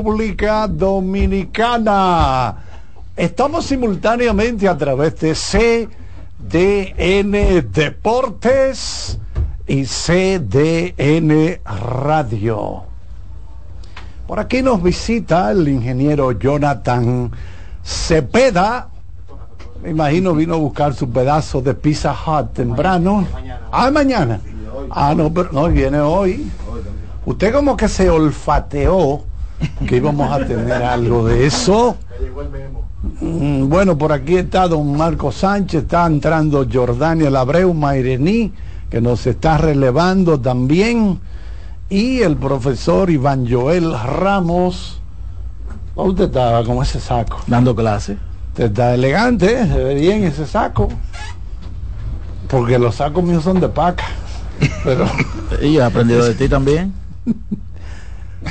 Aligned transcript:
República 0.00 0.66
Dominicana. 0.66 2.56
Estamos 3.14 3.66
simultáneamente 3.66 4.66
a 4.66 4.78
través 4.78 5.20
de 5.20 5.34
CDN 6.40 7.32
Deportes 7.70 9.18
y 9.66 9.84
CDN 9.84 11.60
Radio. 11.66 12.84
Por 14.26 14.40
aquí 14.40 14.62
nos 14.62 14.82
visita 14.82 15.50
el 15.50 15.68
ingeniero 15.68 16.32
Jonathan 16.32 17.30
Cepeda. 17.84 18.88
Me 19.82 19.90
imagino 19.90 20.34
vino 20.34 20.54
a 20.54 20.58
buscar 20.58 20.94
su 20.94 21.10
pedazo 21.10 21.60
de 21.60 21.74
Pizza 21.74 22.14
Hut 22.14 22.54
temprano. 22.54 23.26
Ah, 23.70 23.90
mañana. 23.90 24.40
Ah, 24.90 25.12
no, 25.14 25.30
pero 25.30 25.52
no, 25.52 25.68
viene 25.68 26.00
hoy. 26.00 26.50
Usted 27.26 27.52
como 27.52 27.76
que 27.76 27.86
se 27.86 28.08
olfateó 28.08 29.24
que 29.86 29.96
íbamos 29.96 30.30
a 30.32 30.44
tener 30.46 30.82
algo 30.82 31.26
de 31.26 31.46
eso. 31.46 31.96
Mm, 33.20 33.68
bueno, 33.68 33.96
por 33.96 34.12
aquí 34.12 34.36
está 34.36 34.68
don 34.68 34.96
Marco 34.96 35.32
Sánchez, 35.32 35.82
está 35.82 36.06
entrando 36.06 36.66
Jordania 36.70 37.30
Labreu 37.30 37.72
Mairení, 37.72 38.52
que 38.90 39.00
nos 39.00 39.26
está 39.26 39.58
relevando 39.58 40.38
también 40.40 41.18
y 41.88 42.20
el 42.20 42.36
profesor 42.36 43.10
Iván 43.10 43.50
Joel 43.50 43.92
Ramos. 43.98 45.00
Usted 45.96 46.24
estaba 46.24 46.64
con 46.64 46.82
ese 46.82 47.00
saco. 47.00 47.40
Dando 47.46 47.74
clase. 47.74 48.16
Usted 48.50 48.64
está 48.66 48.94
elegante, 48.94 49.66
se 49.66 49.84
ve 49.84 49.94
bien 49.94 50.24
ese 50.24 50.46
saco. 50.46 50.88
Porque 52.48 52.78
los 52.78 52.96
sacos 52.96 53.22
míos 53.22 53.44
son 53.44 53.60
de 53.60 53.68
paca. 53.68 54.04
Pero... 54.84 55.06
y 55.62 55.78
aprendido 55.78 56.24
de 56.24 56.34
ti 56.34 56.48
también. 56.48 56.92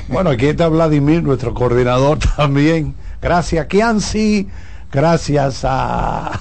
bueno, 0.07 0.31
aquí 0.31 0.47
está 0.47 0.67
Vladimir, 0.67 1.23
nuestro 1.23 1.53
coordinador 1.53 2.19
también. 2.37 2.95
Gracias, 3.21 3.65
Kianci. 3.67 4.47
Gracias 4.91 5.61
a 5.63 6.39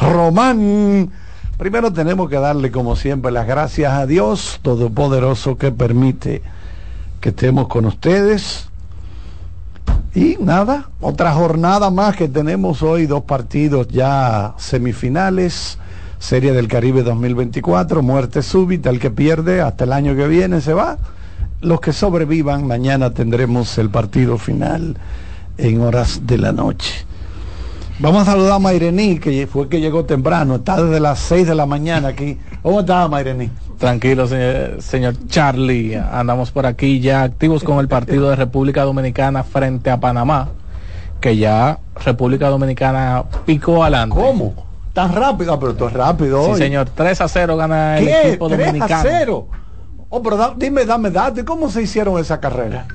Román 0.00 1.10
Primero 1.58 1.90
tenemos 1.90 2.28
que 2.28 2.36
darle, 2.36 2.70
como 2.70 2.96
siempre, 2.96 3.32
las 3.32 3.46
gracias 3.46 3.90
a 3.90 4.04
Dios 4.04 4.60
Todopoderoso 4.60 5.56
que 5.56 5.72
permite 5.72 6.42
que 7.18 7.30
estemos 7.30 7.68
con 7.68 7.86
ustedes. 7.86 8.68
Y 10.14 10.36
nada, 10.38 10.90
otra 11.00 11.32
jornada 11.32 11.90
más 11.90 12.14
que 12.14 12.28
tenemos 12.28 12.82
hoy, 12.82 13.06
dos 13.06 13.22
partidos 13.22 13.88
ya 13.88 14.52
semifinales, 14.58 15.78
Serie 16.18 16.52
del 16.52 16.68
Caribe 16.68 17.02
2024, 17.02 18.02
muerte 18.02 18.42
súbita, 18.42 18.90
el 18.90 19.00
que 19.00 19.10
pierde 19.10 19.62
hasta 19.62 19.84
el 19.84 19.94
año 19.94 20.14
que 20.14 20.28
viene 20.28 20.60
se 20.60 20.74
va. 20.74 20.98
Los 21.66 21.80
que 21.80 21.92
sobrevivan, 21.92 22.64
mañana 22.64 23.10
tendremos 23.10 23.76
el 23.78 23.90
partido 23.90 24.38
final 24.38 24.96
en 25.58 25.80
horas 25.80 26.20
de 26.24 26.38
la 26.38 26.52
noche. 26.52 27.04
Vamos 27.98 28.22
a 28.22 28.24
saludar 28.24 28.52
a 28.52 28.58
Mairení, 28.60 29.18
que 29.18 29.48
fue 29.48 29.68
que 29.68 29.80
llegó 29.80 30.04
temprano, 30.04 30.54
está 30.54 30.80
desde 30.80 31.00
las 31.00 31.18
6 31.18 31.48
de 31.48 31.56
la 31.56 31.66
mañana 31.66 32.06
aquí. 32.06 32.38
¿Cómo 32.62 32.78
está 32.78 33.08
Mairení? 33.08 33.50
Tranquilo, 33.78 34.28
señor, 34.28 35.16
Charlie. 35.26 35.96
Andamos 35.96 36.52
por 36.52 36.66
aquí 36.66 37.00
ya 37.00 37.24
activos 37.24 37.64
con 37.64 37.80
el 37.80 37.88
partido 37.88 38.30
de 38.30 38.36
República 38.36 38.84
Dominicana 38.84 39.42
frente 39.42 39.90
a 39.90 39.98
Panamá, 39.98 40.50
que 41.20 41.36
ya 41.36 41.80
República 42.04 42.48
Dominicana 42.48 43.24
picó 43.44 43.82
adelante. 43.82 44.14
¿Cómo? 44.14 44.54
Tan 44.92 45.12
rápido, 45.12 45.52
ah, 45.52 45.58
pero 45.58 45.72
esto 45.72 45.88
es 45.88 45.94
rápido. 45.94 46.54
Sí, 46.54 46.62
señor, 46.62 46.90
3 46.94 47.22
a 47.22 47.26
0 47.26 47.56
gana 47.56 47.98
el 47.98 48.06
equipo 48.06 48.46
3 48.46 48.66
dominicano. 48.66 49.02
3 49.02 49.14
a 49.14 49.18
0. 49.18 49.48
Oh, 50.08 50.22
pero 50.22 50.54
dime, 50.56 50.84
dame 50.84 51.10
date, 51.10 51.44
¿cómo 51.44 51.70
se 51.70 51.82
hicieron 51.82 52.18
esa 52.18 52.40
carrera? 52.40 52.86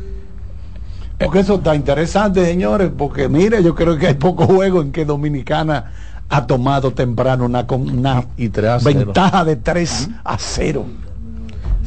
Porque 1.19 1.39
eso 1.39 1.55
está 1.55 1.75
interesante, 1.75 2.43
señores, 2.45 2.91
porque 2.97 3.29
mire, 3.29 3.61
yo 3.63 3.75
creo 3.75 3.97
que 3.97 4.07
hay 4.07 4.13
poco 4.15 4.45
juego 4.47 4.81
en 4.81 4.91
que 4.91 5.05
Dominicana 5.05 5.91
ha 6.29 6.47
tomado 6.47 6.91
temprano 6.91 7.45
una, 7.45 7.65
una 7.69 8.25
y 8.37 8.47
ventaja 8.47 9.43
de 9.43 9.57
3 9.57 10.09
a 10.23 10.37
0. 10.37 10.85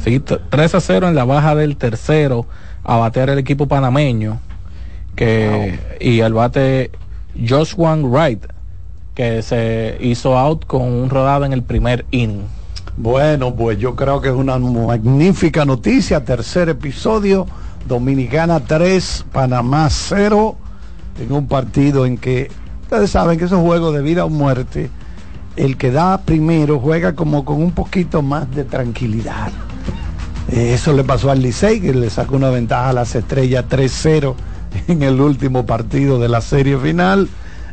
Sí, 0.03 0.19
3 0.19 0.75
a 0.75 0.79
0 0.79 1.09
en 1.09 1.15
la 1.15 1.25
baja 1.25 1.55
del 1.55 1.77
tercero 1.77 2.45
a 2.83 2.97
batear 2.97 3.31
el 3.31 3.39
equipo 3.39 3.67
panameño 3.67 4.39
que 5.15 5.79
y 5.99 6.21
al 6.21 6.33
bate 6.33 6.91
Joshua 7.47 7.95
Wright 7.95 8.45
que 9.15 9.41
se 9.41 9.97
hizo 10.01 10.37
out 10.37 10.65
con 10.65 10.83
un 10.83 11.09
rodado 11.09 11.45
en 11.45 11.53
el 11.53 11.63
primer 11.63 12.05
inning. 12.11 12.45
Bueno, 12.97 13.53
pues 13.53 13.77
yo 13.77 13.93
creo 13.95 14.21
que 14.21 14.29
es 14.29 14.35
una 14.35 14.57
magnífica 14.57 15.65
noticia, 15.65 16.23
tercer 16.23 16.69
episodio 16.69 17.45
Dominicana 17.85 18.61
3, 18.61 19.25
Panamá 19.33 19.89
0, 19.89 20.55
en 21.19 21.31
un 21.33 21.45
partido 21.47 22.05
en 22.05 22.17
que 22.17 22.49
ustedes 22.83 23.11
saben 23.11 23.37
que 23.37 23.45
esos 23.45 23.59
juegos 23.59 23.93
de 23.93 24.01
vida 24.01 24.23
o 24.23 24.29
muerte, 24.29 24.89
el 25.57 25.75
que 25.75 25.91
da 25.91 26.21
primero 26.21 26.79
juega 26.79 27.15
como 27.15 27.43
con 27.43 27.61
un 27.61 27.73
poquito 27.73 28.21
más 28.21 28.49
de 28.55 28.63
tranquilidad. 28.63 29.51
Eh, 30.49 30.73
eso 30.73 30.93
le 30.93 31.03
pasó 31.03 31.29
al 31.29 31.41
Licey, 31.41 31.81
que 31.81 31.93
le 31.93 32.09
sacó 32.09 32.37
una 32.37 32.49
ventaja 32.49 32.89
a 32.89 32.93
las 32.93 33.13
estrellas 33.13 33.65
3-0 33.69 34.35
en 34.87 35.03
el 35.03 35.19
último 35.19 35.65
partido 35.65 36.17
de 36.17 36.29
la 36.29 36.39
serie 36.39 36.77
final. 36.77 37.27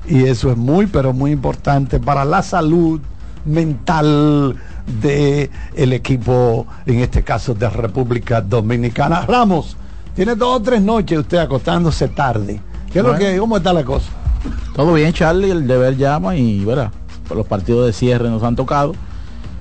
Y 0.04 0.24
eso 0.24 0.50
es 0.50 0.56
muy, 0.56 0.86
pero 0.86 1.12
muy 1.12 1.30
importante 1.30 2.00
para 2.00 2.24
la 2.24 2.42
salud 2.42 3.00
mental 3.44 4.56
del 4.86 5.50
el 5.74 5.92
equipo, 5.92 6.66
en 6.86 7.00
este 7.00 7.22
caso 7.22 7.54
de 7.54 7.68
República 7.68 8.40
Dominicana. 8.40 9.22
Ramos, 9.26 9.76
tiene 10.14 10.34
dos 10.34 10.56
o 10.56 10.62
tres 10.62 10.82
noches 10.82 11.18
usted 11.18 11.38
acostándose 11.38 12.08
tarde. 12.08 12.60
¿Qué 12.92 12.98
es 12.98 13.04
lo 13.04 13.16
que, 13.16 13.38
¿Cómo 13.38 13.56
está 13.56 13.72
la 13.72 13.84
cosa? 13.84 14.10
Todo 14.74 14.92
bien, 14.94 15.12
Charlie, 15.12 15.50
el 15.50 15.66
deber 15.66 15.96
llama 15.96 16.36
y 16.36 16.64
verá, 16.64 16.90
los 17.34 17.46
partidos 17.46 17.86
de 17.86 17.92
cierre 17.92 18.28
nos 18.28 18.42
han 18.42 18.56
tocado. 18.56 18.94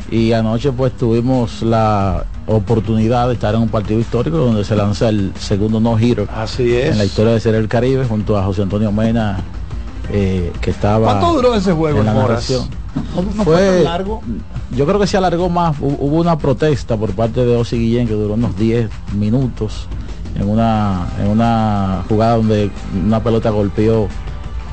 Y 0.10 0.34
anoche 0.34 0.72
pues 0.74 0.92
tuvimos 0.98 1.62
la 1.62 2.26
oportunidad 2.48 3.28
de 3.28 3.36
estar 3.36 3.56
en 3.56 3.62
un 3.62 3.70
partido 3.70 4.00
histórico 4.00 4.38
donde 4.38 4.66
se 4.66 4.76
lanza 4.76 5.08
el 5.08 5.32
segundo 5.40 5.80
no 5.80 5.98
giro 5.98 6.28
Así 6.36 6.76
es. 6.76 6.92
en 6.92 6.98
la 6.98 7.06
historia 7.06 7.34
de 7.34 7.40
ser 7.40 7.56
el 7.56 7.68
Caribe 7.68 8.06
junto 8.06 8.38
a 8.38 8.44
José 8.44 8.64
Antonio 8.64 8.92
Mena 8.92 9.38
eh, 10.12 10.52
que 10.60 10.72
estaba 10.72 11.06
¿Cuánto 11.06 11.34
duró 11.34 11.56
ese 11.56 11.72
juego 11.72 12.00
en 12.00 12.08
la 12.08 12.14
narración? 12.14 12.68
Fue, 13.44 13.84
largo? 13.84 14.22
Yo 14.76 14.86
creo 14.86 15.00
que 15.00 15.08
se 15.08 15.18
alargó 15.18 15.50
más. 15.50 15.78
Hubo 15.80 16.18
una 16.18 16.38
protesta 16.38 16.98
por 16.98 17.12
parte 17.14 17.46
de 17.46 17.56
Osi 17.56 17.78
Guillén 17.78 18.08
que 18.08 18.14
duró 18.14 18.34
unos 18.36 18.58
10 18.58 18.90
minutos 19.16 19.88
en 20.36 20.50
una, 20.50 21.08
en 21.20 21.28
una 21.30 22.04
jugada 22.08 22.38
donde 22.38 22.72
una 23.06 23.22
pelota 23.22 23.50
golpeó 23.50 24.08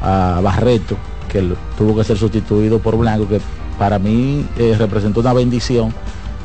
a 0.02 0.40
Barreto, 0.42 0.96
que 1.28 1.52
tuvo 1.76 1.96
que 1.96 2.04
ser 2.04 2.16
sustituido 2.16 2.78
por 2.78 2.96
Blanco, 2.96 3.28
que 3.28 3.40
para 3.78 3.98
mí 3.98 4.46
eh, 4.56 4.76
representó 4.78 5.20
una 5.20 5.32
bendición, 5.32 5.92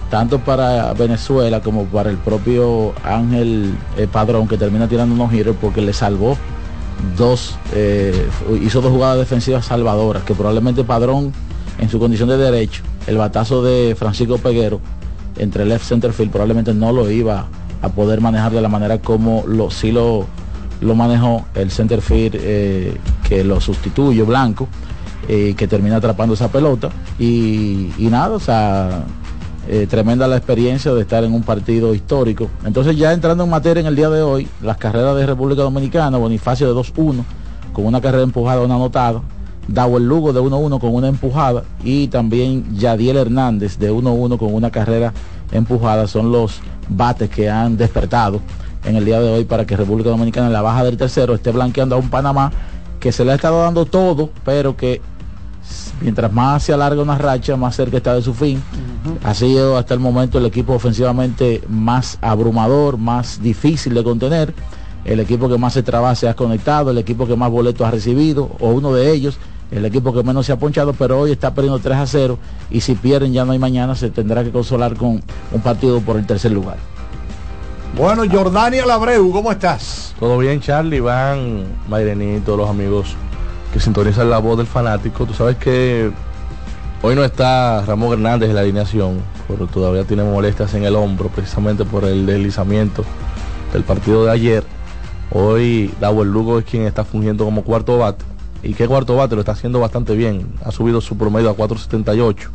tanto 0.10 0.40
para 0.40 0.94
Venezuela 0.94 1.62
como 1.62 1.86
para 1.86 2.10
el 2.10 2.18
propio 2.18 2.94
Ángel 3.04 3.76
eh, 3.98 4.08
Padrón, 4.12 4.48
que 4.48 4.58
termina 4.58 4.88
tirando 4.88 5.16
unos 5.16 5.32
giros 5.32 5.56
porque 5.60 5.82
le 5.82 5.94
salvó 5.94 6.38
dos, 7.18 7.56
eh, 7.74 8.28
hizo 8.62 8.82
dos 8.82 8.92
jugadas 8.92 9.18
defensivas 9.18 9.66
salvadoras, 9.66 10.24
que 10.24 10.34
probablemente 10.34 10.84
Padrón, 10.84 11.34
en 11.80 11.90
su 11.90 12.00
condición 12.00 12.30
de 12.30 12.38
derecho, 12.38 12.84
el 13.08 13.18
batazo 13.18 13.64
de 13.64 13.96
Francisco 13.98 14.38
Peguero 14.38 14.80
entre 15.38 15.66
left 15.66 15.86
center 15.86 16.14
field 16.14 16.32
probablemente 16.32 16.74
no 16.74 16.92
lo 16.92 17.10
iba 17.10 17.48
a 17.82 17.90
poder 17.90 18.22
manejar 18.22 18.52
de 18.52 18.62
la 18.62 18.70
manera 18.70 19.00
como 19.00 19.44
lo, 19.48 19.70
sí 19.70 19.92
lo, 19.92 20.26
lo 20.82 20.96
manejó 20.96 21.46
el 21.56 21.72
center 21.72 22.02
field 22.02 22.36
eh, 22.40 22.98
que 23.28 23.44
lo 23.44 23.60
sustituye 23.60 24.22
Blanco, 24.24 24.68
eh, 25.28 25.54
que 25.58 25.68
termina 25.68 25.98
atrapando 25.98 26.34
esa 26.34 26.50
pelota. 26.50 26.90
Y, 27.20 27.92
nada, 28.00 28.36
o 28.36 28.40
sea, 28.40 29.04
eh, 29.68 29.88
tremenda 29.90 30.28
la 30.28 30.38
experiencia 30.38 30.94
de 30.94 31.02
estar 31.02 31.24
en 31.24 31.34
un 31.34 31.44
partido 31.44 31.94
histórico. 31.96 32.50
Entonces 32.66 32.98
ya 32.98 33.14
entrando 33.14 33.44
en 33.44 33.50
materia 33.50 33.82
en 33.82 33.88
el 33.88 33.96
día 33.96 34.10
de 34.10 34.22
hoy, 34.22 34.48
las 34.62 34.78
carreras 34.78 35.16
de 35.16 35.26
República 35.26 35.62
Dominicana, 35.62 36.18
Bonifacio 36.18 36.68
de 36.68 36.80
2-1, 36.80 37.24
con 37.74 37.86
una 37.86 38.02
carrera 38.02 38.24
empujada, 38.24 38.62
una 38.62 38.76
anotada. 38.76 39.22
El 39.68 40.08
Lugo 40.08 40.34
de 40.34 40.42
1-1 40.42 40.80
con 40.80 40.94
una 40.94 41.08
empujada 41.08 41.64
y 41.84 42.08
también 42.08 42.76
Yadiel 42.76 43.18
Hernández 43.18 43.78
de 43.78 43.92
1-1 43.92 44.38
con 44.38 44.54
una 44.54 44.72
carrera 44.72 45.14
empujada. 45.52 46.08
Son 46.08 46.32
los 46.32 46.60
bates 46.90 47.30
que 47.30 47.50
han 47.50 47.78
despertado 47.78 48.42
en 48.86 48.96
el 48.96 49.06
día 49.06 49.20
de 49.20 49.30
hoy 49.30 49.46
para 49.46 49.66
que 49.66 49.78
República 49.78 50.10
Dominicana 50.10 50.48
en 50.48 50.54
la 50.54 50.62
baja 50.62 50.84
del 50.84 50.98
tercero 50.98 51.34
esté 51.34 51.52
blanqueando 51.52 51.96
a 51.96 52.00
un 52.00 52.10
Panamá 52.10 52.52
que 53.00 53.12
se 53.12 53.26
le 53.26 53.32
ha 53.32 53.36
estado 53.36 53.62
dando 53.62 53.86
todo, 53.86 54.30
pero 54.46 54.76
que 54.76 55.02
mientras 56.02 56.32
más 56.32 56.64
se 56.64 56.74
alarga 56.74 57.02
una 57.02 57.18
racha, 57.18 57.56
más 57.56 57.76
cerca 57.76 57.98
está 57.98 58.16
de 58.16 58.22
su 58.22 58.34
fin. 58.34 58.62
Ha 59.24 59.34
sido 59.34 59.78
hasta 59.78 59.94
el 59.94 60.00
momento 60.00 60.38
el 60.38 60.46
equipo 60.46 60.74
ofensivamente 60.74 61.62
más 61.68 62.18
abrumador, 62.22 62.98
más 62.98 63.42
difícil 63.42 63.94
de 63.94 64.04
contener, 64.04 64.54
el 65.06 65.20
equipo 65.20 65.50
que 65.50 65.58
más 65.58 65.74
se 65.74 65.84
trabaja 65.84 66.16
se 66.16 66.30
ha 66.30 66.34
conectado, 66.34 66.92
el 66.92 66.98
equipo 66.98 67.28
que 67.28 67.36
más 67.36 67.52
boletos 67.52 67.86
ha 67.86 67.92
recibido, 67.92 68.52
o 68.60 68.70
uno 68.70 68.94
de 68.94 69.12
ellos, 69.12 69.38
el 69.74 69.86
equipo 69.86 70.14
que 70.14 70.24
menos 70.24 70.46
se 70.46 70.52
ha 70.52 70.58
ponchado, 70.58 70.94
pero 70.94 71.20
hoy 71.20 71.32
está 71.32 71.54
perdiendo 71.54 71.80
3 71.80 71.98
a 71.98 72.06
0 72.06 72.38
y 72.70 72.82
si 72.82 72.94
pierden 72.94 73.34
ya 73.34 73.44
no 73.44 73.54
hay 73.54 73.60
mañana, 73.60 73.96
se 73.96 74.12
tendrá 74.12 74.44
que 74.44 74.52
consolar 74.52 74.96
con 74.96 75.24
un 75.52 75.62
partido 75.62 76.00
por 76.02 76.18
el 76.18 76.28
tercer 76.28 76.52
lugar. 76.52 76.78
Bueno, 77.98 78.24
Jordania 78.32 78.86
Labreu, 78.86 79.32
¿cómo 79.32 79.52
estás? 79.52 80.14
Todo 80.20 80.38
bien, 80.38 80.62
Charlie, 80.62 80.98
Iván, 80.98 81.64
Mayrenito, 81.90 82.56
los 82.56 82.70
amigos 82.70 83.16
que 83.72 83.80
sintonizan 83.80 84.30
la 84.30 84.38
voz 84.38 84.58
del 84.58 84.68
fanático. 84.68 85.26
Tú 85.26 85.34
sabes 85.34 85.58
que 85.58 86.12
hoy 87.02 87.16
no 87.16 87.24
está 87.24 87.84
Ramón 87.86 88.14
Hernández 88.14 88.50
en 88.50 88.56
la 88.56 88.62
alineación, 88.62 89.22
pero 89.48 89.66
todavía 89.66 90.04
tiene 90.04 90.24
molestias 90.24 90.74
en 90.76 90.84
el 90.86 90.96
hombro, 90.96 91.30
precisamente 91.30 91.84
por 91.84 92.04
el 92.06 92.28
deslizamiento 92.28 93.04
del 93.74 93.84
partido 93.84 94.26
de 94.26 94.32
ayer. 94.32 94.64
Hoy 95.32 95.92
Dawel 96.00 96.30
Lugo 96.30 96.60
es 96.60 96.66
quien 96.66 96.84
está 96.84 97.04
fungiendo 97.04 97.46
como 97.46 97.64
cuarto 97.64 97.98
bate. 97.98 98.33
Y 98.64 98.74
qué 98.74 98.88
cuarto 98.88 99.16
bate 99.18 99.36
lo 99.36 99.42
está 99.42 99.52
haciendo 99.52 99.80
bastante 99.80 100.16
bien. 100.16 100.54
Ha 100.64 100.72
subido 100.72 101.02
su 101.02 101.18
promedio 101.18 101.50
a 101.50 101.56
4.78 101.56 102.48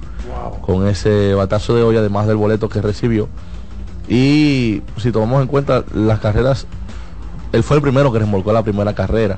con 0.62 0.86
ese 0.88 1.34
batazo 1.34 1.74
de 1.74 1.82
hoy, 1.82 1.96
además 1.96 2.26
del 2.26 2.36
boleto 2.36 2.68
que 2.68 2.80
recibió. 2.80 3.28
Y 4.08 4.82
si 4.96 5.12
tomamos 5.12 5.42
en 5.42 5.48
cuenta 5.48 5.84
las 5.94 6.18
carreras, 6.20 6.66
él 7.52 7.62
fue 7.62 7.76
el 7.76 7.82
primero 7.82 8.10
que 8.10 8.18
remolcó 8.18 8.52
la 8.52 8.62
primera 8.62 8.94
carrera. 8.94 9.36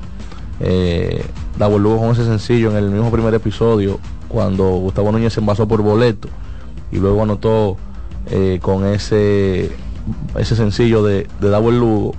Eh, 0.61 1.25
Lugo 1.59 1.99
con 1.99 2.11
ese 2.11 2.23
sencillo 2.25 2.71
en 2.71 2.77
el 2.77 2.89
mismo 2.89 3.11
primer 3.11 3.33
episodio, 3.33 3.99
cuando 4.29 4.69
Gustavo 4.69 5.11
Núñez 5.11 5.33
se 5.33 5.41
envasó 5.41 5.67
por 5.67 5.81
boleto 5.81 6.29
y 6.91 6.97
luego 6.97 7.21
anotó 7.23 7.77
eh, 8.29 8.59
con 8.61 8.85
ese, 8.85 9.71
ese 10.37 10.55
sencillo 10.55 11.03
de, 11.03 11.27
de 11.39 11.49
Lugo, 11.49 12.13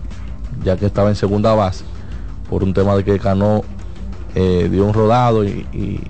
ya 0.62 0.76
que 0.76 0.86
estaba 0.86 1.08
en 1.08 1.16
segunda 1.16 1.54
base, 1.54 1.84
por 2.50 2.62
un 2.62 2.74
tema 2.74 2.94
de 2.96 3.04
que 3.04 3.18
Cano 3.18 3.62
eh, 4.34 4.68
dio 4.70 4.84
un 4.84 4.94
rodado 4.94 5.44
y, 5.44 5.66
y, 5.72 6.00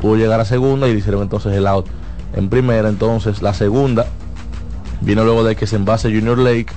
pudo 0.00 0.16
llegar 0.16 0.40
a 0.40 0.46
segunda 0.46 0.88
y 0.88 0.92
le 0.92 0.98
hicieron 0.98 1.22
entonces 1.22 1.52
el 1.52 1.66
out 1.66 1.86
en 2.34 2.48
primera. 2.48 2.88
Entonces 2.88 3.42
la 3.42 3.52
segunda 3.52 4.06
Vino 5.00 5.24
luego 5.24 5.44
de 5.44 5.56
que 5.56 5.66
se 5.66 5.76
envase 5.76 6.12
Junior 6.12 6.38
Lake. 6.38 6.72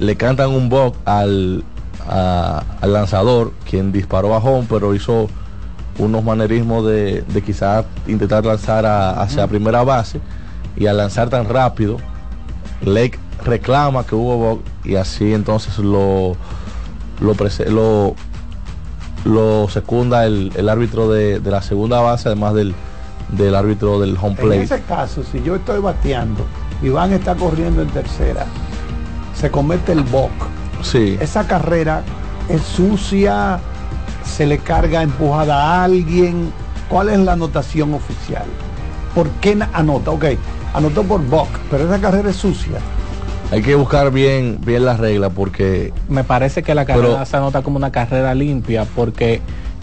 Le 0.00 0.16
cantan 0.16 0.50
un 0.50 0.68
box 0.68 0.98
al, 1.04 1.64
al 2.06 2.92
lanzador, 2.92 3.52
quien 3.68 3.92
disparó 3.92 4.34
a 4.34 4.38
home, 4.38 4.66
pero 4.68 4.94
hizo 4.94 5.28
unos 5.98 6.22
manerismos 6.22 6.86
de, 6.86 7.22
de 7.22 7.42
quizás 7.42 7.84
intentar 8.06 8.44
lanzar 8.44 8.86
hacia 8.86 9.46
primera 9.46 9.82
base. 9.84 10.20
Y 10.76 10.86
al 10.86 10.96
lanzar 10.96 11.28
tan 11.28 11.48
rápido, 11.48 11.98
Lake 12.82 13.18
reclama 13.44 14.04
que 14.04 14.14
hubo 14.14 14.36
box 14.36 14.62
y 14.84 14.96
así 14.96 15.32
entonces 15.32 15.78
lo 15.78 16.36
lo, 17.20 17.34
lo, 17.70 18.14
lo 19.24 19.68
secunda 19.68 20.26
el, 20.26 20.52
el 20.56 20.68
árbitro 20.68 21.08
de, 21.10 21.40
de, 21.40 21.50
la 21.50 21.62
segunda 21.62 22.00
base, 22.00 22.28
además 22.28 22.54
del, 22.54 22.74
del 23.30 23.54
árbitro 23.54 24.00
del 24.00 24.16
home 24.20 24.36
plate. 24.36 24.56
En 24.56 24.62
ese 24.62 24.80
caso, 24.82 25.22
si 25.22 25.42
yo 25.42 25.56
estoy 25.56 25.80
bateando 25.80 26.44
Iván 26.82 27.12
está 27.12 27.34
corriendo 27.34 27.82
en 27.82 27.88
tercera, 27.88 28.46
se 29.34 29.50
comete 29.50 29.92
el 29.92 30.04
boc. 30.04 30.30
Sí. 30.82 31.16
Esa 31.20 31.46
carrera 31.46 32.02
es 32.48 32.62
sucia, 32.62 33.58
se 34.24 34.46
le 34.46 34.58
carga 34.58 35.02
empujada 35.02 35.56
a 35.56 35.84
alguien. 35.84 36.52
¿Cuál 36.88 37.08
es 37.10 37.18
la 37.18 37.32
anotación 37.32 37.94
oficial? 37.94 38.46
¿Por 39.14 39.28
qué 39.40 39.58
anota? 39.72 40.12
Ok, 40.12 40.24
anotó 40.72 41.02
por 41.02 41.20
boc, 41.26 41.48
pero 41.70 41.84
esa 41.84 42.00
carrera 42.00 42.30
es 42.30 42.36
sucia. 42.36 42.78
Hay 43.50 43.62
que 43.62 43.74
buscar 43.74 44.10
bien, 44.12 44.58
bien 44.64 44.84
la 44.84 44.96
regla 44.96 45.30
porque... 45.30 45.92
Me 46.08 46.22
parece 46.22 46.62
que 46.62 46.74
la 46.74 46.84
carrera 46.84 47.24
se 47.24 47.36
anota 47.36 47.62
como 47.62 47.76
una 47.76 47.90
carrera 47.90 48.34
limpia 48.34 48.86
porque 48.94 49.40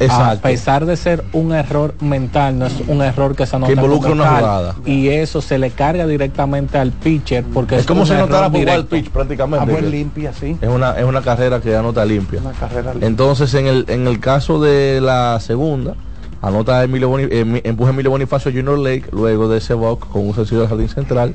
a 0.09 0.35
pesar 0.35 0.85
de 0.85 0.97
ser 0.97 1.23
un 1.33 1.53
error 1.53 1.95
mental, 1.99 2.59
no 2.59 2.65
es 2.65 2.73
un 2.87 3.01
error 3.01 3.35
que 3.35 3.45
se 3.45 3.55
anota 3.55 3.73
que 3.73 3.79
involucra 3.79 4.11
una 4.11 4.37
jugada. 4.37 4.75
Y 4.85 5.07
eso 5.07 5.41
se 5.41 5.57
le 5.57 5.71
carga 5.71 6.05
directamente 6.05 6.77
al 6.77 6.91
pitcher 6.91 7.43
porque 7.43 7.77
es, 7.77 7.85
como 7.85 8.05
si 8.05 8.13
anotara 8.13 8.49
por 8.49 8.59
igual 8.59 8.85
pitch 8.85 9.09
prácticamente. 9.09 9.75
Ah, 9.75 9.81
limpia, 9.81 10.33
sí. 10.33 10.57
Es 10.61 10.69
una, 10.69 10.91
es 10.99 11.05
una 11.05 11.21
carrera 11.21 11.59
que 11.61 11.75
anota 11.75 12.05
limpia. 12.05 12.41
Una 12.41 12.51
carrera 12.51 12.91
limpia. 12.91 13.07
Entonces, 13.07 13.53
en 13.53 13.67
el, 13.67 13.85
en 13.87 14.07
el 14.07 14.19
caso 14.19 14.61
de 14.61 14.99
la 15.01 15.39
segunda, 15.39 15.95
anota 16.41 16.83
Emilio 16.83 17.09
Bonif 17.09 17.29
eh, 17.31 17.61
empuje 17.63 17.91
Emilio 17.91 18.11
Bonifacio 18.11 18.51
Junior 18.51 18.77
Lake 18.77 19.05
luego 19.11 19.47
de 19.47 19.57
ese 19.57 19.73
box 19.73 20.05
con 20.07 20.27
un 20.27 20.35
sencillo 20.35 20.61
del 20.61 20.69
jardín 20.69 20.89
central. 20.89 21.33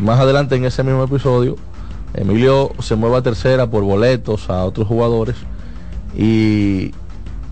Y 0.00 0.02
más 0.02 0.18
adelante 0.18 0.56
en 0.56 0.64
ese 0.64 0.82
mismo 0.82 1.04
episodio, 1.04 1.56
Emilio 2.14 2.72
se 2.80 2.96
mueve 2.96 3.18
a 3.18 3.22
tercera 3.22 3.66
por 3.66 3.84
boletos 3.84 4.48
a 4.48 4.64
otros 4.64 4.88
jugadores 4.88 5.36
y 6.16 6.92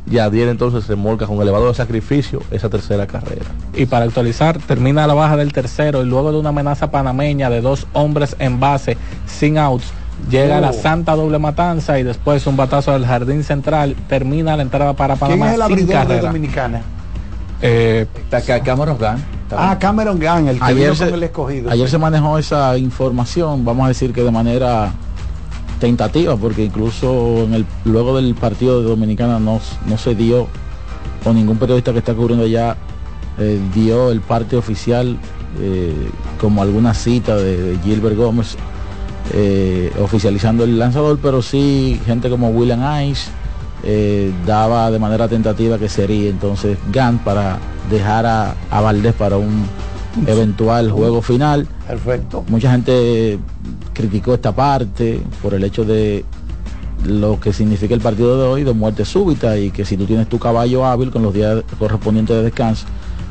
Yadier 0.06 0.49
entonces 0.49 0.85
se 0.85 0.97
molca 0.97 1.27
con 1.27 1.43
elevado 1.43 1.75
sacrificio 1.75 2.43
esa 2.50 2.71
tercera 2.71 3.06
carrera. 3.06 3.45
Y 3.75 3.85
para 3.85 4.06
actualizar, 4.06 4.59
termina 4.59 5.06
la 5.06 5.12
baja 5.12 5.37
del 5.37 5.53
tercero 5.53 6.03
y 6.03 6.06
luego 6.06 6.33
de 6.33 6.39
una 6.39 6.49
amenaza 6.49 6.91
panameña 6.91 7.50
de 7.50 7.61
dos 7.61 7.87
hombres 7.93 8.35
en 8.39 8.59
base 8.59 8.97
sin 9.27 9.59
outs, 9.59 9.93
llega 10.31 10.59
la 10.59 10.71
oh. 10.71 10.73
santa 10.73 11.17
doble 11.17 11.39
matanza 11.39 11.99
y 11.99 12.03
después 12.03 12.47
un 12.47 12.56
batazo 12.56 12.93
del 12.93 13.05
jardín 13.05 13.45
central, 13.45 13.95
termina 14.09 14.56
la 14.56 14.62
entrada 14.62 14.95
para 14.95 15.17
Panamá. 15.17 15.50
¿Quién 15.50 15.79
es 15.79 15.91
el 15.91 16.09
de 16.09 16.21
Dominicana? 16.21 16.81
Eh. 17.61 18.06
Ah, 19.50 19.79
Cameron 19.79 20.19
Gunn, 20.19 20.49
el 20.49 20.59
que 20.59 20.65
ayer 20.65 20.97
se, 20.97 21.09
el 21.09 21.23
escogido. 21.23 21.71
Ayer 21.71 21.89
se 21.89 21.99
manejó 21.99 22.39
esa 22.39 22.77
información, 22.77 23.65
vamos 23.65 23.87
a 23.87 23.89
decir 23.89 24.12
que 24.12 24.23
de 24.23 24.31
manera 24.31 24.93
tentativa, 25.81 26.37
porque 26.37 26.65
incluso 26.65 27.45
en 27.45 27.55
el, 27.55 27.67
luego 27.85 28.17
del 28.17 28.35
partido 28.35 28.83
de 28.83 28.89
Dominicana 28.89 29.39
no, 29.39 29.61
no 29.87 29.99
se 29.99 30.15
dio, 30.15 30.49
o 31.25 31.33
ningún 31.33 31.56
periodista 31.56 31.93
que 31.93 31.99
está 31.99 32.15
cubriendo 32.15 32.45
allá 32.45 32.77
eh, 33.39 33.61
dio 33.75 34.11
el 34.11 34.21
parte 34.21 34.56
oficial 34.56 35.17
eh, 35.61 36.11
como 36.41 36.62
alguna 36.62 36.95
cita 36.95 37.37
de, 37.37 37.79
Gilbert 37.85 38.17
Gómez 38.17 38.56
eh, 39.33 39.93
oficializando 40.00 40.65
el 40.65 40.79
lanzador, 40.79 41.19
pero 41.23 41.43
sí 41.43 42.00
gente 42.05 42.31
como 42.31 42.49
William 42.50 42.83
Ice 43.05 43.31
daba 44.47 44.90
de 44.90 44.99
manera 44.99 45.28
tentativa 45.28 45.78
que 45.78 45.88
sería 45.88 46.28
entonces 46.28 46.76
Gant 46.92 47.23
para 47.23 47.58
dejar 47.90 48.26
a, 48.26 48.54
a 48.70 48.80
Valdés 48.80 49.14
para 49.14 49.37
un 49.37 49.66
eventual 50.26 50.90
juego 50.90 51.23
final. 51.23 51.66
Perfecto. 51.87 52.44
Mucha 52.49 52.70
gente 52.70 53.38
criticó 53.92 54.35
esta 54.35 54.54
parte 54.54 55.20
por 55.42 55.54
el 55.54 55.64
hecho 55.64 55.85
de 55.85 56.25
lo 57.04 57.38
que 57.38 57.52
significa 57.52 57.94
el 57.94 58.00
partido 58.00 58.38
de 58.38 58.44
hoy 58.44 58.64
de 58.64 58.73
muerte 58.73 59.04
súbita 59.04 59.56
y 59.58 59.70
que 59.70 59.85
si 59.85 59.97
tú 59.97 60.04
tienes 60.04 60.28
tu 60.28 60.38
caballo 60.38 60.85
hábil 60.85 61.11
con 61.11 61.23
los 61.23 61.32
días 61.32 61.62
correspondientes 61.78 62.37
de 62.37 62.42
descanso, 62.42 62.87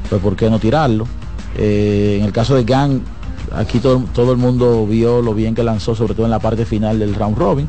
pues 0.10 0.22
por 0.22 0.36
qué 0.36 0.50
no 0.50 0.60
tirarlo. 0.60 1.06
Eh, 1.58 2.18
en 2.20 2.26
el 2.26 2.32
caso 2.32 2.56
de 2.56 2.64
Gang, 2.64 3.00
aquí 3.56 3.80
todo, 3.80 4.04
todo 4.14 4.32
el 4.32 4.38
mundo 4.38 4.86
vio 4.88 5.22
lo 5.22 5.34
bien 5.34 5.56
que 5.56 5.64
lanzó, 5.64 5.96
sobre 5.96 6.14
todo 6.14 6.26
en 6.26 6.32
la 6.32 6.40
parte 6.40 6.66
final 6.66 7.00
del 7.00 7.14
round 7.16 7.38
robin. 7.38 7.68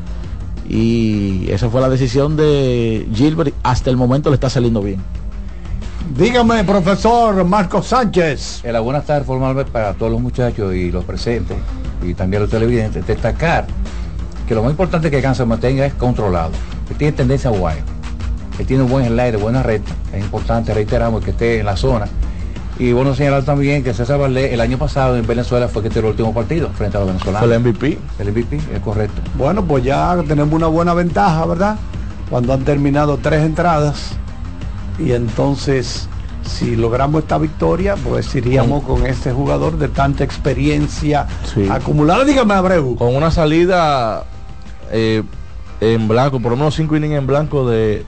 Y 0.69 1.49
esa 1.49 1.69
fue 1.69 1.81
la 1.81 1.89
decisión 1.89 2.37
de 2.37 3.07
Gilbert. 3.13 3.53
Hasta 3.63 3.89
el 3.89 3.97
momento 3.97 4.29
le 4.29 4.35
está 4.35 4.49
saliendo 4.49 4.81
bien. 4.81 5.01
Dígame, 6.15 6.63
profesor 6.63 7.43
Marco 7.43 7.81
Sánchez. 7.81 8.61
En 8.63 8.73
la 8.73 8.79
buenas 8.79 9.05
tardes 9.05 9.25
formalmente 9.25 9.71
para 9.71 9.93
todos 9.93 10.11
los 10.11 10.21
muchachos 10.21 10.73
y 10.73 10.91
los 10.91 11.03
presentes 11.05 11.57
y 12.03 12.13
también 12.13 12.41
los 12.41 12.51
televidentes, 12.51 13.05
destacar 13.05 13.67
que 14.47 14.55
lo 14.55 14.63
más 14.63 14.71
importante 14.71 15.11
que 15.11 15.21
Cáncer 15.21 15.45
mantenga 15.45 15.85
es 15.85 15.93
controlado, 15.93 16.51
que 16.87 16.95
tiene 16.95 17.13
tendencia 17.13 17.49
a 17.49 17.53
guay, 17.53 17.77
que 18.57 18.65
tiene 18.65 18.83
un 18.83 18.89
buen 18.89 19.05
slide, 19.05 19.37
buena 19.37 19.61
recta, 19.61 19.91
es 20.11 20.23
importante, 20.23 20.73
reiteramos, 20.73 21.23
que 21.23 21.31
esté 21.31 21.59
en 21.59 21.65
la 21.67 21.77
zona. 21.77 22.07
Y 22.79 22.93
bueno 22.93 23.13
señalar 23.13 23.43
también 23.43 23.83
que 23.83 23.93
César 23.93 24.17
Valdés 24.17 24.53
el 24.53 24.61
año 24.61 24.77
pasado 24.77 25.17
en 25.17 25.27
Venezuela 25.27 25.67
fue 25.67 25.83
que 25.83 25.89
tiró 25.89 26.07
el 26.07 26.11
último 26.11 26.33
partido 26.33 26.69
frente 26.69 26.95
a 26.95 27.01
los 27.01 27.09
venezolanos. 27.09 27.51
El 27.51 27.59
MVP. 27.59 27.99
El 28.19 28.31
MVP, 28.31 28.55
es 28.73 28.79
correcto. 28.79 29.21
Bueno, 29.35 29.65
pues 29.65 29.83
ya 29.83 30.17
tenemos 30.25 30.53
una 30.53 30.67
buena 30.67 30.93
ventaja, 30.93 31.45
¿verdad? 31.45 31.75
Cuando 32.29 32.53
han 32.53 32.63
terminado 32.63 33.17
tres 33.17 33.43
entradas 33.43 34.11
y 34.97 35.11
entonces 35.11 36.07
si 36.43 36.77
logramos 36.77 37.23
esta 37.23 37.37
victoria, 37.37 37.95
pues 37.97 38.33
iríamos 38.33 38.83
con 38.85 39.05
este 39.05 39.33
jugador 39.33 39.77
de 39.77 39.89
tanta 39.89 40.23
experiencia 40.23 41.27
acumulada. 41.69 42.23
Dígame, 42.23 42.53
Abreu. 42.53 42.95
Con 42.95 43.13
una 43.13 43.29
salida 43.29 44.23
eh, 44.89 45.21
en 45.81 46.07
blanco, 46.07 46.39
por 46.39 46.51
lo 46.51 46.57
menos 46.57 46.75
cinco 46.75 46.95
innings 46.95 47.15
en 47.15 47.27
blanco 47.27 47.69
de, 47.69 48.05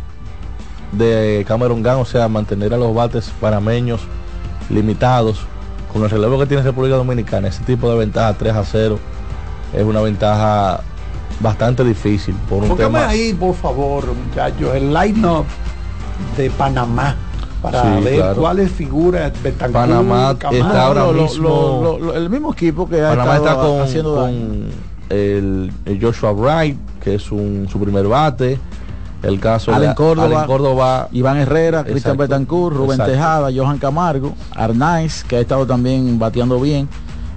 de 0.93 1.43
Cameron 1.45 1.83
Gunn, 1.83 1.95
o 1.95 2.05
sea, 2.05 2.29
mantener 2.29 2.73
a 2.73 2.77
los 2.77 2.95
bates 2.95 3.31
panameños 3.41 3.99
limitados. 4.69 5.45
Con 5.91 6.03
el 6.03 6.09
relevo 6.09 6.39
que 6.39 6.45
tiene 6.45 6.63
República 6.63 6.95
Dominicana, 6.95 7.49
ese 7.49 7.63
tipo 7.63 7.91
de 7.91 7.97
ventaja 7.97 8.33
3 8.33 8.55
a 8.55 8.63
0 8.63 8.99
es 9.73 9.83
una 9.83 9.99
ventaja 9.99 10.81
bastante 11.41 11.83
difícil. 11.83 12.35
Por 12.49 12.63
un 12.63 12.77
tema... 12.77 13.09
ahí, 13.09 13.33
por 13.33 13.55
favor, 13.55 14.05
muchachos, 14.07 14.73
el 14.73 14.93
line-up 14.93 15.45
de 16.37 16.49
Panamá 16.51 17.15
para 17.61 17.99
ver 17.99 18.35
cuáles 18.35 18.71
figuras 18.71 19.31
Panamá 19.71 20.35
está 20.51 20.85
ahora 20.85 21.05
mismo 21.11 21.99
el 22.15 22.29
mismo 22.29 22.53
equipo 22.53 22.89
que 22.89 22.97
Panamá 22.97 23.37
está 23.37 23.55
con, 23.55 23.81
haciendo 23.81 24.27
el, 25.09 25.71
Joshua 26.01 26.31
Wright 26.31 26.77
que 27.03 27.15
es 27.15 27.31
un, 27.31 27.67
su 27.71 27.79
primer 27.79 28.07
bate 28.07 28.57
el 29.23 29.39
caso 29.39 29.77
de 29.79 29.93
Córdoba, 29.95 30.45
Córdoba 30.45 31.09
Iván 31.11 31.37
Herrera, 31.37 31.83
Cristian 31.83 32.17
Betancourt, 32.17 32.75
Rubén 32.75 32.99
Tejada, 32.99 33.49
Johan 33.55 33.77
Camargo, 33.77 34.33
Arnaiz, 34.51 35.23
que 35.23 35.37
ha 35.37 35.39
estado 35.39 35.65
también 35.65 36.17
bateando 36.17 36.59
bien, 36.59 36.87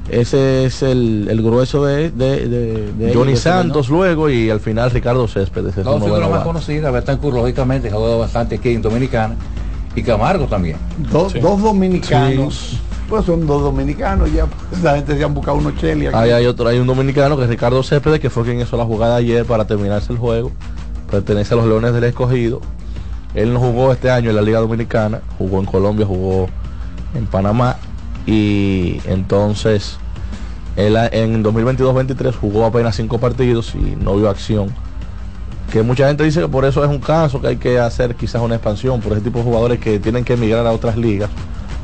ese 0.08 0.66
es 0.66 0.82
el, 0.82 1.40
grueso 1.42 1.84
de, 1.84 2.10
de, 2.10 3.12
Johnny 3.14 3.36
Santos 3.36 3.88
luego 3.88 4.28
y 4.28 4.50
al 4.50 4.60
final 4.60 4.90
Ricardo 4.90 5.26
Céspedes. 5.26 5.76
No, 5.78 5.98
figura 5.98 6.28
más 6.28 6.44
conocida, 6.44 6.90
Betancourt 6.90 7.36
lógicamente, 7.36 7.88
ha 7.88 7.94
jugado 7.94 8.18
bastante 8.18 8.56
aquí 8.56 8.70
en 8.70 8.82
Dominicana 8.82 9.34
y 9.94 10.02
Camargo 10.02 10.46
también. 10.46 10.76
Dos, 11.10 11.32
dominicanos. 11.40 12.80
Pues 13.08 13.26
son 13.26 13.46
dos 13.46 13.62
dominicanos, 13.62 14.32
ya 14.32 14.46
pues, 14.46 14.82
la 14.82 14.96
gente 14.96 15.16
se 15.16 15.24
han 15.24 15.34
buscado 15.34 15.58
unos 15.58 15.76
chelia. 15.76 16.10
hay 16.14 16.46
otro, 16.46 16.68
hay 16.68 16.78
un 16.78 16.86
dominicano 16.86 17.36
que 17.36 17.44
es 17.44 17.48
Ricardo 17.48 17.82
Céspedes, 17.82 18.18
que 18.18 18.30
fue 18.30 18.44
quien 18.44 18.60
hizo 18.60 18.76
la 18.78 18.84
jugada 18.84 19.16
ayer 19.16 19.44
para 19.44 19.66
terminarse 19.66 20.12
el 20.12 20.18
juego. 20.18 20.50
Pertenece 21.14 21.54
a 21.54 21.56
los 21.58 21.66
Leones 21.66 21.92
del 21.92 22.02
Escogido. 22.02 22.60
Él 23.36 23.52
no 23.52 23.60
jugó 23.60 23.92
este 23.92 24.10
año 24.10 24.30
en 24.30 24.36
la 24.36 24.42
Liga 24.42 24.58
Dominicana, 24.58 25.20
jugó 25.38 25.60
en 25.60 25.64
Colombia, 25.64 26.04
jugó 26.04 26.48
en 27.14 27.26
Panamá 27.26 27.76
y 28.26 29.00
entonces 29.06 29.96
él 30.74 30.96
en 31.12 31.44
2022-23 31.44 32.34
jugó 32.34 32.64
apenas 32.64 32.96
cinco 32.96 33.18
partidos 33.18 33.76
y 33.76 33.94
no 33.94 34.16
vio 34.16 34.28
acción. 34.28 34.74
Que 35.72 35.84
mucha 35.84 36.08
gente 36.08 36.24
dice 36.24 36.40
que 36.40 36.48
por 36.48 36.64
eso 36.64 36.82
es 36.82 36.90
un 36.90 36.98
caso 36.98 37.40
que 37.40 37.46
hay 37.46 37.56
que 37.58 37.78
hacer 37.78 38.16
quizás 38.16 38.42
una 38.42 38.56
expansión 38.56 39.00
por 39.00 39.12
ese 39.12 39.20
tipo 39.20 39.38
de 39.38 39.44
jugadores 39.44 39.78
que 39.78 40.00
tienen 40.00 40.24
que 40.24 40.32
emigrar 40.32 40.66
a 40.66 40.72
otras 40.72 40.96
ligas 40.96 41.30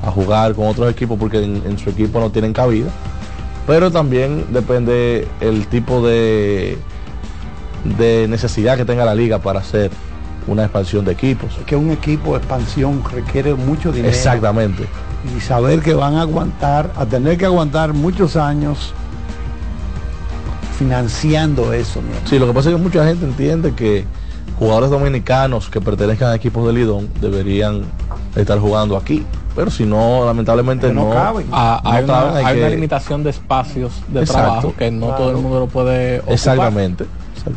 a 0.04 0.10
jugar 0.10 0.56
con 0.56 0.66
otros 0.66 0.90
equipos 0.90 1.16
porque 1.20 1.40
en, 1.40 1.78
su 1.78 1.90
equipo 1.90 2.18
no 2.18 2.32
tienen 2.32 2.52
cabida. 2.52 2.90
Pero 3.64 3.92
también 3.92 4.46
depende 4.52 5.28
el 5.40 5.68
tipo 5.68 6.04
de, 6.04 6.78
de 7.84 8.26
necesidad 8.28 8.76
que 8.76 8.84
tenga 8.84 9.04
la 9.04 9.14
liga 9.14 9.38
para 9.38 9.60
hacer 9.60 9.90
una 10.46 10.64
expansión 10.64 11.04
de 11.04 11.12
equipos. 11.12 11.58
Que 11.66 11.76
un 11.76 11.90
equipo 11.90 12.32
de 12.32 12.38
expansión 12.38 13.02
requiere 13.12 13.54
mucho 13.54 13.92
dinero. 13.92 14.08
Exactamente 14.08 14.86
y 15.36 15.40
saber 15.40 15.80
que 15.80 15.94
van 15.94 16.16
a 16.16 16.22
aguantar, 16.22 16.90
a 16.96 17.06
tener 17.06 17.36
que 17.36 17.44
aguantar 17.44 17.92
muchos 17.92 18.36
años 18.36 18.92
financiando 20.78 21.72
eso. 21.72 22.00
Sí, 22.24 22.38
lo 22.38 22.46
que 22.46 22.54
pasa 22.54 22.70
es 22.70 22.76
que 22.76 22.82
mucha 22.82 23.04
gente 23.04 23.26
entiende 23.26 23.74
que 23.74 24.04
jugadores 24.58 24.90
dominicanos 24.90 25.68
que 25.68 25.80
pertenezcan 25.80 26.30
a 26.30 26.34
equipos 26.34 26.66
de 26.66 26.72
Lidón 26.72 27.10
deberían 27.20 27.82
estar 28.34 28.58
jugando 28.58 28.96
aquí. 28.96 29.26
Pero 29.54 29.70
si 29.70 29.84
no, 29.84 30.24
lamentablemente 30.24 30.92
no, 30.92 31.10
caben. 31.10 31.46
Ah, 31.50 31.80
hay, 31.84 32.04
una, 32.04 32.68
limitación 32.68 33.24
de 33.24 33.30
espacios 33.30 33.92
de 34.08 34.24
trabajo 34.24 34.72
que 34.78 34.90
no 34.90 35.08
todo 35.08 35.30
el 35.30 35.36
mundo 35.36 35.60
lo 35.60 35.66
puede 35.66 36.18
ocupar. 36.18 36.34
Exactamente. 36.34 37.04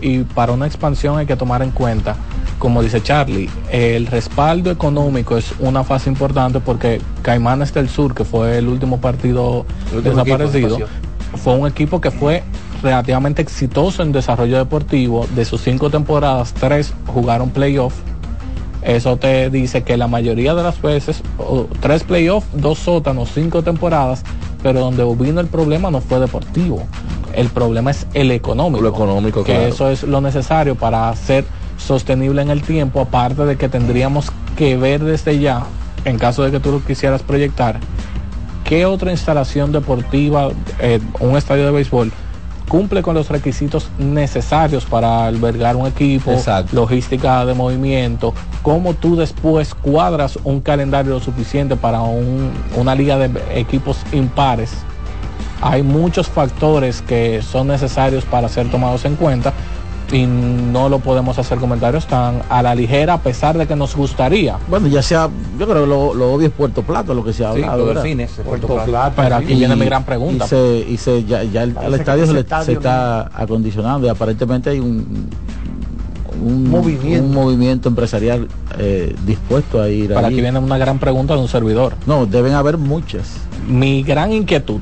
Y 0.02 0.20
para 0.20 0.52
una 0.52 0.68
expansión 0.68 1.18
hay 1.18 1.26
que 1.26 1.36
tomar 1.36 1.62
en 1.62 1.72
cuenta 1.72 2.16
como 2.64 2.82
dice 2.82 3.04
Charlie, 3.04 3.50
el 3.74 4.08
respaldo 4.08 4.72
económico 4.72 5.36
es 5.36 5.54
una 5.60 5.84
fase 5.84 6.10
importante 6.10 6.62
porque 6.62 7.02
Caimanes 7.22 7.74
del 7.74 7.90
Sur, 7.90 8.16
que 8.16 8.24
fue 8.24 8.58
el 8.58 8.70
último 8.70 9.02
partido 9.02 9.66
desaparecido, 10.02 10.80
fue 11.44 11.56
un 11.56 11.68
equipo 11.68 12.00
que 12.00 12.10
fue 12.10 12.42
relativamente 12.82 13.42
exitoso 13.42 14.02
en 14.02 14.14
desarrollo 14.14 14.58
deportivo. 14.58 15.28
De 15.36 15.44
sus 15.44 15.60
cinco 15.60 15.90
temporadas, 15.90 16.54
tres 16.54 16.94
jugaron 17.08 17.50
playoff. 17.50 17.96
Eso 18.82 19.18
te 19.18 19.50
dice 19.50 19.84
que 19.84 19.98
la 19.98 20.08
mayoría 20.08 20.56
de 20.56 20.64
las 20.64 20.82
veces, 20.82 21.22
tres 21.82 22.06
playoffs, 22.06 22.48
dos 22.54 22.80
sótanos, 22.80 23.30
cinco 23.34 23.62
temporadas, 23.62 24.24
pero 24.62 24.80
donde 24.80 25.04
vino 25.22 25.42
el 25.42 25.48
problema 25.48 25.92
no 25.92 26.00
fue 26.00 26.22
deportivo. 26.22 26.88
El 27.34 27.50
problema 27.50 27.92
es 27.92 28.08
el 28.14 28.32
económico. 28.32 28.84
Lo 28.84 28.90
económico, 28.90 29.44
que 29.44 29.68
eso 29.68 29.90
es 29.90 30.04
lo 30.04 30.22
necesario 30.22 30.76
para 30.76 31.10
hacer 31.10 31.46
sostenible 31.78 32.42
en 32.42 32.50
el 32.50 32.62
tiempo, 32.62 33.02
aparte 33.02 33.46
de 33.46 33.58
que 33.58 33.70
tendríamos 33.70 34.32
que 34.56 34.78
ver 34.78 35.04
desde 35.04 35.40
ya, 35.40 35.64
en 36.06 36.18
caso 36.18 36.44
de 36.44 36.52
que 36.52 36.60
tú 36.60 36.72
lo 36.72 36.84
quisieras 36.84 37.22
proyectar, 37.24 37.80
qué 38.64 38.86
otra 38.86 39.12
instalación 39.12 39.72
deportiva, 39.72 40.50
eh, 40.80 41.00
un 41.20 41.38
estadio 41.38 41.66
de 41.66 41.72
béisbol, 41.72 42.12
cumple 42.68 43.02
con 43.04 43.16
los 43.16 43.30
requisitos 43.30 43.90
necesarios 44.00 44.86
para 44.86 45.28
albergar 45.28 45.76
un 45.76 45.86
equipo, 45.86 46.34
logística 46.72 47.46
de 47.46 47.54
movimiento, 47.54 48.34
cómo 48.62 48.94
tú 48.94 49.16
después 49.16 49.76
cuadras 49.76 50.40
un 50.44 50.62
calendario 50.62 51.14
lo 51.14 51.20
suficiente 51.20 51.76
para 51.76 52.02
una 52.02 52.96
liga 52.96 53.18
de 53.18 53.30
equipos 53.60 53.98
impares. 54.12 54.72
Hay 55.66 55.82
muchos 55.82 56.28
factores 56.28 57.02
que 57.02 57.42
son 57.42 57.68
necesarios 57.68 58.26
para 58.26 58.50
ser 58.50 58.70
tomados 58.70 59.06
en 59.06 59.16
cuenta 59.16 59.54
y 60.12 60.26
no 60.26 60.90
lo 60.90 61.00
podemos 61.00 61.40
hacer 61.40 61.58
comentarios 61.58 62.06
tan 62.06 62.42
a 62.50 62.62
la 62.62 62.76
ligera 62.76 63.14
a 63.14 63.22
pesar 63.22 63.58
de 63.58 63.66
que 63.66 63.76
nos 63.76 63.96
gustaría. 63.96 64.58
Bueno, 64.68 64.88
ya 64.88 65.02
sea, 65.02 65.30
yo 65.58 65.66
creo 65.66 65.84
que 65.84 65.90
lo, 65.90 66.14
lo 66.14 66.34
obvio 66.34 66.48
es 66.48 66.54
Puerto 66.54 66.84
Plato 66.84 67.14
lo 67.14 67.24
que 67.24 67.32
se 67.32 67.46
ha 67.46 67.52
hablado. 67.52 67.94
Puerto, 68.46 68.68
Plata. 68.68 69.14
Pero 69.16 69.36
aquí 69.38 69.56
viene 69.56 69.76
mi 69.78 69.86
gran 69.86 70.04
pregunta. 70.04 70.46
Y, 70.46 70.98
se, 70.98 71.24
ya, 71.24 71.42
el, 71.42 71.94
estadio, 71.94 72.28
se, 72.28 72.40
está 72.74 73.32
acondicionando 73.34 74.06
y 74.06 74.10
aparentemente 74.10 74.70
hay 74.70 74.82
un, 74.82 75.30
un, 76.44 76.70
movimiento. 76.70 77.26
un 77.26 77.34
movimiento 77.34 77.88
empresarial 77.88 78.50
eh, 78.78 79.16
dispuesto 79.26 79.82
a 79.82 79.88
ir 79.88 80.14
Para 80.14 80.28
aquí 80.28 80.42
viene 80.42 80.60
una 80.60 80.78
gran 80.78 81.00
pregunta 81.00 81.36
de 81.36 81.40
un 81.40 81.48
servidor. 81.48 81.94
No, 82.06 82.26
deben 82.26 82.54
haber 82.54 82.78
muchas. 82.78 83.38
Mi 83.66 84.04
gran 84.04 84.34
inquietud 84.34 84.82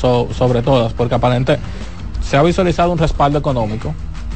sobre 0.00 0.62
todas, 0.62 0.92
porque 0.92 1.14
aparentemente 1.14 1.64
se 2.22 2.36
ha 2.36 2.42
visualizado 2.42 2.92
un 2.92 2.98
respaldo 2.98 3.38
económico. 3.38 3.94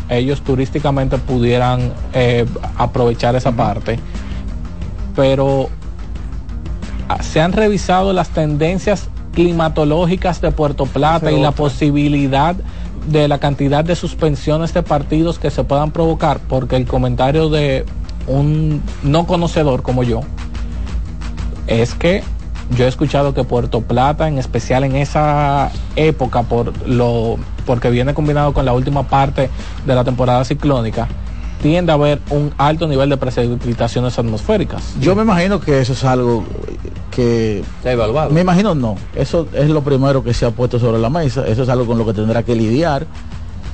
Ellos 0.08 0.42
turísticamente 0.42 1.16
pudieran 1.18 1.92
eh, 2.12 2.44
aprovechar 2.76 3.36
esa 3.36 3.52
parte. 3.52 3.98
Pero 5.16 5.70
ah, 7.08 7.22
se 7.22 7.40
han 7.40 7.52
revisado 7.52 8.12
las 8.12 8.30
tendencias 8.30 9.08
climatológicas 9.32 10.40
de 10.40 10.50
Puerto 10.52 10.86
Plata 10.86 11.32
y 11.32 11.40
la 11.40 11.52
posibilidad 11.52 12.54
de 13.08 13.28
la 13.28 13.38
cantidad 13.38 13.84
de 13.84 13.96
suspensiones 13.96 14.72
de 14.72 14.82
partidos 14.82 15.38
que 15.38 15.50
se 15.50 15.64
puedan 15.64 15.90
provocar, 15.90 16.40
porque 16.48 16.76
el 16.76 16.86
comentario 16.86 17.48
de 17.48 17.84
un 18.26 18.82
no 19.02 19.26
conocedor 19.26 19.82
como 19.82 20.02
yo 20.02 20.22
es 21.66 21.94
que 21.94 22.22
yo 22.70 22.84
he 22.84 22.88
escuchado 22.88 23.34
que 23.34 23.44
Puerto 23.44 23.82
Plata, 23.82 24.28
en 24.28 24.38
especial 24.38 24.84
en 24.84 24.96
esa 24.96 25.70
época, 25.96 26.42
por 26.42 26.86
lo, 26.86 27.36
porque 27.66 27.90
viene 27.90 28.14
combinado 28.14 28.52
con 28.52 28.64
la 28.64 28.72
última 28.72 29.04
parte 29.04 29.50
de 29.86 29.94
la 29.94 30.04
temporada 30.04 30.44
ciclónica, 30.44 31.08
tiende 31.62 31.92
a 31.92 31.94
haber 31.94 32.20
un 32.30 32.52
alto 32.58 32.86
nivel 32.86 33.08
de 33.08 33.16
precipitaciones 33.16 34.18
atmosféricas. 34.18 34.94
Yo 35.00 35.14
me 35.14 35.22
imagino 35.22 35.60
que 35.60 35.80
eso 35.80 35.92
es 35.94 36.04
algo 36.04 36.44
que... 37.10 37.62
Se 37.82 37.88
ha 37.88 37.92
evaluado. 37.92 38.30
Me 38.30 38.42
imagino 38.42 38.74
no. 38.74 38.96
Eso 39.14 39.48
es 39.52 39.70
lo 39.70 39.82
primero 39.82 40.22
que 40.22 40.34
se 40.34 40.44
ha 40.44 40.50
puesto 40.50 40.78
sobre 40.78 40.98
la 40.98 41.10
mesa. 41.10 41.46
Eso 41.46 41.62
es 41.62 41.68
algo 41.68 41.86
con 41.86 41.96
lo 41.96 42.04
que 42.04 42.12
tendrá 42.12 42.42
que 42.42 42.54
lidiar. 42.54 43.06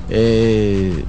Eh, 0.09 1.05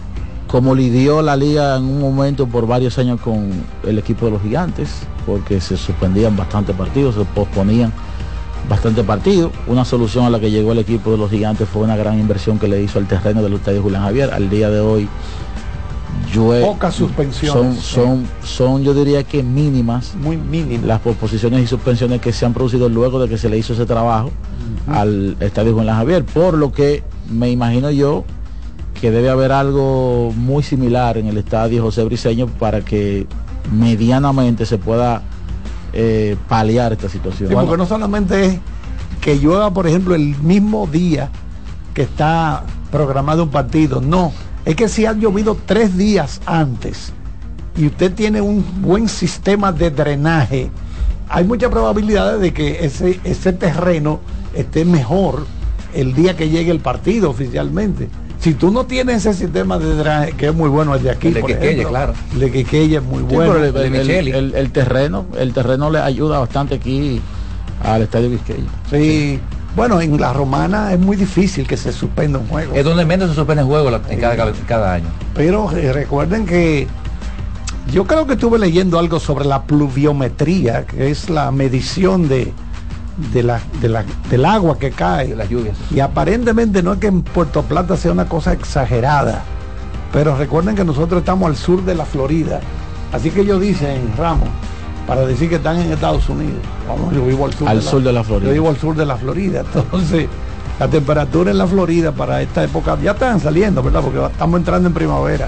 como 0.51 0.75
lidió 0.75 1.21
la 1.21 1.37
liga 1.37 1.77
en 1.77 1.85
un 1.85 2.01
momento 2.01 2.45
por 2.45 2.67
varios 2.67 2.97
años 2.97 3.21
con 3.21 3.49
el 3.87 3.97
equipo 3.97 4.25
de 4.25 4.33
los 4.33 4.41
gigantes, 4.41 4.89
porque 5.25 5.61
se 5.61 5.77
suspendían 5.77 6.35
bastantes 6.35 6.75
partidos, 6.75 7.15
se 7.15 7.23
posponían 7.23 7.93
bastantes 8.67 9.05
partidos. 9.05 9.53
Una 9.67 9.85
solución 9.85 10.25
a 10.25 10.29
la 10.29 10.41
que 10.41 10.51
llegó 10.51 10.73
el 10.73 10.79
equipo 10.79 11.11
de 11.11 11.17
los 11.17 11.31
gigantes 11.31 11.69
fue 11.69 11.83
una 11.83 11.95
gran 11.95 12.19
inversión 12.19 12.59
que 12.59 12.67
le 12.67 12.81
hizo 12.83 12.99
al 12.99 13.07
terreno 13.07 13.41
del 13.41 13.53
estadio 13.53 13.81
Julián 13.81 14.03
Javier. 14.03 14.31
Al 14.33 14.49
día 14.49 14.69
de 14.69 14.81
hoy, 14.81 15.07
pocas 16.61 16.95
suspensiones. 16.95 17.81
Son, 17.81 18.25
son, 18.25 18.27
son, 18.43 18.83
yo 18.83 18.93
diría 18.93 19.23
que 19.23 19.43
mínimas. 19.43 20.15
Muy 20.15 20.35
mínimas. 20.35 20.85
Las 20.85 20.99
posposiciones 20.99 21.63
y 21.63 21.67
suspensiones 21.67 22.19
que 22.19 22.33
se 22.33 22.45
han 22.45 22.53
producido 22.53 22.89
luego 22.89 23.21
de 23.21 23.29
que 23.29 23.37
se 23.37 23.47
le 23.47 23.57
hizo 23.57 23.71
ese 23.71 23.85
trabajo 23.85 24.31
al 24.87 25.37
estadio 25.39 25.73
Julián 25.73 25.95
Javier. 25.95 26.25
Por 26.25 26.55
lo 26.55 26.73
que 26.73 27.05
me 27.29 27.49
imagino 27.49 27.89
yo 27.89 28.25
que 29.01 29.09
debe 29.09 29.31
haber 29.31 29.51
algo 29.51 30.31
muy 30.35 30.61
similar 30.61 31.17
en 31.17 31.25
el 31.25 31.35
estadio 31.35 31.81
José 31.81 32.03
Briceño 32.03 32.45
para 32.45 32.81
que 32.81 33.25
medianamente 33.73 34.63
se 34.67 34.77
pueda 34.77 35.23
eh, 35.91 36.37
paliar 36.47 36.93
esta 36.93 37.09
situación. 37.09 37.49
porque 37.51 37.77
no 37.77 37.87
solamente 37.87 38.45
es 38.45 38.59
que 39.19 39.39
llueva, 39.39 39.73
por 39.73 39.87
ejemplo, 39.87 40.13
el 40.13 40.37
mismo 40.43 40.85
día 40.85 41.31
que 41.95 42.03
está 42.03 42.63
programado 42.91 43.43
un 43.43 43.49
partido, 43.49 44.01
no, 44.01 44.33
es 44.65 44.75
que 44.75 44.87
si 44.87 45.07
ha 45.07 45.13
llovido 45.13 45.57
tres 45.65 45.97
días 45.97 46.39
antes 46.45 47.11
y 47.75 47.87
usted 47.87 48.13
tiene 48.13 48.39
un 48.39 48.63
buen 48.83 49.09
sistema 49.09 49.71
de 49.71 49.89
drenaje, 49.89 50.69
hay 51.27 51.43
mucha 51.43 51.71
probabilidad 51.71 52.37
de 52.37 52.53
que 52.53 52.85
ese, 52.85 53.19
ese 53.23 53.51
terreno 53.51 54.19
esté 54.53 54.85
mejor 54.85 55.47
el 55.95 56.13
día 56.13 56.37
que 56.37 56.49
llegue 56.49 56.69
el 56.69 56.81
partido 56.81 57.31
oficialmente 57.31 58.07
si 58.41 58.55
tú 58.55 58.71
no 58.71 58.85
tienes 58.85 59.17
ese 59.17 59.35
sistema 59.35 59.77
de 59.77 59.95
drenaje, 59.95 60.31
que 60.33 60.47
es 60.47 60.53
muy 60.53 60.67
bueno 60.67 60.95
el 60.95 61.03
de 61.03 61.11
aquí, 61.11 61.27
el 61.27 61.35
de 61.35 61.43
Quiqueya, 61.43 61.87
claro. 61.87 62.13
El 62.33 62.39
de 62.39 62.51
Quiqueya 62.51 62.97
es 62.99 63.05
muy 63.05 63.21
bueno. 63.21 63.55
el, 63.55 64.71
terreno, 64.71 65.25
el 65.37 65.53
terreno 65.53 65.91
le 65.91 65.99
ayuda 65.99 66.39
bastante 66.39 66.75
aquí 66.75 67.21
al 67.83 68.01
estadio 68.01 68.29
Quisqueya. 68.31 68.69
Sí. 68.89 69.39
Bueno, 69.75 70.01
en 70.01 70.19
la 70.19 70.33
romana 70.33 70.91
es 70.91 70.99
muy 70.99 71.15
difícil 71.15 71.67
que 71.67 71.77
se 71.77 71.93
suspenda 71.93 72.39
un 72.39 72.47
juego. 72.47 72.73
Es 72.73 72.83
donde 72.83 73.05
menos 73.05 73.29
se 73.29 73.35
suspende 73.35 73.63
juego 73.63 73.89
en 74.09 74.19
cada, 74.19 74.51
cada, 74.67 74.93
año. 74.95 75.07
Pero 75.33 75.71
eh, 75.71 75.93
recuerden 75.93 76.45
que 76.45 76.87
yo 77.93 78.05
creo 78.05 78.25
que 78.25 78.33
estuve 78.33 78.57
leyendo 78.57 78.99
algo 78.99 79.19
sobre 79.19 79.45
la 79.45 79.63
pluviometría, 79.63 80.85
que 80.85 81.11
es 81.11 81.29
la 81.29 81.51
medición 81.51 82.27
de, 82.27 82.51
de 83.33 83.43
la, 83.43 83.61
del 84.29 84.45
agua 84.45 84.77
que 84.77 84.91
cae. 84.91 85.29
De 85.29 85.35
las 85.35 85.49
lluvias. 85.49 85.77
Y 85.91 85.99
aparentemente 85.99 86.83
no 86.83 86.93
es 86.93 86.99
que 86.99 87.07
en 87.07 87.21
Puerto 87.21 87.63
Plata 87.63 87.95
sea 87.97 88.11
una 88.11 88.25
cosa 88.25 88.53
exagerada, 88.53 89.43
pero 90.11 90.35
recuerden 90.35 90.75
que 90.75 90.83
nosotros 90.83 91.19
estamos 91.19 91.49
al 91.49 91.55
sur 91.55 91.83
de 91.83 91.95
la 91.95 92.05
Florida. 92.05 92.59
Así 93.11 93.29
que 93.29 93.41
ellos 93.41 93.61
dicen, 93.61 94.13
Ramos, 94.17 94.49
para 95.07 95.25
decir 95.25 95.49
que 95.49 95.55
están 95.55 95.79
en 95.79 95.91
Estados 95.91 96.27
Unidos. 96.29 96.59
Vamos, 96.87 97.13
yo 97.13 97.25
vivo 97.25 97.45
al 97.45 97.53
sur, 97.53 97.67
al 97.67 97.77
de, 97.77 97.83
sur 97.83 98.01
la, 98.01 98.07
de 98.07 98.13
la 98.13 98.23
Florida. 98.23 98.47
Yo 98.47 98.53
vivo 98.53 98.69
al 98.69 98.77
sur 98.77 98.95
de 98.95 99.05
la 99.05 99.17
Florida. 99.17 99.63
Entonces, 99.73 100.27
la 100.79 100.87
temperatura 100.87 101.51
en 101.51 101.57
la 101.57 101.67
Florida 101.67 102.11
para 102.11 102.41
esta 102.41 102.63
época 102.63 102.97
ya 103.01 103.11
están 103.11 103.39
saliendo, 103.39 103.83
¿verdad? 103.83 104.01
Porque 104.01 104.25
estamos 104.25 104.59
entrando 104.59 104.87
en 104.87 104.93
primavera. 104.93 105.47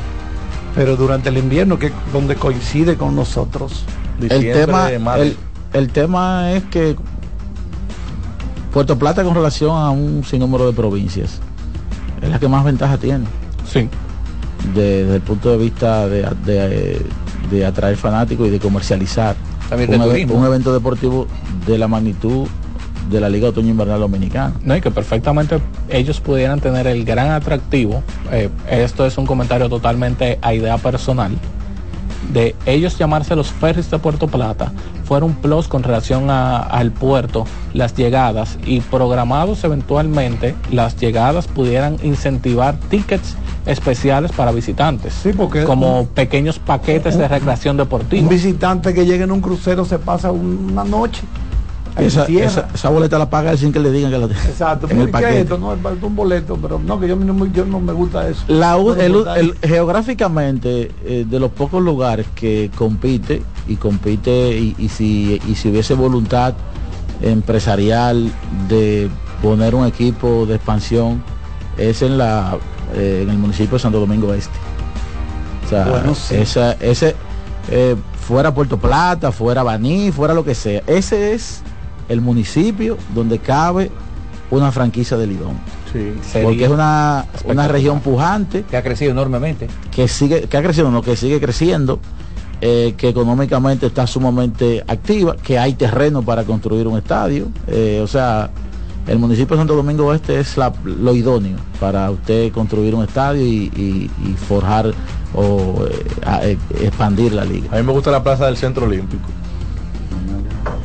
Pero 0.76 0.96
durante 0.96 1.30
el 1.30 1.38
invierno, 1.38 1.78
que 1.78 1.92
donde 2.12 2.36
coincide 2.36 2.98
con 2.98 3.16
nosotros. 3.16 3.86
El 4.20 4.30
tema, 4.30 4.90
el 5.74 5.90
tema 5.92 6.52
es 6.52 6.64
que 6.66 6.96
Puerto 8.74 8.98
Plata 8.98 9.24
con 9.24 9.36
relación 9.36 9.78
a 9.78 9.92
un 9.92 10.24
sinnúmero 10.24 10.66
de 10.66 10.74
provincias 10.74 11.40
es 12.22 12.30
la 12.30 12.40
que 12.40 12.48
más 12.48 12.64
ventaja 12.64 12.98
tiene. 12.98 13.26
Sí. 13.72 13.88
desde 14.74 15.16
el 15.16 15.22
punto 15.22 15.52
de 15.52 15.58
vista 15.58 16.08
de, 16.08 17.06
atraer 17.66 17.96
fanáticos 17.96 18.48
y 18.48 18.50
de 18.50 18.60
comercializar 18.60 19.36
un, 19.72 20.02
un, 20.32 20.46
evento 20.46 20.74
deportivo 20.74 21.28
de 21.66 21.78
la 21.78 21.88
magnitud 21.88 22.48
de 23.10 23.20
la 23.20 23.30
Liga 23.30 23.50
Otoño 23.50 23.70
Invernal 23.70 24.00
Dominicana. 24.00 24.54
No, 24.64 24.76
y 24.76 24.82
que 24.82 24.92
perfectamente 24.92 25.60
ellos 25.90 26.20
pudieran 26.20 26.60
tener 26.60 26.88
el 26.88 27.06
gran 27.06 27.32
atractivo, 27.32 28.04
eh, 28.32 28.50
esto 28.70 29.06
es 29.06 29.18
un 29.18 29.26
comentario 29.26 29.70
totalmente 29.70 30.40
a 30.42 30.54
idea 30.54 30.78
personal, 30.78 31.32
de 32.32 32.56
ellos 32.66 32.98
llamarse 32.98 33.36
los 33.36 33.52
ferries 33.52 33.90
de 33.92 34.00
Puerto 34.00 34.28
Plata 34.28 34.72
fuera 35.04 35.26
un 35.26 35.36
plus 35.36 35.68
con 35.68 35.84
relación 35.84 36.30
al 36.30 36.92
puerto, 36.92 37.46
las 37.74 37.96
llegadas 37.96 38.58
y 38.66 38.80
programados 38.82 39.64
eventualmente 39.64 40.56
las 40.72 40.98
llegadas 40.98 41.48
pudieran 41.48 41.98
incentivar 42.04 42.78
tickets 42.90 43.36
especiales 43.66 44.32
para 44.32 44.52
visitantes. 44.52 45.14
Sí, 45.14 45.32
porque 45.34 45.64
como 45.64 46.06
pequeños 46.08 46.60
paquetes 46.60 47.18
de 47.18 47.28
recreación 47.28 47.78
deportiva. 47.78 48.22
Un 48.22 48.30
visitante 48.30 48.94
que 48.94 49.06
llegue 49.06 49.24
en 49.24 49.32
un 49.32 49.42
crucero 49.42 49.86
se 49.86 50.00
pasa 50.00 50.32
una 50.32 50.84
noche 50.84 51.22
esa, 51.98 52.26
esa, 52.26 52.90
boleta 52.90 53.20
la 53.20 53.30
paga 53.30 53.56
sin 53.56 53.72
que 53.72 53.80
le 53.80 53.92
digan 53.92 54.12
que 54.12 54.18
la 54.18 54.26
Exacto, 54.26 54.88
en 54.90 55.02
el 55.02 55.10
paquete. 55.10 55.58
no, 55.58 55.74
es 55.74 55.80
un 56.02 56.16
boleto, 56.16 56.58
pero 56.62 56.80
no, 56.80 57.00
que 57.00 57.08
yo, 57.08 57.16
no 57.16 57.80
me 57.80 57.94
gusta 57.94 58.28
eso. 58.28 58.44
La, 58.48 58.78
el, 58.78 59.56
geográficamente, 59.62 60.92
eh, 61.06 61.26
de 61.30 61.40
los 61.40 61.52
pocos 61.52 61.84
lugares 61.84 62.26
que 62.36 62.72
compite, 62.76 63.44
y 63.68 63.76
compite, 63.76 64.58
y, 64.58 64.90
si, 64.90 65.40
y 65.48 65.56
si 65.56 65.70
hubiese 65.70 65.94
voluntad 65.94 66.54
empresarial 67.22 68.32
de 68.68 69.10
poner 69.42 69.76
un 69.76 69.86
equipo 69.86 70.46
de 70.46 70.56
expansión, 70.56 71.24
es 71.78 72.02
en 72.02 72.18
la 72.18 72.58
eh, 72.96 73.22
en 73.24 73.30
el 73.30 73.38
municipio 73.38 73.78
de 73.78 73.80
Santo 73.80 74.00
Domingo 74.00 74.34
Este. 74.34 74.54
O 75.66 75.70
sea, 75.70 76.04
esa, 76.32 76.74
ese 76.74 77.16
eh, 77.72 77.96
fuera 78.28 78.54
Puerto 78.54 78.78
Plata, 78.78 79.32
fuera 79.32 79.64
Baní, 79.64 80.12
fuera 80.12 80.34
lo 80.34 80.44
que 80.44 80.56
sea. 80.56 80.84
Ese 80.88 81.34
es 81.34 81.62
el 82.10 82.22
municipio 82.22 82.98
donde 83.14 83.40
cabe 83.40 83.92
una 84.52 84.72
franquicia 84.72 85.18
de 85.18 85.28
Lidón. 85.28 85.58
porque 86.44 86.66
es 86.66 86.70
una, 86.70 87.26
una 87.46 87.68
región 87.68 88.00
pujante. 88.02 88.64
Que 88.70 88.78
ha 88.78 88.84
crecido 88.84 89.12
enormemente. 89.12 89.68
Que 89.92 90.08
sigue, 90.08 90.44
que 90.44 90.58
ha 90.58 90.62
crecido, 90.62 90.92
no, 90.92 91.02
que 91.02 91.16
sigue 91.16 91.40
creciendo, 91.40 92.00
eh, 92.62 92.94
que 92.98 93.10
económicamente 93.10 93.88
está 93.88 94.08
sumamente 94.08 94.84
activa, 94.88 95.36
que 95.36 95.58
hay 95.58 95.74
terreno 95.74 96.22
para 96.22 96.44
construir 96.44 96.88
un 96.88 96.98
estadio. 96.98 97.48
Eh, 97.68 98.00
o 98.04 98.08
sea, 98.08 98.50
el 99.08 99.20
municipio 99.20 99.56
de 99.56 99.62
Santo 99.62 99.76
Domingo 99.76 100.08
Oeste 100.08 100.40
es 100.40 100.56
lo 100.86 101.16
idóneo 101.16 101.58
para 101.80 102.10
usted 102.10 102.52
construir 102.52 102.96
un 102.96 103.04
estadio 103.04 103.46
y, 103.46 104.10
forjar 104.48 104.94
o 105.36 105.86
eh, 106.44 106.58
expandir 106.80 107.34
la 107.34 107.44
liga. 107.44 107.70
A 107.72 107.78
mí 107.78 107.84
me 107.84 107.92
gusta 107.92 108.12
la 108.12 108.24
plaza 108.24 108.46
del 108.46 108.56
Centro 108.56 108.86
Olímpico. 108.86 109.28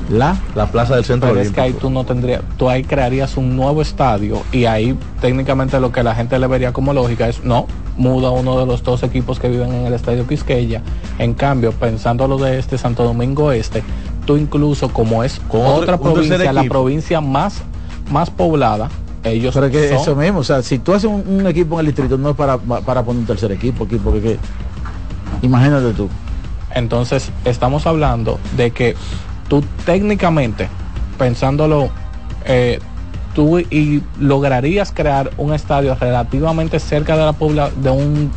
La, 0.09 0.39
la 0.55 0.67
plaza 0.67 0.95
del 0.95 1.05
centro 1.05 1.29
Pero 1.29 1.41
es 1.41 1.51
que 1.51 1.61
ahí 1.61 1.73
tú 1.75 1.91
no 1.91 2.05
tendrías, 2.05 2.41
tú 2.57 2.71
ahí 2.71 2.83
crearías 2.83 3.37
un 3.37 3.57
nuevo 3.57 3.83
estadio 3.83 4.43
y 4.53 4.65
ahí 4.65 4.99
técnicamente 5.21 5.79
lo 5.81 5.93
que 5.93 6.03
la 6.03 6.15
gente 6.15 6.39
le 6.39 6.47
vería 6.47 6.73
como 6.73 6.95
lógica 6.95 7.29
es 7.29 7.45
no, 7.45 7.67
muda 7.99 8.31
uno 8.31 8.59
de 8.59 8.65
los 8.65 8.83
dos 8.83 9.03
equipos 9.03 9.39
que 9.39 9.49
viven 9.49 9.75
en 9.75 9.87
el 9.87 9.93
estadio 9.93 10.27
Quisqueya. 10.27 10.83
En 11.19 11.35
cambio, 11.35 11.73
pensando 11.73 12.27
lo 12.27 12.39
de 12.39 12.59
este 12.59 12.79
Santo 12.79 13.05
Domingo 13.05 13.53
Este, 13.53 13.83
tú 14.25 14.37
incluso 14.37 14.89
como 14.91 15.25
es 15.25 15.41
con 15.49 15.67
otra 15.67 15.99
provincia, 15.99 16.53
la 16.53 16.65
provincia 16.65 17.21
más, 17.21 17.63
más 18.11 18.31
poblada, 18.31 18.89
ellos 19.25 19.55
Pero 19.55 19.71
que 19.71 19.95
eso 19.95 20.17
mismo, 20.17 20.39
o 20.39 20.45
sea, 20.45 20.63
si 20.63 20.79
tú 20.79 20.95
haces 20.95 21.11
un, 21.11 21.47
equipo 21.47 21.75
en 21.75 21.81
el 21.81 21.87
distrito, 21.87 22.17
no 22.17 22.31
es 22.31 22.37
para, 22.37 22.57
para 22.57 23.03
poner 23.03 23.21
un 23.21 23.27
tercer 23.27 23.53
equipo 23.53 23.85
aquí, 23.85 23.97
porque 23.97 24.39
imagínate 25.43 25.93
tú. 25.93 26.09
Entonces, 26.75 27.31
estamos 27.45 27.87
hablando 27.87 28.39
de 28.57 28.71
que 28.71 28.95
tú 29.49 29.65
técnicamente, 29.85 30.69
pensándolo, 31.19 31.91
eh, 32.45 32.79
tú 33.35 33.59
y 33.59 34.03
lograrías 34.19 34.93
crear 34.93 35.31
un 35.37 35.53
estadio 35.53 35.95
relativamente 35.95 36.81
cerca 36.81 37.17
de 37.17 37.25
la 37.25 37.33
pobla 37.33 37.71
de 37.71 37.91
un 37.91 38.31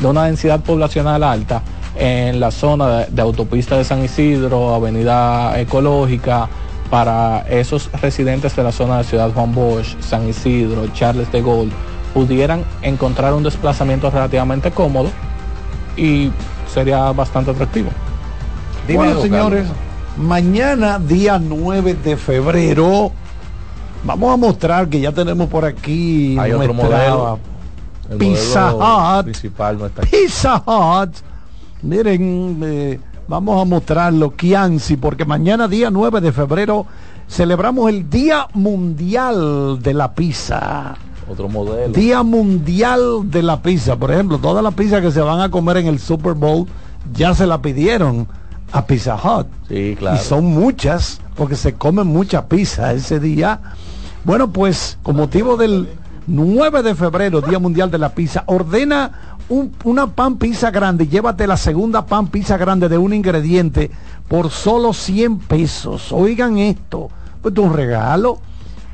de 0.00 0.06
una 0.06 0.24
densidad 0.24 0.60
poblacional 0.60 1.22
alta 1.22 1.62
en 1.96 2.40
la 2.40 2.50
zona 2.50 3.04
de, 3.04 3.22
autopista 3.22 3.76
de 3.76 3.84
San 3.84 4.04
Isidro, 4.04 4.74
Avenida 4.74 5.58
Ecológica, 5.60 6.48
para 6.90 7.40
esos 7.48 7.90
residentes 8.00 8.54
de 8.56 8.62
la 8.62 8.72
zona 8.72 8.98
de 8.98 9.04
Ciudad 9.04 9.30
Juan 9.32 9.54
Bosch, 9.54 9.96
San 10.00 10.28
Isidro, 10.28 10.86
Charles 10.92 11.30
de 11.32 11.42
Gaulle, 11.42 11.72
pudieran 12.12 12.64
encontrar 12.82 13.32
un 13.32 13.42
desplazamiento 13.42 14.10
relativamente 14.10 14.70
cómodo 14.70 15.10
y 15.96 16.30
sería 16.72 17.12
bastante 17.12 17.52
atractivo. 17.52 17.90
bueno, 18.92 19.20
señores, 19.20 19.66
Mañana, 20.16 21.00
día 21.00 21.40
9 21.40 21.94
de 21.94 22.16
febrero, 22.16 23.10
vamos 24.04 24.32
a 24.32 24.36
mostrar 24.36 24.88
que 24.88 25.00
ya 25.00 25.10
tenemos 25.10 25.48
por 25.48 25.64
aquí 25.64 26.38
Hay 26.38 26.52
otro 26.52 26.72
modelo. 26.72 27.38
Pizza 28.18 28.74
Hut. 28.74 29.24
Principal 29.24 29.78
no 29.78 29.86
está 29.86 30.02
Pizza 30.02 30.62
Hut. 30.64 31.16
Miren, 31.82 32.60
eh, 32.62 33.00
vamos 33.26 33.60
a 33.60 33.64
mostrarlo, 33.64 34.36
Kianci, 34.36 34.96
porque 34.96 35.24
mañana, 35.24 35.66
día 35.66 35.90
9 35.90 36.20
de 36.20 36.30
febrero, 36.30 36.86
celebramos 37.28 37.90
el 37.90 38.08
Día 38.08 38.46
Mundial 38.54 39.80
de 39.82 39.94
la 39.94 40.14
Pizza. 40.14 40.94
Otro 41.28 41.48
modelo. 41.48 41.92
Día 41.92 42.22
Mundial 42.22 43.30
de 43.30 43.42
la 43.42 43.60
Pizza. 43.60 43.96
Por 43.96 44.12
ejemplo, 44.12 44.38
todas 44.38 44.62
las 44.62 44.74
pizzas 44.74 45.00
que 45.00 45.10
se 45.10 45.20
van 45.20 45.40
a 45.40 45.50
comer 45.50 45.78
en 45.78 45.86
el 45.88 45.98
Super 45.98 46.34
Bowl 46.34 46.66
ya 47.12 47.34
se 47.34 47.46
la 47.46 47.60
pidieron 47.60 48.28
a 48.74 48.84
Pizza 48.84 49.14
Hut. 49.14 49.46
Sí, 49.68 49.94
claro. 49.96 50.16
Y 50.16 50.18
son 50.18 50.46
muchas, 50.46 51.20
porque 51.36 51.54
se 51.54 51.74
comen 51.74 52.08
mucha 52.08 52.48
pizza 52.48 52.92
ese 52.92 53.20
día. 53.20 53.60
Bueno, 54.24 54.50
pues 54.50 54.98
con 55.04 55.16
motivo 55.16 55.56
del 55.56 55.88
9 56.26 56.82
de 56.82 56.96
febrero, 56.96 57.40
Día 57.40 57.60
Mundial 57.60 57.92
de 57.92 57.98
la 57.98 58.08
Pizza, 58.08 58.42
ordena 58.46 59.38
una 59.84 60.08
pan 60.08 60.38
pizza 60.38 60.72
grande, 60.72 61.06
llévate 61.06 61.46
la 61.46 61.56
segunda 61.56 62.06
pan 62.06 62.26
pizza 62.28 62.56
grande 62.56 62.88
de 62.88 62.98
un 62.98 63.12
ingrediente 63.12 63.92
por 64.26 64.50
solo 64.50 64.92
100 64.92 65.38
pesos. 65.38 66.10
Oigan 66.10 66.58
esto, 66.58 67.10
pues 67.42 67.56
un 67.56 67.74
regalo. 67.74 68.38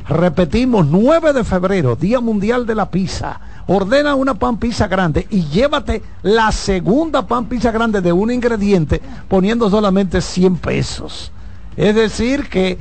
Repetimos, 0.06 0.86
9 0.88 1.32
de 1.32 1.44
febrero, 1.44 1.96
Día 1.96 2.20
Mundial 2.20 2.66
de 2.66 2.74
la 2.74 2.90
Pizza 2.90 3.40
ordena 3.72 4.16
una 4.16 4.34
pan 4.34 4.58
pizza 4.58 4.88
grande 4.88 5.28
y 5.30 5.44
llévate 5.44 6.02
la 6.22 6.50
segunda 6.50 7.24
pan 7.24 7.46
pizza 7.46 7.70
grande 7.70 8.00
de 8.00 8.12
un 8.12 8.32
ingrediente 8.32 9.00
poniendo 9.28 9.70
solamente 9.70 10.20
100 10.20 10.56
pesos. 10.56 11.30
Es 11.76 11.94
decir 11.94 12.48
que 12.48 12.78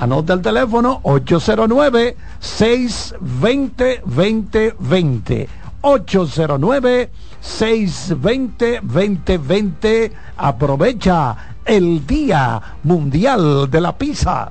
anota 0.00 0.32
el 0.32 0.42
teléfono 0.42 0.98
809 1.04 2.16
620 2.40 4.02
2020 4.04 5.48
809 5.80 7.10
620 7.40 8.80
2020 8.82 10.12
aprovecha 10.38 11.36
el 11.64 12.04
Día 12.04 12.60
Mundial 12.82 13.70
de 13.70 13.80
la 13.80 13.96
Pizza. 13.96 14.50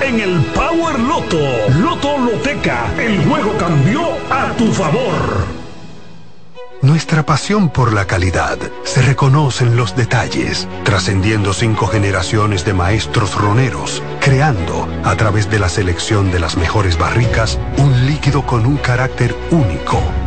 en 0.00 0.20
el 0.20 0.40
Power 0.54 0.98
Loto. 0.98 1.40
Loto 1.80 2.18
Loteca. 2.18 2.92
El 2.98 3.24
juego 3.24 3.56
cambió 3.58 4.02
a 4.30 4.52
tu 4.56 4.72
favor. 4.72 5.66
Nuestra 6.82 7.24
pasión 7.24 7.70
por 7.70 7.92
la 7.92 8.06
calidad 8.06 8.58
se 8.84 9.02
reconoce 9.02 9.64
en 9.64 9.76
los 9.76 9.96
detalles, 9.96 10.68
trascendiendo 10.84 11.52
cinco 11.52 11.86
generaciones 11.86 12.64
de 12.64 12.74
maestros 12.74 13.34
roneros, 13.34 14.02
creando, 14.20 14.86
a 15.02 15.16
través 15.16 15.50
de 15.50 15.58
la 15.58 15.68
selección 15.68 16.30
de 16.30 16.38
las 16.38 16.56
mejores 16.56 16.98
barricas, 16.98 17.58
un 17.78 18.06
líquido 18.06 18.46
con 18.46 18.66
un 18.66 18.76
carácter 18.76 19.34
único, 19.50 20.00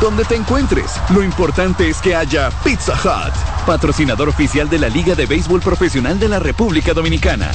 Donde 0.00 0.24
te 0.24 0.34
encuentres, 0.34 0.98
lo 1.10 1.22
importante 1.22 1.90
es 1.90 2.00
que 2.00 2.16
haya 2.16 2.48
Pizza 2.64 2.94
Hut, 2.94 3.34
patrocinador 3.66 4.30
oficial 4.30 4.66
de 4.70 4.78
la 4.78 4.88
Liga 4.88 5.14
de 5.14 5.26
Béisbol 5.26 5.60
Profesional 5.60 6.18
de 6.18 6.26
la 6.26 6.38
República 6.38 6.94
Dominicana. 6.94 7.50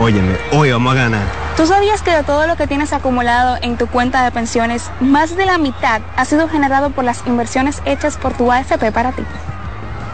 Óyeme, 0.00 0.36
hoy 0.50 0.72
vamos 0.72 0.94
a 0.94 0.96
ganar. 0.96 1.22
¿Tú 1.56 1.64
sabías 1.64 2.02
que 2.02 2.10
de 2.10 2.24
todo 2.24 2.48
lo 2.48 2.56
que 2.56 2.66
tienes 2.66 2.92
acumulado 2.92 3.56
en 3.62 3.76
tu 3.76 3.86
cuenta 3.86 4.24
de 4.24 4.32
pensiones, 4.32 4.90
más 4.98 5.36
de 5.36 5.46
la 5.46 5.58
mitad 5.58 6.00
ha 6.16 6.24
sido 6.24 6.48
generado 6.48 6.90
por 6.90 7.04
las 7.04 7.24
inversiones 7.24 7.80
hechas 7.84 8.16
por 8.16 8.32
tu 8.32 8.50
AFP 8.50 8.90
para 8.90 9.12
ti? 9.12 9.22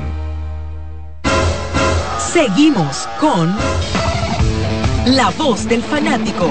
Seguimos 2.17 3.07
con 3.19 3.55
La 5.05 5.29
Voz 5.37 5.67
del 5.67 5.83
Fanático. 5.83 6.49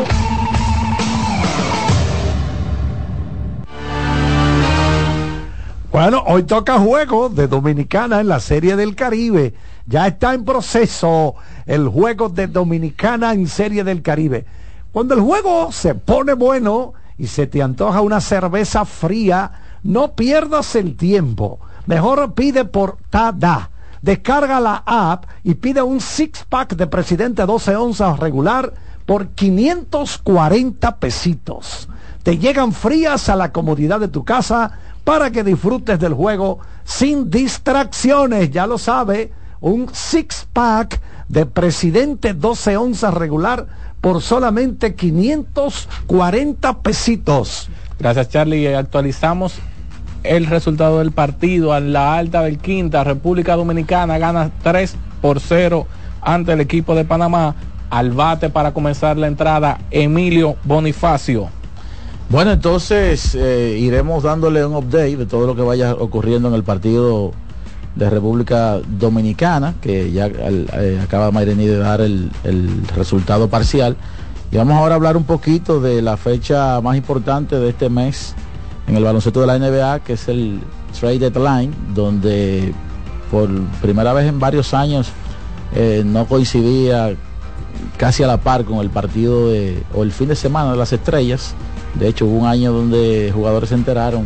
Bueno, 5.90 6.23
hoy 6.27 6.45
toca 6.45 6.79
juego 6.79 7.29
de 7.29 7.49
Dominicana 7.49 8.21
en 8.21 8.29
la 8.29 8.38
Serie 8.38 8.77
del 8.77 8.95
Caribe. 8.95 9.55
Ya 9.87 10.07
está 10.07 10.35
en 10.35 10.45
proceso 10.45 11.35
el 11.66 11.88
juego 11.88 12.29
de 12.29 12.47
Dominicana 12.47 13.33
en 13.33 13.49
Serie 13.49 13.83
del 13.83 14.01
Caribe. 14.01 14.47
Cuando 14.93 15.14
el 15.14 15.21
juego 15.21 15.73
se 15.73 15.95
pone 15.95 16.35
bueno 16.35 16.95
y 17.21 17.27
se 17.27 17.47
te 17.47 17.63
antoja 17.63 18.01
una 18.01 18.23
cerveza 18.23 18.87
fría, 18.87 19.53
no 19.83 20.13
pierdas 20.13 20.75
el 20.75 20.97
tiempo. 20.97 21.61
Mejor 21.85 22.33
pide 22.33 22.65
por 22.65 22.97
Tada. 23.11 23.69
Descarga 24.01 24.59
la 24.59 24.83
app 24.87 25.27
y 25.45 25.55
pide 25.57 25.83
un 25.83 26.01
six 26.01 26.47
pack 26.49 26.77
de 26.77 26.87
Presidente 26.87 27.45
12 27.45 27.77
onzas 27.77 28.19
regular 28.19 28.73
por 29.05 29.29
540 29.29 30.97
pesitos. 30.97 31.91
Te 32.23 32.39
llegan 32.39 32.73
frías 32.73 33.29
a 33.29 33.37
la 33.37 33.53
comodidad 33.53 34.01
de 34.01 34.09
tu 34.09 34.25
casa 34.25 34.79
para 35.05 35.31
que 35.31 35.45
disfrutes 35.45 36.01
del 36.01 36.15
juego 36.15 36.61
sin 36.85 37.31
distracciones. 37.31 38.51
Ya 38.51 38.67
lo 38.67 38.79
sabe, 38.79 39.31
un 39.61 39.91
six 39.93 40.47
pack 40.51 40.99
de 41.29 41.45
Presidente 41.45 42.33
12 42.33 42.79
onzas 42.79 43.13
regular 43.13 43.67
por 44.01 44.23
solamente 44.23 44.95
540 44.95 46.79
pesitos. 46.83 47.69
Gracias 47.99 48.29
Charlie. 48.31 48.75
Actualizamos 48.75 49.55
el 50.23 50.47
resultado 50.47 50.99
del 50.99 51.13
partido 51.13 51.73
a 51.73 51.81
la 51.81 52.17
alta 52.17 52.43
del 52.43 52.59
quinta. 52.59 53.05
República 53.05 53.57
Dominicana 53.57 54.19
gana 54.19 54.51
3 54.63 54.95
por 55.21 55.41
0 55.41 55.87
ante 56.23 56.53
el 56.53 56.61
equipo 56.61 56.95
de 56.95 57.05
Panamá. 57.05 57.55
Al 57.91 58.13
bate 58.13 58.51
para 58.51 58.73
comenzar 58.73 59.17
la 59.17 59.27
entrada, 59.27 59.81
Emilio 59.91 60.55
Bonifacio. 60.63 61.49
Bueno, 62.29 62.53
entonces 62.53 63.35
eh, 63.35 63.77
iremos 63.81 64.23
dándole 64.23 64.65
un 64.65 64.77
update 64.77 65.17
de 65.17 65.27
todo 65.27 65.49
lo 65.49 65.57
que 65.57 65.63
vaya 65.63 65.95
ocurriendo 65.95 66.47
en 66.47 66.55
el 66.55 66.63
partido 66.63 67.33
de 67.94 68.09
República 68.09 68.79
Dominicana, 68.87 69.74
que 69.81 70.12
ya 70.12 70.26
eh, 70.26 71.00
acaba 71.03 71.31
Mayrení 71.31 71.66
de 71.66 71.79
dar 71.79 72.00
el, 72.00 72.31
el, 72.44 72.87
resultado 72.96 73.48
parcial. 73.48 73.96
Y 74.53 74.57
vamos 74.57 74.76
ahora 74.76 74.94
a 74.94 74.96
hablar 74.96 75.16
un 75.16 75.24
poquito 75.24 75.81
de 75.81 76.03
la 76.03 76.16
fecha 76.16 76.81
más 76.81 76.96
importante 76.96 77.57
de 77.57 77.68
este 77.70 77.88
mes 77.88 78.35
en 78.87 78.96
el 78.96 79.05
baloncesto 79.05 79.40
de 79.40 79.46
la 79.46 79.59
NBA, 79.59 80.00
que 80.00 80.14
es 80.14 80.29
el 80.29 80.61
Trade 80.98 81.31
Deadline, 81.31 81.72
donde 81.94 82.74
por 83.31 83.48
primera 83.81 84.12
vez 84.12 84.26
en 84.26 84.40
varios 84.40 84.74
años 84.74 85.11
eh, 85.74 86.03
no 86.05 86.26
coincidía 86.26 87.14
casi 87.96 88.22
a 88.22 88.26
la 88.26 88.38
par 88.38 88.64
con 88.64 88.79
el 88.79 88.90
partido 88.90 89.50
de, 89.50 89.83
o 89.94 90.03
el 90.03 90.11
fin 90.11 90.29
de 90.29 90.37
semana 90.37 90.72
de 90.72 90.76
las 90.76 90.92
estrellas. 90.92 91.55
De 91.94 92.09
hecho, 92.09 92.26
hubo 92.26 92.38
un 92.38 92.46
año 92.46 92.72
donde 92.72 93.31
jugadores 93.33 93.68
se 93.68 93.74
enteraron 93.74 94.24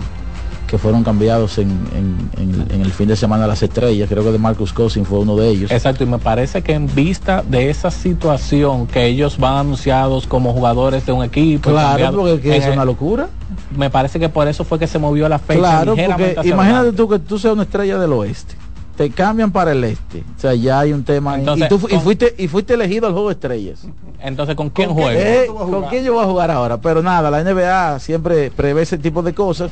que 0.74 0.78
fueron 0.78 1.04
cambiados 1.04 1.58
en, 1.58 1.70
en- 1.94 2.66
en 2.70 2.80
el 2.80 2.90
fin 2.90 3.06
de 3.06 3.14
semana 3.14 3.46
las 3.46 3.62
estrellas. 3.62 4.08
Creo 4.08 4.24
que 4.24 4.32
de 4.32 4.38
Marcus 4.38 4.72
Cousins 4.72 5.06
fue 5.06 5.20
uno 5.20 5.36
de 5.36 5.48
ellos. 5.48 5.70
Exacto, 5.70 6.02
y 6.02 6.06
me 6.08 6.18
parece 6.18 6.62
que 6.62 6.72
en 6.72 6.92
vista 6.92 7.44
de 7.46 7.70
esa 7.70 7.92
situación 7.92 8.88
que 8.88 9.06
ellos 9.06 9.38
van 9.38 9.58
anunciados 9.58 10.26
como 10.26 10.52
jugadores 10.52 11.06
de 11.06 11.12
un 11.12 11.22
equipo, 11.22 11.70
Claro, 11.70 12.12
porque 12.12 12.40
que 12.40 12.56
es 12.56 12.66
una 12.66 12.84
locura. 12.84 13.28
Me 13.76 13.88
parece 13.88 14.18
que 14.18 14.28
por 14.28 14.48
eso 14.48 14.64
fue 14.64 14.80
que 14.80 14.88
se 14.88 14.98
movió 14.98 15.28
la 15.28 15.38
fecha. 15.38 15.60
Claro, 15.60 15.94
porque 15.94 16.36
imagínate 16.44 16.92
tú 16.92 17.08
que 17.08 17.20
tú 17.20 17.38
seas 17.38 17.54
una 17.54 17.62
estrella 17.62 17.96
del 17.98 18.12
oeste. 18.12 18.56
Te 18.96 19.10
cambian 19.10 19.50
para 19.52 19.72
el 19.72 19.82
este. 19.84 20.24
O 20.36 20.40
sea, 20.40 20.54
ya 20.54 20.80
hay 20.80 20.92
un 20.92 21.04
tema. 21.04 21.36
Entonces, 21.36 21.66
y, 21.66 21.68
tú 21.68 21.80
y 21.88 21.96
fuiste, 21.98 22.34
y 22.38 22.48
fuiste 22.48 22.74
elegido 22.74 23.06
al 23.06 23.12
juego 23.12 23.28
de 23.28 23.34
estrellas. 23.34 23.86
Entonces, 24.20 24.54
¿con 24.56 24.70
quién 24.70 24.88
¿Con 24.88 24.96
juega? 25.02 25.20
Eh, 25.20 25.46
¿Con 25.46 25.84
quién 25.84 26.04
yo 26.04 26.14
voy 26.14 26.24
a 26.24 26.26
jugar 26.28 26.50
ahora? 26.50 26.80
Pero 26.80 27.02
nada, 27.02 27.30
la 27.30 27.42
NBA 27.42 27.98
siempre 27.98 28.50
prevé 28.50 28.82
ese 28.82 28.98
tipo 28.98 29.22
de 29.22 29.34
cosas. 29.34 29.70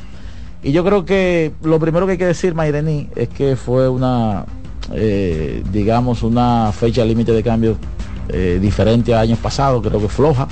Y 0.63 0.71
yo 0.71 0.83
creo 0.85 1.03
que 1.03 1.51
lo 1.61 1.77
primero 1.79 2.05
que 2.05 2.13
hay 2.13 2.17
que 2.17 2.25
decir, 2.25 2.55
Mairení, 2.55 3.09
es 3.15 3.27
que 3.27 3.57
fue 3.57 3.89
una, 3.89 4.45
eh, 4.93 5.61
digamos, 5.71 6.23
una 6.23 6.71
fecha 6.71 7.03
límite 7.03 7.33
de 7.33 7.43
cambio 7.43 7.77
eh, 8.29 8.59
diferente 8.61 9.13
a 9.13 9.19
años 9.19 9.39
pasados. 9.39 9.85
Creo 9.85 9.99
que 9.99 10.07
floja. 10.07 10.47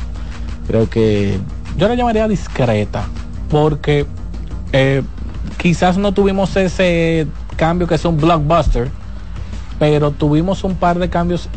Creo 0.67 0.89
que 0.89 1.39
Yo 1.77 1.87
la 1.87 1.95
llamaría 1.95 2.27
discreta, 2.27 3.05
porque 3.49 4.05
eh, 4.73 5.01
quizás 5.57 5.97
no 5.97 6.13
tuvimos 6.13 6.55
ese 6.57 7.27
cambio 7.55 7.87
que 7.87 7.95
es 7.95 8.03
un 8.03 8.17
blockbuster, 8.17 8.89
pero 9.79 10.11
tuvimos 10.11 10.65
un 10.65 10.75
par 10.75 10.99
de 10.99 11.09
cambios 11.09 11.47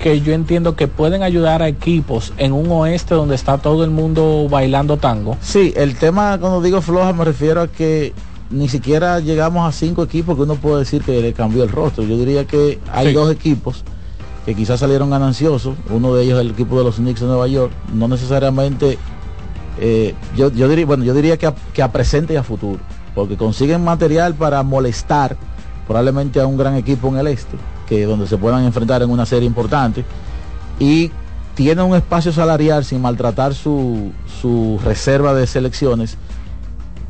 que 0.00 0.20
yo 0.20 0.32
entiendo 0.32 0.76
que 0.76 0.88
pueden 0.88 1.22
ayudar 1.22 1.62
a 1.62 1.68
equipos 1.68 2.32
en 2.36 2.52
un 2.52 2.70
oeste 2.70 3.14
donde 3.14 3.34
está 3.34 3.58
todo 3.58 3.84
el 3.84 3.90
mundo 3.90 4.48
bailando 4.50 4.96
tango. 4.96 5.36
Sí, 5.40 5.72
el 5.76 5.96
tema 5.96 6.38
cuando 6.38 6.60
digo 6.60 6.80
floja 6.82 7.12
me 7.12 7.24
refiero 7.24 7.62
a 7.62 7.68
que 7.68 8.12
ni 8.50 8.68
siquiera 8.68 9.20
llegamos 9.20 9.66
a 9.68 9.72
cinco 9.72 10.02
equipos 10.02 10.36
que 10.36 10.42
uno 10.42 10.56
puede 10.56 10.80
decir 10.80 11.02
que 11.02 11.20
le 11.22 11.32
cambió 11.32 11.62
el 11.62 11.70
rostro. 11.70 12.04
Yo 12.04 12.16
diría 12.18 12.44
que 12.44 12.78
hay 12.92 13.08
Sí. 13.08 13.12
dos 13.14 13.30
equipos 13.30 13.84
que 14.44 14.54
quizás 14.54 14.80
salieron 14.80 15.10
gananciosos. 15.10 15.74
Uno 15.90 16.14
de 16.14 16.24
ellos 16.24 16.38
es 16.38 16.44
el 16.44 16.50
equipo 16.52 16.76
de 16.76 16.84
los 16.84 16.96
Knicks 16.96 17.20
de 17.20 17.26
Nueva 17.26 17.46
York. 17.48 17.72
No 17.94 18.06
necesariamente, 18.08 18.98
eh, 19.80 20.14
yo, 20.36 20.50
yo 20.52 20.68
diría, 20.68 20.86
bueno, 20.86 21.04
yo 21.04 21.14
diría 21.14 21.36
que 21.38 21.46
a, 21.46 21.54
que 21.72 21.82
a 21.82 21.90
presente 21.90 22.34
y 22.34 22.36
a 22.36 22.42
futuro, 22.42 22.78
porque 23.14 23.36
consiguen 23.36 23.82
material 23.82 24.34
para 24.34 24.62
molestar 24.62 25.36
probablemente 25.86 26.40
a 26.40 26.46
un 26.46 26.56
gran 26.58 26.74
equipo 26.76 27.08
en 27.08 27.16
el 27.18 27.28
este, 27.28 27.56
que 27.86 28.06
donde 28.06 28.26
se 28.26 28.36
puedan 28.36 28.64
enfrentar 28.64 29.02
en 29.02 29.10
una 29.10 29.26
serie 29.26 29.46
importante 29.46 30.04
y 30.78 31.10
tiene 31.54 31.82
un 31.82 31.94
espacio 31.94 32.32
salarial 32.32 32.84
sin 32.84 33.00
maltratar 33.00 33.54
su, 33.54 34.12
su 34.40 34.80
reserva 34.84 35.34
de 35.34 35.46
selecciones 35.46 36.16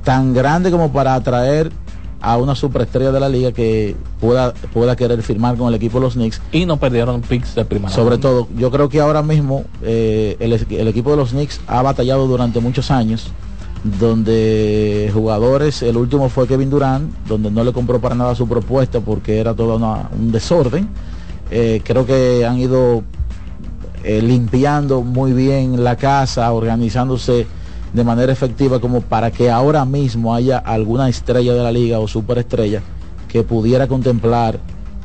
tan 0.04 0.34
grande 0.34 0.70
como 0.70 0.92
para 0.92 1.14
atraer 1.14 1.72
a 2.20 2.38
una 2.38 2.54
superestrella 2.54 3.12
de 3.12 3.20
la 3.20 3.28
liga 3.28 3.52
que 3.52 3.96
pueda, 4.18 4.54
pueda 4.72 4.96
querer 4.96 5.22
firmar 5.22 5.56
con 5.56 5.68
el 5.68 5.74
equipo 5.74 5.98
de 5.98 6.04
los 6.04 6.14
Knicks. 6.14 6.40
Y 6.52 6.64
no 6.64 6.78
perdieron 6.78 7.20
picks 7.20 7.54
de 7.54 7.66
primera. 7.66 7.92
Sobre 7.92 8.16
todo, 8.16 8.48
yo 8.56 8.70
creo 8.70 8.88
que 8.88 9.00
ahora 9.00 9.22
mismo 9.22 9.64
eh, 9.82 10.36
el, 10.40 10.52
el 10.52 10.88
equipo 10.88 11.10
de 11.10 11.18
los 11.18 11.30
Knicks 11.30 11.60
ha 11.66 11.82
batallado 11.82 12.26
durante 12.26 12.60
muchos 12.60 12.90
años, 12.90 13.26
donde 13.84 15.10
jugadores, 15.12 15.82
el 15.82 15.96
último 15.96 16.28
fue 16.30 16.46
Kevin 16.48 16.70
Durant, 16.70 17.12
donde 17.28 17.50
no 17.50 17.62
le 17.62 17.72
compró 17.72 18.00
para 18.00 18.14
nada 18.14 18.34
su 18.34 18.48
propuesta 18.48 19.00
porque 19.00 19.38
era 19.38 19.54
todo 19.54 19.76
una- 19.76 20.08
un 20.18 20.32
desorden. 20.32 20.88
Eh, 21.50 21.82
creo 21.84 22.06
que 22.06 22.44
han 22.46 22.58
ido 22.58 23.02
eh, 24.02 24.20
limpiando 24.20 25.00
muy 25.02 25.32
bien 25.32 25.82
la 25.82 25.96
casa, 25.96 26.52
organizándose 26.52 27.46
de 27.94 28.04
manera 28.04 28.32
efectiva 28.32 28.78
como 28.80 29.00
para 29.00 29.30
que 29.30 29.50
ahora 29.50 29.84
mismo 29.86 30.34
haya 30.34 30.58
alguna 30.58 31.08
estrella 31.08 31.54
de 31.54 31.62
la 31.62 31.72
liga 31.72 32.00
o 32.00 32.08
superestrella 32.08 32.82
que 33.28 33.42
pudiera 33.44 33.86
contemplar. 33.86 34.58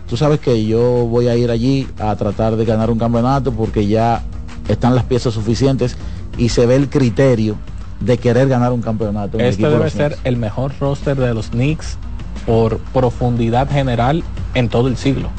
Tú 0.09 0.17
sabes 0.17 0.39
que 0.39 0.65
yo 0.65 0.81
voy 1.05 1.27
a 1.27 1.35
ir 1.37 1.49
allí 1.51 1.87
a 1.99 2.13
tratar 2.15 2.55
de 2.57 2.65
ganar 2.65 2.89
un 2.91 2.97
campeonato 2.99 3.51
porque 3.53 3.87
ya 3.87 4.21
están 4.67 4.95
las 4.95 5.03
piezas 5.05 5.33
suficientes 5.33 5.95
y 6.37 6.49
se 6.49 6.65
ve 6.65 6.75
el 6.75 6.89
criterio 6.89 7.55
de 7.99 8.17
querer 8.17 8.47
ganar 8.47 8.71
un 8.71 8.81
campeonato. 8.81 9.37
Este 9.39 9.67
debe 9.69 9.89
ser 9.89 10.17
el 10.23 10.37
mejor 10.37 10.71
roster 10.79 11.17
de 11.17 11.33
los 11.33 11.49
Knicks 11.49 11.97
por 12.45 12.77
profundidad 12.93 13.69
general 13.69 14.23
en 14.53 14.69
todo 14.69 14.87
el 14.87 14.97
siglo. 14.97 15.29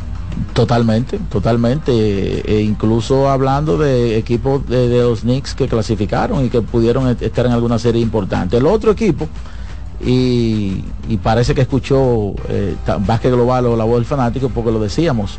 Totalmente, 0.52 1.18
totalmente. 1.30 1.90
e 1.92 2.62
incluso 2.62 3.28
hablando 3.28 3.76
de 3.78 4.16
equipos 4.16 4.66
de, 4.68 4.88
de 4.88 5.00
los 5.02 5.20
Knicks 5.20 5.54
que 5.54 5.68
clasificaron 5.68 6.44
y 6.44 6.48
que 6.50 6.62
pudieron 6.62 7.08
est- 7.08 7.22
estar 7.22 7.46
en 7.46 7.52
alguna 7.52 7.78
serie 7.78 8.00
importante. 8.00 8.56
El 8.56 8.66
otro 8.66 8.92
equipo, 8.92 9.26
y, 10.04 10.84
y 11.08 11.16
parece 11.22 11.54
que 11.54 11.62
escuchó 11.62 12.34
eh, 12.48 12.74
Básquet 13.06 13.32
Global 13.32 13.66
o 13.66 13.76
la 13.76 13.84
voz 13.84 13.96
del 13.96 14.04
fanático 14.06 14.48
porque 14.48 14.70
lo 14.70 14.80
decíamos. 14.80 15.38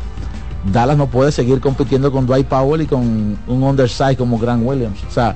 Dallas 0.72 0.96
no 0.96 1.08
puede 1.08 1.32
seguir 1.32 1.60
compitiendo 1.60 2.12
con 2.12 2.26
Dwight 2.26 2.46
Powell 2.46 2.82
y 2.82 2.86
con 2.86 3.36
un 3.48 3.62
underside 3.62 4.16
como 4.16 4.38
Grant 4.38 4.64
Williams. 4.64 4.98
O 5.08 5.10
sea, 5.12 5.34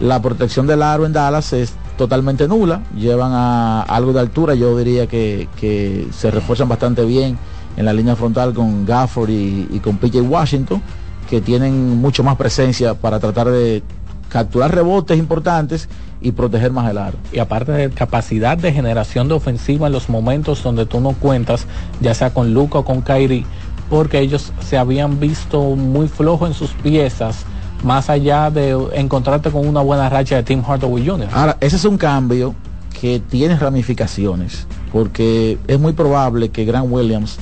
la 0.00 0.20
protección 0.20 0.66
del 0.66 0.82
aro 0.82 1.06
en 1.06 1.12
Dallas 1.12 1.52
es 1.52 1.74
totalmente 1.96 2.48
nula. 2.48 2.82
Llevan 2.96 3.32
a 3.32 3.82
algo 3.82 4.12
de 4.12 4.20
altura. 4.20 4.54
Yo 4.54 4.76
diría 4.76 5.06
que, 5.06 6.08
se 6.12 6.30
refuerzan 6.30 6.68
bastante 6.68 7.04
bien 7.04 7.38
en 7.76 7.84
la 7.84 7.92
línea 7.92 8.16
frontal 8.16 8.54
con 8.54 8.86
Gafford 8.86 9.30
y, 9.30 9.68
y 9.70 9.80
con 9.80 9.98
PJ 9.98 10.20
Washington, 10.22 10.82
que 11.28 11.40
tienen 11.40 11.98
mucho 11.98 12.22
más 12.22 12.36
presencia 12.36 12.94
para 12.94 13.18
tratar 13.18 13.48
de 13.48 13.82
capturar 14.28 14.74
rebotes 14.74 15.18
importantes 15.18 15.88
y 16.20 16.32
proteger 16.32 16.72
más 16.72 16.90
el 16.90 16.98
aro. 16.98 17.18
Y 17.32 17.38
aparte 17.38 17.72
de 17.72 17.90
capacidad 17.90 18.56
de 18.56 18.72
generación 18.72 19.28
de 19.28 19.34
ofensiva 19.34 19.86
en 19.86 19.92
los 19.92 20.08
momentos 20.08 20.62
donde 20.62 20.86
tú 20.86 21.00
no 21.00 21.12
cuentas, 21.12 21.66
ya 22.00 22.14
sea 22.14 22.32
con 22.32 22.54
Luca 22.54 22.78
o 22.78 22.84
con 22.84 23.02
Kyrie, 23.02 23.44
porque 23.88 24.18
ellos 24.18 24.52
se 24.60 24.78
habían 24.78 25.20
visto 25.20 25.60
muy 25.76 26.08
flojos 26.08 26.48
en 26.48 26.54
sus 26.54 26.70
piezas, 26.72 27.44
más 27.82 28.10
allá 28.10 28.50
de 28.50 28.76
encontrarte 28.94 29.50
con 29.50 29.66
una 29.66 29.80
buena 29.80 30.08
racha 30.08 30.36
de 30.36 30.42
Tim 30.42 30.62
Hardaway 30.62 31.06
Jr. 31.06 31.28
Ahora, 31.32 31.56
ese 31.60 31.76
es 31.76 31.84
un 31.84 31.98
cambio 31.98 32.54
que 33.00 33.20
tiene 33.20 33.56
ramificaciones, 33.56 34.66
porque 34.92 35.58
es 35.66 35.78
muy 35.78 35.92
probable 35.92 36.48
que 36.48 36.64
Grant 36.64 36.90
Williams 36.90 37.38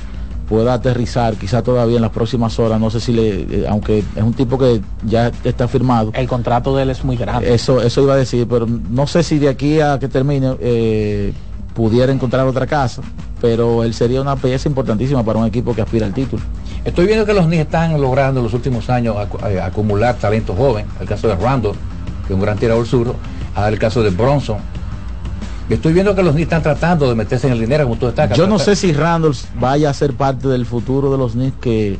pueda 0.47 0.73
aterrizar 0.73 1.35
quizá 1.35 1.63
todavía 1.63 1.95
en 1.95 2.01
las 2.01 2.11
próximas 2.11 2.59
horas, 2.59 2.79
no 2.79 2.89
sé 2.89 2.99
si 2.99 3.13
le, 3.13 3.41
eh, 3.41 3.65
aunque 3.67 3.99
es 3.99 4.23
un 4.23 4.33
tipo 4.33 4.57
que 4.57 4.81
ya 5.05 5.31
está 5.43 5.67
firmado. 5.67 6.11
El 6.13 6.27
contrato 6.27 6.75
de 6.75 6.83
él 6.83 6.89
es 6.91 7.03
muy 7.03 7.17
grande. 7.17 7.53
Eso, 7.53 7.81
eso 7.81 8.03
iba 8.03 8.13
a 8.13 8.17
decir, 8.17 8.47
pero 8.47 8.67
no 8.67 9.07
sé 9.07 9.23
si 9.23 9.39
de 9.39 9.49
aquí 9.49 9.79
a 9.79 9.97
que 9.99 10.07
termine 10.07 10.55
eh, 10.59 11.33
pudiera 11.75 12.11
encontrar 12.11 12.47
otra 12.47 12.65
casa, 12.65 13.03
pero 13.41 13.83
él 13.83 13.93
sería 13.93 14.21
una 14.21 14.35
pieza 14.35 14.67
importantísima 14.67 15.23
para 15.23 15.37
un 15.37 15.45
equipo 15.45 15.75
que 15.75 15.81
aspira 15.81 16.07
al 16.07 16.13
título. 16.13 16.41
Estoy 16.85 17.05
viendo 17.05 17.25
que 17.25 17.33
los 17.33 17.45
Knicks 17.45 17.63
están 17.65 17.99
logrando 18.01 18.39
en 18.39 18.45
los 18.45 18.53
últimos 18.53 18.89
años 18.89 19.15
eh, 19.47 19.59
acumular 19.59 20.15
talento 20.15 20.55
joven. 20.55 20.85
El 20.99 21.07
caso 21.07 21.27
de 21.27 21.35
Randall, 21.35 21.73
que 22.25 22.33
es 22.33 22.35
un 22.35 22.41
gran 22.41 22.57
tirador 22.57 22.85
zurdo. 22.87 23.15
Ahora 23.53 23.69
el 23.69 23.79
caso 23.79 24.01
de 24.01 24.09
Bronson. 24.09 24.57
Estoy 25.69 25.93
viendo 25.93 26.15
que 26.15 26.23
los 26.23 26.33
Knicks 26.33 26.45
están 26.45 26.63
tratando 26.63 27.09
de 27.09 27.15
meterse 27.15 27.47
en 27.47 27.53
el 27.53 27.59
dinero, 27.59 27.85
como 27.85 27.97
tú 27.97 28.05
destacas. 28.05 28.37
Yo 28.37 28.47
no 28.47 28.59
sé 28.59 28.75
si 28.75 28.93
Randall 28.93 29.35
vaya 29.59 29.89
a 29.89 29.93
ser 29.93 30.13
parte 30.13 30.47
del 30.47 30.65
futuro 30.65 31.11
de 31.11 31.17
los 31.17 31.33
Knicks 31.33 31.57
que, 31.59 31.97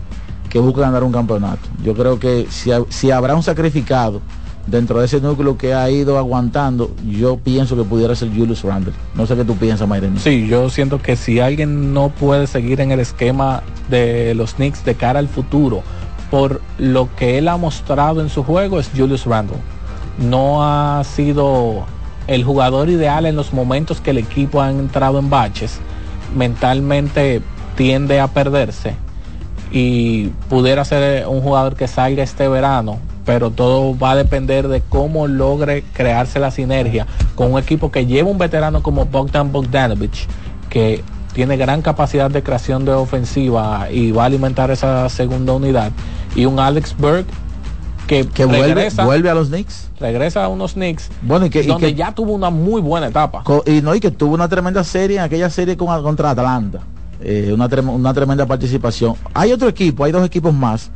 que 0.50 0.60
busca 0.60 0.82
ganar 0.82 1.04
un 1.04 1.12
campeonato. 1.12 1.68
Yo 1.84 1.96
creo 1.96 2.20
que 2.20 2.48
si, 2.50 2.70
si 2.90 3.12
habrá 3.12 3.36
un 3.36 3.44
sacrificado 3.44 4.22
dentro 4.68 5.00
de 5.00 5.06
ese 5.06 5.22
núcleo 5.22 5.58
que 5.58 5.74
ha 5.74 5.90
ido 5.90 6.18
aguantando, 6.18 6.92
yo 7.08 7.38
pienso 7.38 7.76
que 7.76 7.84
pudiera 7.84 8.16
ser 8.16 8.30
Julius 8.30 8.64
Randle. 8.64 8.94
No 9.16 9.26
sé 9.26 9.36
qué 9.36 9.46
tú 9.46 9.56
piensas, 9.56 9.88
Mayren. 9.88 10.20
Sí, 10.20 10.48
yo 10.48 10.70
siento 10.70 11.02
que 11.02 11.16
si 11.16 11.40
alguien 11.40 11.94
no 11.94 12.10
puede 12.10 12.48
seguir 12.48 12.82
en 12.82 12.92
el 12.92 13.00
esquema 13.00 13.64
de 13.90 14.34
los 14.36 14.56
Knicks 14.56 14.84
de 14.86 14.96
cara 14.96 15.20
al 15.20 15.28
futuro, 15.28 15.84
por 16.32 16.62
lo 16.78 17.10
que 17.16 17.38
él 17.38 17.48
ha 17.48 17.58
mostrado 17.58 18.22
en 18.22 18.30
su 18.30 18.44
juego, 18.44 18.80
es 18.80 18.90
Julius 18.96 19.26
Randle. 19.26 19.58
No 20.18 20.64
ha 20.64 21.04
sido 21.04 21.86
el 22.28 22.44
jugador 22.44 22.90
ideal 22.90 23.26
en 23.26 23.36
los 23.36 23.54
momentos 23.54 24.02
que 24.02 24.12
el 24.12 24.18
equipo 24.18 24.62
ha 24.62 24.72
entrado 24.72 25.20
en 25.20 25.30
baches. 25.30 25.80
Mentalmente 26.36 27.42
tiende 27.76 28.20
a 28.20 28.28
perderse 28.28 28.96
y 29.72 30.28
pudiera 30.50 30.86
ser 30.86 31.28
un 31.28 31.42
jugador 31.42 31.76
que 31.76 31.88
salga 31.88 32.24
este 32.24 32.48
verano, 32.48 33.00
pero 33.26 33.50
todo 33.52 33.98
va 33.98 34.12
a 34.12 34.16
depender 34.16 34.68
de 34.68 34.82
cómo 34.88 35.28
logre 35.28 35.84
crearse 35.94 36.40
la 36.40 36.52
sinergia 36.52 37.08
con 37.36 37.52
un 37.54 37.60
equipo 37.60 37.92
que 37.92 38.06
lleva 38.06 38.30
un 38.30 38.38
veterano 38.38 38.84
como 38.84 39.06
Bogdan 39.06 39.52
Bogdanovich, 39.52 40.28
que 40.70 41.04
tiene 41.34 41.58
gran 41.58 41.82
capacidad 41.82 42.30
de 42.32 42.44
creación 42.44 42.86
de 42.86 42.94
ofensiva 42.94 43.90
y 43.92 44.12
va 44.12 44.24
a 44.24 44.26
alimentar 44.28 44.72
esa 44.72 45.10
segunda 45.10 45.54
unidad, 45.54 45.92
y 46.36 46.46
un 46.46 46.60
Alex 46.60 46.96
Berg 46.98 47.26
que, 48.08 48.28
Que 48.28 48.46
vuelve, 48.46 48.68
regresa, 48.68 49.04
vuelve 49.04 49.30
a 49.32 49.34
los 49.34 49.48
Knicks. 49.50 49.90
regresa 50.00 50.44
a 50.46 50.48
unos 50.48 50.74
Knicks 50.74 51.10
Bueno, 51.24 51.48
y 51.48 51.50
que, 51.50 51.64
y 51.64 51.68
donde 51.68 51.88
que- 51.88 51.96
ya 51.96 52.14
tuvo 52.14 52.34
una 52.34 52.52
muy 52.52 52.80
buena 52.80 53.08
etapa. 53.08 53.44
y 53.66 53.82
no, 53.82 53.96
y 53.96 54.00
que 54.00 54.12
tuvo 54.12 54.36
una 54.36 54.48
tremenda 54.48 54.84
serie 54.84 55.18
en 55.18 55.24
aquella 55.24 55.50
serie 55.50 55.76
con, 55.76 55.88
contra 56.04 56.30
Atlanta. 56.30 56.82
eh, 57.22 57.50
una, 57.52 57.66
una 57.90 58.14
tremenda 58.14 58.46
participación. 58.46 59.16
Hay 59.34 59.52
otro 59.52 59.68
equipo, 59.68 60.04
hay 60.04 60.12
dos 60.12 60.24
equipos 60.26 60.54
más 60.54 60.92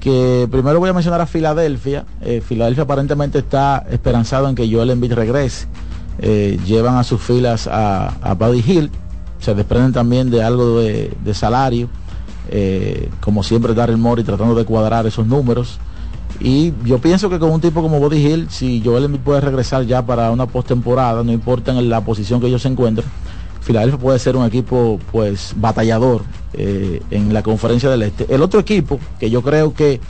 que 0.00 0.48
primero 0.50 0.78
voy 0.78 0.90
a 0.90 0.92
mencionar 0.92 1.20
a 1.20 1.26
Filadelfia. 1.26 2.04
Eh, 2.20 2.42
Filadelfia 2.46 2.84
aparentemente 2.84 3.38
está 3.38 3.84
esperanzado 3.90 4.48
en 4.48 4.54
que 4.54 4.70
Joel 4.70 4.90
Embiid 4.90 5.12
regrese. 5.12 5.66
Eh, 6.18 6.58
llevan 6.64 6.96
a 6.96 7.04
sus 7.04 7.20
filas 7.20 7.68
a, 7.70 8.34
Buddy 8.38 8.64
Hill. 8.66 8.90
Se 9.40 9.54
desprenden 9.54 9.92
también 9.92 10.30
de 10.30 10.42
algo 10.42 10.80
de, 10.80 11.12
de 11.24 11.34
salario. 11.34 11.88
Eh, 12.48 13.10
como 13.20 13.42
siempre 13.42 13.74
Darryl 13.74 13.96
Mori 13.96 14.22
tratando 14.22 14.54
de 14.54 14.64
cuadrar 14.64 15.06
esos 15.06 15.26
números. 15.26 15.78
Y 16.38 16.74
yo 16.84 16.98
pienso 16.98 17.30
que 17.30 17.38
con 17.38 17.50
un 17.50 17.60
tipo 17.60 17.80
como 17.80 17.98
Buddy 17.98 18.26
Hill, 18.26 18.46
si 18.50 18.82
Joel 18.84 19.04
Embiid 19.04 19.20
puede 19.20 19.40
regresar 19.40 19.84
ya 19.84 20.04
para 20.04 20.30
una 20.30 20.46
postemporada, 20.46 21.24
no 21.24 21.32
importa 21.32 21.72
en 21.72 21.88
la 21.88 22.02
posición 22.02 22.40
que 22.40 22.46
ellos 22.46 22.62
se 22.62 22.68
encuentren, 22.68 23.08
Filadelfia 23.66 23.98
puede 23.98 24.20
ser 24.20 24.36
un 24.36 24.46
equipo 24.46 25.00
pues 25.10 25.52
batallador 25.56 26.22
eh, 26.52 27.02
en 27.10 27.34
la 27.34 27.42
conferencia 27.42 27.90
del 27.90 28.02
Este. 28.02 28.32
El 28.32 28.40
otro 28.40 28.60
equipo 28.60 29.00
que 29.18 29.28
yo 29.28 29.42
creo 29.42 29.74
que 29.74 30.00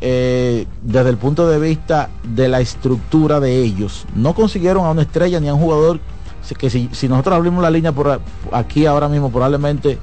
eh, 0.00 0.66
desde 0.82 1.10
el 1.10 1.16
punto 1.16 1.48
de 1.48 1.58
vista 1.58 2.10
de 2.22 2.46
la 2.46 2.60
estructura 2.60 3.40
de 3.40 3.60
ellos, 3.60 4.04
no 4.14 4.34
consiguieron 4.34 4.86
a 4.86 4.92
una 4.92 5.02
estrella 5.02 5.40
ni 5.40 5.48
a 5.48 5.54
un 5.54 5.60
jugador 5.60 5.98
que 6.56 6.70
si, 6.70 6.88
nosotros 7.08 7.34
abrimos 7.34 7.60
la 7.60 7.72
línea 7.72 7.90
por 7.90 8.20
aquí 8.52 8.86
ahora 8.86 9.08
mismo 9.08 9.32
probablemente 9.32 9.98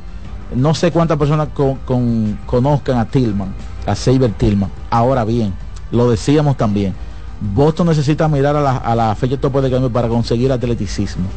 no 0.53 0.75
sé 0.75 0.91
cuántas 0.91 1.17
personas 1.17 1.47
con, 1.53 1.75
con, 1.85 2.37
conozcan 2.45 2.97
a 2.97 3.05
Tillman, 3.05 3.53
a 3.85 3.95
Saber 3.95 4.33
Tillman. 4.33 4.69
Ahora 4.89 5.23
bien, 5.23 5.53
lo 5.89 6.11
decíamos 6.11 6.57
también, 6.57 6.93
Boston 7.39 7.87
necesita 7.87 8.27
mirar 8.27 8.57
a 8.57 8.61
la, 8.61 8.75
a 8.75 8.93
la 8.93 9.15
fecha 9.15 9.37
tope 9.37 9.61
de 9.61 9.71
cambio 9.71 9.89
para 9.89 10.09
conseguir 10.09 10.51
atleticismo. 10.51 11.27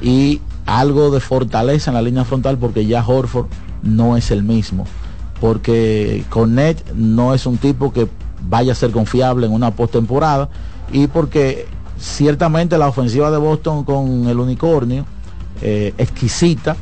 Y 0.00 0.40
algo 0.66 1.10
de 1.10 1.20
fortaleza 1.20 1.90
en 1.90 1.94
la 1.94 2.02
línea 2.02 2.24
frontal 2.24 2.58
porque 2.58 2.86
ya 2.86 3.06
Horford 3.06 3.46
no 3.82 4.16
es 4.16 4.30
el 4.30 4.42
mismo. 4.42 4.84
Porque 5.40 6.24
Cornet 6.28 6.92
no 6.94 7.34
es 7.34 7.46
un 7.46 7.56
tipo 7.56 7.92
que 7.92 8.08
vaya 8.48 8.72
a 8.72 8.74
ser 8.74 8.90
confiable 8.90 9.46
en 9.46 9.52
una 9.52 9.70
postemporada 9.70 10.48
y 10.92 11.06
porque 11.06 11.66
ciertamente 11.98 12.78
la 12.78 12.88
ofensiva 12.88 13.30
de 13.30 13.38
Boston 13.38 13.84
con 13.84 14.26
el 14.26 14.38
unicornio 14.38 15.04
eh, 15.62 15.94
exquisita, 15.98 16.76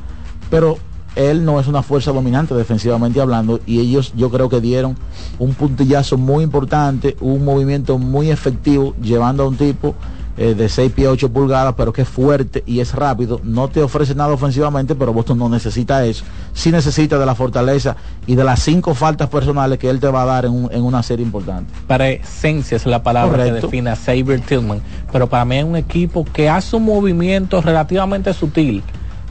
pero 0.50 0.78
él 1.16 1.44
no 1.44 1.58
es 1.58 1.66
una 1.66 1.82
fuerza 1.82 2.12
dominante 2.12 2.54
defensivamente 2.54 3.20
hablando 3.20 3.60
y 3.66 3.80
ellos 3.80 4.12
yo 4.16 4.30
creo 4.30 4.48
que 4.48 4.60
dieron 4.60 4.96
un 5.38 5.54
puntillazo 5.54 6.16
muy 6.16 6.44
importante, 6.44 7.16
un 7.20 7.44
movimiento 7.44 7.98
muy 7.98 8.30
efectivo 8.30 8.94
llevando 9.02 9.42
a 9.42 9.48
un 9.48 9.56
tipo 9.56 9.96
eh, 10.40 10.54
de 10.54 10.68
6 10.68 10.92
pies 10.92 11.08
8 11.08 11.32
pulgadas, 11.32 11.74
pero 11.76 11.92
que 11.92 12.02
es 12.02 12.08
fuerte 12.08 12.62
y 12.64 12.78
es 12.78 12.94
rápido. 12.94 13.40
No 13.42 13.66
te 13.66 13.82
ofrece 13.82 14.14
nada 14.14 14.32
ofensivamente, 14.32 14.94
pero 14.94 15.12
Boston 15.12 15.36
no 15.38 15.48
necesita 15.48 16.06
eso. 16.06 16.24
Sí 16.54 16.70
necesita 16.70 17.18
de 17.18 17.26
la 17.26 17.34
fortaleza 17.34 17.96
y 18.24 18.36
de 18.36 18.44
las 18.44 18.60
cinco 18.60 18.94
faltas 18.94 19.28
personales 19.28 19.80
que 19.80 19.90
él 19.90 19.98
te 19.98 20.06
va 20.06 20.22
a 20.22 20.26
dar 20.26 20.44
en, 20.44 20.52
un, 20.52 20.72
en 20.72 20.84
una 20.84 21.02
serie 21.02 21.26
importante. 21.26 21.72
Presencia 21.88 22.76
es 22.76 22.86
la 22.86 23.02
palabra 23.02 23.38
Correcto. 23.38 23.54
que 23.54 23.66
define 23.66 23.90
a 23.90 23.96
Saber 23.96 24.40
Tillman, 24.40 24.80
pero 25.10 25.28
para 25.28 25.44
mí 25.44 25.56
es 25.56 25.64
un 25.64 25.74
equipo 25.74 26.24
que 26.24 26.48
hace 26.48 26.76
un 26.76 26.84
movimiento 26.84 27.60
relativamente 27.60 28.32
sutil, 28.32 28.84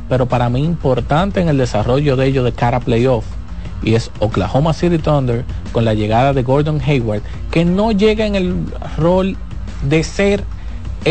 pero 0.10 0.26
para 0.26 0.50
mí 0.50 0.62
importante 0.62 1.40
en 1.40 1.48
el 1.48 1.58
desarrollo 1.58 2.18
de 2.18 2.28
ellos 2.28 2.44
de 2.44 2.52
cara 2.52 2.78
a 2.78 2.82
playoff 2.82 3.24
y 3.82 3.96
es 3.96 4.12
Oklahoma 4.20 4.74
City 4.74 4.98
Thunder 4.98 5.46
con 5.72 5.86
la 5.86 5.94
llegada 5.94 6.34
de 6.34 6.44
Gordon 6.44 6.82
Hayward, 6.86 7.22
que 7.50 7.64
no 7.64 7.94
llega 7.94 8.26
en 8.26 8.36
el 8.36 8.66
rol 8.98 9.38
de 9.88 10.04
ser 10.04 10.44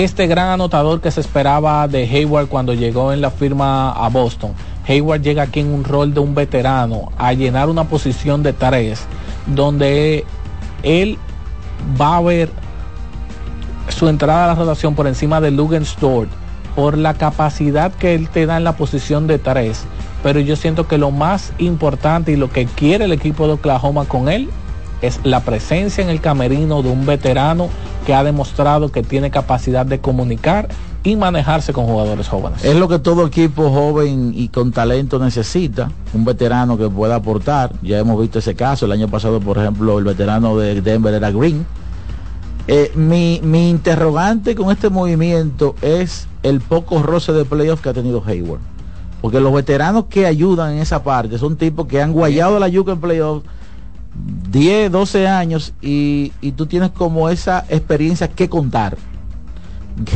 este 0.05 0.27
gran 0.27 0.51
anotador 0.51 1.01
que 1.01 1.11
se 1.11 1.23
esperaba 1.23 1.89
de 1.89 2.03
Hayward 2.03 2.49
cuando 2.49 2.75
llegó 2.75 3.15
en 3.15 3.23
la 3.23 3.31
firma 3.31 3.93
a 3.93 4.11
Boston. 4.11 4.53
Hayward 4.87 5.23
llega 5.23 5.45
aquí 5.45 5.61
en 5.61 5.73
un 5.73 5.85
rol 5.85 6.13
de 6.13 6.21
un 6.21 6.35
veterano 6.35 7.11
a 7.17 7.33
llenar 7.33 7.71
una 7.71 7.85
posición 7.85 8.43
de 8.43 8.53
tres 8.53 9.07
donde 9.47 10.27
él 10.83 11.17
va 11.99 12.19
a 12.19 12.21
ver 12.21 12.51
su 13.89 14.09
entrada 14.09 14.45
a 14.45 14.49
la 14.49 14.55
rotación 14.55 14.95
por 14.95 15.07
encima 15.07 15.41
de 15.41 15.51
Lugan 15.51 15.87
Stort 15.87 16.29
por 16.75 16.99
la 16.99 17.15
capacidad 17.15 17.91
que 17.91 18.15
él 18.15 18.29
te 18.29 18.45
da 18.45 18.59
en 18.59 18.65
la 18.65 18.77
posición 18.77 19.27
de 19.27 19.39
tres. 19.39 19.85
Pero 20.23 20.41
yo 20.41 20.57
siento 20.57 20.87
que 20.87 20.99
lo 20.99 21.11
más 21.11 21.55
importante 21.57 22.33
y 22.33 22.37
lo 22.37 22.51
que 22.51 22.67
quiere 22.67 23.07
el 23.07 23.13
equipo 23.13 23.47
de 23.47 23.55
Oklahoma 23.55 24.05
con 24.05 24.29
él 24.29 24.51
es 25.03 25.21
la 25.25 25.41
presencia 25.41 26.03
en 26.03 26.11
el 26.11 26.21
camerino 26.21 26.83
de 26.83 26.91
un 26.91 27.07
veterano 27.07 27.69
que 28.07 28.15
ha 28.15 28.25
demostrado 28.25 28.91
que 28.91 29.03
tiene 29.03 29.31
capacidad 29.31 29.85
de 29.85 30.01
comunicar 30.01 30.69
y 31.03 31.15
manejarse 31.15 31.73
con 31.73 31.87
jugadores 31.87 32.29
jóvenes. 32.29 32.65
Es 32.65 32.75
lo 32.75 32.89
que 32.89 32.99
todo 32.99 33.27
equipo 33.27 33.71
joven 33.71 34.33
y 34.35 34.49
con 34.49 34.73
talento 34.73 35.19
necesita, 35.19 35.91
un 36.13 36.25
veterano 36.25 36.77
que 36.77 36.89
pueda 36.89 37.17
aportar. 37.17 37.73
Ya 37.83 37.99
hemos 37.99 38.21
visto 38.21 38.41
ese 38.41 38.57
caso, 38.57 38.87
el 38.87 38.93
año 38.93 39.09
pasado, 39.09 39.41
por 39.41 39.59
ejemplo, 39.59 39.99
el 39.99 40.05
veterano 40.05 40.57
de 40.57 40.81
Denver 40.81 41.15
era 41.15 41.31
Green. 41.31 41.65
Eh, 42.69 42.91
mi, 42.97 43.41
mi 43.45 43.71
interrogante 43.71 44.57
con 44.57 44.73
este 44.73 44.91
movimiento 44.91 45.77
es 45.81 46.27
el 46.43 46.61
poco 46.61 47.01
roce 47.03 47.33
de 47.33 47.45
playoff 47.45 47.81
que 47.81 47.91
ha 47.91 47.95
tenido 47.95 48.23
Hayward. 48.27 48.61
Porque 49.21 49.41
los 49.41 49.53
veteranos 49.53 50.07
que 50.07 50.27
ayudan 50.27 50.75
en 50.75 50.79
esa 50.79 51.05
parte 51.05 51.39
son 51.39 51.57
tipos 51.57 51.87
que 51.87 52.03
han 52.03 52.13
guayado 52.13 52.59
la 52.59 52.69
yuca 52.69 52.93
en 52.93 53.01
playoff 53.01 53.45
10, 54.51 54.91
12 54.91 55.29
años 55.29 55.75
y, 55.83 56.33
y, 56.41 56.53
tú 56.53 56.67
tienes 56.67 56.91
como 56.91 57.29
esa 57.29 57.65
experiencia 57.69 58.29
que 58.29 58.49
contar. 58.49 58.97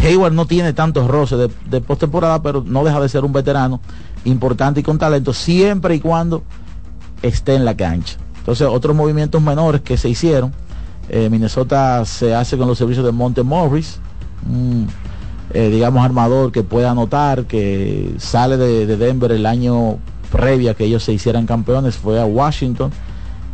Hayward 0.03 0.33
no 0.33 0.47
tiene 0.47 0.73
tantos 0.73 1.09
roces 1.09 1.51
de, 1.71 1.81
postemporada, 1.81 2.43
pero 2.43 2.63
no 2.67 2.85
deja 2.85 3.01
de 3.01 3.09
ser 3.09 3.25
un 3.25 3.33
veterano 3.33 3.81
importante 4.25 4.81
y 4.81 4.83
con 4.83 4.99
talento, 4.99 5.33
siempre 5.33 5.95
y 5.95 6.01
cuando 6.01 6.43
esté 7.23 7.55
en 7.55 7.65
la 7.65 7.75
cancha. 7.75 8.17
Entonces, 8.39 8.69
otros 8.71 8.95
movimientos 8.95 9.41
menores 9.41 9.81
que 9.81 9.97
se 9.97 10.09
hicieron, 10.09 10.53
eh, 11.09 11.29
Minnesota 11.31 12.05
se 12.05 12.35
hace 12.35 12.59
con 12.59 12.69
los 12.69 12.79
servicios 12.79 13.07
de 13.07 13.13
Monte 13.13 13.43
Morris, 13.43 13.99
un, 14.47 14.89
eh, 15.53 15.71
digamos, 15.71 16.05
armador 16.05 16.53
que 16.53 16.63
puede 16.63 16.87
anotar, 16.87 17.45
que 17.45 18.15
sale 18.19 18.57
de, 18.57 18.87
de 18.87 18.97
Denver 18.97 19.33
el 19.33 19.47
año 19.47 19.99
previa 20.31 20.75
que 20.75 20.85
ellos 20.85 21.03
se 21.03 21.13
hicieran 21.13 21.47
campeones, 21.47 21.97
fue 21.97 22.21
a 22.21 22.27
Washington 22.27 22.93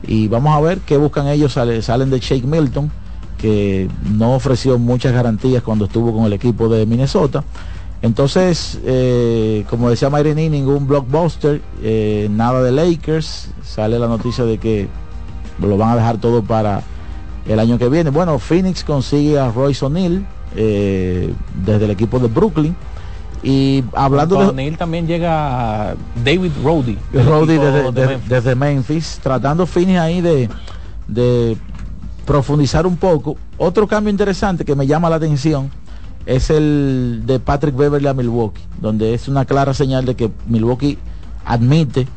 y 0.06 0.28
vamos 0.28 0.56
a 0.56 0.60
ver 0.60 0.78
qué 0.80 0.96
buscan 0.96 1.26
ellos. 1.28 1.52
Sale, 1.52 1.82
salen 1.82 2.10
de 2.10 2.20
Shake 2.20 2.44
Milton, 2.44 2.90
que 3.38 3.88
no 4.12 4.34
ofreció 4.34 4.78
muchas 4.78 5.12
garantías 5.12 5.62
cuando 5.62 5.86
estuvo 5.86 6.12
con 6.12 6.24
el 6.24 6.32
equipo 6.32 6.68
de 6.68 6.86
Minnesota. 6.86 7.44
Entonces, 8.02 8.78
eh, 8.84 9.64
como 9.68 9.90
decía 9.90 10.10
Mayrini, 10.10 10.48
ningún 10.48 10.86
blockbuster, 10.86 11.62
eh, 11.82 12.28
nada 12.30 12.62
de 12.62 12.72
Lakers. 12.72 13.50
Sale 13.64 13.98
la 13.98 14.06
noticia 14.06 14.44
de 14.44 14.58
que 14.58 14.88
lo 15.60 15.76
van 15.76 15.90
a 15.90 15.96
dejar 15.96 16.18
todo 16.18 16.42
para 16.42 16.82
el 17.46 17.58
año 17.58 17.78
que 17.78 17.88
viene. 17.88 18.10
Bueno, 18.10 18.38
Phoenix 18.38 18.84
consigue 18.84 19.38
a 19.38 19.50
Royce 19.50 19.84
O'Neill 19.84 20.26
eh, 20.54 21.32
desde 21.64 21.86
el 21.86 21.90
equipo 21.90 22.18
de 22.18 22.28
Brooklyn. 22.28 22.76
Y 23.46 23.84
hablando 23.94 24.44
de 24.44 24.52
Neil 24.52 24.76
también 24.76 25.06
llega 25.06 25.94
David 26.24 26.50
Roddy. 26.64 26.98
Roddy 27.12 27.58
desde, 27.58 27.92
de 27.92 28.06
Memphis. 28.06 28.28
desde, 28.28 28.54
Memphis. 28.56 29.20
tratando 29.22 29.66
fines 29.66 30.00
ahí 30.00 30.20
de, 30.20 30.50
de 31.06 31.56
profundizar 32.24 32.88
un 32.88 32.96
poco. 32.96 33.36
Otro 33.56 33.86
cambio 33.86 34.10
interesante 34.10 34.64
que 34.64 34.74
me 34.74 34.88
llama 34.88 35.08
la 35.08 35.16
atención 35.16 35.70
es 36.26 36.50
el 36.50 37.22
de 37.24 37.38
Patrick 37.38 37.76
Beverly 37.76 38.08
a 38.08 38.14
Milwaukee, 38.14 38.62
donde 38.80 39.14
es 39.14 39.28
una 39.28 39.44
clara 39.44 39.74
señal 39.74 40.04
de 40.04 40.16
que 40.16 40.28
Milwaukee 40.48 40.98
admite 41.44 42.08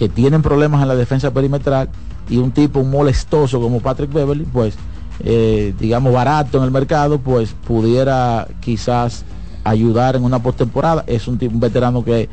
que 0.00 0.08
tienen 0.08 0.42
problemas 0.42 0.82
en 0.82 0.88
la 0.88 0.96
defensa 0.96 1.30
perimetral 1.30 1.90
y 2.28 2.38
un 2.38 2.50
tipo 2.50 2.82
molestoso 2.82 3.60
como 3.60 3.78
Patrick 3.78 4.12
Beverly, 4.12 4.46
pues 4.52 4.74
eh, 5.20 5.74
digamos 5.78 6.12
barato 6.12 6.58
en 6.58 6.64
el 6.64 6.72
mercado, 6.72 7.20
pues 7.20 7.54
pudiera 7.68 8.48
quizás 8.58 9.24
ayudar 9.64 10.16
en 10.16 10.24
una 10.24 10.42
postemporada. 10.42 11.04
Es 11.06 11.28
un, 11.28 11.38
tipo, 11.38 11.54
un 11.54 11.60
veterano 11.60 12.04
que, 12.04 12.28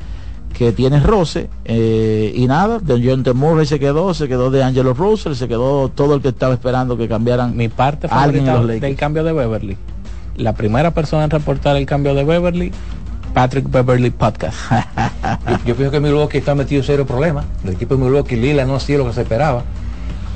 que 0.54 0.72
tiene 0.72 1.00
roce. 1.00 1.50
Eh, 1.66 2.34
y 2.36 2.48
nada, 2.48 2.80
de 2.80 3.02
John 3.04 3.24
Murray 3.38 3.66
se 3.66 3.80
quedó, 3.80 4.14
se 4.14 4.28
quedó 4.28 4.52
de 4.52 4.64
Angelo 4.64 4.94
Russell, 4.94 5.34
se 5.34 5.48
quedó 5.48 5.90
todo 5.90 6.16
el 6.16 6.22
que 6.22 6.30
estaba 6.30 6.54
esperando 6.54 6.98
que 6.98 7.08
cambiaran. 7.08 7.56
Mi 7.56 7.70
parte 7.70 8.08
favorita 8.08 8.62
del 8.64 8.96
cambio 8.96 9.24
de 9.24 9.34
Beverly. 9.34 9.78
La 10.38 10.54
primera 10.54 10.92
persona 10.92 11.26
en 11.26 11.30
reportar 11.30 11.76
el 11.76 11.86
cambio 11.86 12.16
de 12.16 12.24
Beverly, 12.24 12.72
Patrick 13.34 13.70
Beverly 13.70 14.10
Podcast. 14.10 14.58
yo, 14.72 15.58
yo 15.66 15.76
pienso 15.76 15.92
que 15.92 16.00
Milwaukee 16.00 16.38
está 16.38 16.56
metido 16.56 16.82
en 16.82 16.88
serio 16.88 17.06
problema. 17.06 17.44
El 17.64 17.72
equipo 17.72 17.96
de 17.96 18.04
Milwaukee 18.04 18.38
Lila 18.38 18.66
no 18.66 18.76
ha 18.76 18.80
sido 18.80 19.00
lo 19.00 19.08
que 19.08 19.14
se 19.14 19.22
esperaba. 19.22 19.64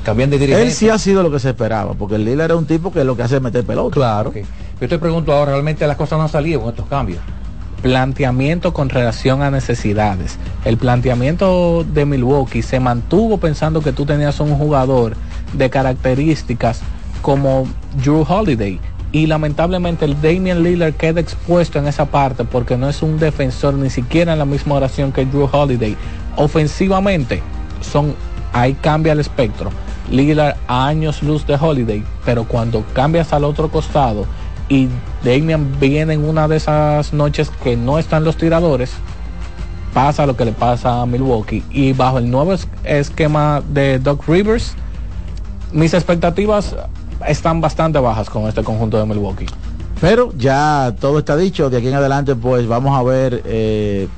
Cambian 0.04 0.28
de 0.28 0.38
dirigente. 0.38 0.66
Él 0.66 0.72
sí 0.72 0.90
ha 0.90 0.98
sido 0.98 1.22
lo 1.22 1.30
que 1.30 1.38
se 1.38 1.48
esperaba, 1.50 1.94
porque 1.94 2.16
el 2.16 2.26
Lila 2.26 2.44
era 2.44 2.56
un 2.56 2.66
tipo 2.66 2.92
que 2.92 3.02
lo 3.04 3.16
que 3.16 3.22
hace 3.22 3.36
es 3.36 3.42
meter 3.42 3.64
pelota. 3.64 3.94
Claro. 3.94 4.30
Okay. 4.30 4.44
Yo 4.84 4.88
te 4.90 4.98
pregunto 4.98 5.32
ahora, 5.32 5.52
realmente 5.52 5.86
las 5.86 5.96
cosas 5.96 6.18
no 6.18 6.24
han 6.24 6.28
salido 6.28 6.60
con 6.60 6.68
estos 6.68 6.86
cambios. 6.88 7.18
Planteamiento 7.80 8.74
con 8.74 8.90
relación 8.90 9.40
a 9.40 9.50
necesidades. 9.50 10.38
El 10.66 10.76
planteamiento 10.76 11.86
de 11.90 12.04
Milwaukee 12.04 12.60
se 12.60 12.80
mantuvo 12.80 13.38
pensando 13.38 13.80
que 13.80 13.92
tú 13.92 14.04
tenías 14.04 14.40
un 14.40 14.54
jugador 14.58 15.16
de 15.54 15.70
características 15.70 16.82
como 17.22 17.66
Drew 17.96 18.26
Holiday. 18.28 18.78
Y 19.10 19.26
lamentablemente 19.26 20.04
el 20.04 20.20
Damian 20.20 20.62
Lillard 20.62 20.92
queda 20.92 21.18
expuesto 21.18 21.78
en 21.78 21.86
esa 21.86 22.04
parte 22.04 22.44
porque 22.44 22.76
no 22.76 22.86
es 22.86 23.00
un 23.00 23.18
defensor 23.18 23.72
ni 23.72 23.88
siquiera 23.88 24.34
en 24.34 24.38
la 24.38 24.44
misma 24.44 24.74
oración 24.74 25.12
que 25.12 25.24
Drew 25.24 25.48
Holiday. 25.50 25.96
ofensivamente 26.36 27.42
son 27.80 28.14
ahí 28.52 28.74
cambia 28.74 29.14
el 29.14 29.20
espectro. 29.20 29.70
Lillard 30.10 30.56
a 30.68 30.86
años 30.86 31.22
luz 31.22 31.46
de 31.46 31.54
Holiday, 31.54 32.04
pero 32.26 32.44
cuando 32.44 32.84
cambias 32.92 33.32
al 33.32 33.44
otro 33.44 33.70
costado 33.70 34.26
y 34.68 34.88
Damian 35.22 35.78
viene 35.78 36.14
en 36.14 36.24
una 36.24 36.48
de 36.48 36.56
esas 36.56 37.12
noches 37.12 37.50
que 37.62 37.76
no 37.76 37.98
están 37.98 38.24
los 38.24 38.36
tiradores, 38.36 38.92
pasa 39.92 40.26
lo 40.26 40.36
que 40.36 40.44
le 40.44 40.52
pasa 40.52 41.02
a 41.02 41.06
Milwaukee. 41.06 41.62
Y 41.70 41.92
bajo 41.92 42.18
el 42.18 42.30
nuevo 42.30 42.54
esquema 42.84 43.62
de 43.68 43.98
Doc 43.98 44.26
Rivers, 44.26 44.74
mis 45.72 45.94
expectativas 45.94 46.74
están 47.26 47.60
bastante 47.60 47.98
bajas 47.98 48.28
con 48.30 48.46
este 48.48 48.62
conjunto 48.62 48.98
de 48.98 49.06
Milwaukee. 49.06 49.46
Pero 50.00 50.32
ya 50.36 50.94
todo 51.00 51.20
está 51.20 51.36
dicho, 51.36 51.70
de 51.70 51.78
aquí 51.78 51.88
en 51.88 51.94
adelante 51.94 52.34
pues 52.34 52.66
vamos 52.66 52.98
a 52.98 53.02
ver 53.02 53.42
eh, 53.44 54.08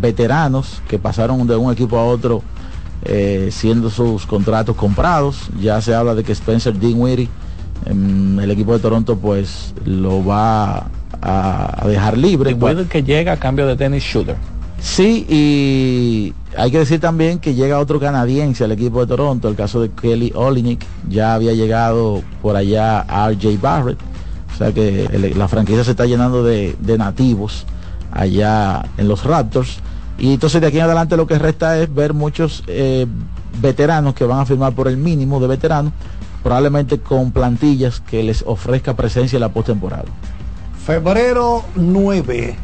veteranos 0.00 0.80
que 0.88 0.98
pasaron 0.98 1.46
de 1.46 1.56
un 1.56 1.72
equipo 1.72 1.98
a 1.98 2.04
otro 2.04 2.42
eh, 3.02 3.50
siendo 3.52 3.90
sus 3.90 4.24
contratos 4.26 4.76
comprados. 4.76 5.50
Ya 5.60 5.80
se 5.80 5.94
habla 5.94 6.14
de 6.14 6.24
que 6.24 6.32
Spencer 6.32 6.78
Dinwiddie, 6.78 7.28
el 7.86 8.50
equipo 8.50 8.72
de 8.72 8.78
Toronto, 8.80 9.16
pues 9.16 9.74
lo 9.84 10.24
va 10.24 10.86
a, 11.22 11.84
dejar 11.86 12.18
libre. 12.18 12.54
Puede 12.54 12.86
que 12.86 13.02
llega 13.02 13.32
a 13.32 13.36
cambio 13.36 13.66
de 13.66 13.76
tenis 13.76 14.02
shooter. 14.02 14.36
Sí, 14.80 15.26
y 15.28 16.34
hay 16.58 16.70
que 16.70 16.78
decir 16.78 17.00
también 17.00 17.38
que 17.38 17.54
llega 17.54 17.78
otro 17.78 17.98
canadiense 17.98 18.64
al 18.64 18.72
equipo 18.72 19.00
de 19.00 19.06
Toronto, 19.06 19.48
el 19.48 19.56
caso 19.56 19.80
de 19.80 19.90
Kelly 19.90 20.32
Olinik, 20.34 20.84
ya 21.08 21.34
había 21.34 21.52
llegado 21.52 22.22
por 22.42 22.56
allá 22.56 23.00
a 23.00 23.30
RJ 23.30 23.58
Barrett, 23.60 23.98
o 24.52 24.58
sea 24.58 24.72
que 24.72 25.32
la 25.34 25.48
franquicia 25.48 25.84
se 25.84 25.92
está 25.92 26.04
llenando 26.04 26.44
de, 26.44 26.76
de 26.80 26.98
nativos 26.98 27.64
allá 28.12 28.84
en 28.96 29.08
los 29.08 29.24
Raptors. 29.24 29.78
Y 30.18 30.34
entonces 30.34 30.60
de 30.60 30.68
aquí 30.68 30.78
en 30.78 30.84
adelante 30.84 31.16
lo 31.16 31.26
que 31.26 31.38
resta 31.38 31.78
es 31.78 31.92
ver 31.92 32.14
muchos 32.14 32.62
eh, 32.66 33.06
veteranos 33.60 34.14
que 34.14 34.24
van 34.24 34.40
a 34.40 34.46
firmar 34.46 34.72
por 34.72 34.86
el 34.86 34.96
mínimo 34.96 35.40
de 35.40 35.48
veteranos, 35.48 35.92
probablemente 36.44 37.00
con 37.00 37.32
plantillas 37.32 38.00
que 38.00 38.22
les 38.22 38.44
ofrezca 38.46 38.94
presencia 38.94 39.38
en 39.38 39.40
la 39.40 39.48
postemporada. 39.48 40.04
Febrero 40.86 41.64
9. 41.74 42.56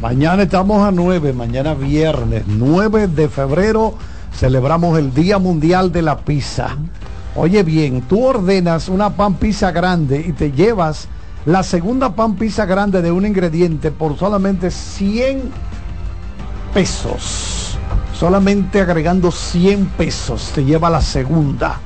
Mañana 0.00 0.44
estamos 0.44 0.86
a 0.86 0.92
9, 0.92 1.32
mañana 1.32 1.74
viernes 1.74 2.44
9 2.46 3.08
de 3.08 3.28
febrero 3.28 3.94
celebramos 4.32 4.96
el 4.96 5.12
Día 5.12 5.38
Mundial 5.38 5.90
de 5.90 6.02
la 6.02 6.18
Pizza. 6.18 6.76
Oye 7.34 7.64
bien, 7.64 8.02
tú 8.02 8.24
ordenas 8.24 8.88
una 8.88 9.10
pan 9.10 9.34
pizza 9.34 9.72
grande 9.72 10.24
y 10.24 10.32
te 10.32 10.52
llevas 10.52 11.08
la 11.44 11.64
segunda 11.64 12.14
pan 12.14 12.36
pizza 12.36 12.66
grande 12.66 13.02
de 13.02 13.10
un 13.10 13.26
ingrediente 13.26 13.90
por 13.90 14.16
solamente 14.16 14.70
100 14.70 15.50
pesos. 16.72 17.76
Solamente 18.14 18.80
agregando 18.80 19.32
100 19.32 19.86
pesos 19.96 20.52
te 20.54 20.64
lleva 20.64 20.88
la 20.88 21.00
segunda. 21.00 21.80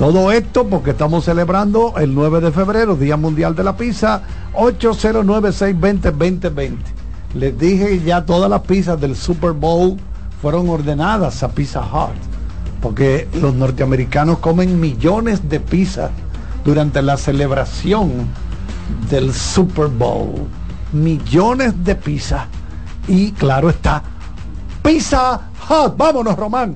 Todo 0.00 0.32
esto 0.32 0.66
porque 0.66 0.90
estamos 0.92 1.26
celebrando 1.26 1.92
el 1.98 2.14
9 2.14 2.40
de 2.40 2.52
febrero, 2.52 2.96
Día 2.96 3.18
Mundial 3.18 3.54
de 3.54 3.64
la 3.64 3.76
Pizza, 3.76 4.22
809-620-2020. 4.54 6.78
Les 7.34 7.58
dije 7.58 8.00
ya 8.02 8.24
todas 8.24 8.48
las 8.48 8.62
pizzas 8.62 8.98
del 8.98 9.14
Super 9.14 9.52
Bowl 9.52 9.98
fueron 10.40 10.70
ordenadas 10.70 11.42
a 11.42 11.50
Pizza 11.50 11.82
Hut, 11.82 12.16
porque 12.80 13.28
los 13.42 13.54
norteamericanos 13.54 14.38
comen 14.38 14.80
millones 14.80 15.50
de 15.50 15.60
pizzas 15.60 16.10
durante 16.64 17.02
la 17.02 17.18
celebración 17.18 18.26
del 19.10 19.34
Super 19.34 19.88
Bowl. 19.88 20.46
Millones 20.94 21.74
de 21.84 21.94
pizzas. 21.94 22.46
Y 23.06 23.32
claro 23.32 23.68
está, 23.68 24.02
Pizza 24.82 25.42
Hut. 25.68 25.94
Vámonos, 25.94 26.38
Román. 26.38 26.74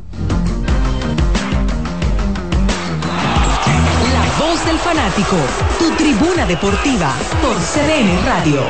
Voz 4.45 4.67
del 4.67 4.79
fanático, 4.79 5.37
tu 5.79 5.91
tribuna 5.97 6.45
deportiva 6.45 7.15
por 7.41 7.57
CDN 7.57 8.27
Radio. 8.27 8.61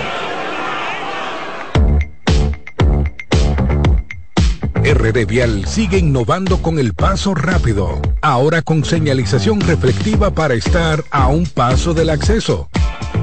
RD 4.84 5.26
Vial 5.26 5.66
sigue 5.66 5.98
innovando 5.98 6.62
con 6.62 6.78
el 6.78 6.94
paso 6.94 7.34
rápido, 7.34 8.00
ahora 8.22 8.62
con 8.62 8.84
señalización 8.84 9.60
reflectiva 9.60 10.30
para 10.30 10.54
estar 10.54 11.02
a 11.10 11.26
un 11.26 11.44
paso 11.46 11.92
del 11.92 12.10
acceso. 12.10 12.68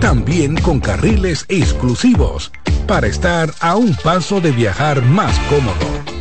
También 0.02 0.58
con 0.58 0.82
carriles 0.82 1.46
exclusivos 1.48 2.52
para 2.86 3.08
estar 3.08 3.54
a 3.62 3.78
un 3.78 3.96
paso 3.96 4.42
de 4.42 4.52
viajar 4.52 5.02
más 5.04 5.40
cómodo 5.50 6.21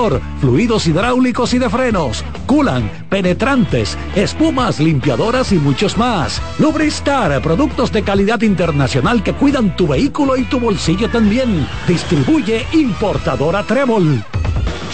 fluidos 0.39 0.87
hidráulicos 0.87 1.53
y 1.53 1.59
de 1.59 1.69
frenos, 1.69 2.23
culan, 2.47 2.89
penetrantes, 3.09 3.97
espumas, 4.15 4.79
limpiadoras 4.79 5.51
y 5.51 5.57
muchos 5.57 5.95
más. 5.97 6.41
Lubristar, 6.57 7.39
productos 7.41 7.91
de 7.91 8.01
calidad 8.01 8.41
internacional 8.41 9.21
que 9.21 9.33
cuidan 9.33 9.75
tu 9.75 9.87
vehículo 9.87 10.37
y 10.37 10.43
tu 10.45 10.59
bolsillo 10.59 11.09
también. 11.09 11.67
Distribuye 11.87 12.65
importadora 12.73 13.63
Trébol. 13.63 14.23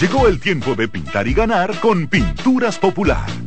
Llegó 0.02 0.28
el 0.28 0.40
tiempo 0.40 0.76
de 0.76 0.90
pintar 0.90 1.28
y 1.28 1.34
ganar 1.34 1.80
con 1.80 2.08
Pinturas 2.08 2.78
Popular. 2.78 3.47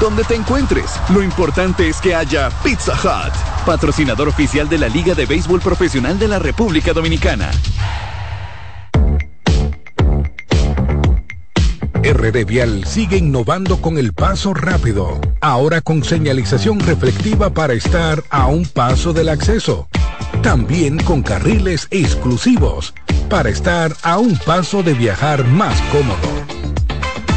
Donde 0.00 0.24
te 0.24 0.34
encuentres, 0.34 0.98
lo 1.10 1.22
importante 1.22 1.86
es 1.86 2.00
que 2.00 2.14
haya 2.14 2.48
Pizza 2.64 2.94
Hut, 2.94 3.34
patrocinador 3.66 4.28
oficial 4.28 4.66
de 4.66 4.78
la 4.78 4.88
Liga 4.88 5.14
de 5.14 5.26
Béisbol 5.26 5.60
Profesional 5.60 6.18
de 6.18 6.26
la 6.26 6.38
República 6.38 6.94
Dominicana. 6.94 7.50
RD 12.02 12.46
Vial 12.46 12.86
sigue 12.86 13.18
innovando 13.18 13.82
con 13.82 13.98
el 13.98 14.14
paso 14.14 14.54
rápido, 14.54 15.20
ahora 15.42 15.82
con 15.82 16.02
señalización 16.02 16.80
reflectiva 16.80 17.50
para 17.50 17.74
estar 17.74 18.24
a 18.30 18.46
un 18.46 18.64
paso 18.64 19.12
del 19.12 19.28
acceso. 19.28 19.86
También 20.42 20.98
con 20.98 21.22
carriles 21.22 21.88
exclusivos 21.90 22.94
para 23.28 23.50
estar 23.50 23.94
a 24.02 24.16
un 24.16 24.38
paso 24.38 24.82
de 24.82 24.94
viajar 24.94 25.44
más 25.44 25.78
cómodo. 25.92 26.39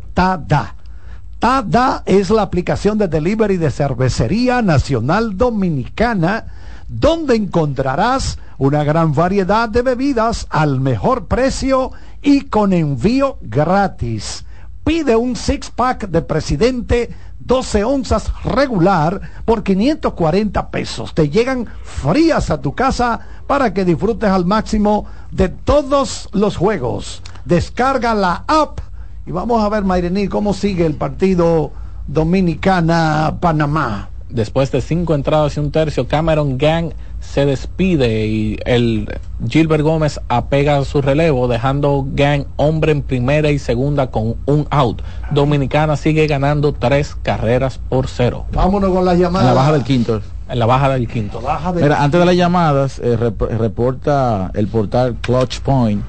Tada. 1.40 2.04
Es 2.06 2.30
la 2.30 2.42
aplicación 2.42 2.98
de 2.98 3.08
delivery 3.08 3.56
de 3.56 3.72
cervecería 3.72 4.62
nacional 4.62 5.38
dominicana, 5.38 6.46
donde 6.90 7.36
encontrarás 7.36 8.38
una 8.58 8.84
gran 8.84 9.14
variedad 9.14 9.70
de 9.70 9.82
bebidas 9.82 10.48
al 10.50 10.82
mejor 10.82 11.28
precio 11.28 11.92
y 12.22 12.42
con 12.42 12.74
envío 12.74 13.38
gratis. 13.42 14.44
Pide 14.84 15.16
un 15.16 15.38
six 15.38 15.70
pack 15.70 16.10
de 16.10 16.22
presidente 16.22 17.10
12 17.40 17.84
onzas 17.86 18.32
regular 18.44 19.22
por 19.46 19.64
540 19.64 20.70
pesos. 20.70 21.14
Te 21.14 21.30
llegan 21.30 21.68
frías 21.84 22.50
a 22.50 22.60
tu 22.60 22.76
casa 22.76 23.22
para 23.48 23.74
que 23.74 23.86
disfrutes 23.86 24.30
al 24.30 24.46
máximo 24.46 25.06
de 25.32 25.48
todos 25.50 26.28
los 26.34 26.58
juegos. 26.58 27.24
Descarga 27.46 28.14
la 28.14 28.44
app 28.46 28.82
y 29.30 29.32
vamos 29.32 29.64
a 29.64 29.70
ver, 29.70 29.84
Mayrení, 29.84 30.28
cómo 30.28 30.56
sigue 30.56 30.88
el 30.88 30.96
partido 30.96 31.72
Dominicana-Panamá. 32.08 34.10
Después 34.28 34.72
de 34.72 34.82
cinco 34.82 35.14
entradas 35.14 35.56
y 35.56 35.60
un 35.60 35.70
tercio, 35.72 36.08
Cameron 36.08 36.58
Gang 36.58 36.94
se 37.20 37.46
despide 37.46 38.26
y 38.26 38.58
el 38.66 39.20
Gilbert 39.48 39.84
Gómez 39.84 40.20
apega 40.30 40.84
su 40.84 41.04
relevo, 41.04 41.48
dejando 41.48 42.08
Gang 42.14 42.46
hombre 42.56 42.92
en 42.92 43.04
primera 43.04 43.52
y 43.52 43.60
segunda 43.60 44.10
con 44.10 44.36
un 44.48 44.66
out. 44.72 45.04
Dominicana 45.30 45.96
sigue 45.96 46.26
ganando 46.26 46.74
tres 46.74 47.16
carreras 47.22 47.80
por 47.90 48.08
cero. 48.08 48.46
Vámonos 48.52 48.92
con 48.92 49.06
las 49.06 49.20
llamadas. 49.20 49.48
En 49.50 49.54
la 49.56 49.62
baja 49.62 49.74
del 49.74 49.84
quinto. 49.84 50.22
En 50.50 50.58
la 50.60 50.66
baja 50.66 50.90
del 50.90 51.08
quinto. 51.08 51.40
Baja 51.42 51.72
del 51.72 51.84
Mira, 51.84 52.04
antes 52.04 52.20
de 52.20 52.26
las 52.26 52.36
llamadas, 52.36 52.98
eh, 52.98 53.16
rep- 53.16 53.58
reporta 53.60 54.50
el 54.56 54.68
portal 54.68 55.18
Clutch 55.22 55.60
Point 55.60 56.02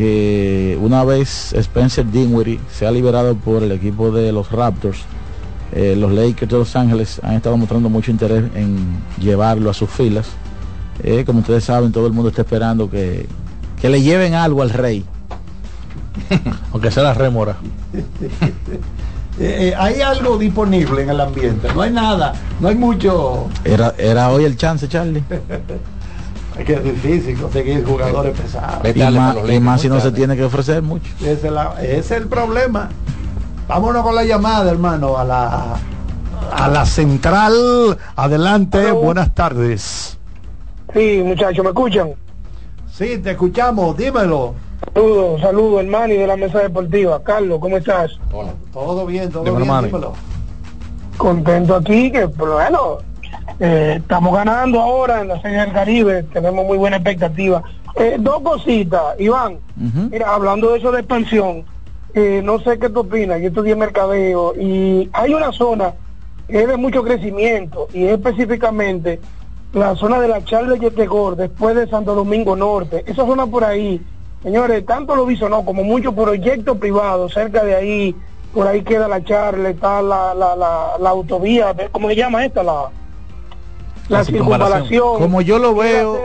que 0.00 0.78
una 0.80 1.04
vez 1.04 1.52
Spencer 1.52 2.10
Dinwiddie 2.10 2.58
se 2.72 2.86
ha 2.86 2.90
liberado 2.90 3.34
por 3.34 3.62
el 3.62 3.70
equipo 3.70 4.10
de 4.10 4.32
los 4.32 4.50
Raptors, 4.50 5.00
eh, 5.72 5.94
los 5.94 6.10
Lakers 6.10 6.50
de 6.50 6.56
Los 6.56 6.74
Ángeles 6.74 7.20
han 7.22 7.34
estado 7.34 7.54
mostrando 7.58 7.90
mucho 7.90 8.10
interés 8.10 8.44
en 8.54 8.96
llevarlo 9.20 9.68
a 9.68 9.74
sus 9.74 9.90
filas. 9.90 10.26
Eh, 11.02 11.22
como 11.26 11.40
ustedes 11.40 11.64
saben, 11.64 11.92
todo 11.92 12.06
el 12.06 12.14
mundo 12.14 12.30
está 12.30 12.40
esperando 12.40 12.90
que, 12.90 13.26
que 13.78 13.90
le 13.90 14.00
lleven 14.00 14.32
algo 14.32 14.62
al 14.62 14.70
rey. 14.70 15.04
Aunque 16.72 16.90
sea 16.90 17.02
la 17.02 17.12
rémora. 17.12 17.56
Eh, 19.38 19.68
eh, 19.70 19.74
hay 19.78 20.02
algo 20.02 20.36
disponible 20.36 21.02
en 21.02 21.08
el 21.08 21.20
ambiente, 21.20 21.68
no 21.72 21.80
hay 21.80 21.90
nada, 21.90 22.34
no 22.60 22.68
hay 22.68 22.74
mucho. 22.74 23.48
Era, 23.64 23.94
era 23.96 24.28
hoy 24.28 24.44
el 24.44 24.54
chance, 24.58 24.86
Charlie. 24.86 25.22
Es 26.60 26.66
que 26.66 26.72
es 26.74 26.84
difícil 26.84 27.40
conseguir 27.40 27.84
jugadores 27.84 28.38
pesados. 28.38 28.86
Y 28.94 28.98
más, 29.12 29.36
y 29.48 29.60
más 29.60 29.80
si 29.80 29.88
no 29.88 29.98
se 30.00 30.12
tiene 30.12 30.36
que 30.36 30.44
ofrecer 30.44 30.82
mucho. 30.82 31.10
Ese 31.20 31.46
es, 31.46 31.52
la- 31.52 31.74
ese 31.82 31.98
es 31.98 32.10
el 32.10 32.26
problema. 32.28 32.88
Vámonos 33.66 34.02
con 34.02 34.14
la 34.14 34.24
llamada, 34.24 34.70
hermano, 34.70 35.16
a 35.16 35.24
la 35.24 35.76
a 36.52 36.68
la 36.68 36.84
central. 36.84 37.96
Adelante, 38.16 38.90
buenas 38.92 39.32
tardes. 39.34 40.18
Sí, 40.92 41.22
muchachos, 41.24 41.62
¿me 41.64 41.70
escuchan? 41.70 42.10
Sí, 42.92 43.18
te 43.18 43.30
escuchamos, 43.30 43.96
dímelo. 43.96 44.54
Saludos, 44.92 45.40
saludos, 45.40 45.84
hermano, 45.84 46.12
y 46.12 46.16
de 46.16 46.26
la 46.26 46.36
mesa 46.36 46.58
deportiva. 46.58 47.22
Carlos, 47.22 47.58
¿cómo 47.60 47.76
estás? 47.76 48.10
Hola. 48.32 48.52
Todo 48.72 49.06
bien, 49.06 49.30
todo 49.30 49.44
Dímelo, 49.44 49.58
bien, 49.64 49.68
Manny. 49.68 49.86
dímelo. 49.88 50.12
Contento 51.16 51.76
aquí, 51.76 52.10
que 52.10 52.26
pero 52.28 52.54
bueno, 52.54 52.98
eh, 53.58 53.96
estamos 53.98 54.34
ganando 54.34 54.80
ahora 54.80 55.20
en 55.20 55.28
la 55.28 55.40
Serie 55.40 55.60
del 55.60 55.72
Caribe, 55.72 56.22
tenemos 56.24 56.64
muy 56.64 56.78
buena 56.78 56.96
expectativa. 56.96 57.62
Eh, 57.96 58.16
dos 58.18 58.40
cositas, 58.42 59.02
Iván. 59.18 59.58
Mira, 60.10 60.34
hablando 60.34 60.70
de 60.70 60.78
eso 60.78 60.92
de 60.92 61.00
expansión, 61.00 61.64
eh, 62.14 62.40
no 62.44 62.60
sé 62.60 62.78
qué 62.78 62.88
tú 62.88 63.00
opinas, 63.00 63.40
yo 63.40 63.48
estudié 63.48 63.74
mercadeo 63.74 64.54
y 64.54 65.08
hay 65.12 65.34
una 65.34 65.52
zona 65.52 65.94
que 66.48 66.62
es 66.62 66.68
de 66.68 66.76
mucho 66.76 67.02
crecimiento 67.02 67.88
y 67.92 68.04
es 68.04 68.12
específicamente 68.12 69.20
la 69.72 69.94
zona 69.94 70.20
de 70.20 70.28
la 70.28 70.44
Charles 70.44 70.80
de 70.80 70.88
Yetegor, 70.88 71.36
después 71.36 71.76
de 71.76 71.86
Santo 71.88 72.14
Domingo 72.14 72.56
Norte, 72.56 73.04
esa 73.06 73.24
zona 73.24 73.46
por 73.46 73.64
ahí, 73.64 74.00
señores, 74.42 74.84
tanto 74.84 75.14
lo 75.14 75.26
visto 75.26 75.48
no, 75.48 75.64
como 75.64 75.84
muchos 75.84 76.14
proyectos 76.14 76.78
privados 76.78 77.32
cerca 77.32 77.62
de 77.62 77.76
ahí, 77.76 78.16
por 78.52 78.66
ahí 78.66 78.82
queda 78.82 79.06
la 79.06 79.22
Charles, 79.22 79.74
está 79.74 80.02
la, 80.02 80.34
la, 80.34 80.56
la, 80.56 80.92
la 80.98 81.10
autovía, 81.10 81.74
¿cómo 81.92 82.08
se 82.08 82.16
llama 82.16 82.44
esta? 82.44 82.64
La, 82.64 82.90
la, 84.10 84.18
La 84.18 84.24
circunvalación. 84.24 85.18
Como 85.18 85.40
yo 85.40 85.58
lo 85.58 85.74
veo, 85.74 86.20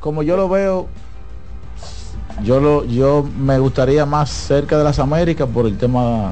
como 0.00 0.22
yo 0.22 0.36
lo 0.36 0.48
veo, 0.48 0.86
yo 2.42 2.60
lo, 2.60 2.84
yo 2.84 3.24
me 3.36 3.58
gustaría 3.58 4.06
más 4.06 4.30
cerca 4.30 4.78
de 4.78 4.84
las 4.84 4.98
Américas 4.98 5.48
por 5.48 5.66
el 5.66 5.76
tema 5.76 6.30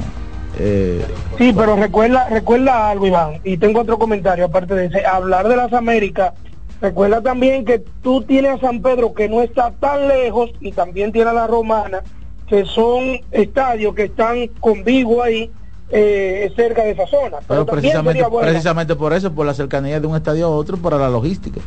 eh, 0.59 1.05
Sí, 1.37 1.53
pero 1.55 1.77
recuerda, 1.77 2.29
recuerda 2.29 2.91
algo, 2.91 3.07
Iván, 3.07 3.41
y 3.45 3.57
tengo 3.57 3.81
otro 3.81 3.99
comentario 3.99 4.47
aparte 4.47 4.75
de 4.75 4.87
ese. 4.87 5.05
Hablar 5.05 5.49
de 5.49 5.57
las 5.57 5.73
Américas, 5.73 6.33
recuerda 6.81 7.21
también 7.21 7.65
que 7.65 7.83
tú 8.03 8.23
tienes 8.23 8.53
a 8.55 8.67
San 8.67 8.81
Pedro 8.81 9.13
que 9.13 9.29
no 9.29 9.43
está 9.43 9.71
tan 9.73 10.09
lejos 10.09 10.51
y 10.61 10.73
también 10.73 11.13
tiene 11.13 11.31
a 11.31 11.35
la 11.35 11.47
Romana, 11.47 12.03
que 12.49 12.65
son 12.65 13.21
estadios 13.33 13.95
que 13.95 14.05
están 14.05 14.47
con 14.61 14.83
Vigo 14.85 15.23
ahí, 15.23 15.51
eh, 15.91 16.53
cerca 16.57 16.83
de 16.83 16.91
esa 16.91 17.07
zona. 17.07 17.39
pero 17.47 17.65
precisamente, 17.65 18.25
precisamente 18.41 18.97
por 18.97 19.13
eso, 19.13 19.33
por 19.33 19.47
la 19.47 19.55
cercanía 19.55 20.01
de 20.01 20.07
un 20.07 20.17
estadio 20.17 20.47
a 20.47 20.51
otro, 20.51 20.77
para 20.77 20.99
la 20.99 21.09
logística. 21.09 21.61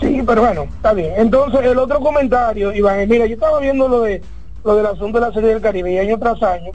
Sí, 0.00 0.22
pero 0.26 0.42
bueno, 0.42 0.64
está 0.64 0.92
bien. 0.92 1.12
Entonces, 1.16 1.60
el 1.64 1.78
otro 1.78 2.00
comentario, 2.00 2.72
Iván, 2.72 3.08
mira, 3.08 3.26
yo 3.26 3.34
estaba 3.34 3.60
viendo 3.60 3.88
lo 3.88 4.02
de 4.02 4.22
lo 4.64 4.76
del 4.76 4.86
asunto 4.86 5.18
de 5.18 5.26
la 5.26 5.32
Serie 5.32 5.50
del 5.50 5.62
Caribe 5.62 5.92
y 5.92 5.98
año 5.98 6.18
tras 6.18 6.42
año 6.42 6.72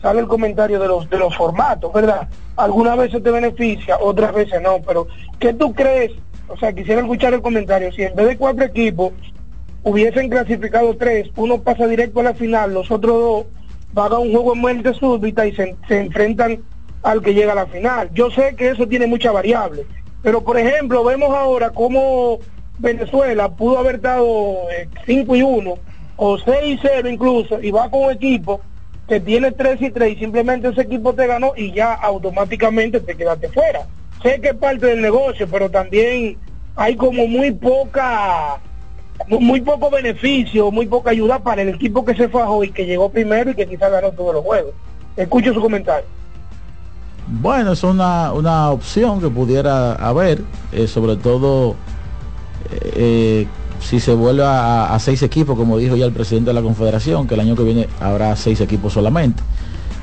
sale 0.00 0.20
el 0.20 0.28
comentario 0.28 0.78
de 0.78 0.86
los 0.86 1.08
de 1.10 1.18
los 1.18 1.34
formatos, 1.36 1.92
¿verdad? 1.92 2.28
Algunas 2.56 2.96
veces 2.96 3.22
te 3.22 3.30
beneficia, 3.30 3.98
otras 3.98 4.32
veces 4.34 4.62
no, 4.62 4.80
pero 4.86 5.08
¿qué 5.38 5.52
tú 5.52 5.72
crees? 5.74 6.12
O 6.48 6.56
sea, 6.56 6.72
quisiera 6.72 7.00
escuchar 7.00 7.34
el 7.34 7.42
comentario. 7.42 7.90
Si 7.92 8.02
en 8.02 8.14
vez 8.14 8.28
de 8.28 8.36
cuatro 8.36 8.64
equipos 8.64 9.12
hubiesen 9.82 10.28
clasificado 10.28 10.96
tres, 10.96 11.30
uno 11.36 11.60
pasa 11.60 11.86
directo 11.86 12.20
a 12.20 12.24
la 12.24 12.34
final, 12.34 12.74
los 12.74 12.90
otros 12.90 13.18
dos 13.18 13.46
van 13.94 14.12
a 14.12 14.18
un 14.18 14.32
juego 14.32 14.54
en 14.54 14.60
muerte 14.60 14.92
súbita 14.92 15.46
y 15.46 15.54
se, 15.54 15.76
enfrentan 15.88 16.62
al 17.02 17.22
que 17.22 17.32
llega 17.32 17.52
a 17.52 17.56
la 17.56 17.66
final. 17.66 18.10
Yo 18.12 18.30
sé 18.30 18.56
que 18.56 18.70
eso 18.70 18.86
tiene 18.88 19.06
muchas 19.06 19.32
variables, 19.32 19.86
pero 20.22 20.42
por 20.42 20.58
ejemplo, 20.58 21.04
vemos 21.04 21.30
ahora 21.30 21.70
cómo 21.70 22.40
Venezuela 22.78 23.48
pudo 23.50 23.78
haber 23.78 24.00
dado 24.00 24.56
5 25.06 25.36
y 25.36 25.42
1 25.42 25.74
o 26.16 26.38
6 26.38 26.56
y 26.64 26.78
0 26.82 27.08
incluso 27.08 27.62
y 27.62 27.70
va 27.70 27.88
con 27.88 28.04
un 28.04 28.10
equipo 28.10 28.60
que 29.08 29.20
tiene 29.20 29.52
3 29.52 29.80
y 29.82 29.90
3 29.90 30.16
y 30.16 30.18
simplemente 30.18 30.68
ese 30.68 30.82
equipo 30.82 31.14
te 31.14 31.26
ganó 31.26 31.52
y 31.56 31.72
ya 31.72 31.94
automáticamente 31.94 33.00
te 33.00 33.14
quedaste 33.14 33.48
fuera. 33.50 33.86
Sé 34.22 34.40
que 34.40 34.48
es 34.48 34.54
parte 34.54 34.86
del 34.86 35.02
negocio, 35.02 35.46
pero 35.48 35.70
también 35.70 36.36
hay 36.74 36.96
como 36.96 37.28
muy 37.28 37.52
poca 37.52 38.58
muy 39.28 39.60
poco 39.60 39.90
beneficio, 39.90 40.70
muy 40.70 40.86
poca 40.86 41.10
ayuda 41.10 41.38
para 41.38 41.62
el 41.62 41.70
equipo 41.70 42.04
que 42.04 42.14
se 42.14 42.28
fajó 42.28 42.64
y 42.64 42.70
que 42.70 42.84
llegó 42.84 43.08
primero 43.08 43.50
y 43.50 43.54
que 43.54 43.66
quizás 43.66 43.90
ganó 43.90 44.12
todos 44.12 44.34
los 44.34 44.44
juegos. 44.44 44.72
Escucho 45.16 45.54
su 45.54 45.60
comentario. 45.60 46.06
Bueno, 47.26 47.72
es 47.72 47.82
una, 47.82 48.32
una 48.32 48.70
opción 48.70 49.20
que 49.20 49.28
pudiera 49.28 49.94
haber, 49.94 50.42
eh, 50.72 50.86
sobre 50.86 51.16
todo 51.16 51.74
eh, 52.70 53.46
si 53.80 53.98
se 53.98 54.14
vuelve 54.14 54.42
a, 54.44 54.96
seis 55.00 55.22
equipos, 55.22 55.56
como 55.56 55.78
dijo 55.78 55.96
ya 55.96 56.04
el 56.04 56.12
presidente 56.12 56.50
de 56.50 56.54
la 56.54 56.62
Confederación, 56.62 57.26
que 57.26 57.34
el 57.34 57.40
año 57.40 57.56
que 57.56 57.62
viene 57.62 57.88
habrá 58.00 58.36
seis 58.36 58.60
equipos 58.60 58.92
solamente. 58.92 59.42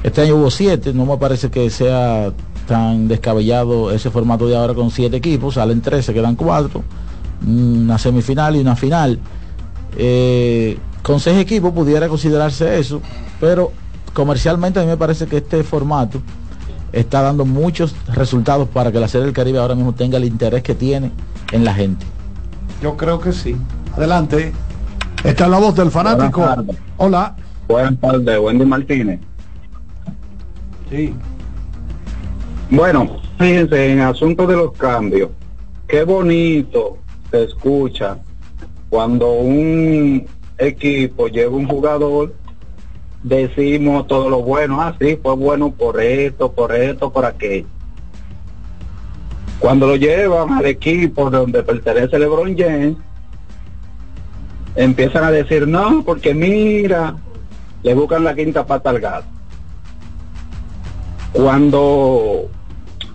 Este 0.04 0.22
año 0.22 0.36
hubo 0.36 0.50
siete, 0.50 0.94
no 0.94 1.06
me 1.06 1.18
parece 1.18 1.52
que 1.52 1.70
sea 1.70 2.32
tan 2.68 3.08
descabellado 3.08 3.92
ese 3.92 4.10
formato 4.10 4.48
de 4.48 4.56
ahora 4.56 4.74
con 4.74 4.90
siete 4.90 5.18
equipos, 5.18 5.56
salen 5.56 5.82
tres, 5.82 6.08
quedan 6.08 6.36
cuatro 6.36 6.84
una 7.46 7.98
semifinal 7.98 8.56
y 8.56 8.60
una 8.60 8.76
final. 8.76 9.20
Eh, 9.98 10.78
con 11.02 11.20
seis 11.20 11.38
equipos 11.40 11.74
pudiera 11.74 12.08
considerarse 12.08 12.80
eso, 12.80 13.02
pero 13.40 13.72
comercialmente 14.14 14.80
a 14.80 14.84
mí 14.84 14.90
me 14.90 14.98
parece 14.98 15.28
que 15.28 15.38
este 15.38 15.64
formato 15.64 16.22
está 16.92 17.22
dando 17.22 17.46
muchos 17.46 17.96
resultados 18.14 18.68
para 18.68 18.92
que 18.92 19.00
la 19.00 19.08
Serie 19.08 19.26
del 19.26 19.34
Caribe 19.34 19.60
ahora 19.60 19.76
mismo 19.76 19.94
tenga 19.94 20.18
el 20.18 20.26
interés 20.26 20.62
que 20.64 20.76
tiene 20.76 21.12
en 21.52 21.66
la 21.66 21.74
gente. 21.74 22.06
Yo 22.82 22.98
creo 22.98 23.20
que 23.20 23.32
sí. 23.32 23.56
Adelante. 23.96 24.52
Esta 25.24 25.46
es 25.46 25.50
la 25.52 25.60
voz 25.60 25.76
del 25.76 25.92
fanático. 25.92 26.44
Hola. 26.98 27.36
Buenas 27.68 28.00
tardes, 28.00 28.40
Wendy 28.40 28.66
Martínez. 28.66 29.20
Sí. 30.90 31.14
Bueno, 32.70 33.18
fíjense, 33.38 33.92
en 33.92 34.00
asunto 34.00 34.48
de 34.48 34.56
los 34.56 34.74
cambios, 34.74 35.30
qué 35.88 36.04
bonito 36.04 36.98
se 37.32 37.44
escucha 37.44 38.18
cuando 38.90 39.32
un 39.32 40.28
equipo 40.58 41.28
lleva 41.28 41.56
un 41.56 41.68
jugador 41.68 42.36
decimos 43.24 44.06
todo 44.08 44.30
lo 44.30 44.42
bueno 44.42 44.82
así 44.82 45.14
ah, 45.14 45.20
fue 45.22 45.36
bueno 45.36 45.72
por 45.72 46.02
esto 46.02 46.52
por 46.52 46.76
esto 46.76 47.12
por 47.12 47.26
aquello 47.26 47.68
cuando 49.60 49.88
lo 49.88 49.96
llevan 49.96 50.52
al 50.52 50.66
equipo 50.66 51.30
donde 51.30 51.64
pertenece 51.64 52.20
LeBron 52.20 52.58
James 52.58 52.98
empiezan 54.76 55.24
a 55.24 55.32
decir 55.32 55.68
no 55.68 56.04
porque 56.04 56.34
mira 56.34 57.16
le 57.84 57.94
buscan 57.94 58.24
la 58.24 58.36
quinta 58.36 58.66
pata 58.66 58.90
al 58.90 59.00
gato 59.00 59.28
cuando 61.32 62.50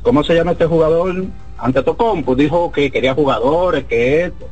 ¿cómo 0.02 0.24
se 0.24 0.34
llama 0.34 0.52
este 0.52 0.66
jugador? 0.66 1.26
Ante 1.58 1.82
Tocompo 1.82 2.34
dijo 2.34 2.70
que 2.70 2.90
quería 2.90 3.14
jugadores, 3.14 3.84
que 3.84 4.24
esto. 4.24 4.48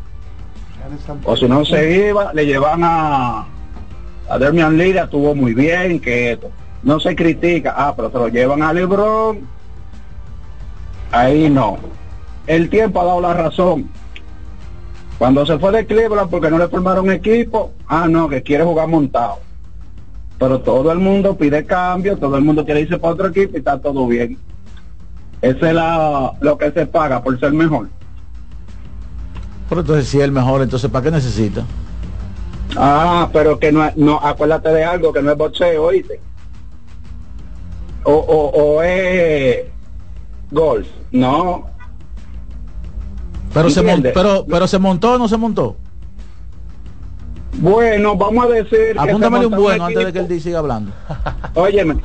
O 1.24 1.36
si 1.36 1.48
no 1.48 1.64
se 1.64 2.08
iba, 2.08 2.32
le 2.32 2.46
llevan 2.46 2.82
a, 2.84 3.46
a 4.28 4.38
Dermian 4.38 4.76
Lira, 4.76 5.04
estuvo 5.04 5.34
muy 5.34 5.54
bien, 5.54 6.00
que 6.00 6.32
esto. 6.32 6.50
No 6.82 7.00
se 7.00 7.16
critica, 7.16 7.74
ah, 7.76 7.94
pero 7.96 8.10
se 8.10 8.18
lo 8.18 8.28
llevan 8.28 8.62
a 8.62 8.72
Lebron. 8.72 9.40
Ahí 11.10 11.48
no. 11.48 11.78
El 12.46 12.68
tiempo 12.68 13.00
ha 13.00 13.04
dado 13.04 13.20
la 13.20 13.32
razón. 13.32 13.88
Cuando 15.18 15.46
se 15.46 15.58
fue 15.58 15.72
de 15.72 15.86
Cleveland 15.86 16.30
porque 16.30 16.50
no 16.50 16.58
le 16.58 16.68
formaron 16.68 17.10
equipo, 17.10 17.72
ah, 17.86 18.06
no, 18.08 18.28
que 18.28 18.42
quiere 18.42 18.64
jugar 18.64 18.88
montado. 18.88 19.38
Pero 20.38 20.60
todo 20.60 20.90
el 20.90 20.98
mundo 20.98 21.36
pide 21.36 21.64
cambio, 21.64 22.16
todo 22.18 22.36
el 22.36 22.44
mundo 22.44 22.64
quiere 22.64 22.80
irse 22.80 22.98
para 22.98 23.14
otro 23.14 23.28
equipo 23.28 23.52
y 23.54 23.58
está 23.58 23.78
todo 23.78 24.06
bien. 24.06 24.36
Eso 25.44 25.66
es 25.66 25.74
lo 26.40 26.56
que 26.56 26.72
se 26.72 26.86
paga 26.86 27.22
por 27.22 27.38
ser 27.38 27.52
mejor. 27.52 27.88
Pero 29.68 29.82
entonces 29.82 30.08
si 30.08 30.16
es 30.16 30.24
el 30.24 30.32
mejor, 30.32 30.62
entonces 30.62 30.90
¿para 30.90 31.04
qué 31.04 31.10
necesita? 31.10 31.64
Ah, 32.76 33.28
pero 33.30 33.58
que 33.58 33.70
no, 33.70 33.90
no 33.96 34.18
acuérdate 34.22 34.70
de 34.70 34.84
algo, 34.84 35.12
que 35.12 35.20
no 35.20 35.32
es 35.32 35.36
boxeo, 35.36 35.84
oíste. 35.84 36.18
O, 38.04 38.14
o, 38.14 38.48
o 38.56 38.82
es 38.82 39.66
golf, 40.50 40.86
no. 41.12 41.66
Pero 43.52 43.68
se, 43.68 43.82
pero, 43.82 44.46
pero 44.48 44.66
se 44.66 44.78
montó 44.78 45.12
o 45.12 45.18
no 45.18 45.28
se 45.28 45.36
montó. 45.36 45.76
Bueno, 47.58 48.16
vamos 48.16 48.46
a 48.46 48.48
decir. 48.48 48.96
Apúntamele 48.98 49.44
un 49.44 49.56
bueno 49.56 49.84
antes 49.84 50.06
de 50.06 50.12
que 50.12 50.18
él 50.20 50.40
siga 50.40 50.60
hablando. 50.60 50.90
óyeme, 51.54 51.96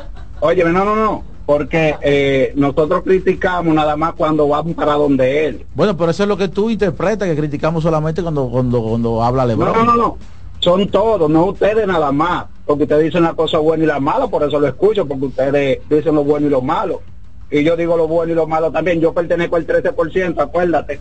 óyeme, 0.42 0.72
no, 0.74 0.84
no, 0.84 0.96
no 0.96 1.39
porque 1.50 1.96
eh, 2.04 2.54
nosotros 2.56 3.02
criticamos 3.02 3.74
nada 3.74 3.96
más 3.96 4.14
cuando 4.14 4.48
vamos 4.48 4.76
para 4.76 4.94
donde 4.94 5.48
él. 5.48 5.66
Bueno, 5.74 5.98
pero 5.98 6.12
eso 6.12 6.22
es 6.22 6.30
lo 6.30 6.38
que 6.38 6.48
tú 6.48 6.70
interpretas, 6.70 7.28
que 7.28 7.36
criticamos 7.36 7.82
solamente 7.82 8.22
cuando 8.22 8.48
cuando 8.50 8.84
cuando 8.84 9.24
habla 9.24 9.48
Lebron. 9.48 9.74
No, 9.74 9.84
no, 9.84 9.96
no, 9.96 10.18
son 10.60 10.88
todos, 10.90 11.28
no 11.28 11.46
ustedes 11.46 11.88
nada 11.88 12.12
más, 12.12 12.46
porque 12.68 12.84
ustedes 12.84 13.06
dicen 13.06 13.24
la 13.24 13.34
cosa 13.34 13.58
buena 13.58 13.84
y 13.84 13.88
la 13.88 14.00
mala, 14.00 14.28
por 14.28 14.44
eso 14.44 14.60
lo 14.60 14.68
escucho, 14.68 15.08
porque 15.08 15.26
ustedes 15.26 15.80
dicen 15.90 16.14
lo 16.14 16.24
bueno 16.24 16.46
y 16.46 16.52
lo 16.52 16.62
malo. 16.62 17.02
Y 17.50 17.64
yo 17.64 17.76
digo 17.76 17.98
lo 17.98 18.08
bueno 18.08 18.32
y 18.32 18.36
lo 18.36 18.46
malo 18.46 18.70
también, 18.72 19.02
yo 19.02 19.12
pertenezco 19.12 19.56
al 19.56 19.66
13%, 19.66 20.40
acuérdate. 20.40 21.00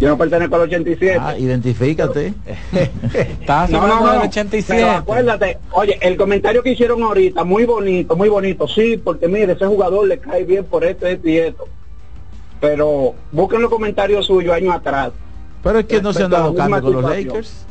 Yo 0.00 0.08
no 0.08 0.16
pertenezco 0.16 0.56
al 0.56 0.62
87. 0.62 1.18
Ah, 1.20 1.38
identifícate. 1.38 2.32
Estás 3.12 3.68
no, 3.68 3.86
no, 3.86 4.00
no, 4.00 4.22
87. 4.22 4.82
acuérdate, 4.82 5.58
oye, 5.72 5.98
el 6.00 6.16
comentario 6.16 6.62
que 6.62 6.70
hicieron 6.72 7.02
ahorita, 7.02 7.44
muy 7.44 7.66
bonito, 7.66 8.16
muy 8.16 8.30
bonito. 8.30 8.66
Sí, 8.66 8.96
porque 8.96 9.28
mire, 9.28 9.52
ese 9.52 9.66
jugador 9.66 10.08
le 10.08 10.18
cae 10.18 10.44
bien 10.44 10.64
por 10.64 10.84
esto, 10.84 11.06
esto 11.06 11.28
y 11.28 11.36
esto. 11.36 11.68
Pero 12.60 13.14
busquen 13.30 13.60
los 13.60 13.70
comentarios 13.70 14.26
suyos 14.26 14.54
años 14.54 14.74
atrás. 14.74 15.10
Pero 15.62 15.80
es 15.80 15.84
que 15.84 16.00
no 16.00 16.14
se 16.14 16.22
han 16.22 16.30
dado 16.30 16.54
cambio 16.54 16.80
con 16.80 16.92
los 16.94 17.02
Lakers. 17.04 17.66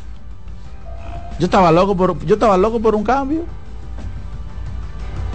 Yo 1.40 1.46
estaba 1.46 1.72
loco 1.72 1.98
por, 1.98 2.24
yo 2.26 2.36
estaba 2.36 2.58
loco 2.58 2.80
por 2.80 2.94
un 2.94 3.04
cambio. 3.04 3.42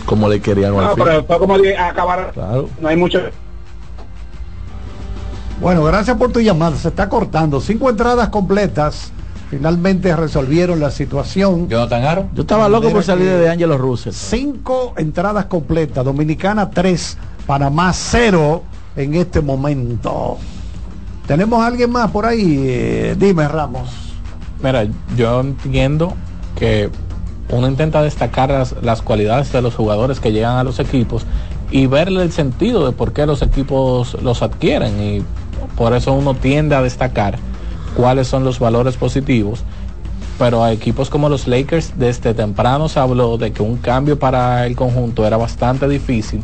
Como 0.06 0.28
le 0.28 0.40
querían 0.40 0.76
No, 0.76 0.94
pero 0.94 1.24
fue 1.24 1.38
como 1.38 1.56
acabar. 1.76 2.30
Claro. 2.32 2.68
No 2.80 2.86
hay 2.86 2.96
mucho 2.96 3.20
bueno, 5.60 5.84
gracias 5.84 6.16
por 6.16 6.32
tu 6.32 6.40
llamada. 6.40 6.76
Se 6.76 6.88
está 6.88 7.08
cortando. 7.08 7.60
Cinco 7.60 7.90
entradas 7.90 8.28
completas. 8.28 9.12
Finalmente 9.50 10.14
resolvieron 10.16 10.80
la 10.80 10.90
situación. 10.90 11.68
Yo 11.68 11.84
estaba 11.84 12.68
loco 12.68 12.90
por 12.90 13.04
salir 13.04 13.28
de 13.28 13.48
Angelo 13.48 13.78
Russell. 13.78 14.12
Cinco 14.12 14.94
entradas 14.96 15.46
completas. 15.46 16.04
Dominicana 16.04 16.70
3, 16.70 17.18
Panamá 17.46 17.92
0 17.92 18.62
en 18.96 19.14
este 19.14 19.40
momento. 19.40 20.38
¿Tenemos 21.26 21.64
alguien 21.64 21.90
más 21.90 22.10
por 22.10 22.26
ahí? 22.26 22.64
Eh, 22.66 23.16
dime, 23.18 23.46
Ramos. 23.46 23.88
Mira, 24.62 24.86
yo 25.16 25.40
entiendo 25.40 26.14
que 26.56 26.90
uno 27.50 27.68
intenta 27.68 28.02
destacar 28.02 28.50
las, 28.50 28.74
las, 28.82 29.02
cualidades 29.02 29.52
de 29.52 29.62
los 29.62 29.74
jugadores 29.74 30.20
que 30.20 30.32
llegan 30.32 30.56
a 30.56 30.64
los 30.64 30.80
equipos 30.80 31.24
y 31.70 31.86
verle 31.86 32.22
el 32.22 32.32
sentido 32.32 32.86
de 32.86 32.92
por 32.92 33.12
qué 33.12 33.26
los 33.26 33.42
equipos 33.42 34.20
los 34.22 34.42
adquieren. 34.42 35.00
Y 35.00 35.22
por 35.76 35.94
eso 35.94 36.12
uno 36.12 36.34
tiende 36.34 36.74
a 36.74 36.82
destacar 36.82 37.38
cuáles 37.96 38.28
son 38.28 38.44
los 38.44 38.58
valores 38.58 38.96
positivos. 38.96 39.62
Pero 40.38 40.64
a 40.64 40.72
equipos 40.72 41.10
como 41.10 41.28
los 41.28 41.46
Lakers, 41.46 41.92
desde 41.96 42.34
temprano 42.34 42.88
se 42.88 42.98
habló 42.98 43.38
de 43.38 43.52
que 43.52 43.62
un 43.62 43.76
cambio 43.76 44.18
para 44.18 44.66
el 44.66 44.74
conjunto 44.74 45.24
era 45.26 45.36
bastante 45.36 45.88
difícil 45.88 46.42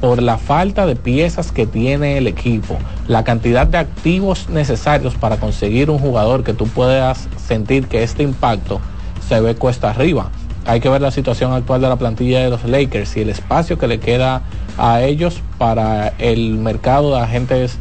por 0.00 0.22
la 0.22 0.38
falta 0.38 0.86
de 0.86 0.96
piezas 0.96 1.50
que 1.52 1.66
tiene 1.66 2.18
el 2.18 2.26
equipo, 2.26 2.78
la 3.08 3.24
cantidad 3.24 3.66
de 3.66 3.78
activos 3.78 4.48
necesarios 4.48 5.14
para 5.14 5.38
conseguir 5.38 5.90
un 5.90 5.98
jugador 5.98 6.44
que 6.44 6.54
tú 6.54 6.68
puedas 6.68 7.28
sentir 7.36 7.88
que 7.88 8.02
este 8.02 8.22
impacto 8.22 8.80
se 9.28 9.40
ve 9.40 9.54
cuesta 9.54 9.90
arriba. 9.90 10.30
Hay 10.66 10.80
que 10.80 10.88
ver 10.88 11.00
la 11.00 11.10
situación 11.10 11.52
actual 11.52 11.80
de 11.80 11.88
la 11.88 11.96
plantilla 11.96 12.40
de 12.40 12.50
los 12.50 12.64
Lakers 12.64 13.16
y 13.16 13.22
el 13.22 13.30
espacio 13.30 13.78
que 13.78 13.86
le 13.86 13.98
queda 13.98 14.42
a 14.76 15.02
ellos 15.02 15.42
para 15.56 16.08
el 16.18 16.54
mercado 16.58 17.14
de 17.14 17.22
agentes 17.22 17.78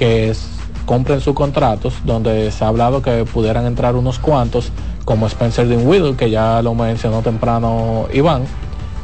que 0.00 0.32
compren 0.86 1.20
sus 1.20 1.34
contratos, 1.34 1.92
donde 2.04 2.50
se 2.52 2.64
ha 2.64 2.68
hablado 2.68 3.02
que 3.02 3.26
pudieran 3.26 3.66
entrar 3.66 3.96
unos 3.96 4.18
cuantos, 4.18 4.72
como 5.04 5.26
Spencer 5.26 5.68
Dinwiddie, 5.68 6.16
que 6.16 6.30
ya 6.30 6.62
lo 6.62 6.74
mencionó 6.74 7.20
temprano 7.20 8.06
Iván, 8.10 8.44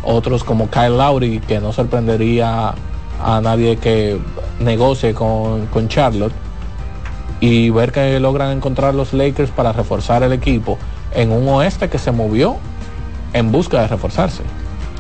otros 0.03 0.43
como 0.43 0.71
Kyle 0.71 0.97
Lowry, 0.97 1.41
que 1.41 1.61
no 1.61 1.75
sorprendería 1.75 2.75
a 3.23 3.41
nadie 3.43 3.77
que 3.77 4.19
negocie 4.59 5.13
con, 5.13 5.67
con 5.67 5.89
Charlotte, 5.89 6.33
y 7.41 7.69
ver 7.69 7.93
que 7.93 8.19
logran 8.19 8.57
encontrar 8.57 8.95
los 8.95 9.13
Lakers 9.13 9.51
para 9.51 9.73
reforzar 9.73 10.23
el 10.23 10.33
equipo 10.33 10.79
en 11.13 11.31
un 11.31 11.47
oeste 11.49 11.91
que 11.91 11.99
se 11.99 12.11
movió 12.11 12.57
en 13.35 13.53
busca 13.53 13.83
de 13.83 13.89
reforzarse 13.89 14.43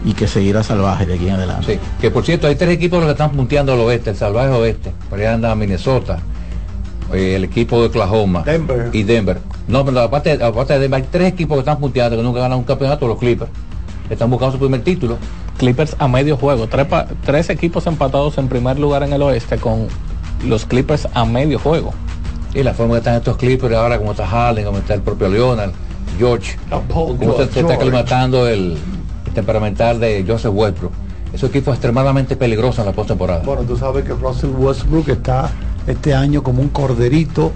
y 0.04 0.12
que 0.12 0.26
seguirá 0.28 0.62
salvaje 0.62 1.06
de 1.06 1.14
aquí 1.14 1.28
en 1.28 1.34
adelante. 1.34 1.74
Sí, 1.74 1.80
que 2.00 2.10
por 2.10 2.24
cierto, 2.24 2.46
hay 2.46 2.54
tres 2.56 2.70
equipos 2.70 3.04
que 3.04 3.10
están 3.10 3.30
punteando 3.32 3.72
al 3.72 3.80
oeste, 3.80 4.10
el 4.10 4.16
salvaje 4.16 4.50
oeste. 4.50 4.92
Por 5.10 5.18
ahí 5.18 5.26
anda 5.26 5.54
Minnesota, 5.54 6.18
eh, 7.12 7.34
el 7.36 7.44
equipo 7.44 7.80
de 7.80 7.86
Oklahoma 7.88 8.44
y 8.92 9.02
Denver. 9.02 9.38
No, 9.68 9.84
pero 9.84 10.00
aparte, 10.00 10.32
aparte 10.42 10.74
de 10.74 10.80
Denver, 10.80 11.02
hay 11.02 11.08
tres 11.10 11.32
equipos 11.32 11.56
que 11.56 11.60
están 11.60 11.78
punteando 11.78 12.16
que 12.16 12.22
nunca 12.22 12.40
ganan 12.40 12.58
un 12.58 12.64
campeonato, 12.64 13.08
los 13.08 13.18
Clippers. 13.18 13.50
están 14.10 14.30
buscando 14.30 14.52
su 14.52 14.58
primer 14.58 14.82
título. 14.82 15.18
Clippers 15.58 15.96
a 15.98 16.06
medio 16.06 16.36
juego, 16.36 16.68
tres, 16.68 16.86
pa- 16.86 17.06
tres 17.24 17.48
equipos 17.50 17.86
empatados 17.86 18.36
en 18.38 18.46
primer 18.48 18.78
lugar 18.78 19.02
en 19.02 19.12
el 19.14 19.22
oeste 19.22 19.56
con 19.56 19.88
los 20.46 20.66
Clippers 20.66 21.08
a 21.14 21.24
medio 21.24 21.58
juego. 21.58 21.92
Y 22.54 22.62
la 22.62 22.74
forma 22.74 22.92
que 22.94 22.98
están 22.98 23.14
estos 23.16 23.36
Clippers 23.38 23.74
ahora, 23.74 23.98
como 23.98 24.12
está 24.12 24.26
Harden, 24.26 24.64
como 24.66 24.78
está 24.78 24.94
el 24.94 25.00
propio 25.00 25.28
Leonard, 25.28 25.72
George, 26.18 26.56
como 27.18 27.36
se, 27.38 27.48
se 27.52 27.60
está 27.60 27.74
aclimatando 27.74 28.46
el 28.46 28.76
temperamental 29.36 30.00
de 30.00 30.24
Joseph 30.26 30.52
Westbrook. 30.54 30.92
Esos 31.32 31.50
equipos 31.50 31.74
extremadamente 31.74 32.36
peligrosos 32.36 32.78
en 32.80 32.86
la 32.86 32.92
postemporada. 32.92 33.42
Bueno, 33.44 33.62
tú 33.62 33.76
sabes 33.76 34.04
que 34.04 34.14
Russell 34.14 34.50
Westbrook 34.56 35.08
está 35.10 35.50
este 35.86 36.14
año 36.14 36.42
como 36.42 36.62
un 36.62 36.70
corderito 36.70 37.52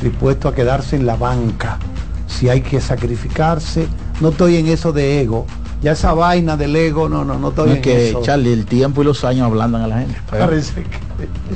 dispuesto 0.00 0.48
a 0.48 0.54
quedarse 0.54 0.96
en 0.96 1.04
la 1.04 1.16
banca. 1.16 1.78
Si 2.26 2.48
hay 2.48 2.62
que 2.62 2.80
sacrificarse, 2.80 3.86
no 4.20 4.30
estoy 4.30 4.56
en 4.56 4.68
eso 4.68 4.92
de 4.92 5.20
ego. 5.20 5.46
Ya 5.82 5.92
esa 5.92 6.12
vaina 6.14 6.56
del 6.56 6.74
ego, 6.76 7.08
no, 7.08 7.24
no, 7.24 7.38
no 7.38 7.48
estoy 7.48 7.66
No, 7.66 7.72
es 7.72 7.76
en 7.78 7.82
que 7.82 8.08
eso. 8.08 8.22
Charlie, 8.22 8.52
el 8.52 8.64
tiempo 8.66 9.02
y 9.02 9.04
los 9.04 9.24
años 9.24 9.46
ablandan 9.46 9.82
a 9.82 9.86
la 9.86 9.98
gente. 9.98 10.16
Parece 10.30 10.84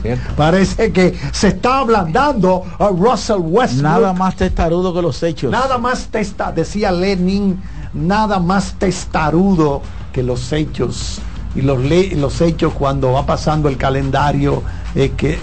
que, 0.02 0.16
parece 0.36 0.92
que 0.92 1.14
se 1.32 1.48
está 1.48 1.78
ablandando 1.78 2.64
a 2.78 2.88
Russell 2.88 3.40
Westbrook. 3.40 3.82
Nada 3.82 4.12
más 4.12 4.36
testarudo 4.36 4.94
que 4.94 5.00
los 5.00 5.22
hechos. 5.22 5.50
Nada 5.50 5.78
más 5.78 6.08
testa, 6.08 6.52
decía 6.52 6.90
Lenin, 6.90 7.60
nada 7.94 8.38
más 8.38 8.74
testarudo 8.78 9.82
que 10.12 10.22
los 10.22 10.52
hechos. 10.52 11.20
Y 11.54 11.62
los, 11.62 11.78
los 12.16 12.40
hechos 12.40 12.72
cuando 12.74 13.12
va 13.12 13.24
pasando 13.26 13.68
el 13.68 13.76
calendario, 13.76 14.62
es 14.94 15.12
que, 15.12 15.38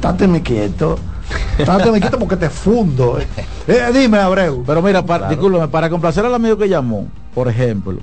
táteme 0.00 0.42
quieto, 0.42 0.98
táteme 1.64 2.00
quieto 2.00 2.18
porque 2.18 2.36
te 2.36 2.50
fundo. 2.50 3.18
eh. 3.18 3.26
Eh, 3.66 3.90
dime, 3.94 4.18
Abreu. 4.18 4.62
Pero 4.66 4.82
mira, 4.82 5.04
para, 5.06 5.28
discúlpame, 5.28 5.68
para 5.68 5.88
complacer 5.88 6.24
al 6.26 6.34
amigo 6.34 6.58
que 6.58 6.68
llamó, 6.68 7.08
por 7.34 7.48
ejemplo, 7.48 7.98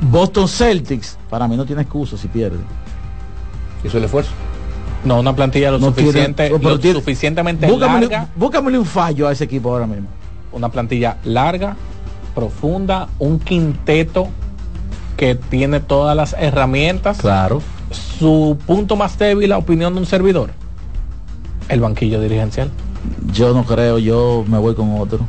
Boston 0.00 0.48
Celtics, 0.48 1.16
para 1.30 1.46
mí 1.46 1.56
no 1.56 1.64
tiene 1.64 1.82
excusa 1.82 2.16
si 2.16 2.28
pierde. 2.28 2.58
Hizo 3.84 3.98
el 3.98 4.04
esfuerzo. 4.04 4.30
No, 5.04 5.18
una 5.20 5.34
plantilla 5.34 5.70
lo, 5.72 5.78
No 5.80 5.86
suficiente, 5.86 6.48
lo 6.50 6.78
tiene- 6.78 6.98
suficientemente 7.00 7.66
Búscamele, 7.66 8.06
larga, 8.06 8.28
búscamele 8.36 8.78
un 8.78 8.86
fallo 8.86 9.26
a 9.26 9.32
ese 9.32 9.44
equipo 9.44 9.72
ahora 9.72 9.86
mismo. 9.86 10.06
una 10.52 10.68
plantilla 10.68 11.16
larga, 11.24 11.74
profunda, 12.34 13.08
un 13.18 13.38
quinteto 13.38 14.28
que 15.16 15.34
tiene 15.34 15.80
todas 15.80 16.16
las 16.16 16.34
herramientas. 16.38 17.18
Claro. 17.18 17.60
Su 17.90 18.56
punto 18.66 18.96
más 18.96 19.18
débil, 19.18 19.50
la 19.50 19.58
opinión 19.58 19.92
de 19.94 20.00
un 20.00 20.06
servidor, 20.06 20.50
el 21.68 21.80
banquillo 21.80 22.20
dirigencial. 22.20 22.70
Yo 23.32 23.52
no 23.52 23.64
creo, 23.64 23.98
yo 23.98 24.44
me 24.48 24.58
voy 24.58 24.74
con 24.74 24.98
otro. 24.98 25.20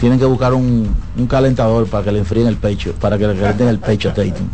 Tienen 0.00 0.18
que 0.18 0.24
buscar 0.26 0.52
un, 0.54 0.94
un 1.16 1.26
calentador 1.26 1.86
para 1.86 2.04
que 2.04 2.12
le 2.12 2.18
enfríen 2.18 2.46
el 2.48 2.56
pecho, 2.56 2.92
para 3.00 3.16
que 3.16 3.26
le 3.26 3.34
calienten 3.34 3.68
el 3.68 3.78
pecho 3.78 4.10
a 4.10 4.14
Tatum. 4.14 4.46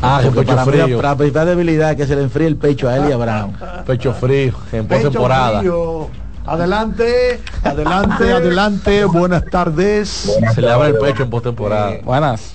Ah, 0.00 0.18
el 0.20 0.26
Porque 0.26 0.40
pecho 0.40 0.52
para, 0.56 0.64
frío. 0.64 0.86
la- 0.88 0.96
para 0.96 1.08
la 1.10 1.16
principal 1.16 1.46
debilidad 1.46 1.90
es 1.92 1.96
que 1.96 2.06
se 2.06 2.16
le 2.16 2.22
enfríe 2.22 2.46
el 2.46 2.56
pecho 2.56 2.88
a 2.88 2.96
él 2.96 3.04
y 3.08 3.12
a 3.12 3.16
Brown. 3.16 3.52
Pecho 3.86 4.12
frío, 4.14 4.54
en 4.72 4.86
Pecho 4.86 5.04
postemporada. 5.04 5.58
frío. 5.60 6.08
Adelante, 6.44 7.40
adelante, 7.62 8.32
adelante. 8.32 9.04
Buenas 9.04 9.44
tardes. 9.46 10.08
Se 10.54 10.60
le 10.60 10.70
abre 10.70 10.88
el 10.88 10.98
pecho 10.98 11.22
en 11.22 11.30
postemporada. 11.30 11.98
Buenas. 12.04 12.54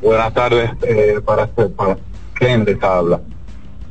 Buenas 0.00 0.32
tardes 0.32 0.70
eh, 0.82 1.20
para, 1.24 1.46
para 1.48 1.98
Ken 2.34 2.64
les 2.64 2.80
habla. 2.82 3.20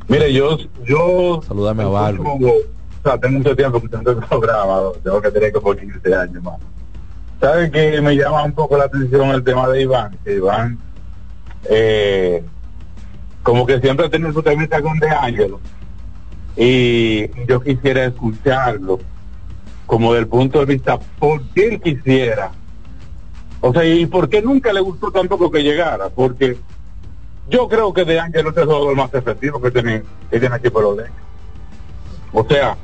Mire, 0.08 0.32
yo, 0.32 0.56
yo 0.84 1.42
Saludame 1.46 1.82
a 1.82 1.88
Barbie. 1.88 2.24
o 2.24 2.62
sea, 3.02 3.18
tengo 3.18 3.38
mucho 3.38 3.54
tiempo 3.54 3.76
escuchando 3.76 4.12
el 4.12 4.16
programa, 4.16 4.80
tengo 5.04 5.20
que 5.20 5.30
tener 5.30 5.52
como 5.52 5.74
15 5.76 6.14
años 6.14 6.42
más. 6.42 6.56
¿Saben 7.38 7.70
que 7.70 8.00
me 8.00 8.16
llama 8.16 8.42
un 8.44 8.52
poco 8.52 8.78
la 8.78 8.84
atención 8.84 9.28
el 9.30 9.44
tema 9.44 9.68
de 9.68 9.82
Iván? 9.82 10.16
Que 10.24 10.36
Iván, 10.36 10.78
eh, 11.68 12.42
como 13.42 13.66
que 13.66 13.78
siempre 13.80 14.08
tenido 14.08 14.32
su 14.32 14.38
entrevista 14.38 14.80
con 14.80 14.98
De 14.98 15.10
Ángelo. 15.10 15.60
Y 16.56 17.28
yo 17.46 17.60
quisiera 17.60 18.06
escucharlo 18.06 18.98
como 19.88 20.12
del 20.12 20.28
punto 20.28 20.60
de 20.60 20.66
vista 20.66 20.98
por 21.18 21.42
qué 21.54 21.68
él 21.68 21.80
quisiera. 21.80 22.52
O 23.62 23.72
sea, 23.72 23.84
¿y 23.86 24.04
por 24.04 24.28
qué 24.28 24.42
nunca 24.42 24.70
le 24.70 24.80
gustó 24.80 25.10
tampoco 25.10 25.50
que 25.50 25.62
llegara? 25.62 26.10
Porque 26.10 26.58
yo 27.48 27.66
creo 27.68 27.94
que 27.94 28.04
De 28.04 28.20
Ángelo 28.20 28.50
es 28.50 28.56
el 28.58 28.66
jugador 28.66 28.94
más 28.94 29.12
efectivo 29.14 29.60
que 29.62 29.70
tiene, 29.70 30.02
que 30.30 30.38
tiene 30.38 30.54
aquí 30.54 30.68
por 30.68 30.82
los 30.82 30.98
Lakers. 30.98 31.16
O 32.34 32.44
sea, 32.46 32.76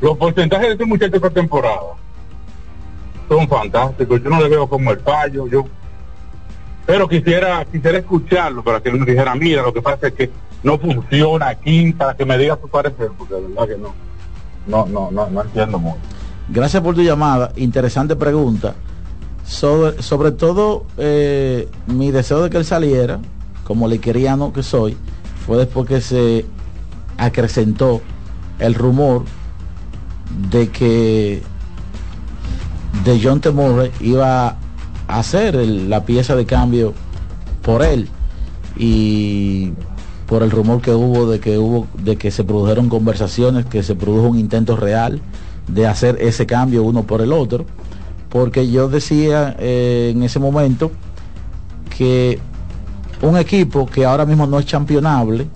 los 0.00 0.16
porcentajes 0.16 0.68
de 0.68 0.72
este 0.74 0.84
muchacho 0.84 1.16
esta 1.16 1.30
temporada 1.30 1.94
son 3.28 3.48
fantásticos. 3.48 4.22
Yo 4.22 4.30
no 4.30 4.40
le 4.40 4.48
veo 4.48 4.68
como 4.68 4.92
el 4.92 5.00
fallo. 5.00 5.48
Yo, 5.48 5.64
pero 6.86 7.08
quisiera 7.08 7.64
quisiera 7.64 7.98
escucharlo 7.98 8.62
para 8.62 8.80
que 8.80 8.88
él 8.88 9.00
me 9.00 9.04
dijera, 9.06 9.34
mira, 9.34 9.62
lo 9.62 9.72
que 9.72 9.82
pasa 9.82 10.06
es 10.06 10.14
que 10.14 10.30
no 10.62 10.78
funciona 10.78 11.48
aquí, 11.48 11.92
para 11.92 12.14
que 12.14 12.24
me 12.24 12.38
diga 12.38 12.56
su 12.62 12.68
parecer, 12.68 13.10
porque 13.18 13.34
de 13.34 13.48
verdad 13.48 13.66
que 13.66 13.78
no, 13.78 13.92
no, 14.68 14.86
no, 14.86 15.10
no, 15.10 15.28
no 15.28 15.42
entiendo 15.42 15.80
mucho. 15.80 16.21
Gracias 16.52 16.82
por 16.82 16.94
tu 16.94 17.00
llamada. 17.00 17.50
Interesante 17.56 18.14
pregunta. 18.14 18.74
Sobre, 19.46 20.32
todo, 20.32 20.84
eh, 20.98 21.66
mi 21.86 22.10
deseo 22.10 22.42
de 22.42 22.50
que 22.50 22.58
él 22.58 22.66
saliera, 22.66 23.20
como 23.64 23.88
liqueriano 23.88 24.52
que 24.52 24.62
soy, 24.62 24.96
fue 25.46 25.56
después 25.56 25.88
que 25.88 26.02
se 26.02 26.44
acrecentó 27.16 28.02
el 28.58 28.74
rumor 28.74 29.24
de 30.50 30.68
que 30.68 31.42
de 33.02 33.20
John 33.22 33.40
T. 33.40 33.50
Iba 34.00 34.48
a 34.48 34.56
hacer 35.08 35.54
la 35.54 36.04
pieza 36.04 36.36
de 36.36 36.44
cambio 36.44 36.92
por 37.62 37.82
él 37.82 38.08
y 38.76 39.72
por 40.26 40.42
el 40.42 40.50
rumor 40.50 40.82
que 40.82 40.92
hubo 40.92 41.30
de 41.30 41.40
que 41.40 41.56
hubo 41.56 41.86
de 41.94 42.16
que 42.16 42.30
se 42.30 42.44
produjeron 42.44 42.88
conversaciones 42.88 43.66
que 43.66 43.82
se 43.82 43.94
produjo 43.94 44.28
un 44.28 44.38
intento 44.38 44.76
real 44.76 45.20
de 45.68 45.86
hacer 45.86 46.18
ese 46.20 46.46
cambio 46.46 46.82
uno 46.82 47.04
por 47.04 47.20
el 47.20 47.32
otro 47.32 47.66
porque 48.28 48.70
yo 48.70 48.88
decía 48.88 49.56
eh, 49.58 50.12
en 50.14 50.22
ese 50.22 50.38
momento 50.38 50.90
que 51.96 52.38
un 53.20 53.36
equipo 53.36 53.86
que 53.86 54.04
ahora 54.04 54.26
mismo 54.26 54.46
no 54.46 54.58
es 54.58 54.66
championable 54.66 55.46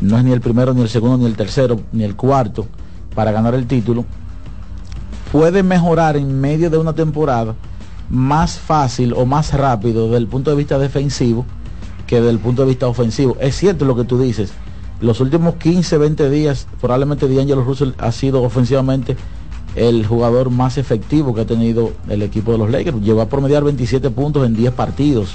no 0.00 0.18
es 0.18 0.24
ni 0.24 0.32
el 0.32 0.40
primero 0.40 0.74
ni 0.74 0.82
el 0.82 0.88
segundo 0.88 1.18
ni 1.18 1.26
el 1.26 1.36
tercero 1.36 1.80
ni 1.92 2.04
el 2.04 2.14
cuarto 2.16 2.66
para 3.14 3.32
ganar 3.32 3.54
el 3.54 3.66
título 3.66 4.04
puede 5.32 5.62
mejorar 5.62 6.16
en 6.16 6.40
medio 6.40 6.70
de 6.70 6.78
una 6.78 6.92
temporada 6.92 7.54
más 8.10 8.58
fácil 8.58 9.12
o 9.14 9.26
más 9.26 9.52
rápido 9.52 10.04
desde 10.04 10.18
el 10.18 10.26
punto 10.28 10.50
de 10.50 10.56
vista 10.56 10.78
defensivo 10.78 11.44
que 12.06 12.16
desde 12.16 12.30
el 12.30 12.38
punto 12.38 12.62
de 12.62 12.68
vista 12.68 12.86
ofensivo. 12.86 13.36
Es 13.40 13.56
cierto 13.56 13.84
lo 13.84 13.96
que 13.96 14.04
tú 14.04 14.20
dices. 14.20 14.52
Los 15.04 15.20
últimos 15.20 15.56
15, 15.56 15.98
20 15.98 16.30
días, 16.30 16.66
probablemente 16.80 17.28
D'Angelo 17.28 17.62
Russell 17.62 17.90
ha 17.98 18.10
sido 18.10 18.42
ofensivamente 18.42 19.16
el 19.76 20.06
jugador 20.06 20.48
más 20.48 20.78
efectivo 20.78 21.34
que 21.34 21.42
ha 21.42 21.46
tenido 21.46 21.92
el 22.08 22.22
equipo 22.22 22.52
de 22.52 22.58
los 22.58 22.70
Lakers. 22.70 23.02
Llegó 23.02 23.20
a 23.20 23.28
promediar 23.28 23.64
27 23.64 24.08
puntos 24.08 24.46
en 24.46 24.56
10 24.56 24.72
partidos, 24.72 25.34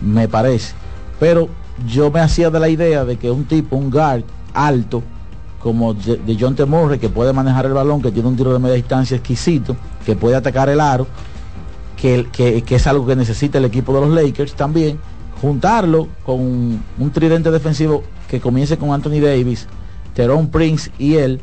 me 0.00 0.28
parece. 0.28 0.72
Pero 1.20 1.48
yo 1.86 2.10
me 2.10 2.20
hacía 2.20 2.48
de 2.48 2.58
la 2.58 2.70
idea 2.70 3.04
de 3.04 3.18
que 3.18 3.30
un 3.30 3.44
tipo, 3.44 3.76
un 3.76 3.90
guard 3.90 4.22
alto, 4.54 5.02
como 5.62 5.92
de, 5.92 6.34
John 6.40 6.54
T. 6.54 6.64
Murray, 6.64 6.98
que 6.98 7.10
puede 7.10 7.34
manejar 7.34 7.66
el 7.66 7.74
balón, 7.74 8.00
que 8.00 8.12
tiene 8.12 8.30
un 8.30 8.36
tiro 8.36 8.50
de 8.54 8.58
media 8.60 8.76
distancia 8.76 9.18
exquisito, 9.18 9.76
que 10.06 10.16
puede 10.16 10.36
atacar 10.36 10.70
el 10.70 10.80
aro, 10.80 11.06
que- 12.00 12.28
que 12.32 12.74
es 12.74 12.86
algo 12.86 13.06
que 13.06 13.14
necesita 13.14 13.58
el 13.58 13.66
equipo 13.66 13.92
de 13.94 14.00
los 14.00 14.10
Lakers 14.10 14.54
también, 14.54 14.98
juntarlo 15.42 16.06
con 16.24 16.38
un 16.40 17.10
tridente 17.12 17.50
defensivo 17.50 18.04
que 18.30 18.40
comience 18.40 18.78
con 18.78 18.92
Anthony 18.92 19.20
Davis, 19.20 19.66
Teron 20.14 20.46
Prince 20.48 20.92
y 21.00 21.14
él, 21.14 21.40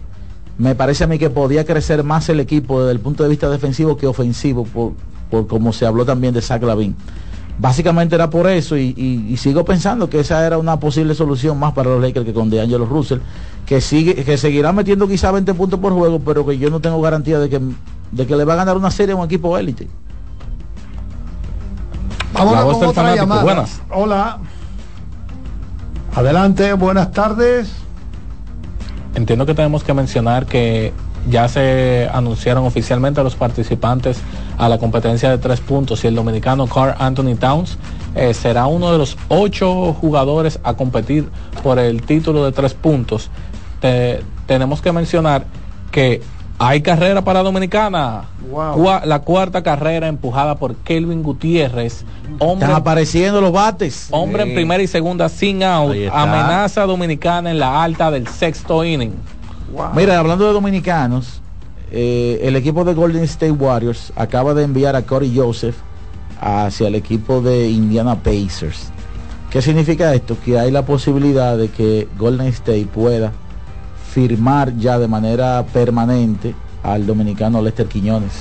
me 0.58 0.74
parece 0.74 1.04
a 1.04 1.08
mí 1.08 1.20
que 1.20 1.30
podía 1.30 1.66
crecer 1.66 2.06
más 2.06 2.30
el 2.30 2.39
equipo 2.39 2.80
desde 2.80 2.93
el 2.93 3.02
punto 3.02 3.24
de 3.24 3.30
vista 3.30 3.50
defensivo 3.50 3.97
que 3.97 4.08
ofensivo, 4.08 4.64
por, 4.64 4.93
por 5.30 5.47
como 5.47 5.74
se 5.74 5.86
habló 5.86 6.06
también 6.06 6.34
de 6.34 6.41
Zach 6.41 6.64
Lavin. 6.64 6.95
Básicamente 7.60 8.16
era 8.16 8.30
por 8.30 8.47
eso 8.47 8.78
y, 8.78 9.36
sigo 9.36 9.66
pensando 9.66 10.10
que 10.10 10.22
esa 10.22 10.47
era 10.47 10.58
una 10.58 10.80
posible 10.80 11.14
solución 11.14 11.60
más 11.60 11.74
para 11.74 11.89
los 11.89 12.02
Lakers 12.02 12.26
que 12.26 12.34
con 12.34 12.50
DeAngelo 12.50 12.86
Russell, 12.86 13.20
que 13.66 13.82
sigue, 13.82 14.16
que 14.16 14.38
seguirá 14.38 14.72
metiendo 14.72 15.10
quizá 15.10 15.30
20 15.30 15.54
puntos 15.56 15.78
por 15.78 15.91
juego, 15.91 16.22
pero 16.22 16.45
que 16.45 16.58
yo 16.58 16.70
no 16.70 16.80
tengo 16.80 17.02
garantía 17.02 17.38
de 17.38 17.50
que, 17.50 17.60
de 18.14 18.26
que 18.26 18.36
le 18.38 18.45
va 18.45 18.54
a 18.54 18.58
ganar 18.58 18.78
una 18.78 18.91
serie 18.91 19.12
a 19.12 19.18
un 19.18 19.26
equipo 19.26 19.58
élite. 19.58 19.89
Vamos 22.34 22.53
La 22.53 22.63
voz 22.63 22.73
con 22.73 22.80
del 22.82 22.89
otra 22.89 23.03
fanático, 23.03 23.23
llamada. 23.25 23.43
buenas. 23.43 23.82
Hola. 23.91 24.38
Adelante, 26.15 26.73
buenas 26.73 27.11
tardes. 27.11 27.71
Entiendo 29.15 29.45
que 29.45 29.53
tenemos 29.53 29.84
que 29.84 29.93
mencionar 29.93 30.45
que 30.45 30.93
ya 31.30 31.47
se 31.47 32.09
anunciaron 32.13 32.65
oficialmente 32.65 33.21
los 33.23 33.36
participantes 33.36 34.19
a 34.57 34.69
la 34.69 34.77
competencia 34.77 35.30
de 35.30 35.38
tres 35.38 35.59
puntos 35.59 36.03
y 36.03 36.07
el 36.07 36.15
dominicano 36.15 36.67
Carl 36.67 36.95
Anthony 36.97 37.36
Towns 37.36 37.77
eh, 38.15 38.34
será 38.34 38.67
uno 38.67 38.91
de 38.91 38.97
los 38.97 39.17
ocho 39.27 39.93
jugadores 39.93 40.59
a 40.63 40.73
competir 40.75 41.30
por 41.63 41.77
el 41.80 42.01
título 42.03 42.45
de 42.45 42.51
tres 42.51 42.73
puntos. 42.73 43.30
Te- 43.82 44.23
tenemos 44.47 44.82
que 44.82 44.91
mencionar 44.91 45.45
que 45.91 46.21
Hay 46.62 46.82
carrera 46.82 47.24
para 47.24 47.41
Dominicana. 47.41 48.26
La 49.05 49.20
cuarta 49.20 49.64
carrera 49.64 50.07
empujada 50.07 50.55
por 50.55 50.76
Kelvin 50.76 51.24
Gutiérrez. 51.24 52.03
Hombre, 52.39 52.66
Están 52.66 52.82
apareciendo 52.82 53.39
los 53.39 53.53
bates. 53.53 54.10
hombre 54.12 54.43
en 54.43 54.53
primera 54.53 54.84
y 54.84 54.88
segunda 54.88 55.30
sin 55.30 55.64
out. 55.64 55.95
Amenaza 56.12 56.86
dominicana 56.86 57.51
en 57.51 57.60
la 57.60 57.82
alta 57.82 58.12
del 58.12 58.28
sexto 58.28 58.84
inning. 58.84 59.14
Mira, 59.95 60.20
hablando 60.20 60.45
de 60.47 60.53
dominicanos, 60.53 61.41
eh, 61.91 62.41
el 62.43 62.57
equipo 62.57 62.84
de 62.84 62.93
Golden 62.93 63.24
State 63.24 63.51
Warriors 63.51 64.12
acaba 64.18 64.53
de 64.53 64.64
enviar 64.64 64.95
a 64.97 65.03
Corey 65.03 65.34
Joseph 65.34 65.76
hacia 66.41 66.88
el 66.89 66.95
equipo 66.95 67.41
de 67.41 67.70
Indiana 67.70 68.16
Pacers. 68.16 68.91
¿Qué 69.49 69.62
significa 69.62 70.14
esto? 70.14 70.36
Que 70.43 70.60
hay 70.60 70.72
la 70.72 70.86
posibilidad 70.86 71.57
de 71.57 71.70
que 71.70 72.07
Golden 72.18 72.47
State 72.47 72.88
pueda 72.93 73.32
firmar 74.12 74.76
ya 74.78 74.97
de 74.97 75.07
manera 75.07 75.66
permanente 75.72 76.55
al 76.84 77.05
dominicano 77.05 77.62
Lester 77.62 77.88
Quiñones. 77.88 78.32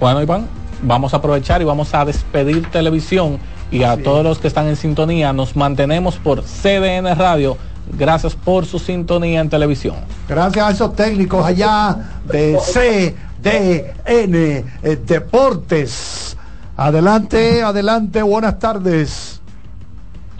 Bueno, 0.00 0.22
Iván, 0.22 0.46
vamos 0.82 1.14
a 1.14 1.18
aprovechar 1.18 1.62
y 1.62 1.64
vamos 1.64 1.94
a 1.94 2.04
despedir 2.04 2.70
televisión 2.70 3.38
y 3.70 3.84
a 3.84 3.96
todos 4.02 4.24
los 4.24 4.38
que 4.38 4.48
están 4.48 4.66
en 4.68 4.76
sintonía. 4.76 5.32
Nos 5.32 5.56
mantenemos 5.56 6.16
por 6.16 6.42
CDN 6.42 7.14
Radio. 7.16 7.56
Gracias 7.98 8.34
por 8.34 8.64
su 8.64 8.78
sintonía 8.78 9.40
en 9.40 9.50
televisión. 9.50 9.96
Gracias 10.28 10.66
a 10.66 10.70
esos 10.70 10.94
técnicos 10.94 11.44
allá 11.44 12.20
de 12.26 12.56
CDN 12.72 14.34
eh, 14.34 14.64
Deportes. 15.04 16.36
Adelante, 16.76 17.62
adelante, 17.62 18.22
buenas 18.22 18.58
tardes. 18.58 19.41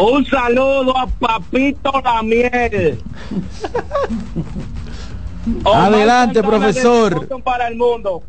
Un 0.03 0.27
saludo 0.27 0.99
a 0.99 1.07
Papito 1.07 1.93
la 2.03 2.23
miel. 2.25 2.99
Adelante, 5.65 6.43
profesor. 6.43 7.29
para 7.45 7.69
el 7.69 7.77
mundo. 7.77 8.25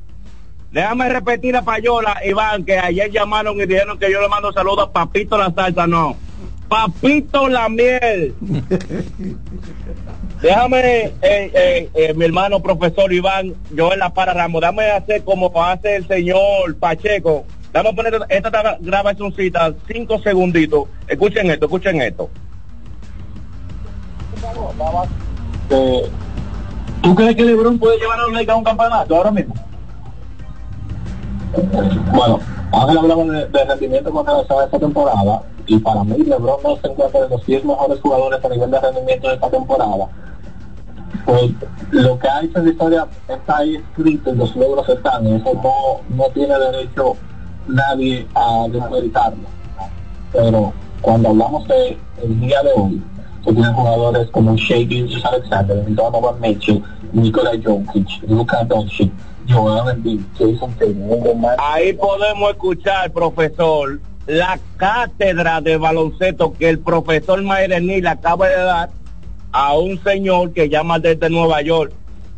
Déjame 0.71 1.09
repetir 1.09 1.53
la 1.53 1.63
payola, 1.63 2.19
Iván, 2.23 2.63
que 2.63 2.77
ayer 2.77 3.09
llamaron 3.09 3.59
y 3.59 3.65
dijeron 3.65 3.97
que 3.97 4.11
yo 4.11 4.21
le 4.21 4.27
mando 4.27 4.53
saludos 4.53 4.89
a 4.89 4.91
Papito 4.91 5.35
la 5.35 5.51
salsa, 5.51 5.87
no. 5.87 6.15
Papito 6.67 7.47
la 7.47 7.67
miel. 7.69 8.35
Déjame, 10.43 10.79
eh, 10.79 11.11
eh, 11.21 11.89
eh, 11.95 12.13
mi 12.13 12.25
hermano 12.25 12.61
profesor 12.61 13.11
Iván, 13.11 13.55
yo 13.71 13.93
en 13.93 13.99
la 13.99 14.13
para 14.13 14.33
Ramos, 14.33 14.61
dame 14.61 14.91
hacer 14.91 15.23
como 15.23 15.51
hace 15.63 15.95
el 15.95 16.07
señor 16.07 16.77
Pacheco. 16.77 17.45
Dame 17.73 17.89
a 17.89 17.93
poner 17.93 18.13
esta 18.29 18.51
gra- 18.51 18.77
grabacióncita, 18.79 19.73
cinco 19.87 20.19
segunditos. 20.19 20.83
Escuchen 21.07 21.49
esto, 21.49 21.65
escuchen 21.65 22.01
esto. 22.01 22.29
¿Tú 27.01 27.15
crees 27.15 27.35
que 27.35 27.43
LeBron 27.43 27.79
puede 27.79 27.97
llevar 27.97 28.19
a 28.19 28.23
los 28.23 28.31
Lakers 28.33 28.49
a 28.49 28.55
un 28.55 28.63
campeonato 28.63 29.15
ahora 29.15 29.31
mismo? 29.31 29.53
Bueno, 32.13 32.39
Ángel 32.71 32.97
hablaba 32.97 33.23
de, 33.25 33.45
de 33.47 33.65
rendimiento 33.65 34.11
con 34.11 34.25
relación 34.25 34.59
a 34.61 34.65
esta 34.65 34.79
temporada 34.79 35.43
y 35.65 35.77
para 35.79 36.03
mí 36.03 36.17
LeBron 36.17 36.57
no 36.63 36.77
se 36.77 36.87
encuentra 36.87 37.21
en 37.25 37.29
los 37.29 37.45
10 37.45 37.65
mejores 37.65 37.99
jugadores 38.01 38.43
a 38.45 38.49
nivel 38.49 38.71
de 38.71 38.79
rendimiento 38.79 39.27
de 39.27 39.33
esta 39.35 39.49
temporada. 39.49 40.07
Pues 41.25 41.51
lo 41.91 42.19
que 42.19 42.27
ha 42.27 42.41
hecho 42.41 42.59
en 42.59 42.65
la 42.65 42.71
historia 42.71 43.07
está 43.27 43.57
ahí 43.57 43.75
escrito 43.75 44.31
y 44.33 44.35
los 44.35 44.55
logros 44.55 44.87
están, 44.89 45.27
y 45.27 45.35
eso 45.35 45.53
no, 45.63 46.15
no 46.15 46.29
tiene 46.33 46.57
derecho 46.57 47.15
nadie 47.67 48.27
a 48.35 48.67
desmeritarlo. 48.69 49.47
Pero 50.31 50.73
cuando 51.01 51.29
hablamos 51.29 51.67
de 51.67 51.97
el 52.23 52.39
día 52.39 52.61
de 52.63 52.71
hoy, 52.75 53.01
que 53.43 53.51
tienen 53.51 53.73
jugadores 53.73 54.29
como 54.31 54.55
Shea 54.55 54.87
Gilgeous 54.87 55.25
Alexander, 55.25 55.83
Donovan 55.89 56.39
Mitchell, 56.39 56.81
Nikola 57.11 57.51
Jokic, 57.63 58.07
Luka 58.27 58.63
Doncic, 58.63 59.11
Joel 59.47 59.89
Embiid, 59.89 60.21
Jason 60.37 60.73
Ahí 61.59 61.93
podemos 61.93 62.51
escuchar, 62.51 63.11
profesor, 63.11 63.99
la 64.25 64.57
cátedra 64.77 65.59
de 65.59 65.77
baloncesto 65.77 66.53
que 66.53 66.69
el 66.69 66.79
profesor 66.79 67.41
Mayrení 67.41 68.01
le 68.01 68.09
acaba 68.09 68.47
de 68.47 68.55
dar 68.55 68.89
a 69.51 69.77
un 69.77 70.01
señor 70.03 70.53
que 70.53 70.69
llama 70.69 70.99
desde 70.99 71.29
Nueva 71.29 71.61
York, 71.61 71.93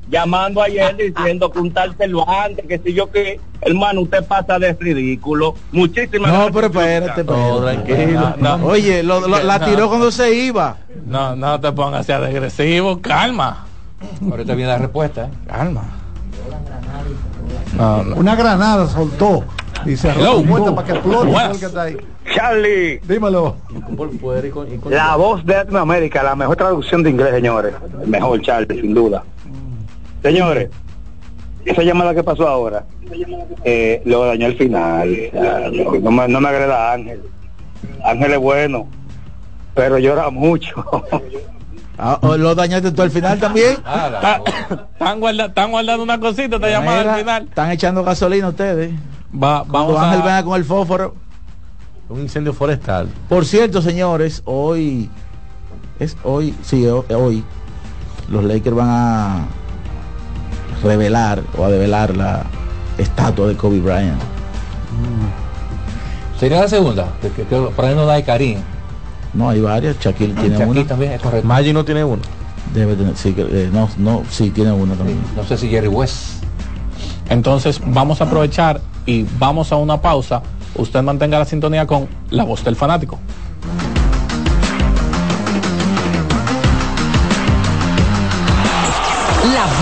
llamando 0.10 0.62
ayer 0.62 0.96
diciendo 0.96 1.52
que 1.52 1.60
un 1.60 1.72
tal 1.74 1.96
Cervantes, 1.96 2.66
que 2.68 2.78
si 2.80 2.94
yo 2.94 3.10
que, 3.12 3.40
hermano, 3.62 4.02
usted 4.02 4.24
pasa 4.26 4.60
de 4.60 4.74
ridículo. 4.74 5.56
Muchísimas 5.72 6.32
No, 6.32 6.46
gracias. 6.50 6.54
pero 6.54 6.68
espérate, 6.68 7.24
No, 7.24 7.70
espérate. 7.70 7.94
tranquilo. 7.94 8.34
No, 8.38 8.58
no. 8.58 8.66
Oye, 8.68 9.04
lo- 9.04 9.28
lo- 9.28 9.44
la 9.44 9.60
No. 9.60 9.66
tiró 9.66 9.88
cuando 9.90 10.12
se 10.12 10.34
iba. 10.34 10.78
No, 11.06 11.36
no 11.36 11.60
te 11.60 11.72
pongas 11.72 12.02
así 12.02 12.12
agresivo, 12.12 13.02
calma. 13.02 13.66
Ahorita 14.30 14.54
viene 14.56 14.72
la 14.72 14.78
respuesta. 14.78 15.26
¿eh? 15.26 15.30
Calma. 15.48 15.84
No, 17.76 18.04
no. 18.04 18.16
Una 18.16 18.36
granada 18.36 18.88
soltó 18.88 19.44
y 19.86 19.96
la 19.96 20.14
puerta 20.48 20.74
para 20.76 20.88
que 20.88 20.94
explote 20.94 21.26
Buenas. 21.32 21.52
el 21.54 21.60
que 21.60 21.66
está 21.66 21.82
ahí. 21.84 21.98
Charlie, 22.34 23.00
Dímelo. 23.08 23.56
la 24.90 25.16
voz 25.16 25.46
de 25.46 25.54
Latinoamérica, 25.56 26.24
la 26.24 26.36
mejor 26.36 26.56
traducción 26.56 27.04
de 27.04 27.10
inglés, 27.12 27.32
señores. 27.36 27.74
Mejor, 28.06 28.42
Charlie, 28.42 28.82
sin 28.82 28.94
duda. 28.94 29.24
Señores, 30.30 30.72
esa 31.66 31.84
llamada 31.84 32.16
que 32.16 32.24
pasó 32.24 32.48
ahora, 32.48 32.84
eh, 33.64 34.02
lo 34.06 34.26
dañó 34.26 34.48
el 34.48 34.58
final. 34.58 35.16
Ah, 35.36 35.70
No 36.02 36.10
me, 36.10 36.28
no 36.28 36.42
me 36.42 36.50
agreda 36.50 36.94
Ángel. 36.94 37.22
Ángel 38.04 38.32
es 38.34 38.40
bueno, 38.40 38.88
pero 39.76 40.00
llora 40.00 40.30
mucho. 40.32 40.74
Ah, 41.98 42.20
lo 42.38 42.54
dañaste 42.56 42.92
tú 42.92 43.04
al 43.04 43.10
final 43.10 43.40
también. 43.40 43.78
Ta- 43.82 44.42
Están 44.92 45.22
guarda- 45.22 45.48
guardando 45.70 46.04
una 46.04 46.20
cosita, 46.20 46.60
te 46.60 46.66
Mira, 46.68 47.14
al 47.14 47.20
final. 47.20 47.44
Están 47.46 47.72
echando 47.72 48.04
gasolina 48.04 48.50
ustedes. 48.50 48.92
Va, 49.34 49.60
Cuando 49.64 49.94
vamos 49.94 50.00
Ángel 50.04 50.22
a... 50.22 50.26
venga 50.26 50.44
con 50.44 50.58
el 50.58 50.66
fósforo. 50.66 51.16
Un 52.10 52.20
incendio 52.20 52.52
forestal. 52.52 53.08
Por 53.30 53.46
cierto, 53.46 53.82
señores, 53.82 54.42
hoy 54.44 55.10
es 55.98 56.18
hoy, 56.24 56.54
sí, 56.64 56.86
ho- 56.86 57.06
hoy 57.16 57.46
los 58.30 58.44
Lakers 58.44 58.76
van 58.76 58.90
a 58.90 59.46
revelar 60.86 61.42
o 61.58 61.66
a 61.66 61.70
develar 61.70 62.16
la 62.16 62.44
estatua 62.98 63.48
de 63.48 63.56
Kobe 63.58 63.80
Bryant. 63.80 64.22
Sería 66.40 66.62
la 66.62 66.68
segunda, 66.68 67.08
que, 67.22 67.30
que, 67.30 67.44
que 67.44 67.56
por 67.56 67.86
ahí 67.86 67.96
no 67.96 68.06
da 68.06 68.16
de 68.16 68.24
Karim. 68.24 68.60
No, 69.34 69.50
hay 69.50 69.62
varias. 69.62 69.98
Shaquille 70.00 70.34
tiene 70.34 70.58
Shaquille 70.58 70.80
una. 70.82 70.88
también 70.88 71.12
es 71.14 71.22
correcto. 71.22 71.48
Maggi 71.48 71.74
no 71.74 71.84
tiene 71.84 72.04
uno. 72.04 72.22
Debe 72.74 72.96
tener, 72.96 73.16
sí, 73.16 73.34
que- 73.34 73.42
eh, 73.50 73.70
no, 73.72 73.90
no, 73.98 74.24
sí 74.30 74.50
tiene 74.50 74.72
una 74.72 74.96
también. 74.96 75.20
No 75.36 75.44
sé 75.44 75.58
si 75.58 75.70
Jerry 75.70 75.88
West. 75.88 76.44
Entonces 77.30 77.82
vamos 77.86 78.22
a 78.22 78.26
aprovechar 78.26 78.82
y 79.06 79.26
vamos 79.40 79.72
a 79.72 79.78
una 79.78 80.02
pausa. 80.02 80.42
Usted 80.76 81.02
mantenga 81.02 81.40
la 81.40 81.46
sintonía 81.46 81.88
con 81.88 82.08
la 82.30 82.44
voz 82.44 82.64
del 82.64 82.76
fanático. 82.76 83.18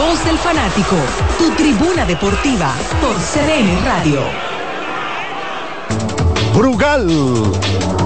Voz 0.06 0.26
del 0.26 0.38
fanático, 0.38 0.96
tu 1.38 1.50
tribuna 1.56 2.06
deportiva 2.06 2.74
por 3.00 3.16
CDN 3.16 3.86
Radio. 3.86 4.20
Brugal, 6.54 7.10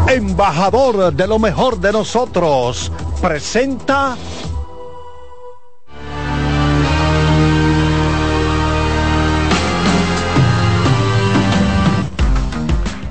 embajador 0.07 1.11
de 1.13 1.27
lo 1.27 1.39
mejor 1.39 1.79
de 1.79 1.91
nosotros, 1.91 2.91
presenta 3.19 4.15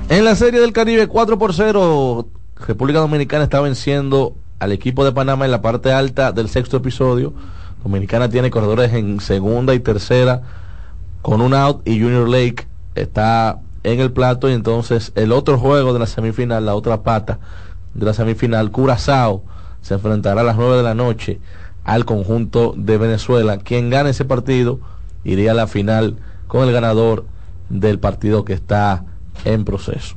En 0.09 0.23
la 0.23 0.35
serie 0.35 0.61
del 0.61 0.71
Caribe 0.71 1.07
4 1.07 1.37
por 1.37 1.53
0, 1.53 2.29
República 2.55 2.99
Dominicana 2.99 3.43
está 3.43 3.59
venciendo 3.59 4.35
al 4.59 4.71
equipo 4.71 5.03
de 5.03 5.11
Panamá 5.11 5.43
en 5.43 5.51
la 5.51 5.61
parte 5.61 5.91
alta 5.91 6.31
del 6.31 6.47
sexto 6.47 6.77
episodio. 6.77 7.33
Dominicana 7.83 8.29
tiene 8.29 8.51
corredores 8.51 8.93
en 8.93 9.19
segunda 9.19 9.73
y 9.73 9.79
tercera 9.79 10.41
con 11.21 11.41
un 11.41 11.53
out 11.53 11.87
y 11.87 11.99
Junior 11.99 12.27
Lake 12.27 12.67
está 12.95 13.59
en 13.83 13.99
el 13.99 14.11
plato 14.11 14.49
y 14.49 14.53
entonces 14.53 15.11
el 15.15 15.31
otro 15.31 15.57
juego 15.57 15.93
de 15.93 15.99
la 15.99 16.07
semifinal, 16.07 16.65
la 16.65 16.75
otra 16.75 17.03
pata 17.03 17.39
de 17.93 18.05
la 18.05 18.13
semifinal, 18.13 18.71
Curazao 18.71 19.43
se 19.81 19.93
enfrentará 19.93 20.41
a 20.41 20.43
las 20.43 20.57
9 20.57 20.77
de 20.77 20.83
la 20.83 20.93
noche 20.93 21.39
al 21.85 22.03
conjunto 22.03 22.73
de 22.75 22.97
Venezuela. 22.97 23.57
Quien 23.57 23.89
gane 23.89 24.09
ese 24.09 24.25
partido 24.25 24.79
iría 25.23 25.51
a 25.51 25.55
la 25.55 25.67
final 25.67 26.17
con 26.47 26.67
el 26.67 26.73
ganador 26.73 27.25
del 27.69 27.99
partido 27.99 28.43
que 28.43 28.53
está 28.53 29.05
en 29.45 29.63
proceso. 29.63 30.16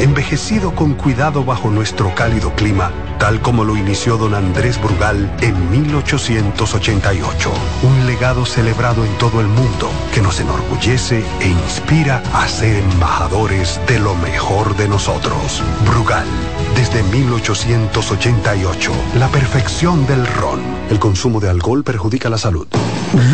envejecido 0.00 0.74
con 0.74 0.94
cuidado 0.94 1.44
bajo 1.44 1.70
nuestro 1.70 2.14
cálido 2.14 2.52
clima, 2.54 2.90
tal 3.18 3.40
como 3.40 3.64
lo 3.64 3.76
inició 3.76 4.16
don 4.16 4.34
Andrés 4.34 4.80
Brugal 4.80 5.30
en 5.40 5.70
1888. 5.70 7.52
Un 7.82 8.06
legado 8.06 8.46
celebrado 8.46 9.04
en 9.04 9.12
todo 9.18 9.40
el 9.40 9.46
mundo 9.46 9.90
que 10.14 10.22
nos 10.22 10.40
enorgullece 10.40 11.22
e 11.40 11.48
inspira 11.48 12.22
a 12.32 12.48
ser 12.48 12.76
embajadores 12.76 13.80
de 13.86 13.98
lo 13.98 14.14
mejor 14.16 14.76
de 14.76 14.88
nosotros. 14.88 15.62
Brugal, 15.86 16.26
desde 16.74 17.02
1888, 17.02 18.92
la 19.18 19.28
perfección 19.28 20.06
del 20.06 20.26
ron. 20.26 20.60
El 20.90 20.98
consumo 20.98 21.40
de 21.40 21.50
alcohol 21.50 21.84
perjudica 21.84 22.30
la 22.30 22.38
salud. 22.38 22.66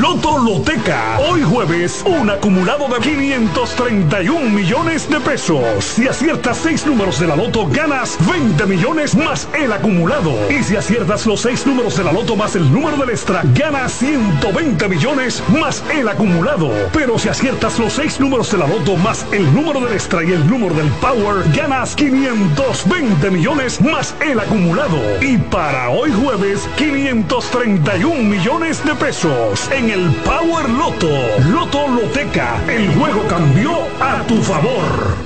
Loto 0.01 0.39
Loteca. 0.39 1.19
Hoy 1.19 1.43
jueves, 1.43 2.03
un 2.07 2.31
acumulado 2.31 2.89
de 2.89 2.99
531 2.99 4.49
millones 4.49 5.09
de 5.09 5.21
pesos. 5.21 5.85
Si 5.85 6.09
aciertas 6.57 6.63
seis 6.63 6.87
números 6.87 7.21
de 7.21 7.27
la 7.27 7.37
Loto, 7.37 7.67
ganas 7.69 8.17
20 8.31 8.67
millones 8.67 9.15
más 9.15 9.49
el 9.59 9.73
acumulado. 9.73 10.33
Y 10.51 10.63
si 10.63 10.77
aciertas 10.77 11.27
los 11.27 11.41
seis 11.41 11.67
números 11.67 11.97
de 11.97 12.05
la 12.05 12.13
Loto 12.13 12.37
más 12.37 12.57
el 12.57 12.73
número 12.73 12.97
del 12.97 13.11
extra, 13.11 13.43
ganas 13.55 13.93
120 13.93 14.89
millones 14.89 15.43
más 15.49 15.83
el 15.93 16.09
acumulado. 16.09 16.71
Pero 16.93 17.19
si 17.19 17.29
aciertas 17.29 17.79
los 17.79 17.93
seis 17.93 18.21
números 18.21 18.51
de 18.53 18.59
la 18.59 18.67
Loto 18.67 18.97
más 18.97 19.27
el 19.33 19.53
número 19.55 19.81
del 19.81 19.93
extra 19.93 20.25
y 20.25 20.33
el 20.33 20.47
número 20.47 20.75
del 20.75 20.89
Power, 21.01 21.45
ganas 21.55 21.95
520 21.97 23.31
millones 23.31 23.81
más 23.81 24.15
el 24.21 24.41
acumulado. 24.41 24.99
Y 25.21 25.39
para 25.39 25.91
hoy 25.91 26.11
jueves, 26.13 26.69
531 26.77 28.23
millones 28.23 28.85
de 28.85 28.95
pesos 28.95 29.71
en 29.71 29.91
el 29.91 30.11
Power 30.25 30.69
Loto. 30.71 31.11
Loto 31.51 31.89
Loteca. 31.89 32.57
El 32.69 32.89
juego 32.95 33.27
cambió 33.29 33.73
a 34.01 34.23
tu 34.27 34.37
favor. 34.43 35.26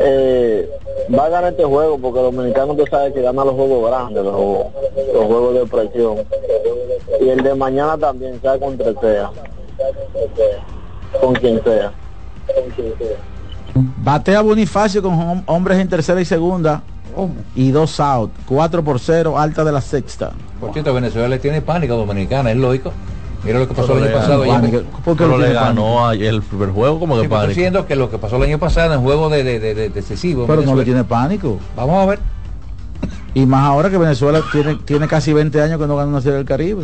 eh, 0.00 0.70
va 1.14 1.26
a 1.26 1.28
ganar 1.28 1.52
este 1.52 1.64
juego 1.64 1.98
porque 1.98 2.20
Dominicano 2.20 2.74
tú 2.74 2.84
sabes 2.90 3.12
que 3.12 3.20
gana 3.20 3.44
los 3.44 3.54
juegos 3.54 3.90
grandes, 3.90 4.24
los, 4.24 4.34
los 4.34 5.24
juegos 5.26 5.54
de 5.54 5.66
presión. 5.66 6.16
Y 7.20 7.28
el 7.28 7.42
de 7.42 7.54
mañana 7.54 7.98
también, 7.98 8.40
sea 8.40 8.58
contra 8.58 8.92
sea. 9.00 9.30
Con 11.20 11.34
quien 11.34 11.62
sea. 11.62 11.92
Batea 13.98 14.40
Bonifacio 14.40 15.02
con 15.02 15.12
hom- 15.12 15.42
hombres 15.46 15.78
en 15.78 15.88
tercera 15.88 16.20
y 16.20 16.24
segunda. 16.24 16.82
Y 17.54 17.70
dos 17.70 17.98
out. 18.00 18.30
4 18.48 18.82
por 18.82 18.98
0, 18.98 19.38
alta 19.38 19.64
de 19.64 19.72
la 19.72 19.80
sexta. 19.80 20.32
Por 20.60 20.72
cierto, 20.72 20.94
Venezuela 20.94 21.28
le 21.28 21.38
tiene 21.38 21.60
pánico 21.60 21.94
a 21.94 21.96
Dominicana, 21.96 22.50
es 22.50 22.56
lógico. 22.56 22.92
Mira 23.44 23.58
lo 23.58 23.66
que 23.68 23.74
pasó 23.74 23.88
Pero 23.94 23.98
el 24.00 24.04
año 24.08 24.16
pasado. 24.18 24.40
ganó 24.40 24.52
allá. 24.52 24.60
pánico. 24.60 24.78
¿Por 25.04 25.16
qué 25.16 25.24
Pero 25.24 25.38
le 25.38 25.52
ganó 25.52 26.06
ayer 26.08 26.34
el 26.34 26.42
primer 26.42 26.70
juego 26.70 27.00
como 27.00 27.14
que 27.14 27.20
Sí, 27.20 27.24
estoy 27.32 27.48
diciendo 27.48 27.86
que 27.86 27.96
lo 27.96 28.10
que 28.10 28.18
pasó 28.18 28.36
el 28.36 28.42
año 28.42 28.58
pasado 28.58 28.92
en 28.94 29.00
juego 29.00 29.28
de, 29.30 29.42
de, 29.44 29.60
Pero 30.46 30.62
no 30.62 30.74
le 30.76 30.84
tiene 30.84 31.04
pánico. 31.04 31.58
Vamos 31.76 32.02
a 32.02 32.06
ver. 32.06 32.18
Y 33.32 33.46
más 33.46 33.64
ahora 33.64 33.88
que 33.90 33.96
Venezuela 33.96 34.42
tiene, 34.52 34.74
tiene 34.84 35.06
casi 35.06 35.32
20 35.32 35.60
años 35.62 35.78
que 35.80 35.86
no 35.86 35.96
gana 35.96 36.08
una 36.08 36.20
serie 36.20 36.36
del 36.38 36.44
Caribe. 36.44 36.82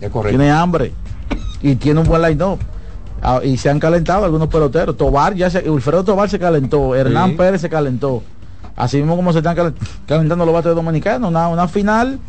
Es 0.00 0.10
correcto. 0.10 0.38
Tiene 0.38 0.50
hambre. 0.52 0.92
Y 1.62 1.74
tiene 1.76 2.00
un 2.00 2.06
buen 2.06 2.22
line-up. 2.22 2.58
Ah, 3.20 3.40
y 3.42 3.56
se 3.56 3.68
han 3.68 3.80
calentado 3.80 4.24
algunos 4.24 4.48
peloteros. 4.48 4.96
Tobar 4.96 5.34
ya 5.34 5.50
se, 5.50 5.68
Wilfredo 5.68 6.04
Tobar 6.04 6.28
se 6.28 6.38
calentó. 6.38 6.94
Hernán 6.94 7.30
Sí. 7.30 7.36
Pérez 7.36 7.60
se 7.62 7.68
calentó. 7.68 8.22
Así 8.76 8.98
mismo 8.98 9.16
como 9.16 9.32
se 9.32 9.38
están 9.38 9.56
calen- 9.56 9.74
calentando 10.06 10.44
los 10.44 10.54
bates 10.54 10.74
dominicanos. 10.74 11.28
Una, 11.30 11.48
una 11.48 11.66
final 11.66 12.20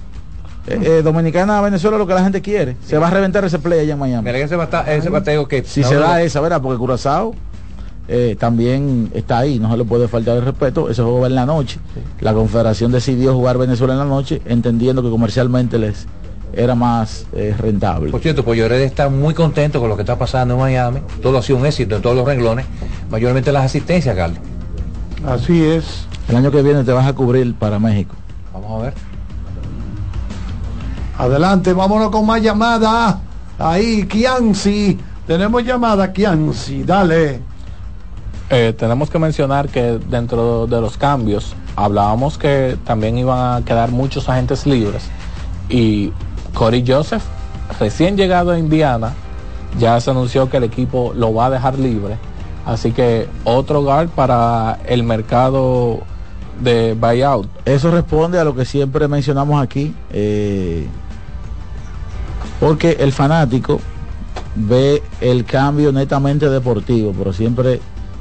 eh, 0.68 0.80
eh, 0.84 1.02
dominicana 1.02 1.60
a 1.60 1.62
Venezuela 1.62 1.98
lo 1.98 2.06
que 2.08 2.14
la 2.14 2.24
gente 2.24 2.42
quiere. 2.42 2.76
Se 2.86 2.98
va 2.98 3.08
a 3.08 3.12
reventar 3.12 3.44
ese 3.46 3.60
play 3.60 3.80
allá 3.80 3.94
en 3.94 4.00
Miami. 4.00 4.26
Mira 4.26 4.38
ese, 4.40 4.56
bata- 4.56 4.92
ese 4.94 5.10
bateo 5.10 5.48
que... 5.48 5.64
Si 5.64 5.84
se 5.84 5.96
da 5.96 6.22
esa, 6.22 6.42
¿verdad? 6.42 6.62
Porque 6.62 6.78
Curazao 6.78 7.34
eh, 8.08 8.36
también 8.40 9.10
está 9.14 9.38
ahí, 9.40 9.60
no 9.60 9.70
se 9.72 9.78
le 9.78 9.86
puede 9.86 10.08
faltar 10.08 10.38
el 10.38 10.44
respeto. 10.44 10.90
Ese 10.90 11.02
juego 11.02 11.22
va 11.22 11.28
en 11.28 11.36
la 11.36 11.46
noche. 11.46 11.80
La 12.22 12.34
Confederación 12.34 12.92
decidió 12.92 13.34
jugar 13.34 13.58
Venezuela 13.58 13.94
en 13.94 14.00
la 14.00 14.06
noche, 14.06 14.42
entendiendo 14.46 15.02
que 15.04 15.10
comercialmente 15.10 15.78
les 15.78 16.08
era 16.52 16.74
más 16.74 17.28
eh, 17.34 17.54
rentable. 17.58 18.10
Por 18.10 18.22
cierto, 18.22 18.44
Pollo 18.44 18.66
Heredia 18.66 18.88
está 18.88 19.08
muy 19.10 19.36
contento 19.36 19.80
con 19.80 19.88
lo 19.90 19.96
que 19.96 20.02
está 20.02 20.18
pasando 20.18 20.56
en 20.56 20.60
Miami. 20.60 21.00
Todo 21.22 21.38
ha 21.38 21.44
sido 21.44 21.60
un 21.60 21.66
éxito 21.68 21.96
en 21.98 22.02
todos 22.02 22.16
los 22.16 22.26
renglones. 22.26 22.66
Mayormente 23.12 23.52
las 23.52 23.66
asistencias, 23.66 24.16
Carlos. 24.16 24.40
Así 25.28 25.64
es. 25.64 26.08
El 26.28 26.38
año 26.38 26.50
que 26.50 26.64
viene 26.64 26.84
te 26.84 26.92
vas 26.92 27.06
a 27.08 27.14
cubrir 27.14 27.54
para 27.54 27.78
México. 27.78 28.16
Vamos 28.52 28.80
a 28.80 28.86
ver. 28.86 28.94
Adelante, 31.20 31.74
vámonos 31.74 32.12
con 32.12 32.26
más 32.26 32.42
llamadas. 32.42 33.18
Ahí, 33.58 34.06
Kianci. 34.06 34.98
Tenemos 35.28 35.66
llamada, 35.66 36.14
Kianci. 36.14 36.84
Dale. 36.84 37.42
Eh, 38.50 38.74
tenemos 38.78 39.10
que 39.10 39.20
mencionar 39.20 39.68
que 39.68 40.00
dentro 40.10 40.66
de 40.66 40.80
los 40.80 40.98
cambios 40.98 41.56
hablábamos 41.76 42.38
que 42.38 42.78
también 42.86 43.18
iban 43.18 43.62
a 43.62 43.66
quedar 43.66 43.92
muchos 43.92 44.30
agentes 44.30 44.66
libres 44.66 45.10
y 45.68 46.12
Corey 46.54 46.86
Joseph, 46.88 47.22
recién 47.80 48.16
llegado 48.16 48.52
a 48.52 48.58
Indiana, 48.58 49.14
ya 49.78 50.00
se 50.00 50.10
anunció 50.12 50.50
que 50.50 50.56
el 50.56 50.64
equipo 50.64 51.12
lo 51.14 51.34
va 51.34 51.48
a 51.48 51.50
dejar 51.50 51.78
libre. 51.78 52.18
Así 52.66 52.94
que 52.94 53.28
otro 53.44 53.84
guard 53.84 54.08
para 54.08 54.80
el 54.86 55.04
mercado 55.04 56.00
de 56.62 56.94
buyout. 56.94 57.48
Eso 57.66 57.92
responde 57.92 58.40
a 58.40 58.44
lo 58.44 58.56
que 58.56 58.66
siempre 58.66 59.08
mencionamos 59.08 59.62
aquí, 59.62 59.94
eh, 60.12 60.88
porque 62.60 62.98
el 63.00 63.12
fanático 63.12 63.80
ve 64.56 65.02
el 65.22 65.46
cambio 65.46 65.92
netamente 65.92 66.50
deportivo, 66.50 67.14
pero 67.18 67.34
siempre 67.34 67.80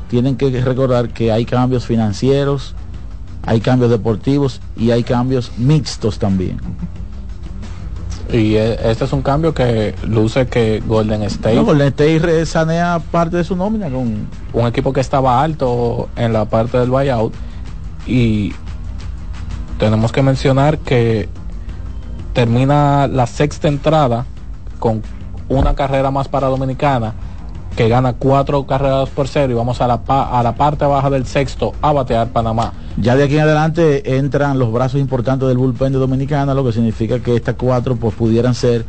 tienen 0.08 0.36
que 0.36 0.50
recordar 0.60 1.10
que 1.10 1.32
hay 1.32 1.44
cambios 1.44 1.86
financieros, 1.86 2.74
hay 3.44 3.60
cambios 3.60 3.90
deportivos 3.90 4.60
y 4.76 4.90
hay 4.90 5.02
cambios 5.02 5.52
mixtos 5.58 6.18
también. 6.18 6.58
Y 8.30 8.56
e, 8.56 8.90
este 8.90 9.04
es 9.04 9.12
un 9.12 9.22
cambio 9.22 9.54
que 9.54 9.94
luce 10.06 10.46
que 10.46 10.82
Golden 10.86 11.22
State. 11.22 11.56
No, 11.56 11.64
Golden 11.64 11.88
State 11.88 12.46
sanea 12.46 13.00
parte 13.10 13.38
de 13.38 13.44
su 13.44 13.56
nómina 13.56 13.88
con 13.88 14.28
un 14.52 14.66
equipo 14.66 14.92
que 14.92 15.00
estaba 15.00 15.42
alto 15.42 16.08
en 16.16 16.32
la 16.32 16.44
parte 16.44 16.78
del 16.78 16.90
buyout. 16.90 17.32
Y 18.06 18.52
tenemos 19.78 20.12
que 20.12 20.22
mencionar 20.22 20.78
que 20.78 21.28
termina 22.38 23.08
la 23.08 23.26
sexta 23.26 23.66
entrada 23.66 24.24
con 24.78 25.02
una 25.48 25.74
carrera 25.74 26.12
más 26.12 26.28
para 26.28 26.46
Dominicana 26.46 27.12
que 27.74 27.88
gana 27.88 28.12
cuatro 28.12 28.64
carreras 28.64 29.08
por 29.08 29.26
cero 29.26 29.52
y 29.52 29.56
vamos 29.56 29.80
a 29.80 29.88
la, 29.88 30.00
a 30.06 30.40
la 30.44 30.54
parte 30.54 30.84
baja 30.84 31.10
del 31.10 31.26
sexto 31.26 31.72
a 31.82 31.90
batear 31.90 32.28
Panamá. 32.28 32.74
Ya 32.96 33.16
de 33.16 33.24
aquí 33.24 33.34
en 33.34 33.40
adelante 33.40 34.18
entran 34.18 34.56
los 34.56 34.72
brazos 34.72 35.00
importantes 35.00 35.48
del 35.48 35.58
bullpen 35.58 35.92
de 35.92 35.98
Dominicana, 35.98 36.54
lo 36.54 36.64
que 36.64 36.70
significa 36.70 37.18
que 37.18 37.34
estas 37.34 37.56
cuatro 37.56 37.96
pues 37.96 38.14
pudieran 38.14 38.54
ser 38.54 38.84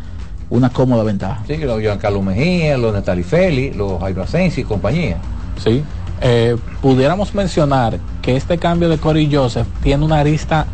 una 0.51 0.69
cómoda 0.69 1.01
ventaja. 1.01 1.41
Sí, 1.47 1.57
los 1.57 1.79
Giancarlo 1.79 2.21
Mejía, 2.21 2.77
los 2.77 2.93
Natali 2.93 3.23
Feli, 3.23 3.73
los 3.73 3.99
Jairo 3.99 4.21
Asensi 4.21 4.61
y 4.61 4.63
compañía. 4.63 5.17
Sí. 5.57 5.83
Eh, 6.21 6.55
pudiéramos 6.83 7.33
mencionar 7.33 7.97
que 8.21 8.35
este 8.35 8.59
cambio 8.59 8.89
de 8.89 8.99
Cory 8.99 9.27
Joseph 9.33 9.65
tiene 9.81 10.05
una 10.05 10.19
arista 10.19 10.67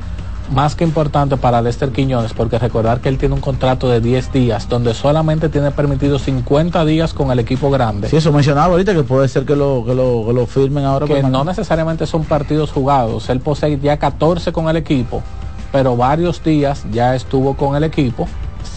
más 0.52 0.76
que 0.76 0.84
importante 0.84 1.38
para 1.38 1.62
Lester 1.62 1.91
Quiñones, 1.91 2.34
porque 2.34 2.60
recordar 2.60 3.02
que 3.02 3.10
él 3.10 3.18
tiene 3.18 3.36
un 3.36 3.41
contrato 3.41 3.89
de 3.89 4.00
10 4.00 4.32
días, 4.32 4.70
donde 4.70 4.93
solamente 4.93 5.50
tiene 5.50 5.72
permitido 5.72 6.20
50 6.20 6.86
días 6.86 7.14
con 7.14 7.32
el 7.32 7.39
equipo 7.39 7.70
grande. 7.70 8.10
Sí, 8.10 8.18
eso 8.18 8.32
mencionaba 8.32 8.68
ahorita 8.74 8.93
que 8.93 9.04
puede 9.04 9.28
ser 9.28 9.46
que 9.46 9.56
lo, 9.56 9.84
que 9.86 9.96
lo, 9.96 10.24
que 10.28 10.34
lo 10.34 10.46
firmen 10.46 10.86
ahora. 10.86 11.08
Que 11.08 11.24
no 11.24 11.43
necesariamente 11.43 12.06
son 12.06 12.24
partidos 12.24 12.72
jugados. 12.72 13.30
Él 13.30 13.39
posee 13.39 13.80
ya 13.80 13.98
14 13.98 14.52
con 14.52 14.70
el 14.70 14.78
equipo, 14.78 15.24
pero 15.72 15.96
varios 15.98 16.43
días 16.43 16.86
ya 16.91 17.16
estuvo 17.16 17.56
con 17.56 17.76
el 17.76 17.84
equipo 17.84 18.28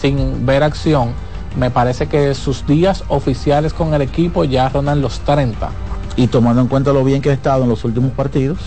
sin 0.01 0.45
ver 0.45 0.63
acción. 0.63 1.13
Me 1.57 1.71
parece 1.71 2.07
que 2.07 2.33
sus 2.35 2.65
días 2.65 3.03
oficiales 3.09 3.73
con 3.73 3.93
el 3.93 4.01
equipo 4.01 4.43
ya 4.43 4.69
rondan 4.69 5.01
los 5.01 5.19
30. 5.21 5.69
Y 6.15 6.27
tomando 6.27 6.61
en 6.61 6.67
cuenta 6.67 6.91
lo 6.93 7.03
bien 7.03 7.21
que 7.21 7.29
ha 7.29 7.33
estado 7.33 7.63
en 7.63 7.69
los 7.69 7.83
últimos 7.85 8.11
partidos, 8.11 8.59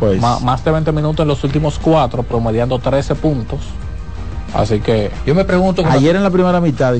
pues. 0.00 0.20
más 0.20 0.64
de 0.64 0.70
20 0.70 0.92
minutos 0.92 1.22
en 1.22 1.28
los 1.28 1.42
últimos 1.44 1.78
cuatro, 1.78 2.22
promediando 2.22 2.78
13 2.78 3.14
puntos. 3.14 3.60
Así 4.54 4.78
que 4.78 5.10
yo 5.26 5.34
me 5.34 5.44
pregunto. 5.44 5.82
Ayer 5.84 6.14
en 6.14 6.22
la 6.22 6.30
primera 6.30 6.60
mitad, 6.60 6.94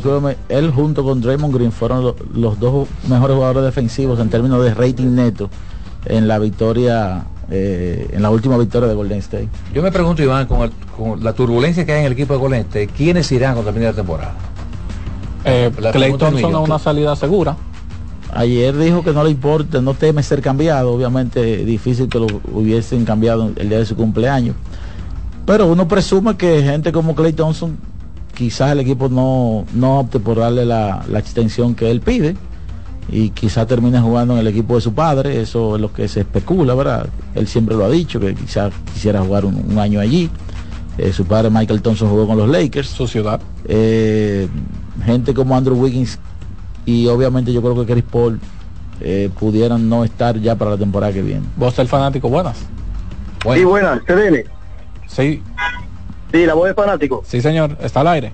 él 0.49 0.71
junto 0.73 1.05
con 1.05 1.21
Draymond 1.21 1.55
Green 1.55 1.71
fueron 1.71 2.15
los 2.35 2.59
dos 2.59 2.89
mejores 3.09 3.37
jugadores 3.37 3.63
defensivos 3.63 4.19
en 4.19 4.29
términos 4.29 4.63
de 4.65 4.75
rating 4.75 5.15
neto 5.15 5.49
en 6.05 6.27
la 6.27 6.41
victoria, 6.41 7.25
eh, 7.51 8.09
en 8.13 8.23
la 8.23 8.31
última 8.31 8.59
victoria 8.59 8.89
de 8.89 8.95
Golden 8.95 9.19
State. 9.19 9.49
Yo 9.73 9.83
me 9.83 9.93
pregunto, 9.93 10.23
Iván, 10.23 10.47
con, 10.47 11.23
la 11.23 11.33
turbulencia 11.33 11.87
que 11.87 11.93
hay 11.93 12.01
en 12.01 12.07
el 12.07 12.13
equipo 12.13 12.35
de 12.35 12.41
Golden 12.41 12.61
State, 12.63 12.89
¿quiénes 12.89 13.31
irán 13.31 13.55
cuando 13.55 13.71
termine 13.71 13.87
la 13.87 13.97
temporada? 13.97 14.35
Eh, 15.45 15.71
Clay 15.93 16.17
Thompson 16.17 16.55
a 16.55 16.59
una 16.59 16.79
salida 16.81 17.15
segura. 17.15 17.57
Ayer 18.35 18.76
dijo 18.76 19.05
que 19.05 19.12
no 19.12 19.22
le 19.22 19.30
importa, 19.30 19.80
no 19.80 19.95
teme 19.95 20.22
ser 20.24 20.43
cambiado. 20.43 20.93
Obviamente 20.93 21.64
difícil 21.64 22.09
que 22.09 22.18
lo 22.18 22.26
hubiesen 22.53 23.05
cambiado 23.05 23.53
el 23.55 23.68
día 23.68 23.78
de 23.78 23.87
su 23.87 23.95
cumpleaños. 23.95 24.57
Pero 25.47 25.68
uno 25.68 25.87
presume 25.87 26.37
que 26.37 26.62
gente 26.62 26.91
como 26.91 27.14
Clay 27.14 27.32
Thompson, 27.32 27.76
quizás 28.35 28.72
el 28.72 28.80
equipo 28.80 29.09
no, 29.09 29.64
no 29.72 30.01
opte 30.01 30.18
por 30.18 30.39
darle 30.39 30.66
la, 30.66 31.05
extensión 31.14 31.76
que 31.76 31.93
él 31.93 32.01
pide 32.01 32.35
y 33.09 33.30
quizás 33.30 33.66
termine 33.68 34.01
jugando 34.01 34.35
en 34.35 34.41
el 34.41 34.49
equipo 34.49 34.74
de 34.74 34.80
su 34.80 34.93
padre. 34.93 35.41
Eso 35.41 35.76
es 35.76 35.80
lo 35.80 35.93
que 35.93 36.09
se 36.09 36.20
especula, 36.20 36.74
¿verdad? 36.74 37.07
Él 37.37 37.47
siempre 37.47 37.76
lo 37.76 37.85
ha 37.85 37.91
dicho, 37.91 38.18
que 38.18 38.35
quizás 38.35 38.72
quisiera 38.93 39.20
jugar 39.20 39.45
un, 39.45 39.78
año 39.78 40.01
allí. 40.01 40.28
Eh, 40.99 41.12
su 41.12 41.24
padre 41.24 41.51
Michael 41.51 41.82
Thompson 41.82 42.09
jugó 42.09 42.26
con 42.26 42.37
los 42.37 42.49
Lakers. 42.49 42.89
Su 42.89 43.07
ciudad. 43.07 43.41
Eh, 43.66 44.49
gente 45.05 45.35
como 45.35 45.57
Andrew 45.57 45.76
Wiggins 45.76 46.18
y 46.87 47.07
obviamente 47.09 47.53
yo 47.53 47.62
creo 47.62 47.74
que 47.74 47.93
Chris 47.93 48.05
Paul 48.05 48.41
eh, 49.01 49.30
pudieran 49.39 49.89
no 49.89 50.05
estar 50.05 50.39
ya 50.39 50.55
para 50.55 50.72
la 50.72 50.76
temporada 50.76 51.12
que 51.12 51.22
viene. 51.22 51.43
¿Vos 51.57 51.78
el 51.78 51.89
fanático? 51.89 52.28
Buenas. 52.28 52.66
Sí, 53.55 53.64
buenas, 53.64 54.01
¿se 54.07 54.47
Sí. 55.07 55.43
Sí, 56.32 56.47
la 56.47 56.55
voz 56.55 56.68
de 56.68 56.74
fanático. 56.74 57.22
Sí, 57.26 57.41
señor, 57.41 57.76
está 57.80 58.01
al 58.01 58.09
aire. 58.09 58.32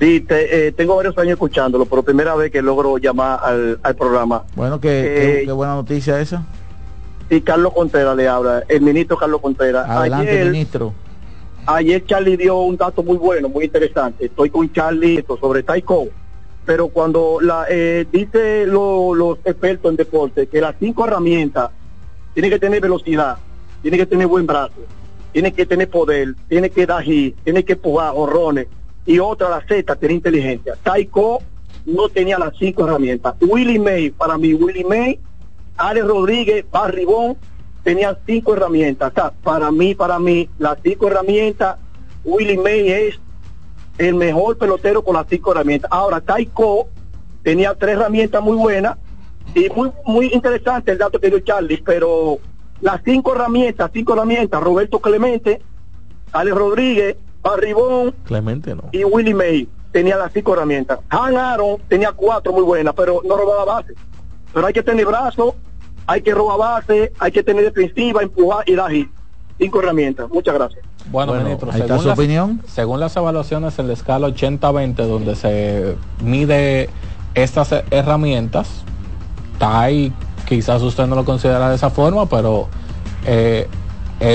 Sí, 0.00 0.24
eh, 0.28 0.72
tengo 0.76 0.96
varios 0.96 1.16
años 1.18 1.32
escuchándolo, 1.32 1.84
por 1.86 2.04
primera 2.04 2.34
vez 2.34 2.50
que 2.50 2.62
logro 2.62 2.98
llamar 2.98 3.40
al, 3.82 3.96
programa. 3.96 4.44
Bueno, 4.54 4.80
qué, 4.80 5.42
qué, 5.44 5.52
buena 5.52 5.74
noticia 5.74 6.20
esa. 6.20 6.44
Sí, 7.28 7.40
Carlos 7.40 7.72
Contreras 7.74 8.16
le 8.16 8.28
habla, 8.28 8.64
el 8.68 8.82
ministro 8.82 9.16
Carlos 9.16 9.40
Contreras. 9.40 9.88
Adelante, 9.88 10.44
ministro. 10.44 10.92
Ayer 11.66 12.04
Charlie 12.04 12.36
dio 12.36 12.58
un 12.60 12.76
dato 12.76 13.02
muy 13.02 13.16
bueno, 13.16 13.48
muy 13.48 13.64
interesante. 13.64 14.26
Estoy 14.26 14.50
con 14.50 14.70
Charlie 14.72 15.24
sobre 15.40 15.62
Taiko 15.62 16.08
pero 16.64 16.88
cuando 16.88 17.38
la 17.40 17.66
eh, 17.68 18.06
dice 18.10 18.66
los 18.66 19.38
expertos 19.44 19.90
en 19.90 19.96
deporte 19.96 20.46
que 20.46 20.60
las 20.60 20.74
cinco 20.78 21.06
herramientas 21.06 21.70
tiene 22.32 22.50
que 22.50 22.58
tener 22.58 22.80
velocidad, 22.80 23.38
tiene 23.82 23.96
que 23.96 24.06
tener 24.06 24.26
buen 24.26 24.46
brazo, 24.46 24.80
tiene 25.32 25.52
que 25.52 25.66
tener 25.66 25.88
poder, 25.88 26.34
tiene 26.48 26.70
que 26.70 26.86
dar 26.86 27.02
hit, 27.02 27.36
tiene 27.44 27.64
que 27.64 27.74
empujar 27.74 28.12
horrones 28.14 28.66
y 29.06 29.18
otra 29.18 29.50
la 29.50 29.60
Z 29.66 29.94
tiene 29.96 30.14
inteligencia. 30.14 30.74
Taiko 30.82 31.42
no 31.86 32.08
tenía 32.08 32.38
las 32.38 32.56
cinco 32.58 32.86
herramientas. 32.86 33.34
Willie 33.40 33.78
May, 33.78 34.10
para 34.10 34.38
mí 34.38 34.54
Willie 34.54 34.84
May, 34.84 35.18
Alex 35.76 36.06
Rodríguez, 36.06 36.64
Barribón 36.70 37.36
tenían 37.82 38.16
cinco 38.26 38.54
herramientas. 38.54 39.12
O 39.12 39.14
sea, 39.14 39.30
para 39.30 39.70
mí, 39.70 39.94
para 39.94 40.18
mí, 40.18 40.48
las 40.58 40.78
cinco 40.82 41.08
herramientas, 41.08 41.76
Willie 42.24 42.56
May 42.56 42.88
es 42.88 43.20
el 43.98 44.14
mejor 44.14 44.58
pelotero 44.58 45.02
con 45.02 45.14
las 45.14 45.26
cinco 45.28 45.52
herramientas. 45.52 45.90
Ahora, 45.92 46.20
Taiko 46.20 46.88
tenía 47.42 47.74
tres 47.74 47.96
herramientas 47.96 48.42
muy 48.42 48.56
buenas 48.56 48.96
y 49.54 49.68
muy, 49.70 49.92
muy 50.04 50.26
interesante 50.32 50.92
el 50.92 50.98
dato 50.98 51.20
que 51.20 51.30
dio 51.30 51.40
Charlie, 51.40 51.82
pero 51.84 52.38
las 52.80 53.00
cinco 53.04 53.34
herramientas, 53.34 53.90
cinco 53.92 54.14
herramientas, 54.14 54.62
Roberto 54.62 54.98
Clemente, 55.00 55.62
Alex 56.32 56.56
Rodríguez, 56.56 57.16
Barribón 57.42 58.14
Clemente 58.24 58.74
no. 58.74 58.84
y 58.90 59.04
Willie 59.04 59.34
May 59.34 59.68
tenía 59.92 60.16
las 60.16 60.32
cinco 60.32 60.54
herramientas. 60.54 60.98
Han 61.08 61.36
Aaron 61.36 61.76
tenía 61.88 62.12
cuatro 62.12 62.52
muy 62.52 62.62
buenas, 62.62 62.94
pero 62.94 63.20
no 63.24 63.36
robaba 63.36 63.76
base. 63.76 63.94
Pero 64.52 64.66
hay 64.66 64.72
que 64.72 64.82
tener 64.82 65.06
brazo, 65.06 65.54
hay 66.06 66.20
que 66.22 66.34
robar 66.34 66.58
base, 66.58 67.12
hay 67.18 67.30
que 67.30 67.42
tener 67.42 67.64
defensiva, 67.64 68.22
empujar 68.22 68.68
y 68.68 68.74
dar 68.74 68.90
hit. 68.90 69.08
Cinco 69.58 69.80
herramientas. 69.80 70.28
Muchas 70.30 70.54
gracias. 70.54 70.84
Bueno, 71.10 71.34
ministro, 71.34 71.70
según, 71.72 72.00
su 72.00 72.08
las, 72.08 72.18
opinión. 72.18 72.62
según 72.66 73.00
las 73.00 73.16
evaluaciones 73.16 73.78
en 73.78 73.86
la 73.86 73.92
escala 73.92 74.28
80-20, 74.28 74.94
donde 74.94 75.36
se 75.36 75.96
mide 76.22 76.88
estas 77.34 77.72
herramientas, 77.90 78.68
está 79.52 79.80
ahí, 79.80 80.12
quizás 80.48 80.82
usted 80.82 81.06
no 81.06 81.14
lo 81.14 81.24
considera 81.24 81.68
de 81.68 81.76
esa 81.76 81.90
forma, 81.90 82.26
pero 82.26 82.68
eh, 83.26 83.68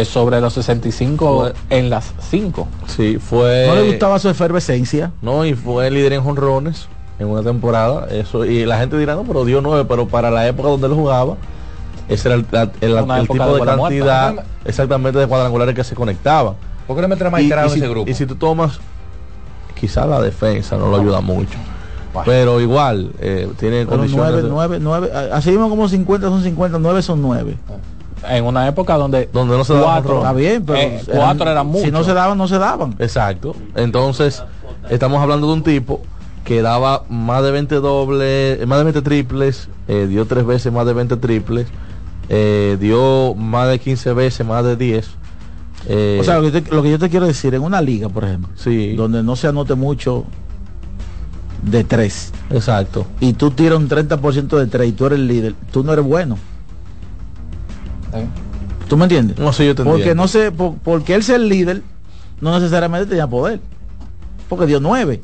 sobre 0.05 0.39
los 0.41 0.53
65 0.53 1.51
en 1.69 1.89
las 1.89 2.13
5. 2.29 2.67
Sí, 2.87 3.17
fue. 3.17 3.65
¿No 3.67 3.75
le 3.75 3.87
gustaba 3.87 4.19
su 4.19 4.29
efervescencia? 4.29 5.11
No, 5.21 5.45
y 5.45 5.53
fue 5.53 5.89
líder 5.89 6.13
en 6.13 6.23
jonrones 6.23 6.87
en 7.19 7.27
una 7.27 7.43
temporada. 7.43 8.07
Eso, 8.09 8.45
y 8.45 8.65
la 8.65 8.77
gente 8.79 8.97
dirá, 8.97 9.15
no, 9.15 9.23
pero 9.23 9.45
dio 9.45 9.61
9, 9.61 9.85
pero 9.87 10.07
para 10.07 10.31
la 10.31 10.47
época 10.47 10.69
donde 10.69 10.87
él 10.87 10.93
jugaba 10.93 11.37
ese 12.09 12.27
era 12.27 12.35
el, 12.35 12.45
tipo 13.27 13.55
de, 13.55 13.65
cantidad 13.65 14.43
exactamente 14.65 15.19
de 15.19 15.27
cuadrangulares 15.27 15.75
que 15.75 15.83
se 15.83 15.95
conectaban. 15.95 16.55
¿Por 16.87 16.95
qué 16.95 17.03
no 17.03 17.07
meter 17.07 17.29
más 17.29 17.41
en 17.41 17.51
ese 17.51 17.87
grupo? 17.87 18.09
Y 18.09 18.15
si 18.15 18.25
tú 18.25 18.35
tomas, 18.35 18.79
quizá 19.79 20.05
la 20.07 20.19
defensa 20.19 20.75
no 20.75 20.89
lo 20.89 20.97
ayuda 20.97 21.21
mucho. 21.21 21.57
Pero 22.25 22.59
igual, 22.59 23.11
eh, 23.19 23.47
tiene 23.59 23.85
condiciones. 23.85 24.43
9, 24.43 24.79
9, 24.81 25.11
así 25.31 25.51
mismo 25.51 25.69
como 25.69 25.87
50 25.87 26.27
son 26.27 26.43
50, 26.43 26.79
9 26.79 27.01
son 27.01 27.21
9. 27.21 27.57
En 28.27 28.43
una 28.43 28.67
época 28.67 28.95
donde, 28.95 29.29
donde 29.31 29.55
no 29.55 29.63
se 29.63 29.73
cuatro, 29.79 30.17
Está 30.17 30.33
bien, 30.33 30.65
pero 30.65 30.79
eh, 30.79 31.01
cuatro 31.05 31.49
eran, 31.49 31.71
Si 31.75 31.91
no 31.91 32.03
se 32.03 32.13
daban, 32.13 32.37
no 32.37 32.47
se 32.47 32.57
daban. 32.57 32.95
Exacto. 32.99 33.55
Entonces, 33.75 34.43
estamos 34.89 35.21
hablando 35.21 35.47
de 35.47 35.53
un 35.53 35.63
tipo 35.63 36.01
que 36.43 36.61
daba 36.61 37.03
más 37.09 37.43
de 37.43 37.51
20 37.51 37.75
dobles, 37.75 38.67
más 38.67 38.79
de 38.79 38.83
20 38.85 39.01
triples, 39.03 39.69
eh, 39.87 40.07
dio 40.09 40.25
tres 40.25 40.45
veces 40.45 40.73
más 40.73 40.85
de 40.85 40.93
20 40.93 41.17
triples, 41.17 41.67
eh, 42.29 42.77
dio 42.79 43.33
más 43.35 43.67
de 43.69 43.79
15 43.79 44.13
veces 44.13 44.45
más 44.45 44.63
de 44.63 44.75
10. 44.75 45.09
eh, 45.87 46.17
O 46.21 46.23
sea, 46.23 46.39
lo 46.39 46.51
que, 46.51 46.61
te- 46.61 46.75
lo 46.75 46.83
que 46.83 46.91
yo 46.91 46.99
te 46.99 47.09
quiero 47.09 47.25
decir, 47.25 47.53
en 47.55 47.61
una 47.63 47.81
liga, 47.81 48.07
por 48.09 48.23
ejemplo, 48.23 48.49
sí, 48.55 48.95
donde 48.95 49.23
no 49.23 49.35
se 49.35 49.47
anote 49.47 49.73
mucho 49.75 50.25
de 51.63 51.83
tres, 51.83 52.31
exacto. 52.51 53.05
y 53.19 53.33
tú 53.33 53.51
tiras 53.51 53.77
un 53.79 53.89
30% 53.89 54.57
de 54.57 54.67
tres 54.67 54.89
y 54.89 54.91
tú 54.93 55.05
eres 55.07 55.19
el 55.19 55.27
líder, 55.27 55.55
tú 55.71 55.83
no 55.83 55.91
eres 55.93 56.05
bueno. 56.05 56.37
¿Tú 58.87 58.97
me 58.97 59.03
entiendes? 59.05 59.37
No 59.37 59.53
sé, 59.53 59.65
yo 59.67 59.75
te 59.75 59.83
Porque 59.83 59.97
entiendo. 60.01 60.23
no 60.23 60.27
sé, 60.27 60.51
por- 60.51 60.75
porque 60.77 61.13
él 61.15 61.23
ser 61.23 61.35
el 61.41 61.47
líder, 61.49 61.83
no 62.41 62.51
necesariamente 62.57 63.05
tenía 63.07 63.27
poder. 63.27 63.59
Porque 64.47 64.65
dio 64.65 64.79
nueve. 64.79 65.21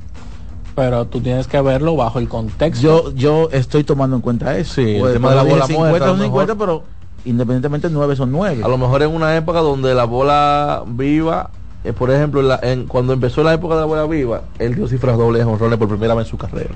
Pero 0.76 1.06
tú 1.06 1.22
tienes 1.22 1.48
que 1.48 1.60
verlo 1.62 1.96
bajo 1.96 2.20
el 2.20 2.28
contexto. 2.28 2.82
Yo, 2.82 3.12
yo 3.14 3.50
estoy 3.52 3.84
tomando 3.84 4.16
en 4.18 4.22
cuenta 4.22 4.58
eso. 4.58 4.76
Sí, 4.76 4.96
el 4.98 5.14
tema 5.14 5.30
de 5.30 5.36
la 5.38 5.44
bola 5.44 5.66
dije 5.68 5.80
muerta, 5.80 5.98
50 6.00 6.06
a 6.06 6.08
lo 6.08 6.14
son 6.14 6.20
mejor. 6.20 6.42
50, 6.48 6.56
pero 6.66 6.84
independientemente 7.24 7.90
nueve 7.90 8.16
son 8.16 8.32
nueve. 8.32 8.62
A 8.64 8.68
lo 8.68 8.78
mejor 8.78 9.02
en 9.04 9.12
una 9.16 9.36
época 9.38 9.60
donde 9.60 9.96
la 9.96 10.04
bola 10.04 10.84
viva, 10.86 11.50
eh, 11.84 11.94
por 11.94 12.12
ejemplo, 12.12 12.42
en 12.42 12.48
la- 12.50 12.60
en- 12.62 12.88
cuando 12.88 13.14
empezó 13.14 13.42
la 13.44 13.54
época 13.54 13.76
de 13.76 13.82
la 13.82 13.86
bola 13.88 14.06
viva, 14.06 14.42
él 14.60 14.76
dio 14.76 14.88
cifras 14.88 15.18
dobles 15.18 15.46
de 15.46 15.52
honrones 15.52 15.80
por 15.80 15.88
primera 15.88 16.14
vez 16.14 16.28
en 16.28 16.32
su 16.32 16.38
carrera. 16.38 16.76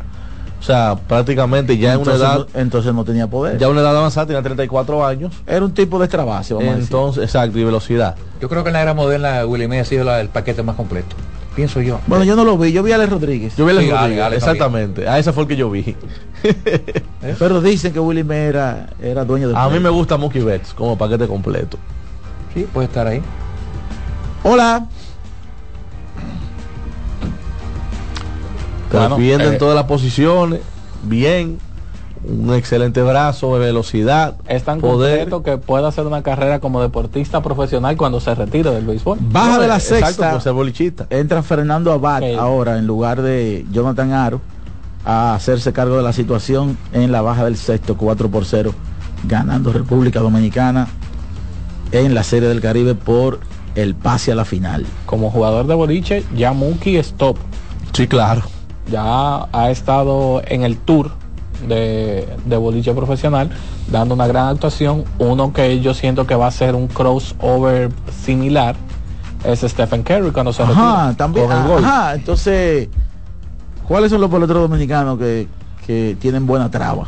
O 0.60 0.64
sea, 0.64 0.96
prácticamente 1.08 1.78
ya 1.78 1.94
en 1.94 2.02
una 2.02 2.14
entonces, 2.16 2.22
edad, 2.22 2.48
no, 2.54 2.60
entonces 2.60 2.94
no 2.94 3.04
tenía 3.06 3.28
poder. 3.28 3.58
ya 3.58 3.70
una 3.70 3.80
edad 3.82 3.96
avanzada, 3.98 4.28
tenía 4.28 4.42
34 4.42 5.06
años. 5.06 5.34
Era 5.48 5.64
un 5.64 5.74
tipo 5.74 6.00
de 6.00 6.06
extra 6.06 6.24
base, 6.26 6.54
vamos 6.54 6.70
a 6.70 6.76
decir. 6.76 6.84
Entonces, 6.94 7.24
exacto, 7.24 7.58
y 7.60 7.64
velocidad. 7.64 8.16
Yo 8.42 8.50
creo 8.50 8.64
que 8.64 8.70
en 8.70 8.74
la 8.74 8.82
era 8.82 8.94
moderna 8.94 9.46
Willie 9.46 9.68
May 9.70 9.80
ha 9.80 9.86
sido 9.86 10.04
la- 10.04 10.20
el 10.20 10.28
paquete 10.30 10.62
más 10.64 10.76
completo. 10.76 11.16
Pienso 11.60 11.82
yo. 11.82 12.00
Bueno, 12.08 12.24
yo 12.24 12.38
no 12.38 12.46
lo 12.46 12.58
vi, 12.58 12.72
yo 12.72 12.82
vi 12.84 12.94
a 12.94 12.96
Alex 12.96 13.12
Rodríguez. 13.12 13.58
Yo 13.58 13.66
vi 13.66 13.72
a 13.72 13.76
Alex 13.76 13.92
Ale, 13.92 14.00
Rodríguez, 14.00 14.24
Ale 14.24 14.36
exactamente. 14.38 15.10
A 15.10 15.20
ese 15.20 15.34
fue 15.34 15.44
el 15.44 15.50
que 15.50 15.58
yo 15.58 15.70
vi. 15.70 15.94
Pero 17.38 17.60
dicen 17.60 17.92
que 17.92 18.00
Willy 18.00 18.24
May 18.24 18.38
era, 18.38 18.88
era 19.02 19.26
dueño 19.26 19.50
de 19.50 19.58
A 19.58 19.68
mí 19.68 19.78
me 19.82 19.90
gusta 19.90 20.16
Mookie 20.16 20.40
Betts 20.40 20.74
como 20.74 20.98
paquete 20.98 21.28
completo. 21.28 21.78
Sí, 22.54 22.66
puede 22.74 22.88
estar 22.88 23.06
ahí. 23.08 23.22
Hola. 24.42 24.88
Bueno, 28.90 29.18
en 29.18 29.42
eh, 29.42 29.58
todas 29.58 29.76
las 29.76 29.84
posiciones, 29.84 30.62
bien, 31.04 31.58
un 32.28 32.54
excelente 32.54 33.02
brazo 33.02 33.54
de 33.54 33.60
velocidad, 33.68 34.36
Es 34.48 34.64
tan 34.64 34.80
poder. 34.82 35.20
completo 35.30 35.44
que 35.44 35.58
puede 35.58 35.88
hacer 35.88 36.06
una 36.06 36.22
carrera 36.22 36.60
como 36.60 36.82
deportista 36.82 37.42
profesional 37.42 37.96
cuando 37.96 38.20
se 38.20 38.36
retire 38.36 38.72
del 38.72 38.86
béisbol. 38.86 39.18
Baja 39.22 39.56
No, 39.56 39.62
de 39.62 39.68
la 39.68 39.76
exacto, 39.78 40.06
sexta. 40.08 40.32
por 40.32 40.42
ser 40.42 40.54
bolichista. 40.54 41.08
Entra 41.10 41.42
Fernando 41.44 41.92
Abad 41.94 42.24
ahora 42.38 42.78
en 42.78 42.86
lugar 42.88 43.22
de 43.22 43.66
Jonathan 43.72 44.12
Aro 44.12 44.42
a 45.06 45.34
hacerse 45.34 45.72
cargo 45.72 45.96
de 45.98 46.04
la 46.04 46.12
situación 46.14 46.78
en 46.92 47.12
la 47.12 47.22
baja 47.22 47.46
del 47.46 47.56
sexto 47.56 47.96
4 47.96 48.30
por 48.30 48.44
0 48.46 48.74
ganando 49.26 49.72
República 49.72 50.20
Dominicana 50.20 50.88
en 51.92 52.14
la 52.14 52.24
Serie 52.24 52.50
del 52.50 52.62
Caribe 52.62 52.96
por 52.96 53.40
el 53.76 53.96
pase 53.96 54.32
a 54.32 54.36
la 54.36 54.46
final. 54.46 54.86
Como 55.06 55.32
jugador 55.32 55.68
de 55.68 55.74
boliche, 55.76 56.24
ya 56.36 56.52
Mookie 56.54 56.98
es 56.98 57.14
top. 57.14 57.38
Sí, 57.94 58.08
claro. 58.08 58.42
Ya 58.92 59.48
ha 59.54 59.72
estado 59.72 60.42
en 60.46 60.64
el 60.64 60.78
tour 60.78 61.12
de, 61.68 62.28
de 62.46 62.58
boliche 62.58 62.94
profesional, 62.94 63.50
dando 63.92 64.14
una 64.16 64.28
gran 64.28 64.48
actuación. 64.48 65.04
Uno 65.18 65.54
que 65.54 65.80
yo 65.80 65.94
siento 65.94 66.26
que 66.28 66.36
va 66.36 66.48
a 66.48 66.52
ser 66.52 66.76
un 66.76 66.88
crossover 66.88 67.90
similar 68.24 68.76
es 69.44 69.62
Stephen 69.62 70.04
Curry 70.04 70.32
cuando 70.32 70.52
se 70.54 70.64
Ajá, 70.64 71.02
retire. 71.08 71.16
también. 71.18 71.48
Con 71.48 71.58
el 71.58 71.68
gol. 71.68 71.86
Ajá, 71.86 72.16
entonces, 72.16 72.90
¿cuáles 73.88 74.12
son 74.12 74.22
los 74.22 74.30
peloteros 74.30 74.64
dominicanos 74.64 75.18
que, 75.18 75.48
que 75.86 76.18
tienen 76.20 76.46
buena 76.46 76.70
traba? 76.70 77.08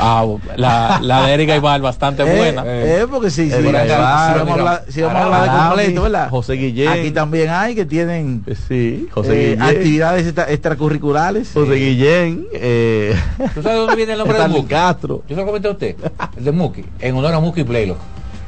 Ah, 0.00 0.24
la, 0.56 0.98
la 1.02 1.26
de 1.26 1.34
Erika 1.34 1.56
Ibar 1.56 1.80
bastante 1.80 2.22
Eh, 2.22 2.36
buena. 2.36 2.62
eh, 2.66 3.06
porque 3.10 3.30
sí, 3.30 3.50
sí, 3.50 3.56
si 3.56 3.62
vamos 3.62 3.74
a 3.90 4.30
hablar, 4.54 4.84
si 4.88 5.02
vamos 5.02 5.16
a 5.20 5.24
hablar 5.24 5.42
de 5.42 5.66
completo, 5.68 6.02
¿verdad? 6.02 6.30
José 6.30 6.52
Guillén. 6.54 6.88
Aquí 6.88 7.10
también 7.10 7.50
hay 7.50 7.74
que 7.74 7.84
tienen 7.86 8.44
Eh, 8.46 8.54
Sí, 8.68 9.08
José 9.12 9.32
eh, 9.32 9.44
Guillén. 9.54 9.62
actividades 9.62 10.26
extra- 10.26 10.50
extracurriculares. 10.50 11.50
José 11.52 11.74
Guillén. 11.74 12.46
Eh, 12.52 13.14
¿Tú 13.54 13.62
sabes 13.62 13.78
dónde 13.78 13.96
viene 13.96 14.12
el 14.12 14.18
nombre 14.18 14.38
de 14.38 14.48
Mookie? 14.48 14.68
Castro. 14.68 15.22
Yo 15.28 15.34
se 15.34 15.40
lo 15.40 15.46
comenté 15.46 15.68
a 15.68 15.72
usted, 15.72 15.96
el 16.36 16.44
de 16.44 16.52
Mookie, 16.52 16.84
en 17.00 17.16
honor 17.16 17.34
a 17.34 17.40
Mookie 17.40 17.62
Blaylock. 17.62 17.98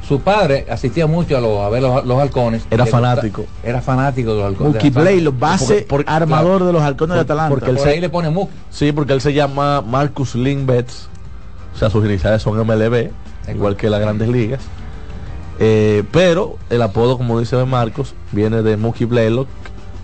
Su 0.07 0.19
padre 0.21 0.65
asistía 0.71 1.05
mucho 1.05 1.37
a, 1.37 1.39
los, 1.41 1.59
a 1.61 1.69
ver 1.69 1.83
los, 1.83 2.03
los 2.03 2.19
halcones. 2.19 2.63
Era 2.71 2.83
gusta- 2.85 2.97
fanático. 2.97 3.45
Era 3.63 3.79
fanático 3.79 4.31
de 4.31 4.37
los 4.37 4.45
halcones. 4.47 4.73
Mookie 4.73 4.89
Blaylock, 4.89 5.37
base 5.37 5.65
Porque- 5.65 5.85
porque- 5.87 6.11
armador 6.11 6.63
de 6.63 6.73
los 6.73 6.81
halcones 6.81 7.13
de 7.13 7.21
Atalanta. 7.21 7.49
porque 7.51 7.69
él 7.69 7.75
Por 7.75 7.85
se- 7.85 7.91
ahí 7.93 7.99
le 8.01 8.09
pone 8.09 8.29
Mookie. 8.31 8.53
Sí, 8.71 8.91
porque 8.91 9.13
él 9.13 9.21
se 9.21 9.33
llama 9.33 9.81
Marcus 9.81 10.33
Lynn 10.33 10.65
Betts. 10.65 11.07
O 11.13 11.18
sea, 11.79 11.89
sus 11.89 12.05
iniciales 12.05 12.41
son 12.41 12.57
MLB, 12.65 13.09
igual 13.53 13.75
que 13.75 13.89
las 13.89 13.99
grandes 13.99 14.27
ligas. 14.29 14.61
Eh, 15.59 16.03
pero 16.11 16.57
el 16.69 16.81
apodo, 16.81 17.17
como 17.17 17.39
dice 17.39 17.55
Marcos, 17.65 18.13
viene 18.31 18.61
de 18.61 18.77
Mookie 18.77 19.05
Blaylock, 19.05 19.47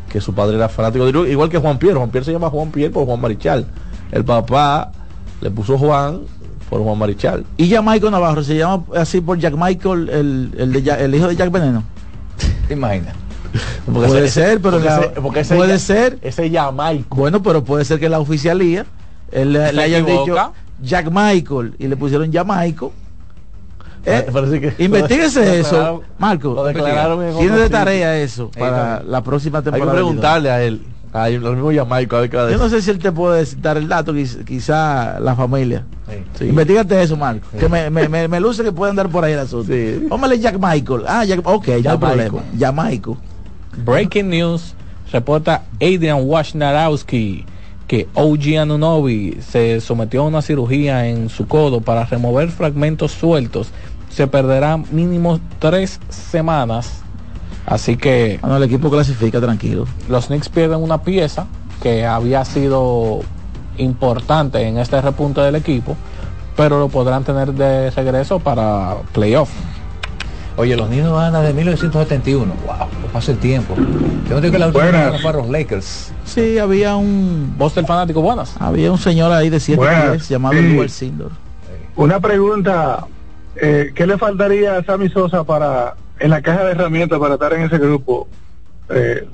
que 0.09 0.19
su 0.21 0.33
padre 0.33 0.57
era 0.57 0.69
fanático 0.69 1.05
de 1.11 1.31
igual 1.31 1.49
que 1.49 1.57
Juan 1.57 1.77
Pierre. 1.77 1.97
Juan 1.97 2.09
Pierre 2.09 2.25
se 2.25 2.31
llama 2.31 2.49
Juan 2.49 2.71
Pierre 2.71 2.91
por 2.93 3.05
Juan 3.05 3.19
Marichal. 3.21 3.65
El 4.11 4.23
papá 4.25 4.91
le 5.41 5.49
puso 5.51 5.77
Juan 5.77 6.21
por 6.69 6.81
Juan 6.81 6.97
Marichal. 6.97 7.45
Y 7.57 7.67
ya 7.67 7.81
Michael 7.81 8.11
Navarro 8.11 8.43
se 8.43 8.55
llama 8.57 8.83
así 8.95 9.21
por 9.21 9.37
Jack 9.39 9.55
Michael, 9.57 10.09
el, 10.09 10.51
el, 10.57 10.73
de 10.73 10.81
Ja- 10.83 10.99
el 10.99 11.13
hijo 11.15 11.27
de 11.27 11.35
Jack 11.35 11.51
Veneno. 11.51 11.83
¿Te 12.67 12.73
imaginas? 12.73 13.13
Porque 13.85 14.07
puede 14.09 14.25
ese- 14.25 14.41
ser, 14.41 14.61
pero 14.61 14.71
porque 14.77 14.85
la- 14.89 14.99
ese- 14.99 15.21
porque 15.21 15.39
ese 15.41 15.55
puede 15.55 15.69
ya- 15.73 15.79
ser. 15.79 16.19
Ese 16.21 16.49
Jamaico. 16.49 17.15
Bueno, 17.15 17.41
pero 17.41 17.63
puede 17.63 17.85
ser 17.85 17.99
que 17.99 18.09
la 18.09 18.19
oficialía 18.19 18.85
él 19.31 19.53
le, 19.53 19.67
¿Se 19.67 19.73
le 19.73 19.83
hayan 19.83 20.05
dicho? 20.05 20.35
Jack 20.81 21.09
Michael 21.11 21.75
y 21.79 21.87
le 21.87 21.95
pusieron 21.97 22.31
Jamaico. 22.31 22.91
Eh, 24.05 24.27
Parece 24.31 24.61
que- 24.61 24.83
Investíguese 24.83 25.43
lo 25.45 25.51
eso, 25.51 26.03
Marco. 26.19 26.53
lo 26.53 26.67
Tiene 27.39 27.57
de 27.57 27.69
tarea 27.69 28.19
eso 28.19 28.51
para 28.51 29.01
la 29.01 29.23
próxima 29.23 29.59
Hay 29.59 29.63
que 29.63 29.71
temporada. 29.71 29.93
preguntarle 29.95 30.51
a 30.51 30.61
él. 30.63 30.81
A 31.11 31.29
él, 31.29 31.45
al 31.45 31.53
mismo 31.55 31.71
Jamaico, 31.73 32.17
a 32.17 32.19
ver 32.21 32.29
qué 32.29 32.35
va 32.37 32.45
a 32.45 32.51
Yo 32.51 32.57
no 32.57 32.67
sé 32.67 32.81
si 32.81 32.91
él 32.91 32.99
te 32.99 33.09
puede 33.11 33.45
dar 33.61 33.77
el 33.77 33.87
dato, 33.87 34.13
quiz- 34.13 34.43
quizá 34.43 35.17
la 35.21 35.33
familia. 35.33 35.85
Sí. 36.09 36.15
Sí. 36.39 36.45
Investígate 36.49 37.01
eso, 37.01 37.15
Marco. 37.15 37.47
Que 37.57 37.69
me, 37.69 37.89
me, 37.89 38.09
me, 38.09 38.27
me 38.27 38.39
luce 38.41 38.63
que 38.63 38.73
puede 38.73 38.89
andar 38.89 39.07
por 39.07 39.23
ahí 39.23 39.31
el 39.31 39.39
asunto. 39.39 39.71
Sí. 39.71 40.05
Póngale 40.09 40.37
Jack 40.39 40.57
Michael. 40.61 41.03
Ah, 41.07 41.23
Jack, 41.23 41.39
ok, 41.47 41.67
ya 41.81 41.93
no 41.93 41.99
problema. 42.01 42.39
Jamaico. 42.59 43.17
Breaking 43.85 44.29
news, 44.29 44.75
reporta 45.11 45.63
Adrian 45.75 46.19
Wojnarowski 46.21 47.45
que 47.87 48.07
OG 48.15 48.59
Anunobi 48.61 49.37
se 49.47 49.79
sometió 49.81 50.21
a 50.21 50.27
una 50.27 50.41
cirugía 50.41 51.07
en 51.07 51.29
su 51.29 51.47
codo 51.47 51.81
para 51.81 52.05
remover 52.05 52.49
fragmentos 52.49 53.11
sueltos. 53.11 53.69
Se 54.09 54.27
perderá 54.27 54.77
mínimo 54.77 55.39
tres 55.59 55.99
semanas. 56.09 57.01
Así 57.65 57.97
que 57.97 58.39
Ah, 58.41 58.47
no, 58.47 58.57
el 58.57 58.63
equipo 58.63 58.89
clasifica 58.89 59.39
tranquilo. 59.41 59.85
los 60.09 60.27
Knicks 60.27 60.49
pierden 60.49 60.81
una 60.81 61.01
pieza 61.01 61.47
que 61.81 62.05
había 62.05 62.45
sido 62.45 63.21
importante 63.77 64.61
en 64.67 64.77
este 64.77 65.01
repunte 65.01 65.41
del 65.41 65.55
equipo, 65.55 65.95
pero 66.55 66.79
lo 66.79 66.89
podrán 66.89 67.23
tener 67.23 67.53
de 67.53 67.91
regreso 67.91 68.39
para 68.39 68.95
playoff. 69.13 69.49
Oye, 70.57 70.77
los 70.77 70.89
niños 70.89 71.11
van 71.11 71.35
a 71.35 71.41
de 71.41 71.53
1971. 71.53 72.53
Wow, 72.65 72.75
no 73.01 73.07
pasa 73.11 73.31
el 73.33 73.37
tiempo. 73.39 73.75
Tengo 73.75 74.41
que 74.41 74.47
decir 74.47 74.51
que 74.51 74.59
la 74.59 74.67
última 74.67 74.85
vez 75.11 75.21
fueron 75.21 75.41
los 75.43 75.51
Lakers. 75.51 76.13
Sí, 76.23 76.57
había 76.57 76.95
un 76.95 77.53
¿Vos 77.57 77.75
del 77.75 77.85
fanático 77.85 78.21
buenas? 78.21 78.55
había 78.59 78.91
un 78.91 78.97
señor 78.97 79.31
ahí 79.33 79.49
de 79.49 79.59
7 79.59 79.77
Buenas, 79.77 80.11
pies 80.11 80.29
llamado 80.29 80.55
sí. 80.55 80.73
Luel 80.73 80.89
Sindor. 80.89 81.31
Una 81.97 82.19
pregunta, 82.19 83.05
eh, 83.57 83.91
¿qué 83.93 84.07
le 84.07 84.17
faltaría 84.17 84.77
a 84.77 84.83
Sammy 84.83 85.09
Sosa 85.09 85.43
para 85.43 85.95
en 86.19 86.29
la 86.29 86.41
caja 86.41 86.63
de 86.63 86.71
herramientas 86.71 87.19
para 87.19 87.33
estar 87.33 87.53
en 87.53 87.63
ese 87.63 87.77
grupo? 87.77 88.27
Eh, 88.89 89.27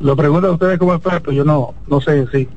lo 0.00 0.16
pregunto 0.16 0.48
a 0.48 0.52
ustedes 0.52 0.78
como 0.78 0.94
expertos, 0.94 1.34
yo 1.34 1.44
no 1.44 1.74
no 1.86 2.00
sé 2.00 2.18
en 2.18 2.30
sí 2.30 2.48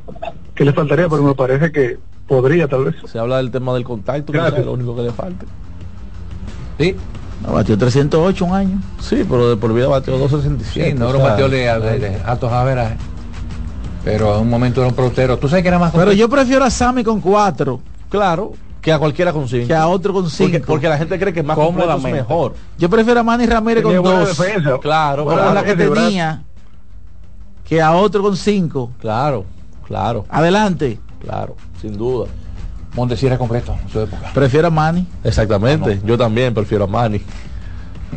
qué 0.56 0.66
le 0.66 0.74
faltaría, 0.74 1.08
pero 1.10 1.24
me 1.24 1.36
parece 1.36 1.72
que 1.72 1.98
podría 2.28 2.68
tal 2.68 2.86
vez. 2.86 2.96
Se 3.06 3.20
habla 3.20 3.38
del 3.38 3.52
tema 3.52 3.74
del 3.74 3.84
contacto, 3.84 4.32
que 4.32 4.40
es 4.40 4.66
lo 4.66 4.74
único 4.74 4.96
que 4.96 5.04
le 5.04 5.12
falta. 5.12 5.46
Sí, 6.78 6.96
No, 7.46 7.54
batió 7.54 7.78
308 7.78 8.46
un 8.46 8.54
año. 8.54 8.82
Sí, 9.00 9.26
pero 9.28 9.50
de 9.50 9.56
por 9.58 9.74
vida 9.74 9.88
bateó 9.88 10.18
267. 10.18 10.92
sí, 10.92 10.98
no 10.98 11.06
o 11.06 11.10
era 11.10 11.18
un 11.18 11.24
sea, 11.24 11.32
bateo 11.32 11.50
de, 11.50 11.80
de- 11.80 12.00
de 12.00 12.22
altos 12.26 12.52
averajes. 12.52 12.98
Pero 14.04 14.36
en 14.36 14.42
un 14.42 14.50
momento 14.50 14.82
era 14.82 14.90
un 14.90 14.96
pelotero. 14.96 15.38
Tú 15.38 15.48
sabes 15.48 15.62
que 15.64 15.68
era 15.70 15.80
más 15.80 15.92
Pero 15.94 16.12
yo 16.14 16.30
prefiero 16.30 16.64
a 16.66 16.70
Sammy 16.70 17.04
con 17.04 17.20
4 17.22 17.80
Claro, 18.10 18.54
que 18.82 18.92
a 18.94 18.98
cualquiera 19.00 19.32
con 19.34 19.48
cinco. 19.48 19.68
que 19.68 19.76
a 19.76 19.88
otro 19.88 20.14
con 20.14 20.30
5. 20.30 20.50
porque, 20.52 20.66
porque 20.66 20.90
la 20.90 20.98
gente 20.98 21.20
cree 21.20 21.34
que 21.34 21.44
más 21.44 21.58
es 21.58 21.64
Cómodamente. 21.66 22.12
mejor. 22.14 22.56
Yo 22.78 22.90
prefiero 22.90 23.20
a 23.20 23.24
Manny 23.24 23.46
Ramírez 23.46 23.84
Tenía 23.84 23.98
con 23.98 24.06
buena 24.06 24.20
2. 24.26 24.38
defensa. 24.38 24.78
Claro, 24.82 25.54
la 25.54 25.64
que 25.64 25.76
tenía 25.76 26.44
que 27.66 27.82
a 27.82 27.92
otro 27.94 28.24
con 28.24 28.36
5. 28.36 28.92
claro, 29.00 29.46
claro, 29.86 30.26
Adelante. 30.30 31.00
claro, 31.22 31.56
sin 31.80 31.98
duda. 31.98 32.28
Montesierra 32.96 33.38
completo 33.38 33.76
en 33.84 33.90
su 33.90 34.00
época. 34.02 34.32
Prefiero 34.34 34.68
a 34.68 34.72
Manny. 34.72 35.06
Exactamente, 35.24 36.00
yo 36.06 36.18
también 36.18 36.54
prefiero 36.54 36.86
a 36.86 36.88
Manny. 36.88 37.22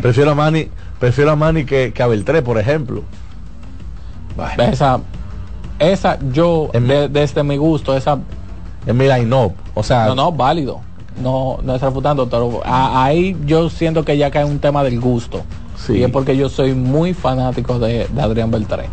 Prefiero 0.01 0.31
a 0.31 0.35
Manny, 0.35 0.69
prefiero 0.99 1.31
a 1.33 1.37
Manny 1.37 1.65
que, 1.65 1.93
que 1.93 2.03
a 2.03 2.07
Beltré, 2.07 2.41
por 2.43 2.59
ejemplo. 2.59 3.03
Bueno, 4.37 4.63
Esa, 4.63 5.01
esa 5.79 6.19
yo, 6.33 6.71
de- 6.73 7.09
desde 7.09 7.43
mi 7.43 7.57
gusto, 7.59 7.95
esa 7.97 8.19
En 8.87 8.97
mi 8.97 9.07
line-up. 9.07 9.53
O 9.75 9.83
sea, 9.83 10.07
no, 10.07 10.15
no, 10.15 10.33
válido. 10.33 10.81
No, 11.23 11.59
no 11.63 11.75
es 11.75 11.83
refutando, 11.83 12.29
pero 12.29 12.63
a- 12.65 13.05
ahí 13.05 13.37
yo 13.45 13.69
siento 13.69 14.05
que 14.05 14.17
ya 14.17 14.31
cae 14.31 14.45
un 14.47 14.59
tema 14.59 14.83
del 14.83 14.99
gusto. 15.01 15.43
Sí. 15.77 15.95
Y 15.99 16.03
es 16.05 16.11
porque 16.11 16.37
yo 16.37 16.49
soy 16.49 16.73
muy 16.75 17.13
fanático 17.13 17.79
de, 17.79 18.07
de 18.11 18.23
Adrián 18.23 18.51
Beltré. 18.51 18.87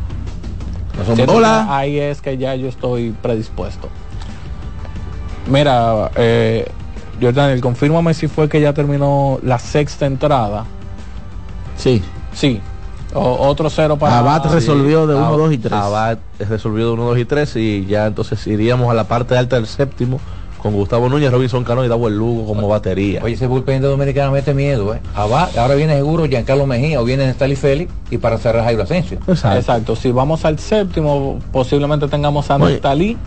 Hola. 1.28 1.68
Ahí 1.78 1.98
es 2.00 2.22
que 2.22 2.38
ya 2.38 2.56
yo 2.56 2.68
estoy 2.68 3.12
predispuesto. 3.22 3.88
Mira, 5.50 6.12
eh, 6.16 6.66
Jordaniel, 7.22 7.60
confírmame 7.62 8.14
si 8.14 8.28
fue 8.28 8.48
que 8.48 8.62
ya 8.62 8.74
terminó 8.74 9.40
la 9.44 9.60
sexta 9.60 10.06
entrada. 10.06 10.66
Sí. 11.78 12.02
Sí. 12.34 12.62
O- 13.14 13.48
otro 13.48 13.70
cero 13.72 13.98
para 13.98 14.20
Abad 14.20 14.46
resolvió 14.54 15.08
de 15.08 15.16
1, 15.16 15.38
2 15.38 15.54
y 15.54 15.58
3. 15.58 15.74
Abad 15.74 16.18
resolvió 16.48 16.86
de 16.88 16.92
1, 16.94 17.04
2 17.06 17.18
y 17.18 17.26
3 17.26 17.56
y 17.56 17.86
ya 17.88 18.06
entonces 18.06 18.46
iríamos 18.46 18.90
a 18.92 18.94
la 18.94 19.06
parte 19.06 19.36
alta 19.36 19.56
del 19.56 19.66
séptimo 19.66 20.20
con 20.62 20.74
Gustavo 20.74 21.08
Núñez, 21.10 21.32
Robinson 21.32 21.64
Cano 21.64 21.84
y 21.86 21.88
Dawel 21.88 22.18
Lugo 22.18 22.46
como 22.46 22.68
batería. 22.68 23.22
Oye, 23.24 23.34
ese 23.34 23.48
bullpen 23.48 23.82
de 23.82 23.88
Dominicano 23.88 24.32
mete 24.32 24.54
miedo, 24.54 24.94
¿eh? 24.94 25.00
Aba- 25.16 25.50
ahora 25.58 25.74
viene 25.76 25.96
seguro 25.96 26.26
Giancarlo 26.28 26.68
Mejía 26.68 27.00
o 27.02 27.06
viene 27.06 27.30
Stalin 27.30 27.56
Félix 27.58 27.92
y 28.12 28.18
para 28.18 28.38
cerrar 28.38 28.66
Jairo 28.66 28.84
Asensio. 28.84 29.20
Exacto. 29.28 29.96
Si 29.96 30.12
vamos 30.12 30.44
al 30.46 30.60
séptimo, 30.60 31.40
posiblemente 31.54 32.08
tengamos 32.10 32.52
a 32.52 32.58
Nestalí, 32.74 33.18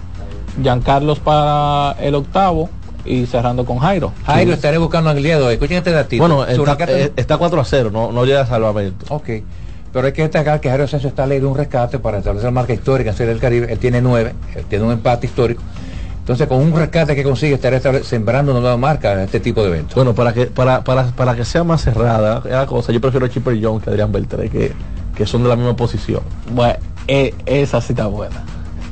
Giancarlos 0.60 1.18
para 1.20 1.96
el 2.00 2.14
octavo 2.14 2.68
y 3.04 3.26
cerrando 3.26 3.64
con 3.64 3.78
Jairo. 3.78 4.12
Jairo 4.26 4.52
estaré 4.52 4.78
buscando 4.78 5.10
a 5.10 5.12
Aguiliedo. 5.12 5.50
Escuchen 5.50 5.78
este 5.78 5.90
datito. 5.92 6.22
Bueno, 6.22 6.44
Su 6.54 6.62
está, 6.62 6.76
rescate- 6.76 6.96
eh, 7.06 7.12
está 7.16 7.36
4 7.38 7.60
a 7.60 7.64
0, 7.64 7.90
no, 7.92 8.12
no 8.12 8.24
llega 8.24 8.42
a 8.42 8.46
salvamento. 8.46 9.06
Ok. 9.08 9.28
Pero 9.92 10.06
hay 10.06 10.12
que 10.12 10.22
destacar 10.22 10.60
que 10.60 10.68
Jairo 10.68 10.84
Asensio 10.84 11.08
está 11.10 11.26
ley 11.26 11.38
de 11.40 11.46
un 11.46 11.56
rescate 11.56 11.98
para 11.98 12.18
establecer 12.18 12.46
la 12.46 12.50
marca 12.52 12.72
histórica 12.72 13.10
en 13.10 13.16
Serie 13.16 13.32
del 13.32 13.40
Caribe. 13.42 13.70
Él 13.72 13.78
tiene 13.78 14.00
nueve, 14.00 14.34
él 14.54 14.64
tiene 14.66 14.84
un 14.84 14.92
empate 14.92 15.26
histórico. 15.26 15.62
Entonces, 16.20 16.46
con 16.46 16.58
un 16.60 16.72
rescate 16.74 17.16
que 17.16 17.24
consigue, 17.24 17.54
estará 17.54 17.80
sembrando 18.04 18.52
una 18.52 18.60
nueva 18.60 18.76
marca 18.76 19.12
en 19.14 19.20
este 19.20 19.40
tipo 19.40 19.60
de 19.62 19.68
eventos. 19.68 19.94
Bueno, 19.96 20.14
para 20.14 20.32
que 20.32 20.46
para, 20.46 20.82
para, 20.84 21.06
para 21.08 21.34
que 21.34 21.44
sea 21.44 21.64
más 21.64 21.82
cerrada 21.82 22.40
la 22.48 22.64
cosa, 22.66 22.92
yo 22.92 23.00
prefiero 23.00 23.26
a 23.26 23.28
Chipper 23.28 23.58
Jones 23.60 23.82
que 23.82 23.90
a 23.90 23.92
Adrián 23.92 24.12
Beltré, 24.12 24.48
que, 24.48 24.72
que 25.16 25.26
son 25.26 25.42
de 25.42 25.48
la 25.48 25.56
misma 25.56 25.74
posición. 25.74 26.20
Bueno, 26.52 26.76
eh, 27.08 27.34
esa 27.44 27.80
sí 27.80 27.92
está 27.92 28.06
buena. 28.06 28.36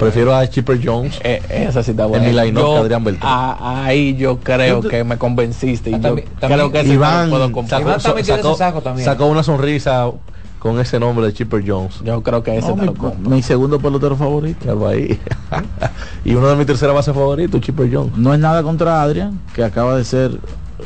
Prefiero 0.01 0.35
a 0.35 0.47
Chipper 0.49 0.81
Jones 0.83 1.21
Eh, 1.23 1.41
esa 1.69 1.83
sí 1.83 1.93
está 1.93 2.05
en 2.05 2.09
buena. 2.11 2.45
Yo- 2.47 2.77
Adrián 2.79 3.05
Beltré. 3.05 3.29
a- 3.29 3.85
ahí 3.85 4.17
yo 4.17 4.39
creo 4.39 4.81
que 4.81 5.05
me 5.05 5.17
convenciste. 5.19 5.91
Y 5.91 5.93
yo 5.95 6.01
también- 6.01 6.29
creo 6.41 6.73
que 6.73 6.83
Iván 6.83 7.31
puedo 7.31 7.53
comprar. 7.53 7.81
sacó, 7.81 7.91
Iván 7.91 8.03
también 8.03 8.25
tiene 8.27 8.43
sacó- 8.43 8.51
ese 8.55 8.59
saco 8.59 8.81
también. 8.83 9.05
sacó 9.05 9.27
una 9.27 9.43
sonrisa 9.43 10.11
con 10.59 10.79
ese 10.81 10.99
nombre 11.01 11.27
de 11.27 11.33
Chipper 11.33 11.63
Jones. 11.67 12.01
Yo 12.05 12.23
creo 12.23 12.43
que 12.43 12.57
ese 12.59 12.69
No, 12.69 12.75
te 12.75 12.81
mi, 12.81 12.87
lo 12.89 12.95
compro. 12.95 13.31
mi 13.31 13.43
segundo 13.43 13.79
pelotero 13.79 14.17
favorito. 14.17 14.87
Ahí. 14.89 15.19
y 16.25 16.35
uno 16.35 16.49
de 16.49 16.57
mis 16.57 16.67
tercera 16.67 16.93
base 16.93 17.13
favoritos, 17.13 17.61
Chipper 17.61 17.89
Jones. 17.93 18.17
No 18.17 18.35
es 18.35 18.41
nada 18.41 18.63
contra 18.63 19.03
Adrian, 19.03 19.39
que 19.55 19.63
acaba 19.65 19.97
de 19.97 20.05
ser 20.05 20.33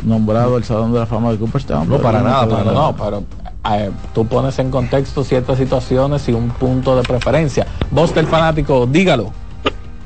nombrado 0.02 0.56
al 0.56 0.64
Salón 0.64 0.92
de 0.92 0.98
la 1.00 1.06
Fama 1.06 1.30
de 1.30 1.38
Cooperstown. 1.38 1.88
No, 1.88 1.98
para 1.98 2.20
nada, 2.20 2.48
para 2.48 2.64
No, 2.64 2.72
no, 2.72 2.96
pero 2.96 3.24
eh, 3.70 3.90
tú 4.12 4.26
pones 4.26 4.58
en 4.58 4.70
contexto 4.70 5.24
ciertas 5.24 5.58
situaciones 5.58 6.28
y 6.28 6.32
un 6.32 6.50
punto 6.50 6.96
de 6.96 7.02
preferencia. 7.02 7.66
Vos 7.90 8.14
del 8.14 8.26
fanático, 8.26 8.86
dígalo. 8.86 9.32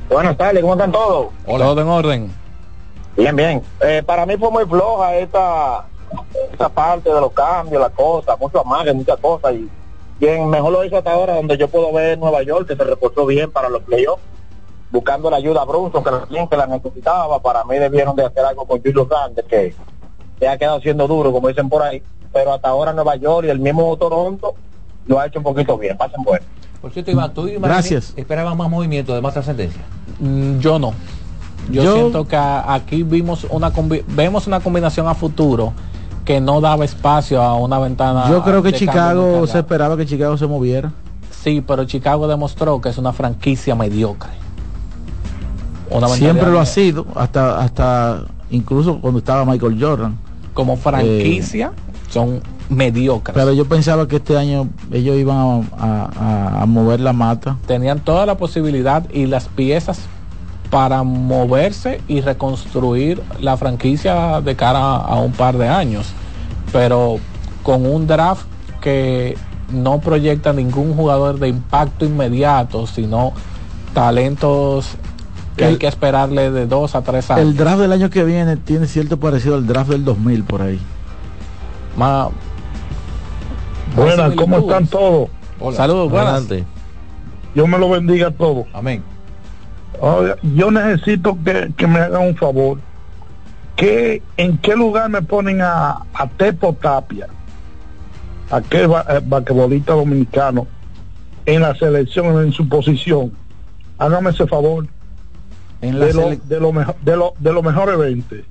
Buenas 0.08 0.36
tardes, 0.36 0.62
¿cómo 0.62 0.74
están 0.74 0.92
todos? 0.92 1.26
Todo 1.44 1.80
en 1.80 1.88
orden. 1.88 2.30
Bien, 3.16 3.34
bien. 3.34 3.62
Eh, 3.80 4.02
para 4.06 4.24
mí 4.24 4.36
fue 4.36 4.50
muy 4.50 4.64
floja 4.64 5.16
esta, 5.16 5.86
esta 6.52 6.68
parte 6.68 7.12
de 7.12 7.20
los 7.20 7.32
cambios, 7.32 7.82
la 7.82 7.90
cosa, 7.90 8.36
mucho 8.36 8.60
amague, 8.60 8.92
muchas 8.92 9.18
cosas. 9.18 9.54
Y 9.54 9.68
quien 10.18 10.48
mejor 10.48 10.72
lo 10.72 10.84
hizo 10.84 10.96
hasta 10.96 11.12
ahora, 11.12 11.34
donde 11.34 11.58
yo 11.58 11.68
puedo 11.68 11.92
ver 11.92 12.16
Nueva 12.16 12.42
York, 12.42 12.68
que 12.68 12.76
se 12.76 12.84
reportó 12.84 13.26
bien 13.26 13.50
para 13.50 13.68
los 13.68 13.82
playoffs, 13.82 14.22
buscando 14.90 15.30
la 15.30 15.38
ayuda 15.38 15.62
a 15.62 15.64
Brunson, 15.64 16.04
que 16.04 16.10
también 16.10 16.48
que 16.48 16.56
la 16.56 16.66
necesitaba. 16.68 17.40
Para 17.40 17.64
mí 17.64 17.76
debieron 17.76 18.14
de 18.14 18.24
hacer 18.24 18.44
algo 18.44 18.64
con 18.64 18.80
Julio 18.80 19.06
Grande, 19.06 19.42
que 19.42 19.74
se 20.38 20.48
ha 20.48 20.56
quedado 20.56 20.80
siendo 20.80 21.08
duro, 21.08 21.32
como 21.32 21.48
dicen 21.48 21.68
por 21.68 21.82
ahí. 21.82 22.02
Pero 22.32 22.52
hasta 22.52 22.68
ahora 22.68 22.92
Nueva 22.92 23.16
York 23.16 23.46
y 23.46 23.50
el 23.50 23.58
mismo 23.60 23.96
Toronto 23.96 24.54
lo 25.06 25.18
ha 25.20 25.26
hecho 25.26 25.38
un 25.38 25.44
poquito 25.44 25.76
bien. 25.78 25.96
Pasen 25.96 26.22
bueno. 26.22 26.44
Por 26.80 26.92
cierto, 26.92 27.10
Iván, 27.10 27.34
tú 27.34 27.48
y 27.48 27.56
Gracias. 27.56 28.12
esperaban 28.16 28.56
más 28.56 28.70
movimiento, 28.70 29.14
de 29.14 29.20
más 29.20 29.32
trascendencia. 29.34 29.82
Mm, 30.20 30.58
Yo 30.60 30.78
no. 30.78 30.92
Yo, 31.70 31.82
Yo- 31.82 31.94
siento 31.94 32.26
que 32.26 32.36
a- 32.36 32.72
aquí 32.72 33.02
vimos 33.02 33.46
una 33.50 33.72
vemos 34.08 34.46
una 34.46 34.60
combinación 34.60 35.06
a 35.08 35.14
futuro 35.14 35.72
que 36.24 36.40
no 36.40 36.60
daba 36.60 36.84
espacio 36.84 37.42
a 37.42 37.54
una 37.56 37.78
ventana. 37.78 38.28
Yo 38.30 38.42
creo 38.44 38.62
que 38.62 38.72
Chicago 38.72 39.46
se 39.46 39.58
esperaba 39.58 39.96
que 39.96 40.06
Chicago 40.06 40.36
se 40.36 40.46
moviera. 40.46 40.92
Sí, 41.30 41.62
pero 41.66 41.84
Chicago 41.84 42.28
demostró 42.28 42.80
que 42.80 42.88
es 42.90 42.98
una 42.98 43.12
franquicia 43.12 43.74
mediocre. 43.74 44.30
Una 45.90 46.08
Siempre 46.08 46.50
lo 46.50 46.60
ha 46.60 46.66
sido, 46.66 47.06
hasta 47.14 47.58
hasta 47.60 48.22
incluso 48.50 49.00
cuando 49.00 49.18
estaba 49.20 49.44
Michael 49.44 49.78
Jordan. 49.80 50.18
Como 50.54 50.76
franquicia 50.76 51.72
son 52.08 52.40
mediocres. 52.68 53.34
Pero 53.34 53.52
yo 53.52 53.66
pensaba 53.66 54.08
que 54.08 54.16
este 54.16 54.36
año 54.36 54.68
ellos 54.92 55.16
iban 55.16 55.36
a, 55.38 55.84
a- 55.84 56.10
a- 56.58 56.62
a 56.62 56.66
mover 56.66 57.00
la 57.00 57.12
mata. 57.12 57.56
Tenían 57.66 58.00
toda 58.00 58.26
la 58.26 58.36
posibilidad 58.36 59.04
y 59.10 59.26
las 59.26 59.48
piezas 59.48 60.00
para 60.70 61.02
moverse 61.02 62.00
y 62.08 62.20
reconstruir 62.20 63.22
la 63.40 63.56
franquicia 63.56 64.40
de 64.42 64.54
cara 64.56 64.96
a 64.96 65.16
un 65.20 65.32
par 65.32 65.56
de 65.56 65.68
años. 65.68 66.08
Pero 66.72 67.18
con 67.62 67.86
un 67.86 68.06
draft 68.06 68.44
que 68.82 69.36
no 69.72 70.00
proyecta 70.00 70.52
ningún 70.52 70.94
jugador 70.94 71.38
de 71.38 71.48
impacto 71.48 72.04
inmediato, 72.04 72.86
sino 72.86 73.32
talentos 73.94 74.90
que 75.56 75.64
hay 75.64 75.76
que 75.76 75.88
esperarle 75.88 76.50
de 76.50 76.66
dos 76.66 76.94
a 76.94 77.02
tres 77.02 77.30
años. 77.30 77.46
El 77.48 77.56
draft 77.56 77.80
del 77.80 77.92
año 77.92 78.10
que 78.10 78.22
viene 78.24 78.56
tiene 78.56 78.86
cierto 78.86 79.18
parecido 79.18 79.56
al 79.56 79.66
draft 79.66 79.90
del 79.90 80.04
2000 80.04 80.44
por 80.44 80.62
ahí. 80.62 80.78
Más- 81.98 82.28
Buenas, 83.96 84.34
¿cómo 84.36 84.58
están 84.60 84.86
todos? 84.86 85.28
Saludos, 85.74 86.10
buenas. 86.10 86.34
Adelante. 86.34 86.64
Dios 87.54 87.68
me 87.68 87.78
lo 87.78 87.90
bendiga 87.90 88.28
a 88.28 88.30
todos. 88.30 88.66
Amén. 88.72 89.02
Oiga, 90.00 90.36
yo 90.54 90.70
necesito 90.70 91.36
que, 91.44 91.72
que 91.76 91.86
me 91.88 91.98
hagan 91.98 92.28
un 92.28 92.36
favor. 92.36 92.78
¿Qué, 93.74 94.22
¿En 94.36 94.58
qué 94.58 94.76
lugar 94.76 95.08
me 95.08 95.22
ponen 95.22 95.60
a, 95.62 96.02
a 96.14 96.26
Tepo 96.36 96.72
Tapia? 96.74 97.26
A 98.50 98.60
qué 98.60 98.86
ba- 98.86 99.04
eh, 99.08 99.20
basquetbolista 99.24 99.94
dominicano 99.94 100.66
en 101.46 101.62
la 101.62 101.74
selección, 101.74 102.44
en 102.44 102.52
su 102.52 102.68
posición. 102.68 103.32
Hágame 103.98 104.30
ese 104.30 104.46
favor. 104.46 104.86
En 105.80 105.98
la 105.98 106.06
De 106.06 106.12
lo, 106.14 106.30
de 106.30 106.60
lo 106.60 106.72
mejor 106.72 106.96
de 107.02 107.16
lo, 107.16 107.34
de 107.38 107.52
los 107.52 107.62
mejores 107.64 107.98
20. 107.98 108.44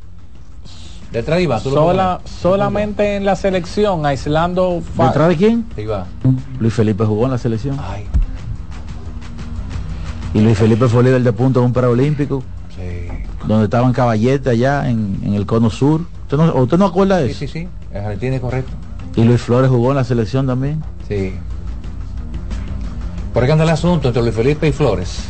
Detrás 1.11 1.37
de 1.37 1.43
Iván, 1.43 1.63
tú 1.63 1.69
lo 1.69 1.75
Sola, 1.77 2.19
solamente 2.25 3.15
en 3.15 3.23
la 3.25 3.35
selección, 3.35 4.05
aislando 4.05 4.81
¿Detrás 4.97 5.29
de 5.29 5.37
quién? 5.37 5.65
Luis 6.59 6.73
Felipe 6.73 7.05
jugó 7.05 7.25
en 7.25 7.31
la 7.31 7.37
selección. 7.37 7.77
Ay, 7.79 8.05
Y 10.33 10.41
Luis 10.41 10.57
Felipe 10.57 10.87
fue 10.87 11.03
líder 11.03 11.23
de 11.23 11.31
puntos 11.33 11.61
en 11.61 11.67
un 11.67 11.73
preolímpico, 11.73 12.43
sí. 12.75 13.07
donde 13.47 13.65
estaban 13.65 13.93
Caballete 13.93 14.49
allá 14.49 14.89
en, 14.89 15.19
en 15.23 15.33
el 15.33 15.45
cono 15.45 15.69
sur. 15.69 16.01
¿Usted 16.23 16.37
no, 16.37 16.53
¿Usted 16.55 16.77
no 16.77 16.85
acuerda 16.85 17.17
de 17.17 17.33
Sí, 17.33 17.45
eso? 17.45 17.53
sí, 17.53 17.59
sí. 17.61 17.67
En 17.93 18.03
Argentina 18.03 18.35
es 18.35 18.41
correcto. 18.41 18.71
Y 19.15 19.23
Luis 19.23 19.41
Flores 19.41 19.69
jugó 19.69 19.91
en 19.91 19.95
la 19.95 20.03
selección 20.03 20.45
también. 20.45 20.83
Sí. 21.07 21.33
Por 23.33 23.45
qué 23.45 23.51
anda 23.53 23.63
el 23.63 23.69
asunto 23.69 24.09
entre 24.09 24.21
Luis 24.21 24.35
Felipe 24.35 24.67
y 24.67 24.71
Flores. 24.73 25.23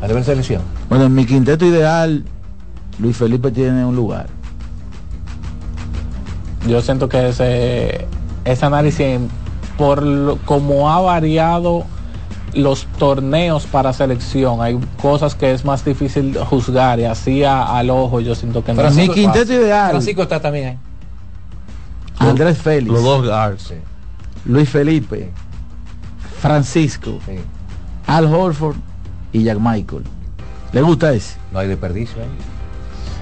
A 0.00 0.06
nivel 0.08 0.24
selección. 0.24 0.62
Bueno, 0.88 1.04
en 1.04 1.14
mi 1.14 1.26
quinteto 1.26 1.66
ideal, 1.66 2.24
Luis 2.98 3.16
Felipe 3.16 3.50
tiene 3.50 3.84
un 3.84 3.94
lugar. 3.94 4.26
Yo 6.66 6.80
siento 6.82 7.08
que 7.08 7.28
ese, 7.28 8.06
ese 8.44 8.66
análisis 8.66 9.18
por 9.78 10.02
lo- 10.02 10.36
como 10.44 10.90
ha 10.90 11.00
variado 11.00 11.84
los 12.52 12.86
torneos 12.98 13.64
para 13.66 13.92
selección 13.92 14.60
hay 14.60 14.78
cosas 15.00 15.34
que 15.36 15.52
es 15.52 15.64
más 15.64 15.84
difícil 15.84 16.36
juzgar 16.38 16.98
y 16.98 17.04
así 17.04 17.44
a- 17.44 17.76
al 17.78 17.90
ojo 17.90 18.20
yo 18.20 18.34
siento 18.34 18.62
que 18.64 18.74
no 18.74 18.82
Mi 18.90 19.02
es 19.04 19.10
quinteto 19.10 19.52
ideal, 19.52 19.90
Francisco 19.90 20.22
está 20.22 20.40
también 20.40 20.68
ahí. 20.70 20.78
Andrés 22.18 22.58
Félix, 22.58 22.92
Los 22.92 23.02
dos 23.02 23.24
guards. 23.26 23.72
Luis 24.44 24.68
Felipe, 24.68 25.30
Francisco, 26.40 27.18
Sí. 27.26 27.36
Al 28.06 28.26
Horford 28.26 28.76
y 29.32 29.44
Jack 29.44 29.58
Michael. 29.60 30.02
¿Le 30.72 30.82
gusta 30.82 31.12
ese? 31.12 31.36
No 31.52 31.60
hay 31.60 31.68
desperdicio 31.68 32.16
ahí. 32.20 32.28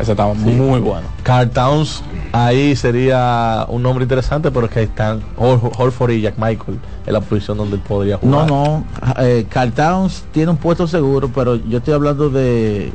Ese 0.01 0.13
estaba 0.13 0.33
muy 0.35 0.81
bueno 0.81 1.07
Carl 1.23 1.51
Towns 1.51 2.03
ahí 2.33 2.77
sería 2.77 3.65
un 3.69 3.83
nombre 3.83 4.05
interesante, 4.05 4.51
pero 4.51 4.67
es 4.67 4.73
que 4.73 4.83
están 4.83 5.21
Horford 5.37 6.11
y 6.13 6.21
Jack 6.21 6.35
Michael 6.37 6.79
en 7.07 7.13
la 7.13 7.21
posición 7.21 7.57
donde 7.59 7.77
él 7.77 7.83
podría 7.87 8.19
No, 8.23 8.47
jugar. 8.47 8.49
no. 8.49 8.85
Eh, 9.19 9.47
Carl 9.49 9.73
Towns 9.73 10.25
tiene 10.31 10.51
un 10.51 10.57
puesto 10.59 10.87
seguro, 10.87 11.31
pero 11.35 11.57
yo 11.57 11.79
estoy 11.79 11.95
hablando 11.95 12.29
de 12.29 12.93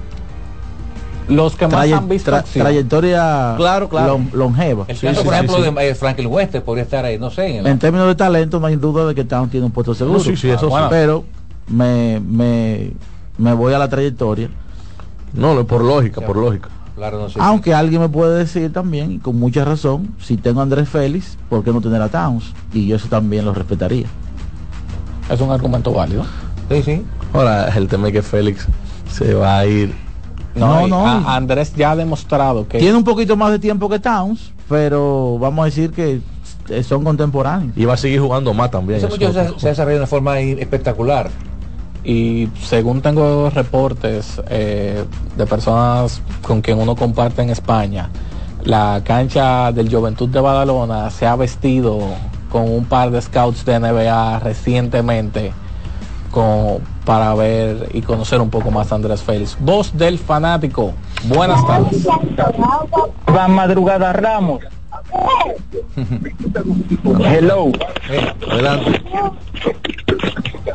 los 1.28 1.56
que 1.56 1.68
más 1.68 1.92
han 1.92 2.08
visto 2.10 2.32
tra- 2.32 2.40
acción. 2.40 2.64
trayectoria 2.66 3.54
Claro, 3.58 3.90
claro. 3.90 4.14
lon- 4.18 4.30
longeva. 4.34 4.86
El 4.88 4.98
Sí, 4.98 5.08
caso, 5.08 5.22
sí, 5.22 5.26
por 5.26 5.34
sí, 5.34 5.40
ejemplo, 5.40 5.64
sí. 5.64 5.76
de 5.76 5.90
eh, 5.90 5.96
Franklin 5.96 6.28
West 6.28 6.56
podría 6.58 6.84
estar 6.84 7.06
ahí, 7.06 7.18
no 7.18 7.32
sé. 7.32 7.48
En 7.58 7.66
el- 7.66 7.68
En 7.68 7.80
términos 7.80 8.08
de 8.08 8.16
talento, 8.16 8.60
no 8.60 8.68
hay 8.68 8.76
duda 8.76 9.08
de 9.08 9.16
que 9.16 9.24
Towns 9.24 9.50
tiene 9.50 9.66
un 9.66 9.72
puesto 9.72 9.96
seguro. 9.96 10.18
No, 10.20 10.24
sí, 10.24 10.36
sí, 10.36 10.50
eso 10.50 10.70
sí. 10.70 10.76
Pero 10.90 11.24
me, 11.68 12.20
me, 12.20 12.92
me 13.38 13.54
voy 13.54 13.74
a 13.74 13.80
la 13.80 13.88
trayectoria. 13.90 14.50
No, 15.34 15.66
por 15.66 15.82
lógica, 15.84 16.22
por 16.22 16.36
lógica. 16.38 16.70
Aunque 17.40 17.74
alguien 17.74 18.02
me 18.02 18.10
puede 18.10 18.38
decir 18.40 18.72
también, 18.72 19.14
y 19.14 19.18
con 19.20 19.40
mucha 19.40 19.66
razón, 19.66 20.16
si 20.20 20.38
tengo 20.38 20.60
a 20.60 20.64
Andrés 20.64 20.88
Félix, 20.88 21.38
¿por 21.50 21.64
qué 21.64 21.72
no 21.72 21.82
tener 21.82 22.02
a 22.02 22.10
Towns? 22.10 22.54
Y 22.72 22.88
yo 22.88 22.98
eso 22.98 23.08
también 23.08 23.46
lo 23.46 23.54
respetaría. 23.54 24.06
Es 25.30 25.42
un 25.42 25.52
argumento 25.52 25.92
válido. 25.92 26.26
Sí, 26.70 26.84
sí. 26.84 27.04
Ahora, 27.34 27.68
el 27.76 27.88
tema 27.88 28.08
es 28.08 28.14
que 28.14 28.22
Félix 28.22 28.68
se 29.12 29.34
va 29.34 29.60
a 29.60 29.66
ir. 29.66 29.94
No, 30.56 30.88
no. 30.88 31.06
Andrés 31.28 31.74
ya 31.76 31.92
ha 31.92 31.96
demostrado 31.96 32.68
que. 32.68 32.78
Tiene 32.78 32.96
un 32.96 33.04
poquito 33.04 33.36
más 33.36 33.52
de 33.52 33.60
tiempo 33.60 33.90
que 33.90 34.00
Towns, 34.00 34.52
pero 34.70 35.38
vamos 35.40 35.64
a 35.64 35.66
decir 35.66 35.92
que 35.92 36.22
son 36.84 37.04
contemporáneos. 37.04 37.76
Y 37.76 37.86
va 37.86 37.96
a 37.96 37.98
seguir 37.98 38.20
jugando 38.20 38.54
más 38.54 38.70
también. 38.70 39.00
Ese 39.00 39.08
muchacho 39.08 39.34
se, 39.34 39.60
se 39.60 39.68
ha 39.68 39.70
desarrollado 39.70 39.90
de 39.90 39.98
una 39.98 40.08
forma 40.08 40.40
espectacular 40.40 41.32
y 42.04 42.50
según 42.62 43.02
tengo 43.02 43.50
reportes 43.50 44.42
eh, 44.50 45.06
de 45.38 45.46
personas 45.46 46.22
con 46.42 46.62
quien 46.62 46.80
uno 46.80 46.96
comparte 46.96 47.42
en 47.42 47.50
España, 47.50 48.10
la 48.64 49.02
cancha 49.04 49.72
del 49.72 49.94
Juventud 49.94 50.30
de 50.30 50.40
Badalona 50.40 51.10
se 51.10 51.26
ha 51.26 51.36
vestido 51.36 52.00
con 52.50 52.70
un 52.70 52.86
par 52.86 53.12
de 53.12 53.22
scouts 53.22 53.66
de 53.66 53.80
NBA 53.80 54.40
recientemente 54.40 55.54
con, 56.32 56.80
para 57.06 57.34
ver 57.36 57.90
y 57.94 58.02
conocer 58.02 58.42
un 58.42 58.50
poco 58.50 58.72
más 58.72 58.92
a 58.92 58.96
Andrés 58.96 59.22
Félix. 59.22 59.58
Voz 59.60 59.96
del 59.96 60.18
fanático. 60.20 60.94
Buenas 61.26 61.66
tardes. 61.66 62.06
Va 63.36 63.48
madrugada 63.48 64.14
Ramos. 64.14 64.60
Hello. 67.26 67.72
adelante. 68.50 69.02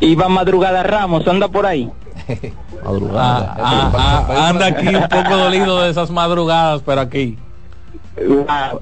Iba 0.01 0.29
Madrugada 0.29 0.83
Ramos, 0.83 1.27
anda 1.27 1.47
por 1.47 1.65
ahí. 1.65 1.89
Ah, 2.81 3.55
ah, 3.59 4.25
ah, 4.29 4.49
anda 4.49 4.67
aquí 4.67 4.87
un 4.87 5.07
poco 5.09 5.35
dolido 5.35 5.81
de 5.81 5.89
esas 5.89 6.09
madrugadas, 6.09 6.81
pero 6.85 7.01
aquí. 7.01 7.37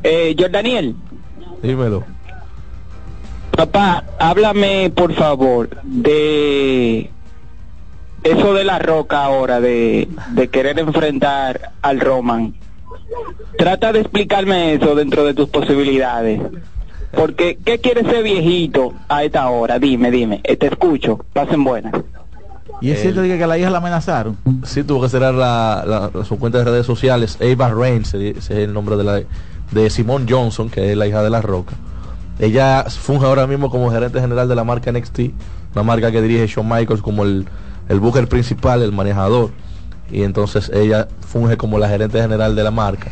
Eh, 0.03 0.35
Jordaniel. 0.38 0.95
Dímelo. 1.63 2.03
Papá, 3.51 4.03
háblame 4.19 4.91
por 4.95 5.13
favor 5.13 5.81
de 5.84 7.09
eso 8.23 8.53
de 8.53 8.63
la 8.63 8.77
roca 8.77 9.23
ahora, 9.23 9.59
de, 9.59 10.07
de 10.34 10.47
querer 10.49 10.77
enfrentar 10.77 11.71
al 11.81 11.99
Roman. 11.99 12.53
Trata 13.57 13.91
de 13.91 14.01
explicarme 14.01 14.73
eso 14.73 14.95
dentro 14.95 15.25
de 15.25 15.34
tus 15.34 15.49
posibilidades. 15.49 16.41
Porque, 17.11 17.57
¿qué 17.63 17.79
quiere 17.79 18.01
ese 18.01 18.21
viejito 18.21 18.93
a 19.07 19.23
esta 19.23 19.49
hora? 19.49 19.79
Dime, 19.79 20.11
dime. 20.11 20.41
Eh, 20.43 20.57
te 20.57 20.67
escucho. 20.67 21.17
Pasen 21.34 21.63
buenas. 21.63 21.93
¿Y 22.79 22.91
es 22.91 23.01
cierto 23.01 23.21
que 23.23 23.47
la 23.47 23.57
hija 23.57 23.69
la 23.69 23.79
amenazaron? 23.79 24.38
Sí, 24.63 24.84
tuvo 24.84 25.01
que 25.01 25.09
cerrar 25.09 25.34
la, 25.34 26.11
su 26.27 26.38
cuenta 26.38 26.59
de 26.59 26.65
redes 26.65 26.85
sociales. 26.85 27.39
Ava 27.41 27.73
Reigns, 27.73 28.13
es 28.13 28.49
el 28.51 28.73
nombre 28.73 28.97
de 28.97 29.03
la 29.03 29.21
de 29.71 29.89
Simone 29.89 30.25
Johnson, 30.29 30.69
que 30.69 30.91
es 30.91 30.97
la 30.97 31.07
hija 31.07 31.23
de 31.23 31.29
La 31.29 31.41
Roca. 31.41 31.73
Ella 32.39 32.85
funge 32.88 33.25
ahora 33.25 33.47
mismo 33.47 33.69
como 33.69 33.89
gerente 33.91 34.19
general 34.21 34.47
de 34.47 34.55
la 34.55 34.63
marca 34.63 34.91
NXT, 34.91 35.19
una 35.73 35.84
marca 35.84 36.11
que 36.11 36.21
dirige 36.21 36.47
Shawn 36.47 36.67
Michaels 36.67 37.01
como 37.01 37.23
el, 37.23 37.47
el 37.89 37.99
booker 37.99 38.27
principal, 38.27 38.84
el 38.84 38.91
manejador. 38.91 39.49
Y 40.11 40.23
entonces 40.23 40.69
ella 40.73 41.07
funge 41.27 41.57
como 41.57 41.79
la 41.79 41.89
gerente 41.89 42.21
general 42.21 42.55
de 42.55 42.63
la 42.63 42.71
marca. 42.71 43.11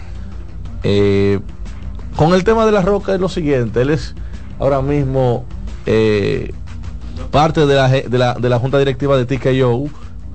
Eh, 0.83 1.39
con 2.15 2.33
el 2.33 2.43
tema 2.43 2.65
de 2.65 2.71
la 2.71 2.81
roca 2.81 3.13
es 3.13 3.19
lo 3.19 3.27
siguiente, 3.27 3.81
él 3.81 3.89
es 3.89 4.15
ahora 4.59 4.81
mismo 4.81 5.45
eh, 5.85 6.53
parte 7.31 7.65
de 7.65 7.75
la, 7.75 7.89
de, 7.89 8.17
la, 8.17 8.35
de 8.35 8.49
la 8.49 8.59
junta 8.59 8.77
directiva 8.77 9.17
de 9.17 9.25
TKO, 9.25 9.89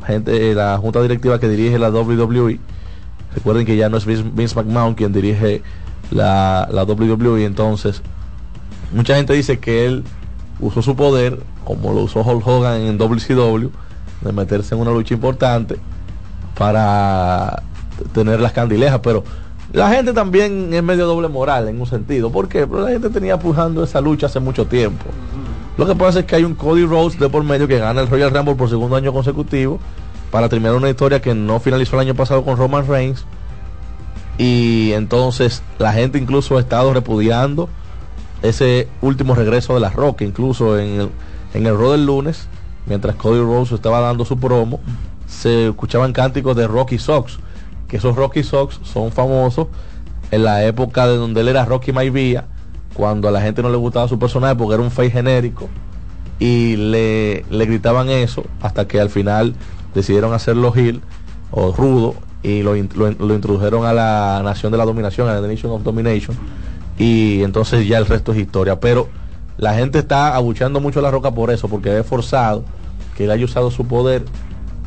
gente, 0.06 0.54
la 0.54 0.76
junta 0.78 1.00
directiva 1.00 1.38
que 1.40 1.48
dirige 1.48 1.78
la 1.78 1.90
WWE. 1.90 2.58
Recuerden 3.34 3.64
que 3.64 3.76
ya 3.76 3.88
no 3.88 3.96
es 3.96 4.04
Vince 4.04 4.54
McMahon 4.54 4.94
quien 4.94 5.12
dirige 5.12 5.62
la, 6.10 6.68
la 6.70 6.84
WWE, 6.84 7.44
entonces 7.44 8.02
mucha 8.92 9.14
gente 9.14 9.32
dice 9.32 9.58
que 9.60 9.86
él 9.86 10.04
usó 10.58 10.82
su 10.82 10.96
poder, 10.96 11.40
como 11.64 11.92
lo 11.92 12.02
usó 12.02 12.20
Hulk 12.20 12.46
Hogan 12.46 12.80
en 12.82 12.98
WCW, 12.98 13.70
de 14.20 14.32
meterse 14.32 14.74
en 14.74 14.80
una 14.80 14.90
lucha 14.90 15.14
importante 15.14 15.78
para 16.60 17.62
tener 18.12 18.38
las 18.38 18.52
candilejas, 18.52 19.00
pero 19.02 19.24
la 19.72 19.88
gente 19.88 20.12
también 20.12 20.74
es 20.74 20.82
medio 20.82 21.06
doble 21.06 21.28
moral 21.28 21.68
en 21.68 21.80
un 21.80 21.86
sentido. 21.86 22.30
¿Por 22.30 22.50
qué? 22.50 22.66
Porque 22.66 22.84
la 22.84 22.90
gente 22.90 23.08
tenía 23.08 23.38
pujando 23.38 23.82
esa 23.82 24.02
lucha 24.02 24.26
hace 24.26 24.40
mucho 24.40 24.66
tiempo. 24.66 25.06
Lo 25.78 25.86
que 25.86 25.94
pasa 25.94 26.20
es 26.20 26.26
que 26.26 26.36
hay 26.36 26.44
un 26.44 26.54
Cody 26.54 26.84
Rhodes 26.84 27.18
de 27.18 27.30
por 27.30 27.42
medio 27.44 27.66
que 27.66 27.78
gana 27.78 28.02
el 28.02 28.08
Royal 28.08 28.30
Rumble 28.30 28.56
por 28.56 28.68
segundo 28.68 28.94
año 28.94 29.10
consecutivo 29.10 29.80
para 30.30 30.50
terminar 30.50 30.76
una 30.76 30.90
historia 30.90 31.22
que 31.22 31.34
no 31.34 31.60
finalizó 31.60 31.96
el 31.96 32.08
año 32.08 32.14
pasado 32.14 32.44
con 32.44 32.58
Roman 32.58 32.86
Reigns. 32.86 33.24
Y 34.36 34.92
entonces 34.92 35.62
la 35.78 35.94
gente 35.94 36.18
incluso 36.18 36.58
ha 36.58 36.60
estado 36.60 36.92
repudiando 36.92 37.70
ese 38.42 38.86
último 39.00 39.34
regreso 39.34 39.72
de 39.72 39.80
la 39.80 39.88
Roca, 39.88 40.26
incluso 40.26 40.78
en 40.78 41.00
el, 41.00 41.10
en 41.54 41.66
el 41.66 41.78
Raw 41.78 41.96
lunes, 41.96 42.48
mientras 42.84 43.16
Cody 43.16 43.40
Rhodes 43.40 43.72
estaba 43.72 44.00
dando 44.00 44.26
su 44.26 44.38
promo, 44.38 44.78
se 45.30 45.68
escuchaban 45.68 46.12
cánticos 46.12 46.56
de 46.56 46.66
Rocky 46.66 46.98
Sox 46.98 47.38
que 47.90 47.96
esos 47.96 48.14
Rocky 48.14 48.42
Sox 48.42 48.80
son 48.84 49.10
famosos 49.10 49.66
en 50.30 50.44
la 50.44 50.64
época 50.64 51.08
de 51.08 51.16
donde 51.16 51.40
él 51.40 51.48
era 51.48 51.64
Rocky 51.64 51.92
Maivia, 51.92 52.46
cuando 52.94 53.26
a 53.28 53.32
la 53.32 53.40
gente 53.40 53.62
no 53.62 53.68
le 53.68 53.76
gustaba 53.76 54.06
su 54.06 54.18
personaje 54.18 54.54
porque 54.54 54.74
era 54.74 54.82
un 54.82 54.92
face 54.92 55.10
genérico 55.10 55.68
y 56.38 56.76
le, 56.76 57.44
le 57.50 57.66
gritaban 57.66 58.08
eso 58.08 58.44
hasta 58.60 58.86
que 58.86 59.00
al 59.00 59.10
final 59.10 59.54
decidieron 59.92 60.32
hacerlo 60.32 60.72
Hill 60.74 61.02
o 61.50 61.72
rudo 61.72 62.14
y 62.42 62.62
lo, 62.62 62.74
lo, 62.74 63.34
introdujeron 63.34 63.84
a 63.84 63.92
la 63.92 64.40
nación 64.44 64.70
de 64.72 64.78
la 64.78 64.84
dominación, 64.84 65.28
a 65.28 65.38
la 65.38 65.46
Nation 65.46 65.72
of 65.72 65.82
Domination 65.82 66.36
y 66.96 67.42
entonces 67.42 67.86
ya 67.88 67.98
el 67.98 68.06
resto 68.06 68.32
es 68.32 68.38
historia. 68.38 68.78
Pero 68.78 69.08
la 69.58 69.74
gente 69.74 69.98
está 69.98 70.34
abucheando 70.36 70.80
mucho 70.80 71.00
la 71.00 71.10
roca 71.10 71.32
por 71.32 71.50
eso, 71.50 71.68
porque 71.68 71.98
es 71.98 72.06
forzado 72.06 72.64
que 73.16 73.24
él 73.24 73.30
haya 73.30 73.44
usado 73.44 73.70
su 73.70 73.86
poder 73.86 74.24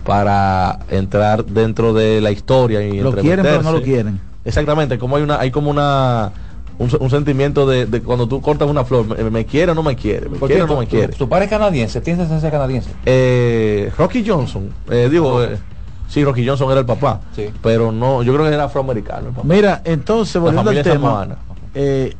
para 0.05 0.79
entrar 0.89 1.45
dentro 1.45 1.93
de 1.93 2.21
la 2.21 2.31
historia 2.31 2.81
y 2.81 2.99
lo 2.99 3.13
quieren 3.13 3.43
pero 3.43 3.61
no 3.61 3.71
lo 3.71 3.81
quieren. 3.81 4.19
Exactamente 4.45 4.97
como 4.97 5.15
hay 5.15 5.23
una 5.23 5.39
hay 5.39 5.51
como 5.51 5.69
una 5.69 6.31
un, 6.79 7.09
sentimiento 7.09 7.67
de, 7.67 8.01
cuando 8.01 8.27
tú 8.27 8.41
cortas 8.41 8.67
una 8.67 8.83
flor 8.83 9.31
me, 9.31 9.45
quiere 9.45 9.71
o 9.71 9.75
no 9.75 9.83
me 9.83 9.95
quiere 9.95 10.27
me 10.27 10.39
quiere 10.39 10.63
o 10.63 10.67
no 10.67 10.79
me 10.79 10.87
quiere 10.87 11.13
tu, 11.13 11.29
padre 11.29 11.45
es 11.45 11.51
canadiense 11.51 12.01
tienes 12.01 12.27
ser 12.27 12.51
canadiense 12.51 12.89
eh, 13.05 13.91
Rocky 13.95 14.27
Johnson 14.27 14.73
eh, 14.89 15.07
digo 15.09 15.43
eh, 15.43 15.59
sí 16.07 16.25
Rocky 16.25 16.45
Johnson 16.45 16.71
era 16.71 16.79
el 16.79 16.85
papá 16.85 17.21
sí. 17.35 17.51
pero 17.61 17.91
no 17.91 18.23
yo 18.23 18.33
creo 18.33 18.47
que 18.47 18.53
era 18.53 18.63
afroamericano 18.63 19.33
mira 19.43 19.81
entonces 19.85 20.41
volviendo 20.41 20.71
al 20.71 20.81
tema 20.81 21.27
eh, 21.75 22.15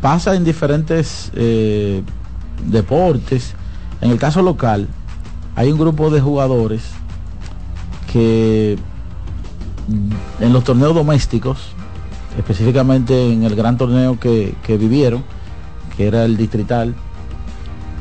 pasa 0.00 0.34
en 0.34 0.44
diferentes 0.44 1.30
deportes. 2.66 3.54
En 4.00 4.10
el 4.10 4.18
caso 4.18 4.42
local 4.42 4.88
hay 5.56 5.70
un 5.70 5.78
grupo 5.78 6.10
de 6.10 6.20
jugadores 6.20 6.82
que 8.12 8.78
en 10.40 10.52
los 10.52 10.64
torneos 10.64 10.94
domésticos, 10.94 11.58
específicamente 12.38 13.32
en 13.32 13.44
el 13.44 13.54
gran 13.54 13.76
torneo 13.76 14.18
que, 14.18 14.54
vivieron, 14.68 15.24
que 15.96 16.06
era 16.06 16.24
el 16.24 16.36
distrital, 16.36 16.94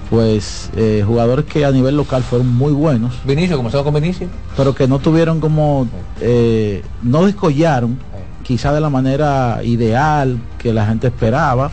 pues 0.09 0.69
eh, 0.75 1.03
jugadores 1.05 1.45
que 1.45 1.65
a 1.65 1.71
nivel 1.71 1.95
local 1.95 2.23
fueron 2.23 2.53
muy 2.53 2.73
buenos. 2.73 3.13
Vinicio, 3.25 3.57
comenzó 3.57 3.83
con 3.83 3.93
Vinicio. 3.93 4.27
Pero 4.57 4.75
que 4.75 4.87
no 4.87 4.99
tuvieron 4.99 5.39
como, 5.39 5.87
eh, 6.19 6.83
no 7.01 7.25
descollaron, 7.25 7.97
quizá 8.43 8.73
de 8.73 8.81
la 8.81 8.89
manera 8.89 9.61
ideal 9.63 10.37
que 10.57 10.73
la 10.73 10.85
gente 10.85 11.07
esperaba, 11.07 11.71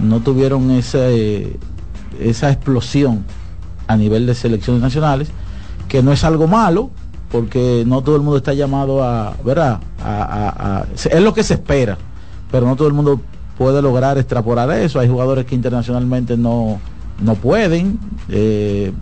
no 0.00 0.20
tuvieron 0.20 0.70
ese, 0.72 1.56
esa 2.20 2.50
explosión 2.50 3.24
a 3.86 3.96
nivel 3.96 4.26
de 4.26 4.34
selecciones 4.34 4.82
nacionales, 4.82 5.28
que 5.88 6.02
no 6.02 6.12
es 6.12 6.24
algo 6.24 6.46
malo, 6.46 6.90
porque 7.30 7.84
no 7.86 8.02
todo 8.02 8.16
el 8.16 8.22
mundo 8.22 8.38
está 8.38 8.54
llamado 8.54 9.02
a, 9.02 9.34
¿verdad? 9.44 9.80
es 10.94 11.20
lo 11.20 11.34
que 11.34 11.42
se 11.42 11.54
espera, 11.54 11.98
pero 12.50 12.66
no 12.66 12.76
todo 12.76 12.88
el 12.88 12.94
mundo 12.94 13.20
puede 13.58 13.82
lograr 13.82 14.18
extrapolar 14.18 14.70
eso. 14.70 15.00
Hay 15.00 15.08
jugadores 15.08 15.46
que 15.46 15.54
internacionalmente 15.54 16.36
no, 16.36 16.78
no 17.20 17.34
pueden, 17.34 17.98
eh, 18.28 18.92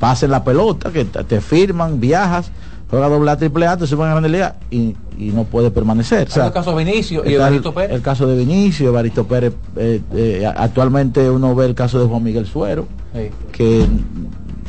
pasen 0.00 0.30
la 0.30 0.44
pelota, 0.44 0.90
que 0.90 1.04
te 1.04 1.40
firman, 1.40 2.00
viajas, 2.00 2.50
juega 2.90 3.08
doble 3.08 3.30
A, 3.30 3.36
triple 3.36 3.66
A, 3.66 3.76
te 3.76 3.86
suben 3.86 4.06
a 4.08 4.10
Grande 4.12 4.28
Liga 4.28 4.56
y, 4.70 4.94
y 5.18 5.30
no 5.34 5.44
puede 5.44 5.70
permanecer. 5.70 6.28
el 6.46 6.52
caso 6.52 6.74
de 6.76 6.84
Vinicio 6.84 7.22
y 7.28 7.34
Evaristo 7.34 7.74
Pérez. 7.74 7.92
El 7.96 8.02
caso 8.02 8.26
de 8.26 8.36
Vinicio, 8.36 8.88
Evaristo 8.88 9.26
Pérez, 9.26 9.52
eh, 9.76 10.00
eh, 10.14 10.46
actualmente 10.56 11.28
uno 11.30 11.54
ve 11.54 11.66
el 11.66 11.74
caso 11.74 12.00
de 12.00 12.06
Juan 12.06 12.22
Miguel 12.22 12.46
Suero, 12.46 12.86
que 13.52 13.86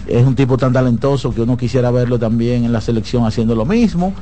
es 0.07 0.25
un 0.25 0.35
tipo 0.35 0.57
tan 0.57 0.73
talentoso 0.73 1.33
que 1.33 1.41
uno 1.41 1.55
quisiera 1.55 1.91
verlo 1.91 2.17
también 2.17 2.65
en 2.65 2.73
la 2.73 2.81
selección 2.81 3.25
haciendo 3.25 3.55
lo 3.55 3.65
mismo. 3.65 4.13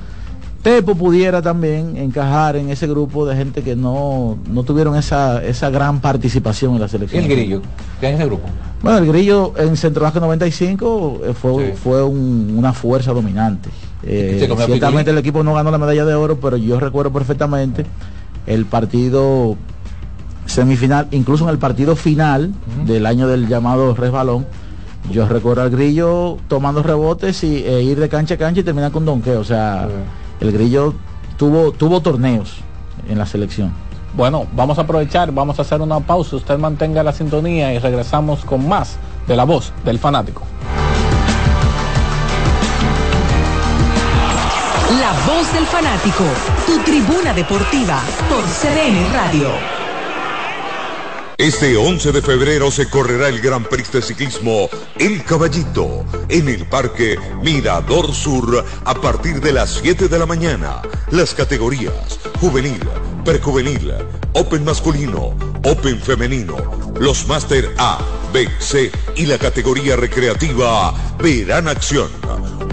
Tepo 0.62 0.96
pudiera 0.96 1.42
también 1.42 1.96
encajar 1.96 2.58
en 2.58 2.70
ese 2.70 2.88
grupo 2.88 3.26
de 3.26 3.38
gente 3.38 3.62
que 3.62 3.76
no, 3.76 4.38
no 4.52 4.64
tuvieron 4.64 4.98
esa, 4.98 5.42
esa 5.42 5.70
gran 5.70 6.02
participación 6.02 6.74
en 6.74 6.82
la 6.82 6.88
selección. 6.90 7.24
¿Y 7.24 7.26
el 7.26 7.32
Grillo? 7.32 7.62
¿Qué 8.02 8.10
es 8.10 8.16
ese 8.16 8.26
grupo? 8.26 8.48
Bueno, 8.82 8.98
el 8.98 9.08
Grillo 9.08 9.54
en 9.58 9.78
Centro 9.78 10.12
95 10.14 11.22
eh, 11.26 11.34
fue, 11.34 11.74
fue 11.74 12.04
un- 12.04 12.56
una 12.58 12.74
fuerza 12.74 13.14
dominante. 13.14 13.70
Eh, 14.10 14.36
ciertamente 14.38 14.80
Piculín. 14.80 15.10
el 15.10 15.18
equipo 15.18 15.44
no 15.44 15.54
ganó 15.54 15.70
la 15.70 15.78
medalla 15.78 16.06
de 16.06 16.16
oro, 16.16 16.40
pero 16.40 16.56
yo 16.56 16.80
recuerdo 16.80 17.12
perfectamente 17.12 17.86
el 18.46 18.66
partido 18.66 19.58
semifinal, 20.46 21.08
incluso 21.12 21.44
en 21.44 21.50
el 21.50 21.58
partido 21.58 21.96
final 21.96 22.54
del 22.86 23.06
año 23.06 23.28
del 23.28 23.48
llamado 23.48 23.94
resbalón. 23.94 24.46
Yo 25.12 25.28
recuerdo 25.28 25.62
al 25.62 25.70
Grillo 25.70 26.38
tomando 26.48 26.84
rebotes 26.84 27.44
y 27.44 27.64
e 27.64 27.82
ir 27.82 28.00
de 28.00 28.10
cancha 28.10 28.36
a 28.36 28.38
cancha 28.38 28.62
y 28.62 28.64
terminar 28.64 28.92
con 28.92 29.06
donqueo. 29.06 29.42
O 29.42 29.44
sea, 29.44 29.88
el 30.40 30.52
Grillo 30.52 30.94
tuvo, 31.38 31.72
tuvo 31.72 32.02
torneos 32.02 32.58
en 33.10 33.18
la 33.18 33.26
selección. 33.26 33.72
Bueno, 34.16 34.48
vamos 34.54 34.78
a 34.78 34.82
aprovechar, 34.82 35.32
vamos 35.32 35.60
a 35.60 35.62
hacer 35.62 35.82
una 35.82 36.00
pausa. 36.00 36.38
Usted 36.38 36.58
mantenga 36.58 37.04
la 37.04 37.14
sintonía 37.14 37.74
y 37.74 37.80
regresamos 37.80 38.44
con 38.46 38.68
más 38.68 38.98
de 39.28 39.36
la 39.36 39.44
voz 39.44 39.72
del 39.86 40.00
fanático. 40.00 40.44
La 45.00 45.12
voz 45.28 45.54
del 45.54 45.66
fanático, 45.68 46.24
tu 46.66 46.80
tribuna 46.80 47.32
deportiva 47.32 48.02
por 48.30 48.44
CDN 48.44 49.14
Radio. 49.14 49.52
Este 51.38 51.78
11 51.78 52.12
de 52.14 52.22
febrero 52.24 52.72
se 52.72 52.90
correrá 52.90 53.28
el 53.28 53.40
Gran 53.40 53.64
Prix 53.64 53.92
de 53.92 54.02
Ciclismo 54.02 54.70
El 54.98 55.24
Caballito 55.24 56.04
en 56.30 56.50
el 56.50 56.66
Parque 56.66 57.20
Mirador 57.44 58.12
Sur 58.12 58.66
a 58.86 58.96
partir 58.96 59.40
de 59.40 59.52
las 59.52 59.76
7 59.76 60.08
de 60.08 60.18
la 60.18 60.26
mañana. 60.26 60.82
Las 61.12 61.36
categorías 61.36 62.20
juvenil, 62.40 62.80
prejuvenil, 63.28 63.94
Open 64.36 64.64
masculino, 64.64 65.36
Open 65.66 66.00
femenino, 66.00 66.56
los 66.98 67.28
Máster 67.28 67.70
A, 67.78 68.00
B, 68.32 68.48
C 68.58 68.90
y 69.18 69.26
la 69.26 69.38
categoría 69.38 69.98
recreativa 69.98 70.94
verán 71.22 71.68
acción. 71.68 72.08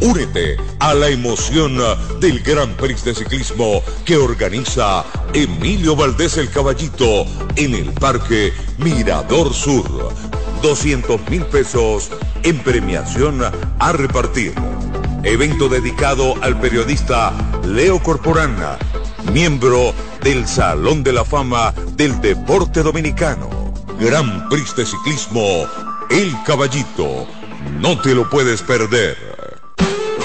Únete 0.01 0.57
a 0.79 0.95
la 0.95 1.09
emoción 1.09 1.77
del 2.21 2.39
Gran 2.45 2.73
Prix 2.77 3.05
de 3.05 3.17
Ciclismo 3.17 3.83
que 4.05 4.17
organiza 4.17 5.05
Emilio 5.33 5.97
Valdés 5.97 6.37
el 6.37 6.49
Caballito 6.49 7.27
en 7.57 7.75
el 7.75 7.91
Parque 7.93 8.53
Mirador 8.79 9.53
Sur. 9.53 10.15
200 10.63 11.31
mil 11.31 11.45
pesos 11.47 12.11
en 12.45 12.61
premiación 12.61 13.43
a 13.81 13.93
repartir. 13.93 14.55
Evento 15.25 15.69
dedicado 15.69 16.35
al 16.43 16.61
periodista 16.61 17.33
Leo 17.65 18.01
Corporana, 18.01 18.79
miembro 19.33 19.93
del 20.25 20.49
Salón 20.49 21.05
de 21.05 21.13
la 21.13 21.23
Fama 21.23 21.75
del 21.97 22.19
Deporte 22.23 22.83
Dominicano. 22.83 23.51
Gran 24.01 24.49
Prix 24.49 24.75
de 24.75 24.87
Ciclismo, 24.87 25.67
El 26.09 26.35
Caballito. 26.47 27.27
No 27.79 28.01
te 28.01 28.15
lo 28.15 28.29
puedes 28.31 28.63
perder. 28.63 29.34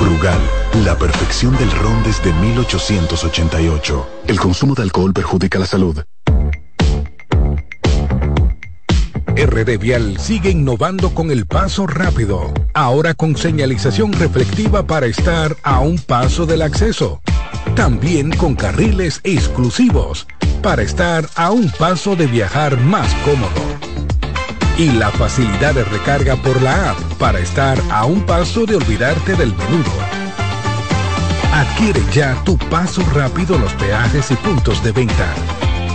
Brugal, 0.00 0.40
la 0.84 0.96
perfección 0.98 1.56
del 1.56 1.70
ron 1.70 2.02
desde 2.02 2.32
1888. 2.32 4.06
El 4.26 4.40
consumo 4.40 4.74
de 4.74 4.82
alcohol 4.82 5.12
perjudica 5.12 5.58
la 5.58 5.66
salud. 5.66 6.02
RD 9.36 9.78
Vial 9.78 10.18
sigue 10.18 10.50
innovando 10.50 11.10
con 11.10 11.30
el 11.30 11.46
paso 11.46 11.86
rápido, 11.86 12.52
ahora 12.72 13.14
con 13.14 13.36
señalización 13.36 14.12
reflectiva 14.12 14.86
para 14.86 15.06
estar 15.06 15.56
a 15.62 15.80
un 15.80 15.98
paso 15.98 16.46
del 16.46 16.62
acceso. 16.62 17.20
También 17.74 18.30
con 18.30 18.54
carriles 18.54 19.20
exclusivos 19.24 20.26
para 20.62 20.82
estar 20.82 21.28
a 21.34 21.50
un 21.50 21.68
paso 21.70 22.14
de 22.16 22.26
viajar 22.26 22.78
más 22.80 23.12
cómodo. 23.16 23.73
Y 24.76 24.90
la 24.90 25.10
facilidad 25.10 25.74
de 25.74 25.84
recarga 25.84 26.34
por 26.34 26.60
la 26.60 26.90
app 26.90 26.98
para 27.18 27.38
estar 27.38 27.78
a 27.90 28.06
un 28.06 28.22
paso 28.22 28.66
de 28.66 28.74
olvidarte 28.74 29.36
del 29.36 29.54
menudo. 29.54 29.92
Adquiere 31.52 32.02
ya 32.12 32.34
tu 32.44 32.58
paso 32.58 33.02
rápido 33.14 33.54
en 33.54 33.60
los 33.60 33.72
peajes 33.74 34.32
y 34.32 34.34
puntos 34.34 34.82
de 34.82 34.90
venta. 34.90 35.32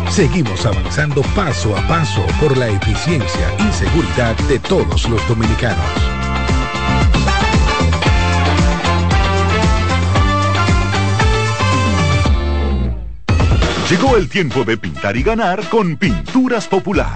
Seguimos 0.09 0.65
avanzando 0.65 1.21
paso 1.35 1.75
a 1.75 1.85
paso 1.89 2.25
por 2.39 2.57
la 2.57 2.69
eficiencia 2.69 3.53
y 3.59 3.73
seguridad 3.73 4.35
de 4.47 4.59
todos 4.59 5.09
los 5.09 5.27
dominicanos. 5.27 5.77
Llegó 13.89 14.15
el 14.15 14.29
tiempo 14.29 14.63
de 14.63 14.77
pintar 14.77 15.17
y 15.17 15.23
ganar 15.23 15.67
con 15.67 15.97
Pinturas 15.97 16.67
Popular. 16.67 17.15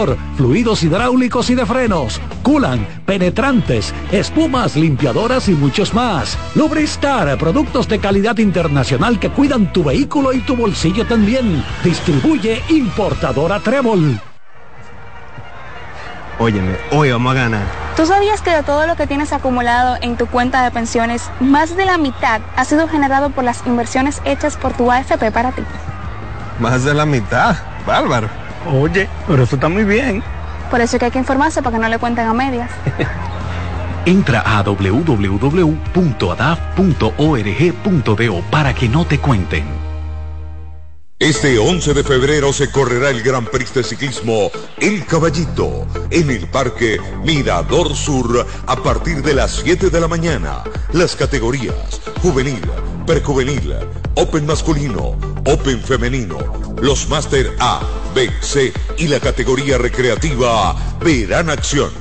motor, 0.01 0.17
fluidos 0.35 0.83
hidráulicos 0.83 1.49
y 1.49 1.55
de 1.55 1.65
frenos, 1.65 2.19
culan, 2.43 2.85
penetrantes, 3.05 3.93
espumas, 4.11 4.75
limpiadoras 4.75 5.47
y 5.47 5.53
muchos 5.53 5.93
más. 5.93 6.37
Lubristar, 6.55 7.37
productos 7.37 7.87
de 7.87 7.99
calidad 7.99 8.37
internacional 8.37 9.19
que 9.19 9.29
cuidan 9.29 9.71
tu 9.71 9.83
vehículo 9.83 10.33
y 10.33 10.39
tu 10.39 10.55
bolsillo 10.55 11.05
también. 11.05 11.63
Distribuye 11.83 12.61
importadora 12.69 13.59
Trébol. 13.59 14.19
Óyeme, 16.39 16.75
hoy 16.91 17.11
vamos 17.11 17.31
a 17.31 17.35
ganar. 17.35 17.63
¿Tú 17.95 18.05
sabías 18.05 18.41
que 18.41 18.49
de 18.49 18.63
todo 18.63 18.87
lo 18.87 18.95
que 18.95 19.05
tienes 19.05 19.31
acumulado 19.31 19.97
en 20.01 20.17
tu 20.17 20.25
cuenta 20.25 20.63
de 20.63 20.71
pensiones, 20.71 21.29
más 21.39 21.75
de 21.75 21.85
la 21.85 21.99
mitad 21.99 22.41
ha 22.55 22.65
sido 22.65 22.87
generado 22.87 23.29
por 23.29 23.43
las 23.43 23.65
inversiones 23.67 24.21
hechas 24.25 24.57
por 24.57 24.73
tu 24.73 24.91
AFP 24.91 25.31
para 25.31 25.51
ti? 25.51 25.61
Más 26.59 26.83
de 26.83 26.95
la 26.95 27.05
mitad. 27.05 27.55
Bárbaro. 27.85 28.50
Oye, 28.67 29.07
pero 29.27 29.43
eso 29.43 29.55
está 29.55 29.69
muy 29.69 29.83
bien. 29.83 30.23
Por 30.69 30.81
eso 30.81 30.95
es 30.95 30.99
que 30.99 31.05
hay 31.05 31.11
que 31.11 31.19
informarse 31.19 31.61
para 31.61 31.75
que 31.75 31.81
no 31.81 31.89
le 31.89 31.99
cuenten 31.99 32.27
a 32.27 32.33
medias. 32.33 32.69
Entra 34.05 34.41
a 34.41 34.63
www.adaf.org.do 34.63 35.31
para 38.49 38.73
que 38.73 38.89
no 38.89 39.05
te 39.05 39.19
cuenten. 39.19 39.91
Este 41.21 41.59
11 41.59 41.93
de 41.93 42.03
febrero 42.03 42.51
se 42.51 42.71
correrá 42.71 43.11
el 43.11 43.21
Gran 43.21 43.45
Prix 43.45 43.75
de 43.75 43.83
Ciclismo 43.83 44.49
El 44.79 45.05
Caballito 45.05 45.85
en 46.09 46.31
el 46.31 46.47
Parque 46.47 46.99
Mirador 47.23 47.95
Sur 47.95 48.43
a 48.65 48.75
partir 48.77 49.21
de 49.21 49.35
las 49.35 49.51
7 49.57 49.91
de 49.91 50.01
la 50.01 50.07
mañana. 50.07 50.63
Las 50.93 51.15
categorías 51.15 52.01
juvenil, 52.23 52.61
prejuvenil, 53.11 53.75
Open 54.15 54.45
masculino, 54.45 55.17
Open 55.45 55.81
femenino, 55.81 56.37
los 56.81 57.09
Máster 57.09 57.53
A, 57.59 57.81
B, 58.15 58.29
C 58.39 58.71
y 58.97 59.09
la 59.09 59.19
categoría 59.19 59.77
recreativa 59.77 60.73
verán 61.03 61.49
acción. 61.49 61.91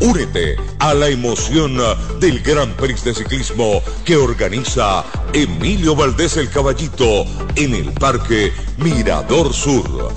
Únete 0.00 0.56
a 0.78 0.94
la 0.94 1.08
emoción 1.08 1.76
del 2.20 2.40
Gran 2.40 2.70
Prix 2.72 3.04
de 3.04 3.12
Ciclismo 3.12 3.82
que 4.06 4.16
organiza 4.16 5.04
Emilio 5.34 5.94
Valdés 5.94 6.38
el 6.38 6.48
Caballito 6.48 7.26
en 7.54 7.74
el 7.74 7.92
Parque 7.92 8.50
Mirador 8.78 9.52
Sur. 9.52 10.10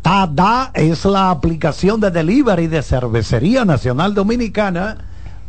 Tada 0.00 0.70
es 0.72 1.04
la 1.04 1.28
aplicación 1.28 2.00
de 2.00 2.10
delivery 2.10 2.68
de 2.68 2.82
Cervecería 2.82 3.66
Nacional 3.66 4.14
Dominicana, 4.14 4.96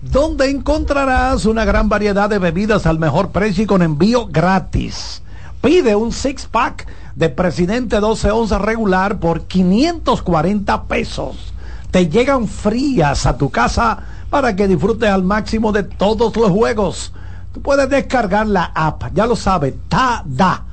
donde 0.02 0.49
encontrarás 0.49 1.45
una 1.45 1.64
gran 1.64 1.88
variedad 1.88 2.30
de 2.30 2.38
bebidas 2.38 2.86
al 2.86 2.99
mejor 2.99 3.30
precio 3.30 3.64
y 3.64 3.65
con 3.65 3.81
envío 3.81 4.27
gratis. 4.27 5.22
Pide 5.61 5.95
un 5.95 6.11
six 6.11 6.45
pack 6.45 6.86
de 7.15 7.30
Presidente 7.30 8.02
12 8.02 8.30
onzas 8.31 8.60
regular 8.60 9.22
por 9.22 9.44
540 9.44 10.84
pesos. 10.84 11.53
Te 11.91 12.10
llegan 12.10 12.45
frías 12.45 13.26
a 13.26 13.38
tu 13.38 13.52
casa 13.52 13.99
para 14.30 14.57
que 14.57 14.68
disfrutes 14.68 15.10
al 15.10 15.23
máximo 15.23 15.72
de 15.72 15.84
todos 15.84 16.36
los 16.36 16.52
juegos. 16.52 17.14
Tú 17.53 17.61
puedes 17.61 17.89
descargar 17.89 18.47
la 18.47 18.71
app, 18.76 19.13
ya 19.13 19.26
lo 19.26 19.35
sabes, 19.35 19.73
Tada. 19.88 20.65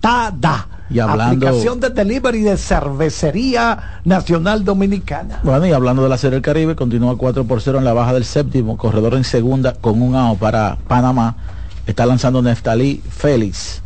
Tada 0.00 0.66
y 0.90 0.98
hablando, 0.98 1.46
aplicación 1.46 1.78
de 1.78 1.90
delivery 1.90 2.40
de 2.40 2.56
Cervecería 2.56 4.00
Nacional 4.04 4.64
Dominicana. 4.64 5.40
Bueno, 5.42 5.66
y 5.66 5.72
hablando 5.72 6.02
de 6.02 6.08
la 6.08 6.18
Serie 6.18 6.36
del 6.36 6.42
Caribe, 6.42 6.74
continúa 6.74 7.16
4 7.16 7.44
por 7.44 7.60
0 7.60 7.78
en 7.78 7.84
la 7.84 7.92
baja 7.92 8.12
del 8.12 8.24
séptimo, 8.24 8.76
corredor 8.76 9.14
en 9.14 9.24
segunda 9.24 9.74
con 9.74 10.02
un 10.02 10.16
AO 10.16 10.36
para 10.36 10.78
Panamá. 10.88 11.36
Está 11.86 12.06
lanzando 12.06 12.42
Neftalí 12.42 13.02
Félix 13.08 13.82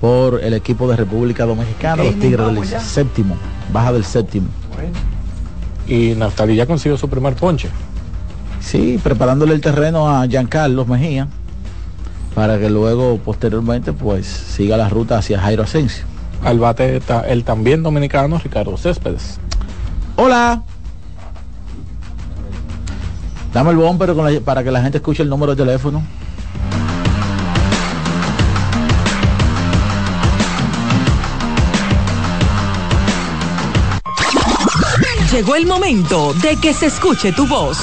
por 0.00 0.42
el 0.42 0.54
equipo 0.54 0.88
de 0.88 0.96
República 0.96 1.46
Dominicana, 1.46 2.02
los 2.02 2.18
Tigres 2.18 2.54
del 2.54 2.80
séptimo, 2.80 3.36
baja 3.72 3.92
del 3.92 4.04
séptimo. 4.04 4.48
Y 5.86 6.14
Neftalí 6.14 6.56
ya 6.56 6.66
consiguió 6.66 6.96
su 6.96 7.08
primer 7.08 7.34
ponche. 7.34 7.68
Sí, 8.60 8.98
preparándole 9.02 9.54
el 9.54 9.60
terreno 9.60 10.08
a 10.08 10.26
Giancarlo 10.26 10.84
Mejía 10.86 11.28
para 12.36 12.58
que 12.58 12.68
luego 12.68 13.16
posteriormente 13.16 13.94
pues 13.94 14.26
siga 14.26 14.76
la 14.76 14.90
ruta 14.90 15.16
hacia 15.16 15.40
Jairo 15.40 15.62
Asensio. 15.62 16.04
Al 16.44 16.58
bate 16.58 16.98
está 16.98 17.26
el 17.26 17.44
también 17.44 17.82
dominicano 17.82 18.38
Ricardo 18.38 18.76
Céspedes. 18.76 19.40
Hola. 20.16 20.62
Dame 23.54 23.70
el 23.70 23.78
bumper 23.78 24.14
para 24.44 24.62
que 24.62 24.70
la 24.70 24.82
gente 24.82 24.98
escuche 24.98 25.22
el 25.22 25.30
número 25.30 25.54
de 25.54 25.64
teléfono. 25.64 26.02
Llegó 35.36 35.54
el 35.54 35.66
momento 35.66 36.32
de 36.32 36.56
que 36.56 36.72
se 36.72 36.86
escuche 36.86 37.30
tu 37.30 37.46
voz. 37.46 37.76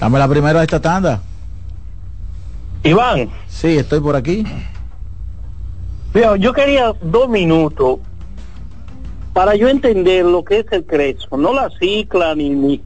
Dame 0.00 0.18
la 0.18 0.26
primera 0.26 0.58
de 0.58 0.64
esta 0.64 0.82
tanda. 0.82 1.22
Iván. 2.82 3.30
Sí, 3.46 3.78
estoy 3.78 4.00
por 4.00 4.16
aquí. 4.16 4.44
yo 6.40 6.52
quería 6.52 6.94
dos 7.00 7.28
minutos 7.28 8.00
para 9.38 9.54
yo 9.54 9.68
entender 9.68 10.24
lo 10.24 10.42
que 10.42 10.58
es 10.58 10.66
el 10.72 10.84
Crespo, 10.84 11.36
no 11.36 11.52
la 11.52 11.70
cicla 11.78 12.34
ni, 12.34 12.50
ni 12.50 12.82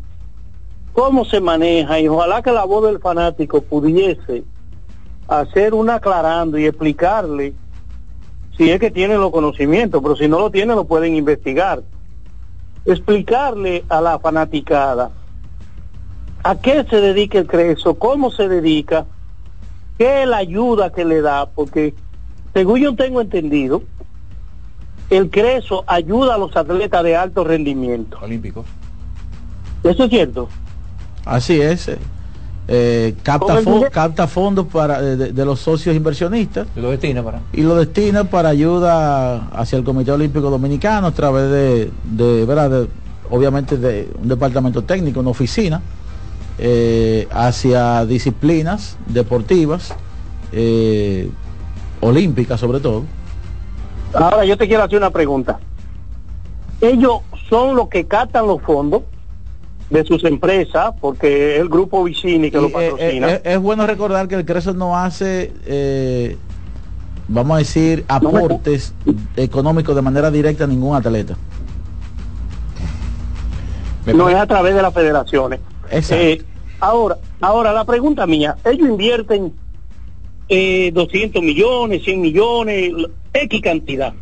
cómo 0.93 1.25
se 1.25 1.41
maneja 1.41 1.99
y 1.99 2.09
ojalá 2.09 2.43
que 2.43 2.53
la 2.53 2.67
voz 2.67 2.85
del 2.85 2.99
fanático 2.99 3.63
pudiese 3.63 4.45
hacer 5.29 5.73
un 5.73 5.89
aclarando 5.89 6.59
y 6.59 6.67
explicarle 6.67 7.55
si 8.55 8.71
es 8.71 8.79
que 8.81 8.91
tienen 8.91 9.19
los 9.19 9.31
conocimientos, 9.31 10.03
pero 10.03 10.15
si 10.15 10.29
no 10.29 10.39
lo 10.39 10.51
tienen 10.51 10.77
lo 10.77 10.85
pueden 10.85 11.17
investigar. 11.17 11.85
Explicarle 12.85 13.87
a 13.89 14.03
la 14.03 14.19
fanaticada 14.19 15.11
a 16.43 16.55
qué 16.57 16.85
se 16.85 17.01
dedica 17.01 17.39
el 17.39 17.47
Crespo, 17.47 17.95
cómo 17.95 18.31
se 18.31 18.47
dedica, 18.49 19.07
qué 19.97 20.25
es 20.25 20.29
la 20.29 20.37
ayuda 20.37 20.93
que 20.93 21.07
le 21.07 21.23
da, 21.23 21.47
porque 21.47 21.95
según 22.53 22.79
yo 22.79 22.95
tengo 22.95 23.23
entendido, 23.23 23.85
el 25.11 25.31
CRESO 25.31 25.85
ayuda 25.87 26.35
a 26.35 26.39
los 26.39 26.57
atletas 26.57 27.03
de 27.05 27.17
alto 27.17 27.45
rendimiento. 27.45 28.19
Olímpicos. 28.23 28.67
¿Eso 29.85 30.05
es 30.05 30.11
cierto? 30.11 30.49
Así 31.25 31.61
es. 31.61 31.91
Eh, 32.69 33.17
capta, 33.25 33.61
capta, 33.91 34.27
fondos 34.29 34.67
para 34.69 35.03
de, 35.03 35.45
los 35.45 35.59
socios 35.59 35.97
inversionistas 35.97 36.69
y 36.77 36.81
lo 36.81 36.91
destina 36.91 37.21
para 37.21 37.41
y 37.53 37.63
lo 37.63 37.75
destina 37.75 38.23
para 38.23 38.51
ayuda 38.51 39.49
hacia 39.49 39.77
el 39.79 39.85
Comité 39.85 40.13
Olímpico 40.13 40.49
Dominicano 40.49 41.09
a 41.09 41.11
través 41.11 41.51
de, 41.51 41.91
de, 42.05 42.47
¿verdad? 42.47 42.87
obviamente 43.31 43.77
de 43.77 44.09
un 44.23 44.29
departamento 44.29 44.83
técnico 44.83 45.19
una 45.19 45.31
oficina 45.31 45.83
eh, 46.57 47.27
hacia 47.33 48.07
disciplinas 48.07 48.97
deportivas 49.07 49.93
eh, 50.53 51.31
olímpicas 52.01 52.61
sobre 52.61 52.79
todo 52.79 53.03
Ahora 54.15 54.45
yo 54.45 54.57
te 54.57 54.67
quiero 54.69 54.83
hacer 54.83 54.99
una 54.99 55.11
pregunta. 55.11 55.59
Ellos 56.81 57.21
son 57.49 57.77
los 57.77 57.89
que 57.89 58.07
captan 58.07 58.47
los 58.47 58.61
fondos 58.63 59.03
de 59.91 60.05
sus 60.05 60.25
empresas, 60.25 60.95
porque 61.01 61.55
es 61.55 61.61
el 61.61 61.69
grupo 61.69 62.03
Vicini 62.03 62.51
que 62.51 62.59
lo 62.59 62.69
eh, 62.69 62.71
patrocina. 62.71 63.31
Eh, 63.31 63.43
es 63.45 63.59
bueno 63.61 63.87
recordar 63.87 64.27
que 64.27 64.35
el 64.37 64.45
CRESO 64.45 64.73
no 64.73 64.97
hace, 64.97 65.53
eh, 65.67 66.37
vamos 67.29 67.57
a 67.57 67.59
decir, 67.59 68.05
aportes 68.09 68.95
económicos 69.37 69.95
de 69.95 70.03
manera 70.03 70.31
directa 70.31 70.65
a 70.65 70.67
ningún 70.67 70.97
atleta. 70.97 71.37
No 74.07 74.29
es 74.29 74.37
a 74.37 74.47
través 74.47 74.75
de 74.75 74.83
las 74.83 74.93
federaciones. 74.93 75.61
ahora, 76.81 77.19
ahora 77.41 77.73
la 77.73 77.85
pregunta 77.85 78.27
mía, 78.27 78.57
ellos 78.65 78.89
invierten 78.89 79.53
eh, 80.49 80.91
200 80.93 81.43
millones, 81.43 82.05
100 82.05 82.21
millones, 82.21 82.93
X 83.33 83.61
cantidad. 83.63 84.15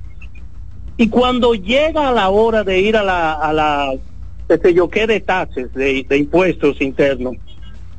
Y 0.97 1.09
cuando 1.09 1.55
llega 1.55 2.13
la 2.13 2.29
hora 2.29 2.63
de 2.63 2.81
ir 2.81 2.97
a 2.97 3.03
la, 3.03 3.33
a 3.33 3.53
la 3.53 3.93
este, 4.49 4.75
yo 4.75 4.89
qué 4.89 5.07
de 5.07 5.21
taxes, 5.21 5.73
de, 5.75 6.05
impuestos 6.17 6.81
internos, 6.81 7.37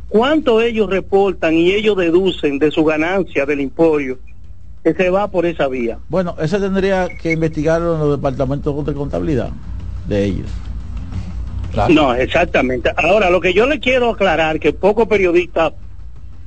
¿cuánto 0.10 0.61
ellos 0.61 0.89
reportan 0.89 1.56
y 1.56 1.72
ellos 1.72 1.98
deducen 1.98 2.60
de 2.60 2.72
su 2.72 2.84
ganancia 2.84 3.45
del 3.45 3.61
emporio 3.61 4.19
que 4.84 4.93
se 4.93 5.10
va 5.10 5.30
por 5.30 5.45
esa 5.45 5.68
vía. 5.68 5.99
Bueno, 6.10 6.35
eso 6.39 6.60
tendría 6.60 7.07
que 7.22 7.31
investigarlo 7.31 7.93
en 7.93 7.99
los 7.99 8.18
departamentos 8.18 8.85
de 8.85 8.93
contabilidad 8.93 9.49
de 10.07 10.26
ellos. 10.26 10.48
No, 11.89 12.14
exactamente. 12.14 12.91
Ahora, 12.98 13.30
lo 13.30 13.39
que 13.39 13.53
yo 13.53 13.65
le 13.65 13.80
quiero 13.80 14.10
aclarar, 14.10 14.60
que 14.60 14.73
poco 14.73 15.07
periodista, 15.07 15.73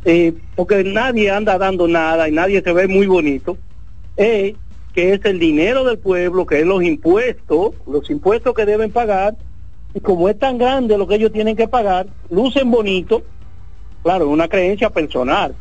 eh, 0.05 0.35
porque 0.55 0.85
nadie 0.85 1.31
anda 1.31 1.59
dando 1.59 1.89
nada 1.89 2.28
y 2.28 2.32
nadie 2.32 2.62
se 2.62 2.72
ve 2.72 2.86
muy 2.86 3.06
bonito, 3.06 3.56
es 4.16 4.55
que 4.93 5.12
es 5.12 5.24
el 5.24 5.39
dinero 5.39 5.85
del 5.85 5.98
pueblo, 5.98 6.47
que 6.47 6.60
es 6.60 6.66
los 6.66 6.82
impuestos, 6.82 7.72
los 7.86 8.09
impuestos 8.10 8.55
que 8.55 8.66
deben 8.66 8.93
pagar, 8.93 9.35
y 9.94 10.01
como 10.01 10.28
es 10.28 10.39
tan 10.39 10.59
grande 10.59 10.98
lo 10.98 11.06
que 11.06 11.16
ellos 11.16 11.32
tienen 11.32 11.56
que 11.56 11.68
pagar, 11.68 12.06
lucen 12.31 12.70
bonito, 12.70 13.22
claro, 14.02 14.28
una 14.28 14.48
creencia 14.48 14.90
personal. 14.90 15.55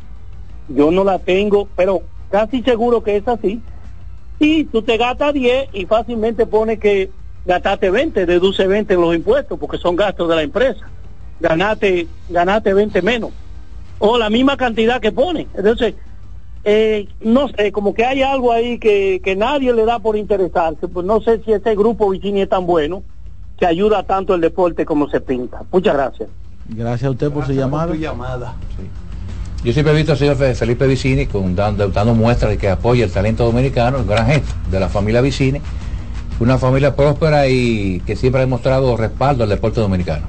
Yo 0.68 0.90
no 0.90 1.04
la 1.04 1.18
tengo, 1.18 1.68
pero 1.76 2.02
casi 2.30 2.62
seguro 2.62 3.02
que 3.02 3.16
es 3.16 3.28
así. 3.28 3.60
Y 4.38 4.64
tú 4.64 4.82
te 4.82 4.96
gastas 4.96 5.34
10 5.34 5.70
y 5.72 5.86
fácilmente 5.86 6.46
pone 6.46 6.78
que 6.78 7.10
gastaste 7.44 7.90
20, 7.90 8.26
deduce 8.26 8.66
20 8.66 8.94
en 8.94 9.00
los 9.00 9.14
impuestos, 9.14 9.58
porque 9.58 9.78
son 9.78 9.96
gastos 9.96 10.28
de 10.28 10.36
la 10.36 10.42
empresa. 10.42 10.88
Ganaste, 11.40 12.08
ganaste 12.28 12.74
20 12.74 13.02
menos. 13.02 13.30
O 13.98 14.18
la 14.18 14.28
misma 14.30 14.56
cantidad 14.56 15.00
que 15.00 15.12
pone. 15.12 15.46
Entonces, 15.54 15.94
eh, 16.64 17.08
no 17.20 17.48
sé, 17.48 17.72
como 17.72 17.94
que 17.94 18.04
hay 18.04 18.22
algo 18.22 18.52
ahí 18.52 18.78
que, 18.78 19.20
que 19.22 19.36
nadie 19.36 19.72
le 19.72 19.84
da 19.84 19.98
por 19.98 20.16
interesarse. 20.16 20.88
Pues 20.88 21.04
no 21.06 21.20
sé 21.20 21.40
si 21.44 21.52
ese 21.52 21.74
grupo 21.74 22.10
Vicini 22.10 22.42
es 22.42 22.48
tan 22.48 22.66
bueno 22.66 23.02
que 23.58 23.66
ayuda 23.66 24.02
tanto 24.02 24.34
el 24.34 24.40
deporte 24.40 24.84
como 24.84 25.08
se 25.08 25.20
pinta. 25.20 25.62
Muchas 25.70 25.94
gracias. 25.94 26.28
Gracias 26.68 27.04
a 27.08 27.10
usted 27.10 27.30
por 27.30 27.46
su 27.46 27.52
llamada. 27.52 27.94
llamada. 27.94 28.54
Yo 29.62 29.72
siempre 29.72 29.92
he 29.94 29.96
visto 29.96 30.12
al 30.12 30.18
señor 30.18 30.36
Fe- 30.36 30.54
Felipe 30.54 30.86
Vicini 30.86 31.26
con, 31.26 31.54
dando, 31.54 31.88
dando 31.88 32.14
muestras 32.14 32.50
de 32.50 32.58
que 32.58 32.68
apoya 32.68 33.04
el 33.04 33.10
talento 33.12 33.44
dominicano, 33.44 33.98
el 33.98 34.04
gran 34.04 34.26
gesto 34.26 34.52
de 34.70 34.78
la 34.80 34.88
familia 34.88 35.20
Vicini, 35.22 35.60
una 36.40 36.58
familia 36.58 36.94
próspera 36.96 37.48
y 37.48 38.00
que 38.00 38.16
siempre 38.16 38.40
ha 38.42 38.44
demostrado 38.44 38.94
respaldo 38.96 39.44
al 39.44 39.50
deporte 39.50 39.80
dominicano. 39.80 40.26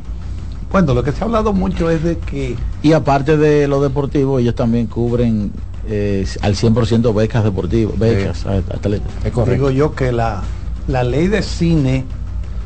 Bueno, 0.71 0.93
lo 0.93 1.03
que 1.03 1.11
se 1.11 1.21
ha 1.21 1.25
hablado 1.25 1.53
mucho 1.53 1.89
es 1.89 2.03
de 2.03 2.17
que 2.17 2.55
Y 2.83 2.93
aparte 2.93 3.37
de 3.37 3.67
lo 3.67 3.81
deportivo, 3.81 4.39
ellos 4.39 4.55
también 4.55 4.87
cubren 4.87 5.51
eh, 5.87 6.25
al 6.41 6.55
100% 6.55 7.13
becas 7.13 7.43
deportivas, 7.43 7.97
becas 7.97 8.45
a 8.45 8.57
atletas. 8.57 9.11
Digo 9.49 9.69
yo 9.69 9.95
que 9.95 10.11
la, 10.11 10.43
la 10.87 11.03
ley 11.03 11.27
de 11.27 11.43
cine 11.43 12.05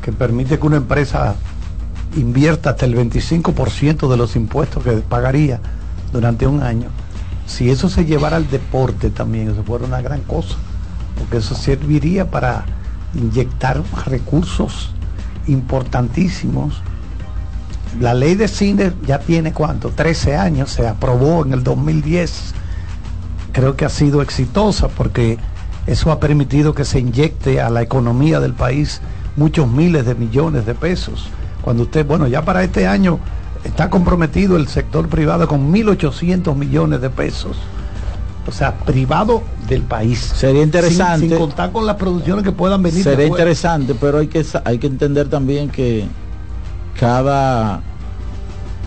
que 0.02 0.12
permite 0.12 0.58
que 0.58 0.66
una 0.66 0.78
empresa 0.78 1.34
invierta 2.16 2.70
hasta 2.70 2.86
el 2.86 2.96
25% 2.96 4.10
de 4.10 4.16
los 4.16 4.34
impuestos 4.36 4.82
que 4.82 4.92
pagaría 4.92 5.60
durante 6.12 6.46
un 6.46 6.62
año, 6.62 6.88
si 7.46 7.70
eso 7.70 7.88
se 7.88 8.04
llevara 8.04 8.36
al 8.36 8.48
deporte 8.48 9.10
también, 9.10 9.50
eso 9.50 9.62
fuera 9.64 9.84
una 9.84 10.00
gran 10.00 10.22
cosa, 10.22 10.56
porque 11.18 11.38
eso 11.38 11.54
serviría 11.54 12.30
para 12.30 12.64
inyectar 13.14 13.82
recursos 14.06 14.90
importantísimos. 15.46 16.80
La 17.98 18.14
ley 18.14 18.34
de 18.36 18.46
cine 18.46 18.92
ya 19.06 19.18
tiene 19.18 19.52
cuánto, 19.52 19.90
13 19.90 20.36
años, 20.36 20.70
se 20.70 20.86
aprobó 20.86 21.44
en 21.44 21.52
el 21.52 21.64
2010 21.64 22.54
creo 23.52 23.76
que 23.76 23.84
ha 23.84 23.88
sido 23.88 24.22
exitosa 24.22 24.88
porque 24.88 25.38
eso 25.86 26.12
ha 26.12 26.20
permitido 26.20 26.74
que 26.74 26.84
se 26.84 27.00
inyecte 27.00 27.60
a 27.60 27.70
la 27.70 27.82
economía 27.82 28.40
del 28.40 28.52
país 28.52 29.00
muchos 29.36 29.68
miles 29.68 30.06
de 30.06 30.14
millones 30.14 30.66
de 30.66 30.74
pesos. 30.74 31.28
Cuando 31.62 31.84
usted, 31.84 32.06
bueno, 32.06 32.26
ya 32.26 32.44
para 32.44 32.62
este 32.62 32.86
año 32.86 33.18
está 33.64 33.90
comprometido 33.90 34.56
el 34.56 34.68
sector 34.68 35.08
privado 35.08 35.46
con 35.48 35.72
1.800 35.72 36.54
millones 36.54 37.00
de 37.00 37.10
pesos. 37.10 37.56
O 38.46 38.52
sea, 38.52 38.78
privado 38.78 39.42
del 39.68 39.82
país. 39.82 40.18
Sería 40.18 40.62
interesante. 40.62 41.20
Sin, 41.20 41.30
sin 41.30 41.38
contar 41.38 41.70
con 41.70 41.86
las 41.86 41.96
producciones 41.96 42.44
que 42.44 42.52
puedan 42.52 42.82
venir. 42.82 43.04
Sería 43.04 43.26
interesante, 43.26 43.94
pero 43.94 44.18
hay 44.18 44.28
que, 44.28 44.44
hay 44.64 44.78
que 44.78 44.86
entender 44.86 45.28
también 45.28 45.68
que 45.68 46.06
cada 47.00 47.80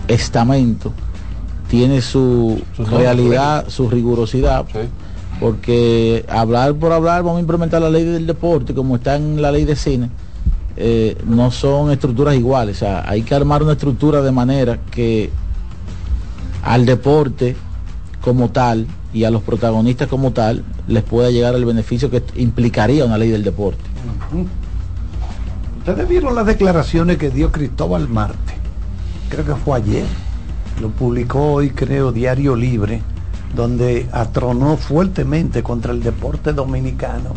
estamento 0.06 0.92
tiene 1.68 2.00
su 2.00 2.62
realidad, 2.78 3.68
su 3.68 3.90
rigurosidad, 3.90 4.66
porque 5.40 6.24
hablar 6.28 6.74
por 6.74 6.92
hablar, 6.92 7.24
vamos 7.24 7.38
a 7.38 7.40
implementar 7.40 7.82
la 7.82 7.90
ley 7.90 8.04
del 8.04 8.24
deporte 8.24 8.72
como 8.72 8.94
está 8.94 9.16
en 9.16 9.42
la 9.42 9.50
ley 9.50 9.64
de 9.64 9.74
cine, 9.74 10.10
eh, 10.76 11.18
no 11.26 11.50
son 11.50 11.90
estructuras 11.90 12.36
iguales, 12.36 12.76
o 12.76 12.78
sea, 12.80 13.02
hay 13.04 13.22
que 13.22 13.34
armar 13.34 13.64
una 13.64 13.72
estructura 13.72 14.22
de 14.22 14.30
manera 14.30 14.78
que 14.92 15.30
al 16.62 16.86
deporte 16.86 17.56
como 18.20 18.50
tal 18.50 18.86
y 19.12 19.24
a 19.24 19.30
los 19.32 19.42
protagonistas 19.42 20.06
como 20.06 20.30
tal 20.30 20.62
les 20.86 21.02
pueda 21.02 21.32
llegar 21.32 21.56
el 21.56 21.64
beneficio 21.64 22.12
que 22.12 22.22
implicaría 22.36 23.04
una 23.04 23.18
ley 23.18 23.30
del 23.30 23.42
deporte. 23.42 23.82
Ustedes 25.86 26.08
vieron 26.08 26.34
las 26.34 26.46
declaraciones 26.46 27.18
que 27.18 27.30
dio 27.30 27.52
Cristóbal 27.52 28.08
Marte. 28.08 28.54
Creo 29.28 29.44
que 29.44 29.54
fue 29.54 29.76
ayer. 29.76 30.06
Lo 30.80 30.88
publicó 30.88 31.52
hoy, 31.52 31.70
creo, 31.70 32.10
Diario 32.10 32.56
Libre, 32.56 33.02
donde 33.54 34.08
atronó 34.10 34.76
fuertemente 34.78 35.62
contra 35.62 35.92
el 35.92 36.02
deporte 36.02 36.52
dominicano 36.54 37.30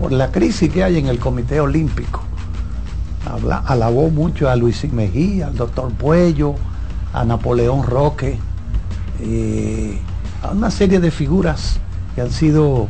por 0.00 0.10
la 0.12 0.32
crisis 0.32 0.70
que 0.72 0.82
hay 0.82 0.98
en 0.98 1.06
el 1.06 1.18
Comité 1.20 1.60
Olímpico. 1.60 2.22
Habla- 3.30 3.62
alabó 3.66 4.10
mucho 4.10 4.50
a 4.50 4.56
Luis 4.56 4.84
Mejía, 4.92 5.46
al 5.46 5.56
doctor 5.56 5.92
Puello, 5.92 6.56
a 7.12 7.24
Napoleón 7.24 7.84
Roque, 7.84 8.36
eh, 9.20 9.96
a 10.42 10.50
una 10.50 10.72
serie 10.72 10.98
de 10.98 11.12
figuras 11.12 11.78
que 12.16 12.20
han 12.20 12.32
sido 12.32 12.88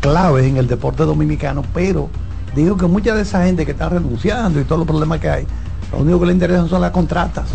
claves 0.00 0.46
en 0.46 0.58
el 0.58 0.68
deporte 0.68 1.02
dominicano, 1.02 1.64
pero 1.74 2.08
digo 2.54 2.76
que 2.76 2.86
mucha 2.86 3.14
de 3.14 3.22
esa 3.22 3.44
gente 3.44 3.64
que 3.64 3.72
está 3.72 3.88
renunciando 3.88 4.60
y 4.60 4.64
todos 4.64 4.80
los 4.80 4.88
problemas 4.88 5.20
que 5.20 5.28
hay, 5.28 5.46
lo 5.90 5.98
único 5.98 6.20
que 6.20 6.26
le 6.26 6.32
interesa 6.32 6.66
son 6.68 6.80
las 6.80 6.90
contratas. 6.90 7.46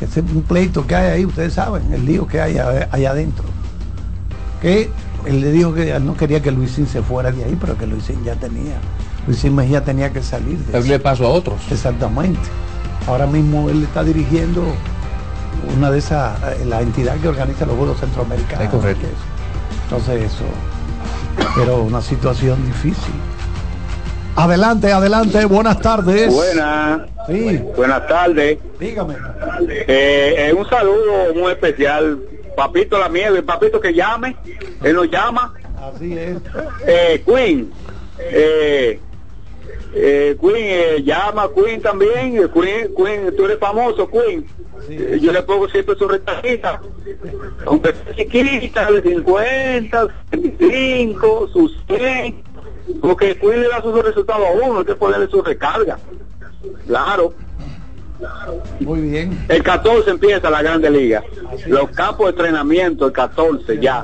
Ese 0.00 0.20
es 0.20 0.26
un 0.34 0.42
pleito 0.42 0.86
que 0.86 0.94
hay 0.94 1.10
ahí, 1.10 1.24
ustedes 1.24 1.54
saben, 1.54 1.92
el 1.92 2.04
lío 2.04 2.26
que 2.26 2.40
hay 2.40 2.58
allá 2.58 3.10
adentro. 3.10 3.44
Que 4.60 4.90
él 5.24 5.40
le 5.40 5.52
dijo 5.52 5.72
que 5.72 5.98
no 6.00 6.16
quería 6.16 6.42
que 6.42 6.50
Luisín 6.50 6.86
se 6.86 7.02
fuera 7.02 7.30
de 7.32 7.44
ahí, 7.44 7.56
pero 7.60 7.78
que 7.78 7.86
Luisín 7.86 8.22
ya 8.24 8.34
tenía. 8.34 8.76
Luisín 9.26 9.54
Mejía 9.54 9.82
tenía 9.82 10.12
que 10.12 10.22
salir 10.22 10.58
de 10.58 10.72
Darle 10.72 10.98
paso 10.98 11.26
a 11.26 11.28
otros. 11.28 11.56
Exactamente. 11.70 12.40
Ahora 13.06 13.26
mismo 13.26 13.70
él 13.70 13.82
está 13.82 14.02
dirigiendo 14.02 14.62
una 15.76 15.90
de 15.90 15.98
esas, 15.98 16.38
eh, 16.42 16.64
la 16.66 16.82
entidad 16.82 17.16
que 17.16 17.28
organiza 17.28 17.64
los 17.64 17.76
vuelos 17.76 17.98
centroamericanos. 17.98 18.64
Es 18.64 18.70
correcto. 18.70 19.06
que. 19.06 19.34
Entonces 19.84 20.32
eso, 20.32 20.44
pero 21.56 21.82
una 21.82 22.02
situación 22.02 22.64
difícil. 22.66 23.14
Adelante, 24.36 24.90
adelante, 24.92 25.44
buenas 25.44 25.80
tardes. 25.80 26.32
Buenas. 26.34 27.02
Sí. 27.28 27.58
Buenas 27.76 28.06
tardes. 28.08 28.58
Dígame. 28.80 29.14
Eh, 29.70 30.48
eh, 30.48 30.54
un 30.56 30.68
saludo 30.68 31.32
muy 31.34 31.52
especial. 31.52 32.18
Papito 32.56 32.98
La 32.98 33.08
Miel, 33.08 33.36
el 33.36 33.44
papito 33.44 33.80
que 33.80 33.94
llame, 33.94 34.36
él 34.82 34.94
nos 34.94 35.10
llama. 35.10 35.54
Así 35.80 36.16
es. 36.18 36.36
Eh, 36.86 37.22
Queen. 37.24 37.70
Eh, 38.18 39.00
eh, 39.94 40.36
Queen, 40.40 40.56
eh, 40.56 41.02
llama 41.04 41.48
Queen 41.54 41.80
también. 41.80 42.36
eh, 42.36 42.48
Queen, 42.52 42.92
Queen, 42.96 43.34
tú 43.36 43.44
eres 43.44 43.58
famoso, 43.58 44.08
Queen. 44.08 44.46
Eh, 44.88 45.18
yo 45.20 45.32
le 45.32 45.42
pongo 45.42 45.68
siempre 45.68 45.94
su 45.96 46.06
retajita. 46.08 46.80
Aunque 47.66 47.92
sea 47.92 48.14
chiquita, 48.16 48.90
de 48.90 49.02
50, 49.02 50.06
25, 50.32 51.48
sus 51.52 51.72
100. 51.88 52.42
Porque 53.00 53.36
Queen 53.38 53.62
le 53.62 53.68
da 53.68 53.82
sus 53.82 54.02
resultados 54.02 54.46
a 54.46 54.66
uno, 54.66 54.80
hay 54.80 54.84
que 54.84 54.94
ponerle 54.94 55.28
su 55.28 55.42
recarga. 55.42 55.98
Claro. 56.86 57.34
Muy 58.80 59.00
bien. 59.00 59.44
El 59.48 59.62
14 59.62 60.10
empieza 60.10 60.48
la 60.50 60.62
Grande 60.62 60.90
Liga. 60.90 61.22
Los 61.66 61.90
campos 61.90 62.26
de 62.26 62.30
entrenamiento, 62.30 63.06
el 63.06 63.12
14 63.12 63.80
ya. 63.80 64.02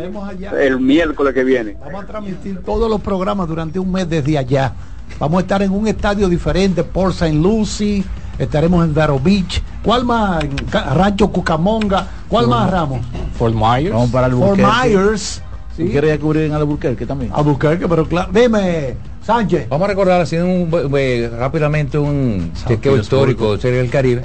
El 0.58 0.80
miércoles 0.80 1.32
que 1.34 1.44
viene. 1.44 1.76
Vamos 1.80 2.04
a 2.04 2.06
transmitir 2.06 2.62
todos 2.62 2.90
los 2.90 3.00
programas 3.00 3.48
durante 3.48 3.78
un 3.78 3.90
mes 3.90 4.08
desde 4.08 4.36
allá. 4.36 4.72
Vamos 5.18 5.38
a 5.38 5.40
estar 5.42 5.62
en 5.62 5.72
un 5.72 5.86
estadio 5.86 6.28
diferente, 6.28 6.84
Port 6.84 7.14
St. 7.14 7.34
Lucie, 7.34 8.04
estaremos 8.38 8.84
en 8.84 8.94
Vero 8.94 9.18
Beach. 9.18 9.62
¿Cuál 9.82 10.04
más? 10.04 10.44
Rancho 10.70 11.28
Cucamonga. 11.28 12.06
¿Cuál 12.28 12.46
más, 12.48 12.70
Ramos? 12.70 13.00
Fort 13.36 13.54
Myers. 13.54 13.92
Vamos 13.92 14.10
para 14.10 14.30
Fort 14.30 14.58
Albuquerque. 14.60 15.40
Myers. 15.84 15.94
¿Tú 15.94 16.00
quieres 16.00 16.18
cubrir 16.18 16.42
en 16.44 16.52
Albuquerque 16.52 17.06
también? 17.06 17.32
Albuquerque, 17.34 17.88
pero 17.88 18.06
claro. 18.06 18.30
Dime, 18.32 18.94
Sánchez. 19.24 19.68
Vamos 19.68 19.84
a 19.84 19.88
recordar 19.88 20.20
haciendo 20.20 20.46
un, 20.48 20.90
eh, 20.96 21.30
rápidamente 21.36 21.98
un 21.98 22.52
chequeo 22.66 22.96
histórico 22.96 23.54
de 23.56 23.62
Serie 23.62 23.78
del 23.78 23.90
Caribe. 23.90 24.22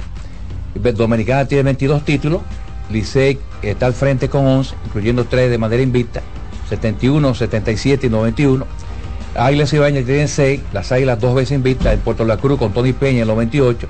Dominicana 0.74 1.46
tiene 1.46 1.62
22 1.64 2.04
títulos, 2.04 2.42
Licey 2.90 3.38
está 3.62 3.86
al 3.86 3.94
frente 3.94 4.28
con 4.28 4.46
11, 4.46 4.74
incluyendo 4.86 5.24
3 5.24 5.50
de 5.50 5.58
manera 5.58 5.82
invicta, 5.82 6.22
71, 6.68 7.34
77 7.34 8.06
y 8.06 8.10
91. 8.10 8.66
Águilas 9.36 9.72
Ibañez 9.72 10.06
tienen 10.06 10.28
6, 10.28 10.60
las 10.72 10.92
Águilas 10.92 11.20
dos 11.20 11.34
veces 11.34 11.56
invictas, 11.56 11.94
en 11.94 12.00
Puerto 12.00 12.24
La 12.24 12.38
Cruz 12.38 12.58
con 12.58 12.72
Tony 12.72 12.92
Peña 12.92 13.18
en 13.18 13.22
el 13.22 13.28
98, 13.28 13.86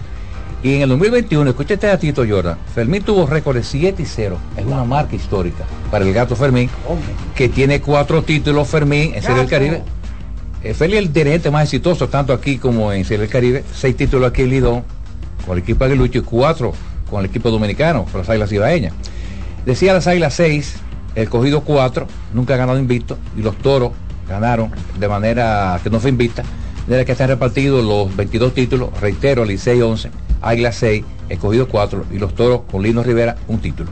Y 0.62 0.74
en 0.74 0.83
el 0.83 0.89
2021, 0.89 1.51
escúchate 1.51 1.89
a 1.91 1.99
Tito 1.99 2.24
Jordan, 2.28 2.59
Fermín 2.74 3.03
tuvo 3.03 3.27
récord 3.27 3.57
de 3.57 3.62
7 3.62 4.03
y 4.03 4.07
0. 4.07 4.39
Es 4.57 4.65
una 4.65 4.85
marca 4.85 5.15
histórica 5.15 5.65
para 5.91 6.05
el 6.05 6.12
gato 6.12 6.35
Fermín, 6.35 6.70
que 7.35 7.49
tiene 7.49 7.81
cuatro 7.81 8.23
títulos 8.23 8.66
Fermín 8.66 9.15
en 9.15 9.23
Serie 9.23 9.39
del 9.39 9.49
Caribe. 9.49 9.83
Eh, 10.62 10.74
Feli 10.74 10.95
es 10.95 11.01
el 11.01 11.12
dirigente 11.12 11.51
más 11.51 11.65
exitoso, 11.65 12.09
tanto 12.09 12.33
aquí 12.33 12.59
como 12.59 12.93
en 12.93 13.05
Serie 13.05 13.20
del 13.20 13.28
Caribe. 13.28 13.65
Seis 13.73 13.97
títulos 13.97 14.31
aquí 14.31 14.43
en 14.43 14.51
Lidón, 14.51 14.85
con 15.45 15.57
el 15.57 15.62
equipo 15.62 15.85
aguilucho, 15.85 16.19
y 16.19 16.23
cuatro 16.23 16.73
con 17.11 17.20
el 17.20 17.27
equipo 17.27 17.51
dominicano, 17.51 18.05
con 18.05 18.20
las 18.20 18.28
Águilas 18.28 18.51
Ibaeñas. 18.51 18.93
Decía 19.65 19.93
las 19.93 20.07
Águilas 20.07 20.35
6, 20.35 20.77
el 21.15 21.28
cogido 21.28 21.61
4, 21.61 22.07
nunca 22.35 22.55
ha 22.55 22.57
ganado 22.57 22.78
invicto, 22.78 23.19
y 23.37 23.43
los 23.43 23.57
toros 23.59 23.93
ganaron 24.28 24.73
de 24.99 25.07
manera 25.07 25.78
que 25.83 25.91
no 25.91 26.01
fue 26.01 26.11
invicta, 26.11 26.43
de 26.43 26.91
manera 26.91 27.05
que 27.05 27.12
están 27.12 27.28
repartidos 27.28 27.85
los 27.85 28.15
22 28.16 28.55
títulos, 28.55 29.01
reitero, 29.01 29.45
Licey 29.45 29.81
11, 29.81 30.11
Águila 30.43 30.73
6, 30.73 31.05
escogido 31.29 31.67
4 31.69 32.05
y 32.11 32.19
los 32.19 32.35
toros 32.35 32.63
con 32.71 32.83
Lino 32.83 33.03
Rivera 33.03 33.37
un 33.49 33.59
título. 33.61 33.91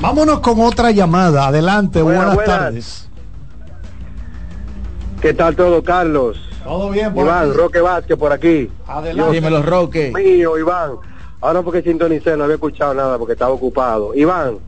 Vámonos 0.00 0.40
con 0.40 0.60
otra 0.60 0.90
llamada. 0.90 1.46
Adelante, 1.46 2.02
Buenas, 2.02 2.24
buenas, 2.26 2.34
buenas. 2.36 2.58
tardes. 2.58 3.08
¿Qué 5.20 5.32
tal 5.32 5.56
todo, 5.56 5.82
Carlos? 5.82 6.38
Todo 6.62 6.90
bien, 6.90 7.12
por 7.14 7.24
Iván, 7.26 7.48
aquí. 7.50 7.56
Roque 7.58 7.80
Vázquez 7.80 8.16
por 8.16 8.32
aquí. 8.32 8.70
Adelante. 8.86 9.32
Dímelo, 9.32 9.62
Roque. 9.62 10.12
Mío, 10.14 10.58
Iván. 10.58 10.92
Ahora 11.40 11.62
porque 11.62 11.82
sintonicé, 11.82 12.36
no 12.36 12.44
había 12.44 12.54
escuchado 12.56 12.94
nada 12.94 13.18
porque 13.18 13.34
estaba 13.34 13.52
ocupado. 13.52 14.14
Iván, 14.14 14.58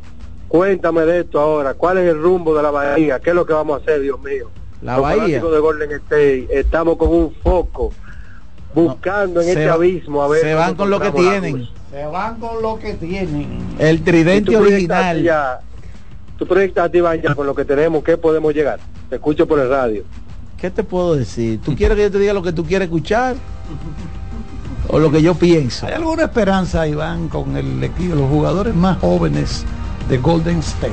cuéntame 0.49 1.03
de 1.03 1.21
esto 1.21 1.41
ahora. 1.41 1.75
¿Cuál 1.75 1.99
es 1.99 2.09
el 2.09 2.23
rumbo 2.23 2.55
de 2.55 2.63
la 2.63 2.71
Bahía? 2.71 3.19
¿Qué 3.21 3.31
es 3.31 3.37
lo 3.37 3.47
que 3.47 3.53
vamos 3.55 3.79
a 3.81 3.83
hacer, 3.83 4.01
Dios 4.03 4.21
mío? 4.21 4.51
La 4.83 4.95
Los 4.97 5.03
Bahía. 5.03 5.41
de 5.43 5.59
Golden 5.59 5.91
State 5.93 6.49
estamos 6.51 6.97
con 6.99 7.09
un 7.09 7.35
foco 7.43 7.93
buscando 8.85 9.41
en 9.41 9.49
este 9.49 9.67
va- 9.67 9.75
abismo 9.75 10.23
a 10.23 10.29
ver 10.29 10.41
se 10.43 10.55
van 10.55 10.75
con 10.75 10.91
lo 10.91 11.01
que 11.01 11.11
tienen. 11.11 11.59
luz. 11.59 11.73
Se 11.91 12.05
van 12.07 12.37
con 12.39 12.61
lo 12.63 12.79
que 12.79 12.95
tienen. 12.95 13.59
El 13.79 14.03
tridente 14.03 14.53
tú 14.53 14.59
original. 14.59 15.23
Ya, 15.23 15.61
tú 16.39 16.47
proyectaste, 16.47 16.99
Iván, 16.99 17.21
ya 17.23 17.35
con 17.35 17.47
lo 17.47 17.55
que 17.55 17.65
tenemos, 17.65 18.05
¿qué 18.05 18.17
podemos 18.19 18.53
llegar? 18.55 18.79
Te 19.09 19.17
escucho 19.17 19.47
por 19.47 19.59
el 19.61 19.69
radio. 19.71 20.03
¿Qué 20.61 20.71
te 20.71 20.83
puedo 20.85 21.15
decir? 21.17 21.61
¿Tú 21.63 21.75
quieres 21.75 21.97
que 21.97 22.03
yo 22.05 22.11
te 22.11 22.19
diga 22.19 22.33
lo 22.33 22.43
que 22.43 22.53
tú 22.53 22.65
quieres 22.65 22.87
escuchar? 22.87 23.37
¿O 24.89 24.99
lo 24.99 25.11
que 25.11 25.21
yo 25.21 25.35
pienso? 25.35 25.87
¿Hay 25.87 25.95
alguna 25.95 26.25
esperanza, 26.25 26.87
Iván, 26.87 27.29
con 27.29 27.57
el 27.57 27.83
equipo, 27.83 28.15
los 28.15 28.29
jugadores 28.31 28.75
más 28.75 28.99
jóvenes 28.99 29.65
de 30.09 30.19
Golden 30.19 30.59
State? 30.61 30.93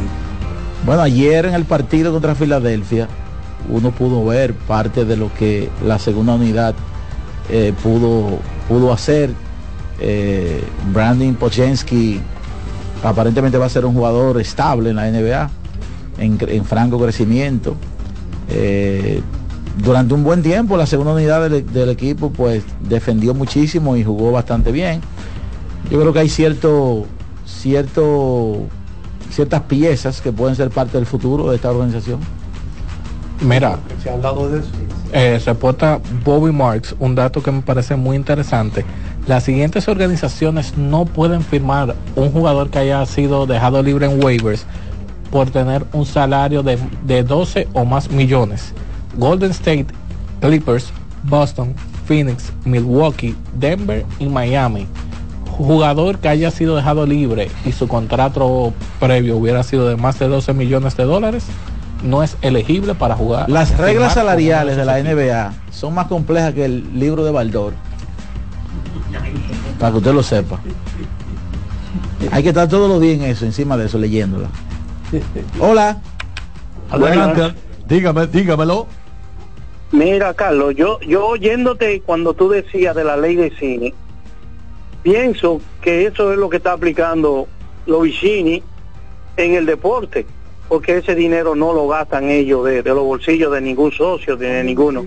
Bueno, 0.86 1.02
ayer 1.02 1.46
en 1.46 1.54
el 1.54 1.66
partido 1.66 2.12
contra 2.12 2.34
Filadelfia 2.36 3.08
uno 3.70 3.92
pudo 3.92 4.26
ver 4.26 4.54
parte 4.54 5.06
de 5.06 5.16
lo 5.16 5.34
que 5.34 5.70
la 5.86 5.98
segunda 6.00 6.34
unidad 6.34 6.76
eh, 7.50 7.74
pudo, 7.82 8.40
pudo 8.68 8.94
hacer. 8.94 9.32
Eh, 10.00 10.64
Brandon 10.92 11.36
Pochensky 11.36 12.20
aparentemente 13.04 13.58
va 13.58 13.66
a 13.66 13.70
ser 13.70 13.86
un 13.86 13.94
jugador 13.94 14.40
estable 14.42 14.90
en 14.90 14.96
la 14.96 15.10
NBA, 15.10 15.50
en, 16.20 16.38
en 16.48 16.66
franco 16.66 17.00
crecimiento. 17.00 17.76
Eh, 18.50 19.22
durante 19.84 20.14
un 20.14 20.24
buen 20.24 20.44
tiempo 20.44 20.78
la 20.78 20.86
segunda 20.86 21.14
unidad 21.14 21.50
del, 21.50 21.72
del 21.72 21.90
equipo 21.90 22.30
pues 22.30 22.64
defendió 22.82 23.34
muchísimo 23.34 23.96
y 23.96 24.04
jugó 24.04 24.32
bastante 24.32 24.72
bien. 24.72 25.02
Yo 25.90 26.00
creo 26.00 26.14
que 26.14 26.20
hay 26.20 26.30
cierto, 26.30 27.06
cierto, 27.46 28.62
ciertas 29.32 29.62
piezas 29.64 30.22
que 30.22 30.32
pueden 30.32 30.56
ser 30.56 30.70
parte 30.70 30.98
del 30.98 31.06
futuro 31.06 31.50
de 31.50 31.56
esta 31.58 31.72
organización. 31.72 32.20
Mira, 33.42 33.78
Se 34.02 34.10
ha 34.10 34.14
hablado 34.14 34.50
de 34.50 34.60
eso. 34.60 34.70
Eh, 35.14 35.40
reporta 35.46 36.00
Bobby 36.26 36.52
Marks 36.52 36.96
un 37.00 37.14
dato 37.14 37.44
que 37.44 37.52
me 37.52 37.62
parece 37.62 37.96
muy 37.96 38.18
interesante. 38.18 38.84
Las 39.28 39.44
siguientes 39.44 39.88
organizaciones 39.88 40.76
no 40.76 41.06
pueden 41.06 41.44
firmar 41.44 41.96
un 42.16 42.32
jugador 42.32 42.70
que 42.70 42.80
haya 42.80 43.06
sido 43.06 43.46
dejado 43.46 43.84
libre 43.84 44.08
en 44.08 44.24
waivers 44.24 44.66
por 45.32 45.52
tener 45.52 45.86
un 45.94 46.06
salario 46.06 46.64
de, 46.64 46.80
de 47.04 47.24
12 47.24 47.68
o 47.74 47.86
más 47.86 48.10
millones. 48.10 48.74
Golden 49.16 49.52
State, 49.52 49.88
Clippers, 50.42 50.92
Boston, 51.24 51.76
Phoenix, 52.06 52.52
Milwaukee, 52.66 53.36
Denver 53.54 54.06
y 54.20 54.26
Miami. 54.26 54.88
Jugador 55.52 56.18
que 56.18 56.30
haya 56.30 56.50
sido 56.50 56.76
dejado 56.76 57.06
libre 57.06 57.50
y 57.66 57.72
su 57.72 57.88
contrato 57.88 58.74
previo 59.00 59.38
hubiera 59.38 59.62
sido 59.62 59.88
de 59.88 59.96
más 59.96 60.18
de 60.18 60.28
12 60.28 60.54
millones 60.54 60.98
de 60.98 61.04
dólares, 61.04 61.46
no 62.04 62.22
es 62.22 62.38
elegible 62.42 62.96
para 62.96 63.16
jugar. 63.16 63.50
Las 63.50 63.78
reglas 63.78 64.14
salariales 64.14 64.78
de 64.78 64.86
la. 64.86 65.02
NBA 65.04 65.54
son 65.72 65.96
más 65.96 66.08
complejas 66.08 66.54
que 66.54 66.66
el 66.66 67.00
libro 67.00 67.26
de 67.26 67.32
Baldor. 67.32 67.74
Para 69.80 69.92
que 69.92 69.98
usted 69.98 70.14
lo 70.14 70.24
sepa. 70.24 70.60
Hay 72.32 72.44
que 72.44 72.50
estar 72.50 72.70
todos 72.70 72.90
los 72.90 73.02
días 73.02 73.20
en 73.20 73.24
eso, 73.24 73.46
encima 73.46 73.76
de 73.76 73.88
eso, 73.88 73.98
leyéndola. 73.98 74.50
Hola. 75.60 75.98
Adelante. 76.90 77.54
Dígame, 77.88 78.28
dígamelo. 78.28 78.88
Mira, 79.92 80.34
Carlos, 80.34 80.74
yo, 80.76 81.00
yo 81.02 81.28
oyéndote 81.28 82.02
cuando 82.02 82.34
tú 82.34 82.50
decías 82.50 82.96
de 82.96 83.04
la 83.04 83.18
ley 83.18 83.36
de 83.36 83.52
cine, 83.58 83.94
pienso 85.04 85.62
que 85.82 86.08
eso 86.08 86.32
es 86.32 86.40
lo 86.40 86.50
que 86.50 86.58
está 86.58 86.72
aplicando 86.72 87.48
los 87.86 88.02
Vicini 88.02 88.64
en 89.38 89.54
el 89.54 89.66
deporte, 89.66 90.26
porque 90.70 90.98
ese 90.98 91.14
dinero 91.16 91.56
no 91.56 91.74
lo 91.74 91.88
gastan 91.88 92.30
ellos 92.30 92.66
de, 92.66 92.82
de 92.84 92.90
los 92.90 93.04
bolsillos 93.04 93.52
de 93.52 93.62
ningún 93.62 93.92
socio, 93.92 94.36
de 94.38 94.64
ninguno. 94.64 95.06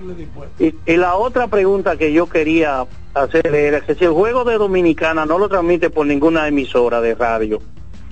Y, 0.58 0.74
y 0.86 0.96
la 0.96 1.14
otra 1.16 1.48
pregunta 1.48 1.96
que 1.96 2.12
yo 2.12 2.28
quería 2.28 2.84
hacer 3.14 3.46
era 3.54 3.80
que 3.80 3.94
si 3.94 4.04
el 4.04 4.12
juego 4.12 4.44
de 4.44 4.58
Dominicana 4.58 5.24
no 5.26 5.38
lo 5.38 5.48
transmite 5.48 5.90
por 5.90 6.06
ninguna 6.06 6.46
emisora 6.46 7.00
de 7.00 7.14
radio, 7.14 7.60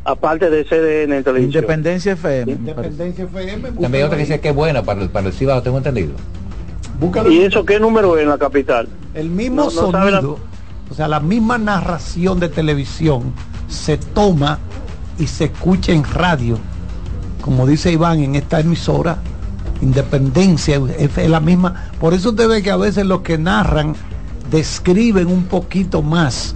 aparte 0.05 0.51
de 0.51 0.65
CDN 0.65 1.13
en 1.13 1.25
televisión. 1.25 1.63
Independencia 1.65 2.13
FM. 2.13 2.53
Independencia 2.53 3.25
FM. 3.25 3.71
También 3.81 4.05
otra 4.07 4.17
que 4.17 4.25
dice 4.25 4.41
que 4.41 4.49
es 4.49 4.55
buena 4.55 4.83
para 4.83 5.03
el, 5.03 5.11
para 5.11 5.29
el 5.29 5.33
Cibao, 5.33 5.63
tengo 5.63 5.79
entendido. 5.79 6.13
Búscalo. 6.99 7.31
¿Y 7.31 7.41
eso 7.43 7.65
qué 7.65 7.79
número 7.79 8.17
es 8.17 8.23
en 8.23 8.29
la 8.31 8.39
capital? 8.39 8.89
El 9.15 9.29
mismo 9.29 9.65
No- 9.65 9.71
no 9.71 9.91
sabe 9.93 10.11
la- 10.11 10.21
sonido, 10.21 10.39
o 10.91 10.95
sea, 10.95 11.09
la 11.09 11.21
misma 11.21 11.59
narración 11.59 12.41
de 12.41 12.49
televisión 12.49 13.33
se 13.69 13.97
toma 13.97 14.59
y 15.19 15.27
se 15.27 15.45
escucha 15.45 15.93
en 15.93 16.05
radio. 16.05 16.59
Como 17.45 17.67
dice 17.67 17.93
Iván, 17.93 18.21
en 18.21 18.37
esta 18.37 18.61
emisora, 18.61 19.19
Independencia 19.83 20.81
es, 20.99 21.29
la 21.29 21.41
misma. 21.41 21.91
Por 22.01 22.15
eso 22.15 22.31
usted 22.31 22.49
ve 22.49 22.63
que 22.63 22.71
a 22.71 22.77
veces 22.77 23.05
los 23.05 23.21
que 23.21 23.37
narran 23.37 23.95
describen 24.51 25.27
un 25.27 25.45
poquito 25.45 26.01
más, 26.01 26.55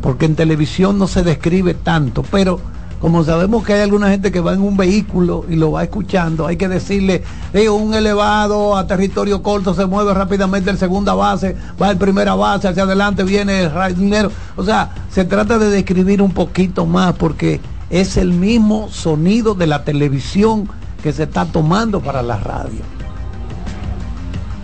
porque 0.00 0.26
en 0.26 0.36
televisión 0.36 0.96
no 0.96 1.08
se 1.08 1.24
describe 1.24 1.74
tanto, 1.74 2.22
pero 2.30 2.60
como 3.00 3.24
sabemos 3.24 3.64
que 3.64 3.72
hay 3.72 3.80
alguna 3.80 4.10
gente 4.10 4.30
que 4.30 4.38
va 4.38 4.52
en 4.52 4.60
un 4.60 4.76
vehículo 4.76 5.44
y 5.48 5.56
lo 5.56 5.72
va 5.72 5.82
escuchando, 5.82 6.46
hay 6.46 6.56
que 6.56 6.68
decirle, 6.68 7.24
"Eh, 7.52 7.68
un 7.68 7.94
elevado 7.94 8.76
a 8.76 8.86
territorio 8.86 9.42
corto 9.42 9.74
se 9.74 9.86
mueve 9.86 10.14
rápidamente 10.14 10.70
el 10.70 10.78
segunda 10.78 11.14
base, 11.14 11.56
va 11.82 11.90
el 11.90 11.96
primera 11.96 12.36
base, 12.36 12.68
hacia 12.68 12.84
adelante 12.84 13.24
viene 13.24 13.62
el 13.62 13.70
jardinero. 13.70 14.30
O 14.56 14.62
sea, 14.62 14.90
se 15.10 15.24
trata 15.24 15.58
de 15.58 15.70
describir 15.70 16.22
un 16.22 16.32
poquito 16.32 16.86
más 16.86 17.14
porque 17.14 17.60
es 17.90 18.16
el 18.16 18.32
mismo 18.32 18.88
sonido 18.90 19.54
de 19.54 19.66
la 19.66 19.84
televisión 19.84 20.68
que 21.02 21.12
se 21.12 21.24
está 21.24 21.46
tomando 21.46 22.00
para 22.00 22.22
la 22.22 22.36
radio. 22.36 22.80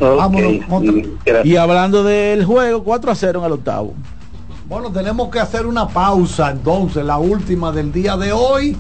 Vámonos, 0.01 0.65
otra. 0.69 1.45
Y 1.45 1.57
hablando 1.57 2.03
del 2.03 2.45
juego, 2.45 2.83
4 2.83 3.13
a 3.13 3.15
0 3.15 3.41
en 3.41 3.47
el 3.47 3.53
octavo. 3.53 3.95
Bueno, 4.69 4.91
tenemos 4.91 5.29
que 5.29 5.39
hacer 5.39 5.67
una 5.67 5.87
pausa 5.87 6.51
entonces, 6.51 7.05
la 7.05 7.19
última 7.19 7.71
del 7.71 7.93
día 7.93 8.17
de 8.17 8.33
hoy. 8.33 8.77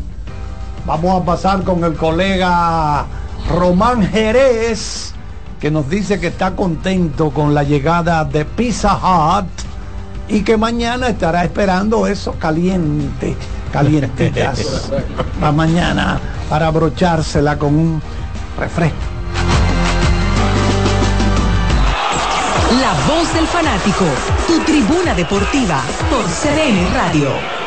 Vamos 0.86 1.22
a 1.22 1.24
pasar 1.24 1.62
con 1.62 1.84
el 1.84 1.94
colega 1.94 3.06
Román 3.50 4.02
Jerez, 4.02 5.14
que 5.60 5.70
nos 5.70 5.88
dice 5.88 6.18
que 6.20 6.28
está 6.28 6.56
contento 6.56 7.30
con 7.30 7.54
la 7.54 7.62
llegada 7.62 8.24
de 8.24 8.44
Pizza 8.44 8.94
Hut 8.96 9.46
y 10.28 10.42
que 10.42 10.56
mañana 10.56 11.08
estará 11.08 11.44
esperando 11.44 12.06
eso 12.06 12.32
caliente, 12.38 13.36
calientitas, 13.74 14.92
para 15.40 15.50
mañana, 15.50 16.20
para 16.48 16.68
abrochársela 16.68 17.58
con 17.58 17.74
un 17.74 18.02
refresco. 18.56 18.96
La 22.80 22.92
voz 23.12 23.34
del 23.34 23.46
fanático, 23.48 24.04
tu 24.46 24.60
tribuna 24.60 25.12
deportiva 25.14 25.82
por 26.08 26.24
CDN 26.24 26.94
Radio. 26.94 27.63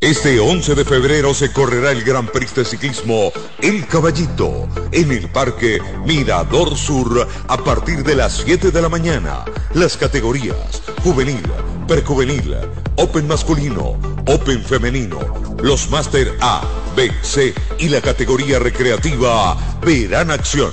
Este 0.00 0.38
11 0.38 0.74
de 0.74 0.84
febrero 0.84 1.32
se 1.32 1.50
correrá 1.50 1.90
el 1.90 2.04
Gran 2.04 2.26
Prix 2.26 2.54
de 2.54 2.66
Ciclismo 2.66 3.32
El 3.62 3.86
Caballito 3.86 4.68
en 4.92 5.10
el 5.10 5.30
Parque 5.30 5.80
Mirador 6.04 6.76
Sur 6.76 7.26
a 7.48 7.56
partir 7.56 8.04
de 8.04 8.14
las 8.14 8.42
7 8.44 8.72
de 8.72 8.82
la 8.82 8.90
mañana. 8.90 9.46
Las 9.72 9.96
categorías 9.96 10.82
juvenil, 11.02 11.40
Prejuvenil, 11.88 12.56
Open 12.96 13.26
masculino, 13.26 13.98
Open 14.26 14.62
femenino, 14.62 15.18
los 15.62 15.88
Máster 15.88 16.36
A, 16.42 16.62
B, 16.94 17.10
C 17.22 17.54
y 17.78 17.88
la 17.88 18.02
categoría 18.02 18.58
recreativa 18.58 19.56
verán 19.80 20.30
acción. 20.30 20.72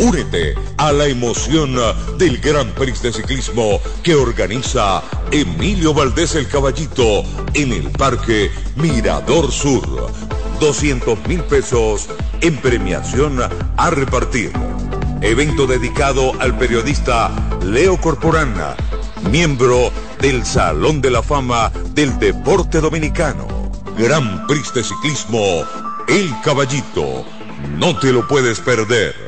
Únete 0.00 0.54
a 0.76 0.92
la 0.92 1.06
emoción 1.06 1.76
del 2.18 2.38
Gran 2.38 2.70
Prix 2.70 3.02
de 3.02 3.12
Ciclismo 3.12 3.80
que 4.02 4.14
organiza 4.14 5.02
Emilio 5.32 5.92
Valdés 5.92 6.36
el 6.36 6.46
Caballito 6.46 7.24
en 7.52 7.72
el 7.72 7.90
Parque 7.90 8.47
Mirador 8.76 9.50
Sur. 9.50 10.10
200 10.60 11.26
mil 11.28 11.42
pesos 11.44 12.08
en 12.40 12.56
premiación 12.56 13.38
a 13.76 13.90
repartir. 13.90 14.52
Evento 15.20 15.66
dedicado 15.66 16.32
al 16.40 16.56
periodista 16.58 17.30
Leo 17.62 17.96
Corporana, 18.00 18.76
miembro 19.30 19.90
del 20.20 20.44
Salón 20.44 21.00
de 21.00 21.10
la 21.10 21.22
Fama 21.22 21.72
del 21.92 22.18
Deporte 22.18 22.80
Dominicano. 22.80 23.46
Gran 23.96 24.46
Prix 24.46 24.72
de 24.74 24.84
Ciclismo, 24.84 25.64
El 26.08 26.32
Caballito. 26.44 27.24
No 27.76 27.98
te 27.98 28.12
lo 28.12 28.26
puedes 28.28 28.60
perder. 28.60 29.27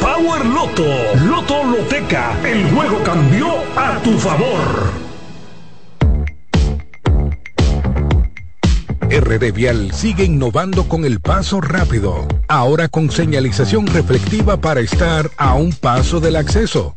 Power 0.00 0.44
Loto. 0.46 0.86
Loto 1.24 1.64
Loteca. 1.64 2.38
El 2.44 2.70
juego 2.70 3.02
cambió 3.02 3.48
a 3.76 3.98
tu 4.02 4.16
favor. 4.18 4.92
RD 9.10 9.52
Vial 9.52 9.92
sigue 9.92 10.24
innovando 10.24 10.88
con 10.88 11.04
el 11.04 11.20
paso 11.20 11.60
rápido, 11.60 12.26
ahora 12.48 12.88
con 12.88 13.10
señalización 13.10 13.86
reflectiva 13.86 14.56
para 14.56 14.80
estar 14.80 15.30
a 15.36 15.54
un 15.54 15.72
paso 15.72 16.20
del 16.20 16.36
acceso. 16.36 16.94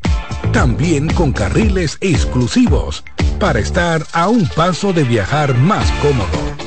También 0.52 1.10
con 1.10 1.32
carriles 1.32 1.98
exclusivos 2.02 3.04
para 3.40 3.60
estar 3.60 4.06
a 4.14 4.30
un 4.30 4.48
paso 4.48 4.94
de 4.94 5.04
viajar 5.04 5.56
más 5.58 5.92
cómodo 6.02 6.67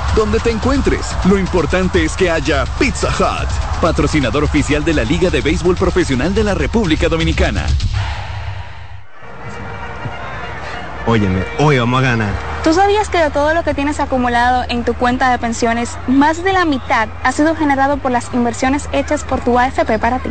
Donde 0.15 0.39
te 0.39 0.51
encuentres, 0.51 1.15
lo 1.23 1.37
importante 1.37 2.03
es 2.03 2.17
que 2.17 2.29
haya 2.29 2.65
Pizza 2.77 3.07
Hut, 3.07 3.47
patrocinador 3.79 4.43
oficial 4.43 4.83
de 4.83 4.93
la 4.93 5.05
Liga 5.05 5.29
de 5.29 5.39
Béisbol 5.39 5.77
Profesional 5.77 6.35
de 6.35 6.43
la 6.43 6.53
República 6.53 7.07
Dominicana. 7.07 7.65
Óyeme, 11.07 11.45
hoy 11.59 11.79
vamos 11.79 11.99
a 11.99 12.03
ganar. 12.03 12.29
¿Tú 12.61 12.73
sabías 12.73 13.07
que 13.07 13.19
de 13.19 13.29
todo 13.29 13.53
lo 13.53 13.63
que 13.63 13.73
tienes 13.73 14.01
acumulado 14.01 14.65
en 14.67 14.83
tu 14.83 14.93
cuenta 14.95 15.31
de 15.31 15.39
pensiones, 15.39 15.97
más 16.07 16.43
de 16.43 16.51
la 16.51 16.65
mitad 16.65 17.07
ha 17.23 17.31
sido 17.31 17.55
generado 17.55 17.95
por 17.95 18.11
las 18.11 18.33
inversiones 18.33 18.89
hechas 18.91 19.23
por 19.23 19.39
tu 19.39 19.57
AFP 19.57 19.97
para 19.97 20.19
ti? 20.19 20.29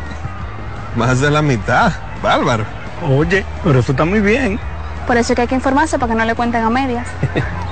Más 0.95 1.21
de 1.21 1.31
la 1.31 1.41
mitad, 1.41 1.91
bárbaro. 2.23 2.67
Oye, 3.09 3.47
pero 3.65 3.81
eso 3.81 3.93
está 3.93 4.05
muy 4.05 4.21
bien. 4.21 4.61
Por 5.07 5.17
eso 5.17 5.33
es 5.33 5.37
que 5.37 5.43
hay 5.43 5.49
que 5.49 5.55
informarse 5.55 5.99
para 5.99 6.13
que 6.13 6.19
no 6.19 6.27
le 6.27 6.35
cuenten 6.35 6.63
a 6.63 6.69
medias. 6.69 7.07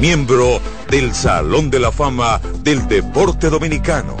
miembro 0.00 0.60
del 0.90 1.14
Salón 1.14 1.70
de 1.70 1.78
la 1.78 1.92
Fama 1.92 2.40
del 2.60 2.86
Deporte 2.88 3.50
Dominicano. 3.50 4.16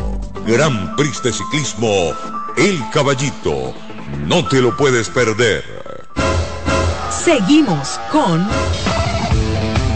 Gran 0.46 0.94
Prix 0.96 1.22
de 1.22 1.32
Ciclismo, 1.32 2.12
El 2.56 2.78
Caballito. 2.92 3.74
No 4.26 4.46
te 4.46 4.60
lo 4.60 4.76
puedes 4.76 5.08
perder. 5.08 5.64
Seguimos 7.10 7.98
con 8.12 8.46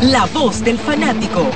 La 0.03 0.27
Voz 0.35 0.65
del 0.65 0.79
Fanático. 0.79 1.47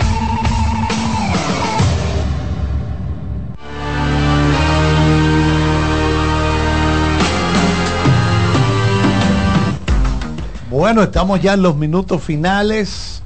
Bueno, 10.70 11.03
estamos 11.03 11.41
ya 11.41 11.55
en 11.55 11.62
los 11.62 11.77
minutos 11.77 12.23
finales. 12.23 13.23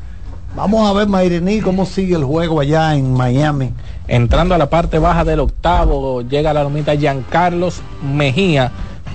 Vamos 0.56 0.88
a 0.88 0.92
ver, 0.92 1.06
Mairení, 1.08 1.60
cómo 1.60 1.86
sigue 1.86 2.16
el 2.16 2.24
juego 2.24 2.60
allá 2.60 2.94
en 2.96 3.12
Miami. 3.12 3.72
Entrando 4.08 4.54
a 4.54 4.58
la 4.58 4.68
parte 4.70 4.98
baja 4.98 5.24
del 5.24 5.40
octavo, 5.40 6.22
llega 6.22 6.52
la 6.52 6.62
lomita 6.64 6.94
Giancarlos 6.94 7.80
Mejía 8.02 8.72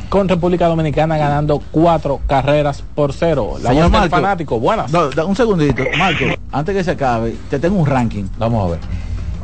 con 0.10 0.30
República 0.30 0.68
Dominicana 0.68 1.18
ganando 1.18 1.60
cuatro 1.72 2.20
carreras 2.28 2.84
por 2.94 3.14
cero. 3.14 3.56
La 3.62 3.70
Señor 3.70 3.86
voz 3.86 3.92
del 3.94 4.02
Marco, 4.02 4.16
fanático, 4.16 4.60
buenas. 4.60 4.92
No, 4.92 5.10
da- 5.10 5.26
un 5.26 5.36
segundito, 5.36 5.84
Marco, 5.98 6.26
antes 6.52 6.76
que 6.76 6.84
se 6.84 6.92
acabe, 6.92 7.36
te 7.50 7.58
tengo 7.60 7.78
un 7.78 7.88
ranking. 7.88 8.26
Vamos 8.38 8.68
a 8.68 8.72
ver. 8.72 8.80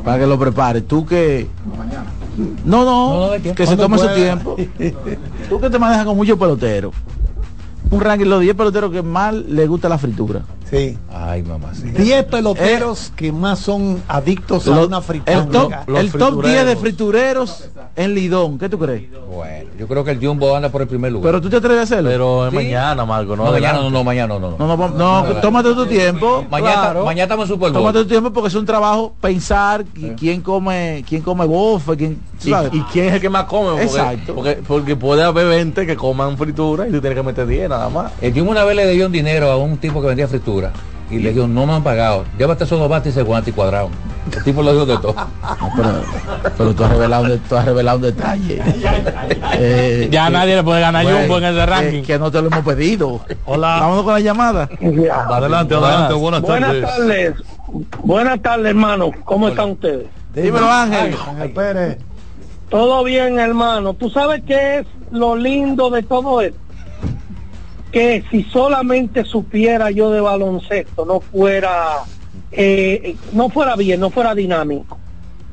Para 0.06 0.20
que 0.20 0.28
lo 0.28 0.38
prepares. 0.40 0.88
Tú 0.88 1.06
que. 1.06 1.48
No, 2.64 2.86
no, 2.86 3.32
que 3.56 3.66
se 3.66 3.76
tome 3.76 3.98
su 3.98 4.08
tiempo. 4.16 4.56
Tú 5.50 5.60
que 5.60 5.70
te 5.70 5.80
manejas 5.80 6.06
con 6.06 6.16
muchos 6.16 6.38
peloteros. 6.38 6.94
Un 7.90 8.00
ranking, 8.00 8.28
los 8.28 8.40
10 8.42 8.56
peloteros 8.56 8.92
que 8.92 9.02
más 9.02 9.34
le 9.34 9.66
gusta 9.66 9.90
la 9.90 9.98
fritura. 9.98 10.42
Sí. 10.70 10.98
Ay, 11.12 11.42
mamá. 11.44 11.74
sí. 11.74 11.90
10 11.90 12.26
peloteros 12.26 13.12
que 13.16 13.32
más 13.32 13.60
son 13.60 14.02
adictos 14.08 14.68
a 14.68 14.86
una 14.86 15.02
fritura. 15.02 15.34
el 15.40 15.48
top, 15.50 15.72
el 15.98 16.12
top 16.12 16.44
10 16.46 16.66
de 16.66 16.76
fritureros 16.76 17.70
en 17.96 18.14
Lidón. 18.14 18.60
¿Qué 18.60 18.70
tú 18.70 18.78
crees? 18.78 19.04
Bueno, 19.34 19.70
yo 19.78 19.88
creo 19.88 20.04
que 20.04 20.12
el 20.12 20.26
Jumbo 20.26 20.56
anda 20.56 20.70
por 20.70 20.82
el 20.82 20.88
primer 20.88 21.12
lugar. 21.12 21.32
Pero 21.32 21.42
tú 21.42 21.50
te 21.50 21.58
atreves 21.58 21.80
a 21.80 21.84
hacerlo. 21.84 22.10
Pero 22.10 22.46
es 22.46 22.52
Sí. 22.52 22.56
mañana, 22.58 23.06
Marco, 23.06 23.36
no, 23.36 23.46
No, 23.46 23.52
mañana 23.52 23.80
no, 23.82 23.90
no, 23.90 24.04
mañana 24.04 24.28
no, 24.28 24.40
no. 24.40 24.58
No, 24.58 24.68
no, 24.78 24.90
no, 24.90 25.24
no, 25.24 25.36
tómate 25.42 25.74
tu 25.74 25.86
tiempo. 25.86 26.46
Mañana, 26.50 26.74
Claro. 26.82 27.06
mañana 27.06 27.24
estamos 27.24 27.46
en 27.50 27.54
Super 27.56 27.72
Bowl. 27.72 27.82
Tómate 27.82 28.00
tu 28.04 28.08
tiempo 28.10 28.32
porque 28.32 28.50
es 28.50 28.56
un 28.56 28.66
trabajo 28.66 29.14
pensar 29.22 29.86
qui- 29.86 30.16
quién 30.18 30.42
come, 30.42 31.04
quién 31.08 31.22
come 31.22 31.46
bofe, 31.46 31.96
quién, 31.98 32.20
¿Y, 32.72 32.82
quién 32.92 33.06
es 33.08 33.14
el 33.16 33.22
que 33.22 33.30
más 33.30 33.44
come? 33.46 33.72
Porque, 33.72 33.84
Exacto. 33.86 34.36
Porque, 34.36 34.60
porque 34.68 34.96
puede 34.96 35.24
haber 35.24 35.48
20 35.48 35.86
que 35.86 35.96
coman 35.96 36.38
fritura 36.38 36.88
y 36.88 36.92
tú 36.92 37.02
tienes 37.02 37.18
que 37.18 37.24
meter 37.24 37.46
10 37.48 37.70
nada 37.70 37.90
más. 37.90 38.12
El 38.22 38.34
Jumbo 38.34 38.52
una 38.52 38.64
vez 38.64 38.76
le 38.76 38.90
dio 38.92 39.06
un 39.08 39.12
dinero 39.12 39.52
a 39.52 39.58
un 39.58 39.78
tipo 39.78 40.00
que 40.02 40.08
vendía 40.08 40.28
fritura 40.28 40.59
y 41.12 41.18
le 41.20 41.34
dijo, 41.34 41.48
no 41.48 41.66
me 41.66 41.74
han 41.74 41.84
pagado, 41.84 42.24
llévate 42.38 42.64
esos 42.66 42.80
dos 42.80 42.88
bates 42.90 43.08
y 43.08 43.10
ese 43.20 43.24
guante 43.24 43.50
y 43.50 43.54
cuadrado. 43.54 43.90
El 44.36 44.44
tipo 44.44 44.62
lo 44.62 44.74
dijo 44.74 44.86
de 44.86 44.98
todo. 45.00 45.16
No, 45.60 45.72
pero, 45.76 46.04
pero 46.58 46.76
tú 46.76 46.84
has 46.84 46.92
revelado, 46.92 47.38
tú 47.50 47.56
has 47.56 47.66
revelado 47.66 47.98
un 47.98 48.04
detalle. 48.04 48.62
Eh, 49.62 50.08
Ya 50.12 50.28
que- 50.28 50.34
nadie 50.34 50.56
le 50.56 50.64
puede 50.64 50.80
ganar 50.82 51.06
Jumbo 51.06 51.38
en 51.40 51.44
ese 51.46 51.66
ranking. 51.66 52.04
Que, 52.04 52.18
no 52.20 52.32
te 52.32 52.42
lo 52.42 52.48
hemos 52.48 52.64
pedido. 52.64 53.20
Hola. 53.46 53.78
Vámonos 53.82 54.04
con 54.04 54.14
la 54.14 54.20
llamada. 54.20 54.70
Adelante, 55.30 55.74
adelante, 55.76 56.14
buenas 56.14 56.42
Buenas 56.42 56.70
tardes. 56.70 56.84
tardes. 56.86 57.34
Buenas 58.04 58.42
tardes, 58.42 58.66
hermano. 58.68 59.12
¿Cómo 59.26 59.50
están 59.50 59.72
ustedes? 59.72 60.06
Dímelo, 60.34 60.70
Ángel. 60.72 61.16
Ángel 61.28 61.52
Pérez. 61.52 61.98
Todo 62.70 63.04
bien, 63.04 63.40
hermano. 63.40 63.94
¿Tú 63.96 64.10
sabes 64.10 64.44
qué 64.46 64.80
es 64.80 64.88
lo 65.12 65.36
lindo 65.36 65.90
de 65.90 66.04
todo 66.04 66.40
esto? 66.42 66.58
Que 67.92 68.24
si 68.30 68.44
solamente 68.44 69.24
supiera 69.26 69.90
yo 69.92 70.12
de 70.12 70.22
baloncesto, 70.22 71.06
no 71.06 71.20
fuera, 71.20 72.04
eh, 72.52 73.16
no 73.34 73.50
fuera 73.50 73.76
bien, 73.76 74.00
no 74.00 74.10
fuera 74.10 74.36
dinámico. 74.36 74.98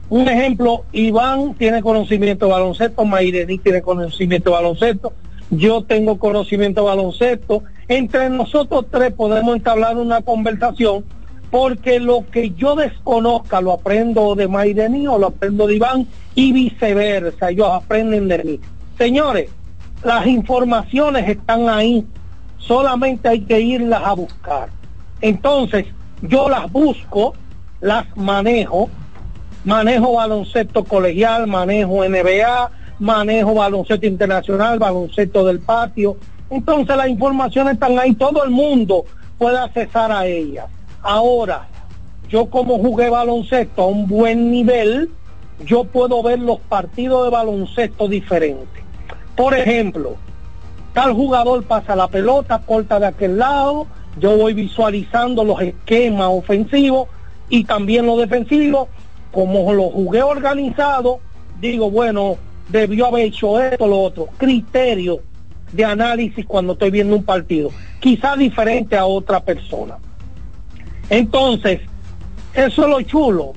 Un 0.08 0.28
ejemplo, 0.28 0.84
Iván 0.92 1.54
tiene 1.54 1.82
conocimiento 1.82 2.46
de 2.46 2.52
baloncesto, 2.52 3.04
Mairení 3.04 3.58
tiene 3.58 3.82
conocimiento 3.82 4.50
de 4.50 4.56
baloncesto, 4.56 5.12
yo 5.50 5.82
tengo 5.82 6.18
conocimiento 6.18 6.82
de 6.82 6.86
baloncesto. 6.88 7.62
Entre 7.88 8.30
nosotros 8.30 8.86
tres 8.90 9.12
podemos 9.12 9.56
entablar 9.56 9.96
una 9.96 10.22
conversación 10.22 11.04
porque 11.50 12.00
lo 12.00 12.24
que 12.30 12.50
yo 12.50 12.74
desconozca 12.74 13.60
lo 13.60 13.72
aprendo 13.72 14.34
de 14.34 14.48
Mairení 14.48 15.06
o 15.06 15.18
lo 15.18 15.28
aprendo 15.28 15.66
de 15.66 15.76
Iván 15.76 16.06
y 16.34 16.52
viceversa, 16.52 17.50
ellos 17.50 17.68
aprenden 17.72 18.28
de 18.28 18.44
mí. 18.44 18.60
Señores, 18.98 19.50
las 20.04 20.26
informaciones 20.26 21.28
están 21.28 21.68
ahí, 21.68 22.04
solamente 22.66 23.28
hay 23.28 23.40
que 23.40 23.60
irlas 23.60 24.02
a 24.04 24.12
buscar. 24.12 24.68
Entonces, 25.20 25.86
yo 26.22 26.48
las 26.48 26.70
busco, 26.70 27.34
las 27.80 28.04
manejo, 28.16 28.88
manejo 29.64 30.14
baloncesto 30.14 30.84
colegial, 30.84 31.46
manejo 31.46 32.04
NBA, 32.04 32.70
manejo 32.98 33.54
baloncesto 33.54 34.06
internacional, 34.06 34.78
baloncesto 34.78 35.44
del 35.44 35.60
patio. 35.60 36.16
Entonces 36.50 36.96
las 36.96 37.08
informaciones 37.08 37.74
están 37.74 37.98
ahí, 37.98 38.14
todo 38.14 38.44
el 38.44 38.50
mundo 38.50 39.04
puede 39.38 39.58
accesar 39.58 40.12
a 40.12 40.26
ellas. 40.26 40.66
Ahora, 41.02 41.68
yo 42.28 42.46
como 42.46 42.78
jugué 42.78 43.10
baloncesto 43.10 43.82
a 43.82 43.86
un 43.86 44.06
buen 44.06 44.50
nivel, 44.50 45.10
yo 45.64 45.84
puedo 45.84 46.22
ver 46.22 46.38
los 46.38 46.60
partidos 46.60 47.24
de 47.24 47.30
baloncesto 47.30 48.08
diferentes. 48.08 48.82
Por 49.36 49.54
ejemplo, 49.54 50.16
tal 50.96 51.12
jugador 51.12 51.62
pasa 51.64 51.94
la 51.94 52.08
pelota, 52.08 52.62
corta 52.64 52.98
de 52.98 53.04
aquel 53.04 53.36
lado, 53.36 53.86
yo 54.18 54.34
voy 54.34 54.54
visualizando 54.54 55.44
los 55.44 55.60
esquemas 55.60 56.28
ofensivos 56.30 57.10
y 57.50 57.64
también 57.64 58.06
los 58.06 58.18
defensivos, 58.18 58.88
como 59.30 59.74
lo 59.74 59.90
jugué 59.90 60.22
organizado, 60.22 61.20
digo, 61.60 61.90
bueno, 61.90 62.38
debió 62.70 63.08
haber 63.08 63.26
hecho 63.26 63.60
esto, 63.60 63.86
lo 63.86 64.00
otro, 64.00 64.28
criterio 64.38 65.20
de 65.70 65.84
análisis 65.84 66.46
cuando 66.46 66.72
estoy 66.72 66.90
viendo 66.90 67.14
un 67.14 67.24
partido, 67.24 67.68
quizá 68.00 68.34
diferente 68.34 68.96
a 68.96 69.04
otra 69.04 69.40
persona. 69.40 69.98
Entonces, 71.10 71.82
eso 72.54 72.82
es 72.84 72.88
lo 72.88 73.02
chulo. 73.02 73.52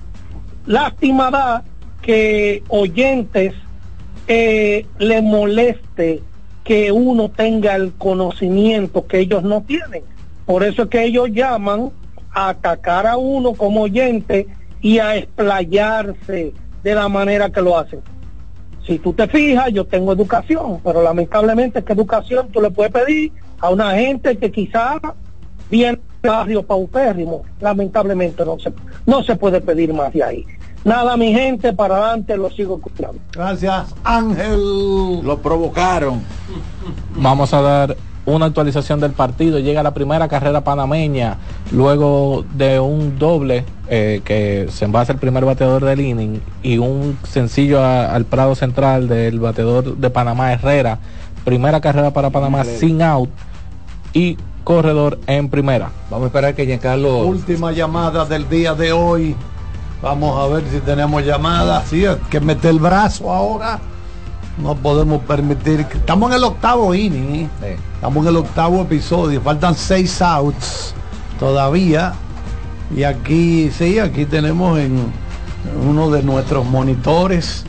Lástima 0.66 1.32
da 1.32 1.64
que 2.02 2.64
oyentes 2.68 3.54
eh, 4.28 4.86
le 4.98 5.22
moleste 5.22 6.22
que 6.70 6.92
uno 6.92 7.30
tenga 7.30 7.76
el 7.76 7.94
conocimiento 7.94 9.08
que 9.08 9.22
ellos 9.22 9.42
no 9.42 9.62
tienen. 9.62 10.04
Por 10.46 10.64
eso 10.64 10.84
es 10.84 10.90
que 10.90 11.04
ellos 11.04 11.30
llaman 11.32 11.90
a 12.32 12.50
atacar 12.50 13.08
a 13.08 13.18
uno 13.18 13.54
como 13.54 13.82
oyente 13.82 14.46
y 14.80 15.00
a 15.00 15.16
explayarse 15.16 16.54
de 16.84 16.94
la 16.94 17.10
manera 17.10 17.50
que 17.50 17.64
lo 17.64 17.76
hacen. 17.76 18.02
Si 18.86 19.00
tú 19.00 19.14
te 19.14 19.28
fijas, 19.28 19.74
yo 19.74 19.86
tengo 19.86 20.14
educación, 20.14 20.80
pero 20.84 21.02
lamentablemente 21.02 21.84
que 21.84 21.94
educación 21.94 22.50
tú 22.50 22.62
le 22.62 22.70
puedes 22.70 22.94
pedir 22.94 23.32
a 23.60 23.72
una 23.72 23.96
gente 23.96 24.38
que 24.38 24.52
quizá 24.52 25.00
viene 25.72 25.98
de 26.22 26.30
barrio 26.30 26.62
paupérrimo. 26.62 27.46
Lamentablemente 27.62 28.46
no 28.46 28.60
se, 28.60 28.72
no 29.08 29.24
se 29.24 29.36
puede 29.36 29.60
pedir 29.60 29.92
más 29.92 30.14
de 30.14 30.24
ahí. 30.24 30.46
Nada, 30.86 31.18
mi 31.18 31.34
gente, 31.34 31.74
para 31.74 31.98
adelante 31.98 32.38
lo 32.38 32.50
sigo 32.52 32.78
escuchando. 32.78 33.20
Gracias, 33.34 33.94
Ángel. 34.04 35.22
Lo 35.24 35.38
provocaron. 35.40 36.22
Vamos 37.16 37.54
a 37.54 37.62
dar 37.62 37.98
una 38.26 38.46
actualización 38.46 39.00
del 39.00 39.12
partido. 39.12 39.60
Llega 39.60 39.84
la 39.84 39.94
primera 39.94 40.28
carrera 40.28 40.64
panameña 40.64 41.38
luego 41.72 42.46
de 42.56 42.80
un 42.80 43.18
doble 43.20 43.66
eh, 43.90 44.22
que 44.24 44.68
se 44.72 44.86
envasa 44.86 45.12
el 45.14 45.20
primer 45.20 45.44
bateador 45.46 45.84
del 45.84 46.00
inning 46.00 46.40
y 46.64 46.78
un 46.78 47.18
sencillo 47.28 47.84
a- 47.84 48.14
al 48.14 48.26
Prado 48.26 48.56
Central 48.56 49.08
del 49.08 49.40
bateador 49.40 49.98
de 49.98 50.10
Panamá 50.10 50.54
Herrera. 50.54 51.00
Primera 51.44 51.82
carrera 51.82 52.12
para 52.14 52.30
Panamá 52.30 52.64
sin 52.64 53.02
out 53.02 53.30
y 54.14 54.38
corredor 54.64 55.20
en 55.28 55.50
primera. 55.50 55.90
Vamos 56.12 56.26
a 56.26 56.28
esperar 56.28 56.54
que 56.56 56.66
Giancarlo... 56.66 57.26
Última 57.26 57.72
llamada 57.72 58.26
del 58.26 58.48
día 58.48 58.76
de 58.76 58.92
hoy. 58.92 59.36
Vamos 60.02 60.40
a 60.40 60.54
ver 60.54 60.64
si 60.72 60.80
tenemos 60.80 61.24
llamadas. 61.26 61.88
Sí, 61.90 62.06
hay 62.06 62.16
que 62.30 62.40
meter 62.40 62.72
el 62.72 62.80
brazo 62.80 63.32
ahora. 63.32 63.80
No 64.58 64.76
podemos 64.76 65.22
permitir. 65.24 65.86
que- 65.86 65.98
Estamos 65.98 66.32
en 66.32 66.38
el 66.38 66.44
octavo 66.44 66.94
inning. 66.96 67.50
¿eh? 67.64 67.78
Estamos 67.96 68.24
en 68.24 68.30
el 68.30 68.38
octavo 68.38 68.82
episodio. 68.82 69.42
Faltan 69.42 69.76
seis 69.76 70.22
outs 70.22 70.94
todavía. 71.40 72.14
Y 72.96 73.04
aquí, 73.04 73.70
sí, 73.78 74.00
aquí 74.00 74.26
tenemos 74.26 74.80
en 74.80 75.12
uno 75.88 76.10
de 76.10 76.24
nuestros 76.24 76.66
monitores. 76.66 77.64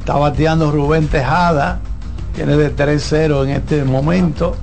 Está 0.00 0.14
bateando 0.16 0.70
Rubén 0.70 1.08
Tejada. 1.08 1.80
Tiene 2.34 2.56
de 2.56 2.70
3-0 2.74 3.44
en 3.44 3.50
este 3.50 3.84
momento. 3.84 4.56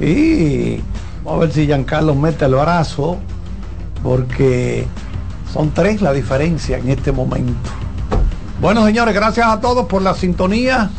Y 0.00 0.76
vamos 1.24 1.38
a 1.38 1.44
ver 1.46 1.52
si 1.52 1.66
Giancarlo 1.66 2.14
mete 2.14 2.44
el 2.44 2.54
brazo. 2.54 3.16
Porque 4.02 4.86
son 5.52 5.70
tres 5.72 6.00
la 6.00 6.12
diferencia 6.12 6.78
en 6.78 6.88
este 6.88 7.12
momento. 7.12 7.70
Bueno, 8.60 8.84
señores, 8.86 9.14
gracias 9.14 9.46
a 9.46 9.60
todos 9.60 9.86
por 9.86 10.02
la 10.02 10.14
sintonía. 10.14 10.90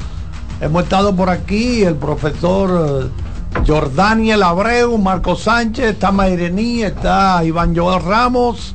Hemos 0.62 0.84
estado 0.84 1.16
por 1.16 1.30
aquí, 1.30 1.84
el 1.84 1.96
profesor 1.96 3.12
eh, 3.12 3.64
Jordaniel 3.66 4.44
Abreu, 4.44 4.98
Marco 4.98 5.36
Sánchez, 5.36 5.94
está 5.94 6.12
Mairení, 6.12 6.84
está 6.84 7.44
Iván 7.44 7.76
Joel 7.76 8.04
Ramos, 8.04 8.74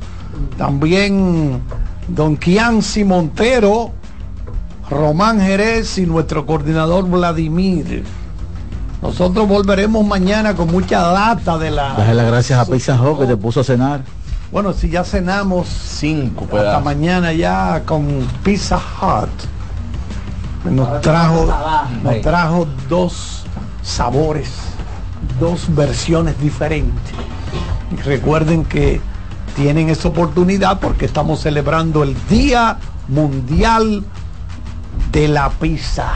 también 0.57 1.61
Don 2.07 2.35
Kianci 2.35 3.03
Montero, 3.03 3.91
Román 4.89 5.39
Jerez 5.39 5.97
y 5.97 6.05
nuestro 6.05 6.45
coordinador 6.45 7.07
Vladimir. 7.07 8.03
Nosotros 9.01 9.47
volveremos 9.47 10.05
mañana 10.05 10.55
con 10.55 10.71
mucha 10.71 10.99
data 11.01 11.57
de 11.57 11.71
la. 11.71 11.93
Dale 11.93 12.15
las 12.15 12.27
gracias 12.27 12.59
a 12.59 12.65
Pizza 12.65 12.99
que 13.17 13.25
te 13.25 13.37
puso 13.37 13.61
a 13.61 13.63
cenar. 13.63 14.01
Bueno, 14.51 14.73
si 14.73 14.89
ya 14.89 15.03
cenamos 15.03 15.67
cinco 15.67 16.47
hasta 16.57 16.79
mañana 16.79 17.31
ya 17.33 17.83
con 17.85 18.27
Pizza 18.43 18.77
Hut. 18.77 19.29
Nos 20.71 21.01
trajo, 21.01 21.47
nos 22.03 22.21
trajo 22.21 22.67
dos 22.89 23.45
sabores, 23.83 24.49
dos 25.39 25.73
versiones 25.75 26.39
diferentes. 26.41 27.13
Y 27.91 28.01
recuerden 28.01 28.65
que 28.65 29.01
tienen 29.55 29.89
esa 29.89 30.07
oportunidad 30.09 30.79
porque 30.79 31.05
estamos 31.05 31.41
celebrando 31.41 32.03
el 32.03 32.15
Día 32.27 32.77
Mundial 33.07 34.03
de 35.11 35.27
la 35.27 35.49
Pizza. 35.49 36.07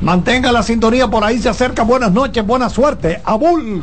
Mantenga 0.00 0.50
la 0.50 0.64
sintonía 0.64 1.08
por 1.08 1.22
ahí, 1.22 1.38
se 1.38 1.48
acerca. 1.48 1.84
Buenas 1.84 2.12
noches, 2.12 2.44
buena 2.44 2.68
suerte. 2.68 3.22
Abul. 3.24 3.82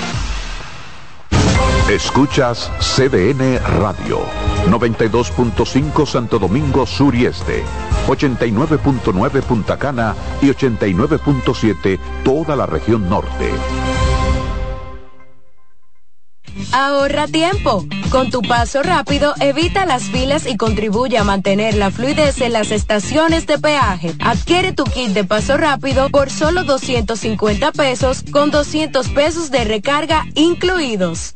Escuchas 1.91 2.71
CDN 2.79 3.59
Radio, 3.81 4.21
92.5 4.69 6.05
Santo 6.05 6.39
Domingo 6.39 6.85
Sur 6.85 7.13
y 7.13 7.25
Este, 7.25 7.65
89.9 8.07 9.41
Punta 9.41 9.77
Cana 9.77 10.15
y 10.41 10.45
89.7 10.45 11.99
toda 12.23 12.55
la 12.55 12.65
región 12.65 13.09
norte. 13.09 13.51
Ahorra 16.71 17.27
tiempo. 17.27 17.85
Con 18.09 18.29
tu 18.29 18.41
paso 18.41 18.83
rápido, 18.83 19.33
evita 19.41 19.85
las 19.85 20.03
filas 20.03 20.47
y 20.47 20.55
contribuye 20.55 21.17
a 21.17 21.25
mantener 21.25 21.75
la 21.75 21.91
fluidez 21.91 22.39
en 22.39 22.53
las 22.53 22.71
estaciones 22.71 23.47
de 23.47 23.59
peaje. 23.59 24.13
Adquiere 24.21 24.71
tu 24.71 24.85
kit 24.85 25.09
de 25.09 25.25
paso 25.25 25.57
rápido 25.57 26.07
por 26.07 26.29
solo 26.29 26.63
250 26.63 27.73
pesos 27.73 28.23
con 28.31 28.49
200 28.49 29.09
pesos 29.09 29.51
de 29.51 29.65
recarga 29.65 30.23
incluidos. 30.35 31.35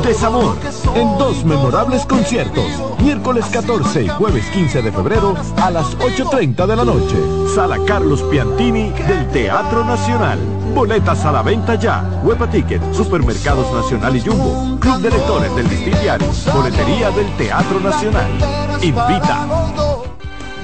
Desamor, 0.00 0.56
en 0.94 1.18
dos 1.18 1.44
memorables 1.44 2.06
conciertos, 2.06 2.64
miércoles 3.00 3.44
14 3.52 4.04
y 4.04 4.08
jueves 4.08 4.44
15 4.50 4.80
de 4.80 4.92
febrero 4.92 5.34
a 5.56 5.70
las 5.70 5.96
8.30 5.98 6.66
de 6.66 6.76
la 6.76 6.84
noche. 6.84 7.16
Sala 7.54 7.78
Carlos 7.86 8.22
Piantini 8.30 8.90
del 8.90 9.28
Teatro 9.28 9.84
Nacional. 9.84 10.38
Boletas 10.74 11.24
a 11.24 11.32
la 11.32 11.42
venta 11.42 11.74
ya. 11.74 12.02
Huepa 12.22 12.48
Ticket, 12.48 12.80
Supermercados 12.94 13.72
Nacional 13.72 14.16
y 14.16 14.20
Jumbo. 14.20 14.78
Club 14.80 15.00
de 15.00 15.10
Lectores 15.10 15.54
del 15.54 15.68
Diario. 16.00 16.28
Boletería 16.54 17.10
del 17.10 17.36
Teatro 17.36 17.80
Nacional. 17.80 18.30
Invita. 18.82 19.46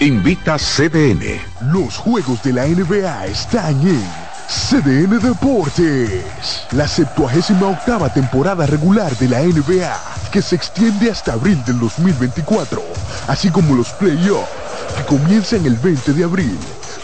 Invita 0.00 0.56
CDN. 0.56 1.40
Los 1.72 1.98
juegos 1.98 2.42
de 2.42 2.52
la 2.52 2.66
NBA 2.66 3.26
están 3.26 3.80
en 3.86 4.27
CDN 4.48 5.18
Deportes. 5.20 6.24
La 6.72 6.88
78 6.88 7.68
octava 7.68 8.08
temporada 8.08 8.64
regular 8.64 9.14
de 9.18 9.28
la 9.28 9.40
NBA, 9.40 9.94
que 10.32 10.40
se 10.40 10.56
extiende 10.56 11.10
hasta 11.10 11.34
abril 11.34 11.62
del 11.66 11.78
2024, 11.78 12.82
así 13.26 13.50
como 13.50 13.74
los 13.74 13.90
playoffs, 13.90 14.48
que 14.96 15.04
comienzan 15.04 15.66
el 15.66 15.76
20 15.76 16.14
de 16.14 16.24
abril. 16.24 16.58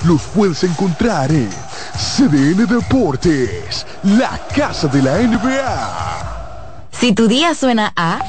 Los 0.04 0.22
puedes 0.22 0.64
encontrar 0.64 1.30
en 1.30 1.50
CDN 2.16 2.66
Deportes, 2.66 3.86
la 4.02 4.40
casa 4.56 4.88
de 4.88 5.02
la 5.02 5.18
NBA. 5.18 6.90
Si 6.92 7.12
tu 7.12 7.28
día 7.28 7.54
suena 7.54 7.92
a... 7.94 8.20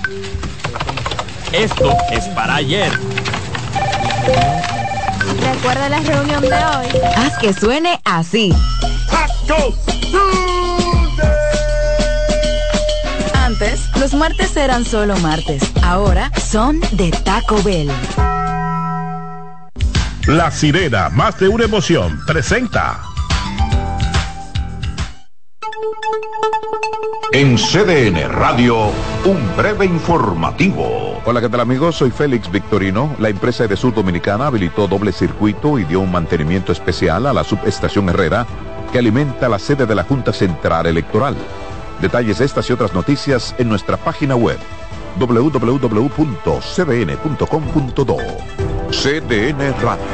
Esto 1.54 1.96
es 2.12 2.26
para 2.30 2.56
ayer. 2.56 2.92
Recuerda 5.42 5.88
la 5.88 6.00
reunión 6.00 6.42
de 6.42 6.48
hoy. 6.48 6.88
Haz 7.16 7.38
que 7.38 7.54
suene 7.54 8.02
así. 8.04 8.54
Antes, 13.34 13.90
los 14.00 14.14
martes 14.14 14.58
eran 14.58 14.84
solo 14.86 15.16
martes. 15.18 15.64
Ahora 15.84 16.32
son 16.38 16.80
de 16.92 17.12
Taco 17.12 17.62
Bell. 17.64 17.92
La 20.28 20.50
sirena, 20.50 21.10
más 21.10 21.40
de 21.40 21.48
una 21.48 21.66
emoción, 21.66 22.20
presenta. 22.26 23.02
En 27.32 27.58
CDN 27.58 28.30
Radio, 28.30 28.92
un 29.26 29.56
breve 29.56 29.86
informativo. 29.86 31.22
Hola, 31.26 31.42
¿qué 31.42 31.50
tal 31.50 31.60
amigos? 31.60 31.98
Soy 31.98 32.10
Félix 32.10 32.50
Victorino. 32.50 33.16
La 33.20 33.30
empresa 33.30 33.68
de 33.68 33.76
Sur 33.76 33.94
Dominicana 33.94 34.48
habilitó 34.48 34.88
doble 34.88 35.12
circuito 35.12 35.78
y 35.78 35.84
dio 35.84 36.00
un 36.00 36.12
mantenimiento 36.12 36.72
especial 36.72 37.28
a 37.28 37.34
la 37.34 37.44
subestación 37.44 38.10
Herrera 38.10 38.48
que 38.92 39.00
alimenta 39.00 39.50
la 39.50 39.60
sede 39.60 39.86
de 39.86 39.96
la 39.96 40.04
Junta 40.04 40.34
Central 40.34 40.86
Electoral. 40.86 41.36
Detalles 42.02 42.40
de 42.40 42.46
estas 42.46 42.70
y 42.70 42.74
otras 42.74 42.94
noticias 42.94 43.56
en 43.58 43.70
nuestra 43.70 43.98
página 43.98 44.36
web 44.36 44.58
www.cdn.com.do. 45.18 46.18
CDN 48.92 49.74
Radio. 49.82 50.06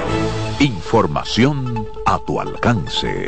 Información 0.60 1.88
a 2.06 2.20
tu 2.20 2.40
alcance. 2.40 3.28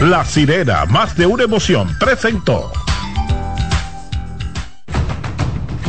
La 0.00 0.24
sirena, 0.24 0.84
más 0.86 1.16
de 1.16 1.26
una 1.26 1.44
emoción, 1.44 1.88
presentó. 1.98 2.70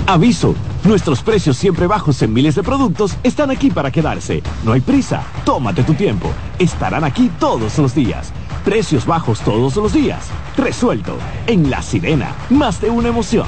Aviso. 0.05 0.55
Nuestros 0.87 1.21
precios 1.21 1.57
siempre 1.57 1.85
bajos 1.85 2.21
en 2.21 2.31
miles 2.31 2.55
de 2.55 2.63
productos 2.63 3.17
están 3.21 3.51
aquí 3.51 3.69
para 3.69 3.91
quedarse. 3.91 4.41
No 4.63 4.71
hay 4.71 4.79
prisa. 4.79 5.21
Tómate 5.43 5.83
tu 5.83 5.93
tiempo. 5.93 6.31
Estarán 6.59 7.03
aquí 7.03 7.29
todos 7.41 7.77
los 7.77 7.93
días. 7.93 8.31
Precios 8.63 9.05
bajos 9.05 9.41
todos 9.41 9.75
los 9.75 9.91
días. 9.91 10.29
Resuelto. 10.55 11.17
En 11.45 11.69
La 11.69 11.81
Sirena. 11.81 12.33
Más 12.49 12.79
de 12.79 12.89
una 12.89 13.09
emoción. 13.09 13.47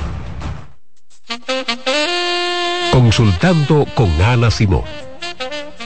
Consultando 2.92 3.86
con 3.96 4.10
Ana 4.22 4.52
Simón. 4.52 4.84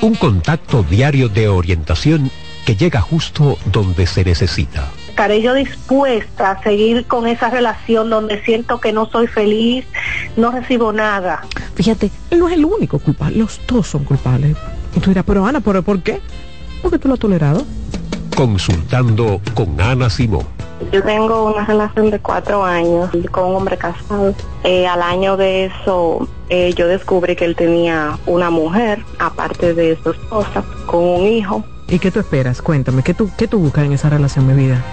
Un 0.01 0.15
contacto 0.15 0.81
diario 0.81 1.29
de 1.29 1.49
orientación 1.49 2.31
que 2.65 2.75
llega 2.75 2.99
justo 2.99 3.59
donde 3.71 4.07
se 4.07 4.23
necesita. 4.23 4.89
Estaré 5.13 5.43
yo 5.43 5.53
dispuesta 5.53 6.49
a 6.49 6.63
seguir 6.63 7.05
con 7.05 7.27
esa 7.27 7.51
relación 7.51 8.09
donde 8.09 8.43
siento 8.45 8.81
que 8.81 8.91
no 8.91 9.05
soy 9.05 9.27
feliz, 9.27 9.85
no 10.37 10.49
recibo 10.49 10.91
nada. 10.91 11.45
Fíjate, 11.75 12.09
él 12.31 12.39
no 12.39 12.47
es 12.47 12.55
el 12.55 12.65
único 12.65 12.97
culpable, 12.97 13.37
los 13.37 13.61
dos 13.67 13.87
son 13.87 14.05
culpables. 14.05 14.57
Y 14.95 14.99
tú 14.99 15.11
dirás, 15.11 15.23
pero 15.23 15.45
Ana, 15.45 15.61
¿pero 15.61 15.83
por 15.83 16.01
qué? 16.01 16.19
Porque 16.81 16.97
tú 16.97 17.09
lo 17.09 17.13
has 17.13 17.19
tolerado. 17.19 17.63
Consultando 18.35 19.39
con 19.53 19.79
Ana 19.79 20.09
Simón. 20.09 20.47
Yo 20.91 21.03
tengo 21.03 21.53
una 21.53 21.63
relación 21.63 22.09
de 22.09 22.17
cuatro 22.17 22.63
años 22.63 23.11
con 23.29 23.51
un 23.51 23.55
hombre 23.57 23.77
casado. 23.77 24.33
Eh, 24.63 24.87
al 24.87 25.03
año 25.03 25.37
de 25.37 25.65
eso, 25.65 26.27
eh, 26.49 26.73
yo 26.75 26.87
descubrí 26.87 27.35
que 27.35 27.45
él 27.45 27.55
tenía 27.55 28.17
una 28.25 28.49
mujer, 28.49 29.05
aparte 29.19 29.75
de 29.75 29.95
su 30.01 30.09
esposa, 30.09 30.63
con 30.87 31.03
un 31.03 31.27
hijo. 31.27 31.63
¿Y 31.93 31.99
qué 31.99 32.09
tú 32.09 32.19
esperas? 32.19 32.63
Cuéntame, 32.63 33.03
¿qué 33.03 33.13
tú, 33.13 33.29
qué 33.37 33.47
tú 33.47 33.59
buscas 33.59 33.85
en 33.85 33.93
esa 33.93 34.09
relación, 34.09 34.47
mi 34.47 34.55
vida? 34.55 34.83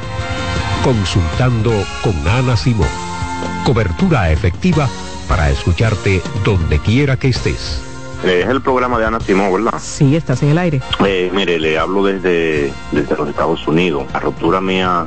Consultando 0.84 1.72
con 2.04 2.12
Ana 2.28 2.58
Simón. 2.58 2.90
Cobertura 3.64 4.30
efectiva 4.30 4.86
para 5.26 5.48
escucharte 5.48 6.20
donde 6.44 6.78
quiera 6.78 7.16
que 7.16 7.28
estés. 7.28 7.80
Es 8.22 8.46
el 8.46 8.60
programa 8.60 8.98
de 8.98 9.06
Ana 9.06 9.18
Simón, 9.18 9.50
¿verdad? 9.50 9.80
Sí, 9.80 10.14
estás 10.14 10.42
en 10.42 10.50
el 10.50 10.58
aire. 10.58 10.82
Eh, 11.06 11.30
mire, 11.34 11.58
le 11.58 11.78
hablo 11.78 12.04
desde, 12.04 12.70
desde 12.92 13.16
los 13.16 13.30
Estados 13.30 13.66
Unidos. 13.66 14.04
La 14.12 14.20
ruptura 14.20 14.60
mía 14.60 15.06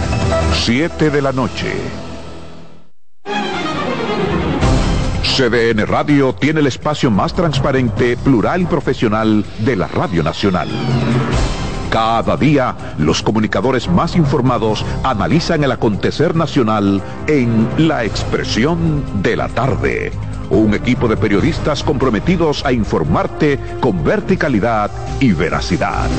7 0.53 1.09
de 1.09 1.21
la 1.21 1.31
noche. 1.31 1.73
CDN 5.23 5.87
Radio 5.87 6.33
tiene 6.33 6.59
el 6.59 6.67
espacio 6.67 7.09
más 7.09 7.33
transparente, 7.33 8.17
plural 8.17 8.61
y 8.61 8.65
profesional 8.65 9.45
de 9.59 9.75
la 9.75 9.87
Radio 9.87 10.23
Nacional. 10.23 10.69
Cada 11.89 12.37
día, 12.37 12.75
los 12.97 13.21
comunicadores 13.21 13.89
más 13.89 14.15
informados 14.15 14.85
analizan 15.03 15.63
el 15.63 15.71
acontecer 15.71 16.35
nacional 16.35 17.01
en 17.27 17.67
La 17.77 18.05
Expresión 18.05 19.03
de 19.21 19.35
la 19.35 19.49
Tarde. 19.49 20.11
Un 20.51 20.73
equipo 20.73 21.07
de 21.07 21.15
periodistas 21.15 21.81
comprometidos 21.81 22.65
a 22.65 22.73
informarte 22.73 23.57
con 23.79 24.03
verticalidad 24.03 24.91
y 25.21 25.31
veracidad. 25.31 26.09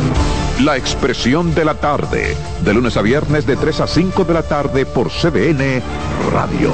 La 0.63 0.79
Expresión 0.79 1.55
de 1.55 1.67
la 1.67 1.75
Tarde, 1.75 2.35
de 2.65 2.75
lunes 2.75 2.97
a 2.97 3.03
viernes 3.03 3.47
de 3.47 3.57
3 3.57 3.81
a 3.81 3.87
5 3.87 4.25
de 4.25 4.35
la 4.35 4.43
tarde 4.43 4.87
por 4.87 5.11
CDN 5.11 5.83
Radio. 6.33 6.73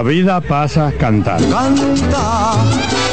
La 0.00 0.02
vida 0.02 0.40
pasa 0.40 0.92
cantando. 0.98 1.54
Canta, 1.54 2.52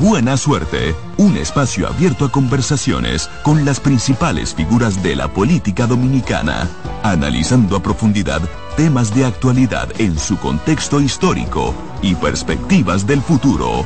Buena 0.00 0.38
Suerte, 0.38 0.94
un 1.18 1.36
espacio 1.36 1.86
abierto 1.86 2.24
a 2.24 2.32
conversaciones 2.32 3.28
con 3.42 3.66
las 3.66 3.80
principales 3.80 4.54
figuras 4.54 5.02
de 5.02 5.14
la 5.14 5.28
política 5.28 5.86
dominicana, 5.86 6.66
analizando 7.02 7.76
a 7.76 7.82
profundidad 7.82 8.40
temas 8.78 9.14
de 9.14 9.26
actualidad 9.26 9.90
en 10.00 10.18
su 10.18 10.38
contexto 10.38 11.02
histórico 11.02 11.74
y 12.00 12.14
perspectivas 12.14 13.06
del 13.06 13.20
futuro. 13.20 13.84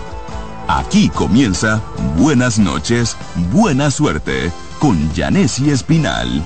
Aquí 0.69 1.09
comienza 1.09 1.83
Buenas 2.17 2.61
noches, 2.61 3.17
Buena 3.51 3.91
Suerte 3.91 4.53
con 4.79 5.13
Janessi 5.17 5.71
Espinal. 5.71 6.45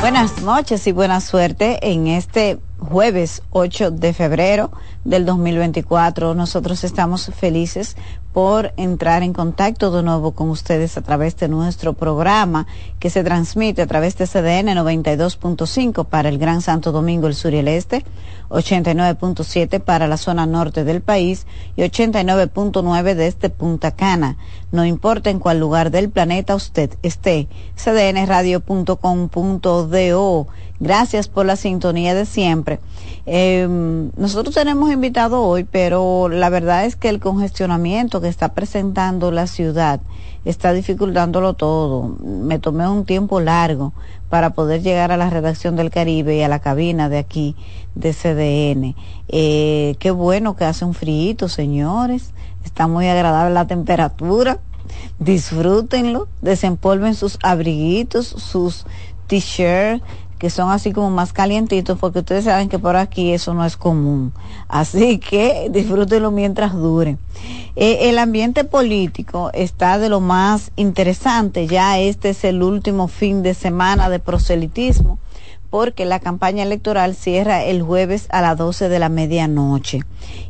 Buenas 0.00 0.40
noches 0.40 0.86
y 0.86 0.92
buena 0.92 1.20
suerte 1.20 1.78
en 1.82 2.06
este 2.06 2.58
jueves 2.82 3.42
8 3.50 3.92
de 3.92 4.12
febrero 4.12 4.70
del 5.04 5.24
2024. 5.24 6.34
Nosotros 6.34 6.84
estamos 6.84 7.30
felices 7.34 7.96
por 8.32 8.72
entrar 8.76 9.22
en 9.22 9.32
contacto 9.32 9.90
de 9.90 10.02
nuevo 10.02 10.32
con 10.32 10.48
ustedes 10.48 10.96
a 10.96 11.02
través 11.02 11.36
de 11.36 11.48
nuestro 11.48 11.92
programa 11.92 12.66
que 12.98 13.10
se 13.10 13.22
transmite 13.22 13.82
a 13.82 13.86
través 13.86 14.16
de 14.16 14.26
CDN 14.26 14.74
92.5 14.74 16.06
para 16.06 16.30
el 16.30 16.38
Gran 16.38 16.62
Santo 16.62 16.92
Domingo, 16.92 17.26
el 17.26 17.34
sur 17.34 17.52
y 17.52 17.58
el 17.58 17.68
este, 17.68 18.04
89.7 18.48 19.80
para 19.80 20.08
la 20.08 20.16
zona 20.16 20.46
norte 20.46 20.84
del 20.84 21.02
país 21.02 21.46
y 21.76 21.82
89.9 21.82 23.14
desde 23.14 23.50
Punta 23.50 23.90
Cana. 23.90 24.38
No 24.70 24.86
importa 24.86 25.30
en 25.30 25.38
cuál 25.38 25.60
lugar 25.60 25.90
del 25.90 26.08
planeta 26.08 26.54
usted 26.54 26.96
esté, 27.02 27.48
cdnradio.com.do. 27.76 30.46
Gracias 30.82 31.28
por 31.28 31.46
la 31.46 31.54
sintonía 31.54 32.12
de 32.12 32.26
siempre. 32.26 32.80
Eh, 33.24 33.68
nosotros 34.16 34.52
tenemos 34.52 34.90
invitado 34.90 35.40
hoy, 35.40 35.62
pero 35.62 36.28
la 36.28 36.48
verdad 36.48 36.86
es 36.86 36.96
que 36.96 37.08
el 37.08 37.20
congestionamiento 37.20 38.20
que 38.20 38.26
está 38.26 38.52
presentando 38.52 39.30
la 39.30 39.46
ciudad 39.46 40.00
está 40.44 40.72
dificultándolo 40.72 41.54
todo. 41.54 42.16
Me 42.18 42.58
tomé 42.58 42.88
un 42.88 43.04
tiempo 43.04 43.38
largo 43.38 43.92
para 44.28 44.54
poder 44.54 44.82
llegar 44.82 45.12
a 45.12 45.16
la 45.16 45.30
redacción 45.30 45.76
del 45.76 45.92
Caribe 45.92 46.36
y 46.36 46.42
a 46.42 46.48
la 46.48 46.58
cabina 46.58 47.08
de 47.08 47.18
aquí 47.18 47.54
de 47.94 48.12
CDN. 48.12 48.96
Eh, 49.28 49.94
qué 50.00 50.10
bueno 50.10 50.56
que 50.56 50.64
hace 50.64 50.84
un 50.84 50.94
frío, 50.94 51.48
señores. 51.48 52.32
Está 52.64 52.88
muy 52.88 53.06
agradable 53.06 53.54
la 53.54 53.68
temperatura. 53.68 54.58
Disfrútenlo, 55.20 56.26
desempolven 56.40 57.14
sus 57.14 57.38
abriguitos, 57.40 58.26
sus 58.26 58.84
t-shirts 59.28 60.02
que 60.42 60.50
son 60.50 60.72
así 60.72 60.90
como 60.90 61.08
más 61.08 61.32
calientitos, 61.32 61.96
porque 62.00 62.18
ustedes 62.18 62.46
saben 62.46 62.68
que 62.68 62.80
por 62.80 62.96
aquí 62.96 63.30
eso 63.30 63.54
no 63.54 63.64
es 63.64 63.76
común. 63.76 64.32
Así 64.66 65.18
que 65.18 65.68
disfrútenlo 65.70 66.32
mientras 66.32 66.74
dure. 66.74 67.16
Eh, 67.76 68.10
el 68.10 68.18
ambiente 68.18 68.64
político 68.64 69.52
está 69.54 70.00
de 70.00 70.08
lo 70.08 70.18
más 70.18 70.72
interesante. 70.74 71.68
Ya 71.68 72.00
este 72.00 72.30
es 72.30 72.42
el 72.42 72.64
último 72.64 73.06
fin 73.06 73.44
de 73.44 73.54
semana 73.54 74.08
de 74.08 74.18
proselitismo 74.18 75.20
porque 75.70 76.06
la 76.06 76.18
campaña 76.18 76.64
electoral 76.64 77.14
cierra 77.14 77.62
el 77.62 77.80
jueves 77.80 78.26
a 78.30 78.42
las 78.42 78.58
12 78.58 78.88
de 78.88 78.98
la 78.98 79.08
medianoche. 79.08 80.00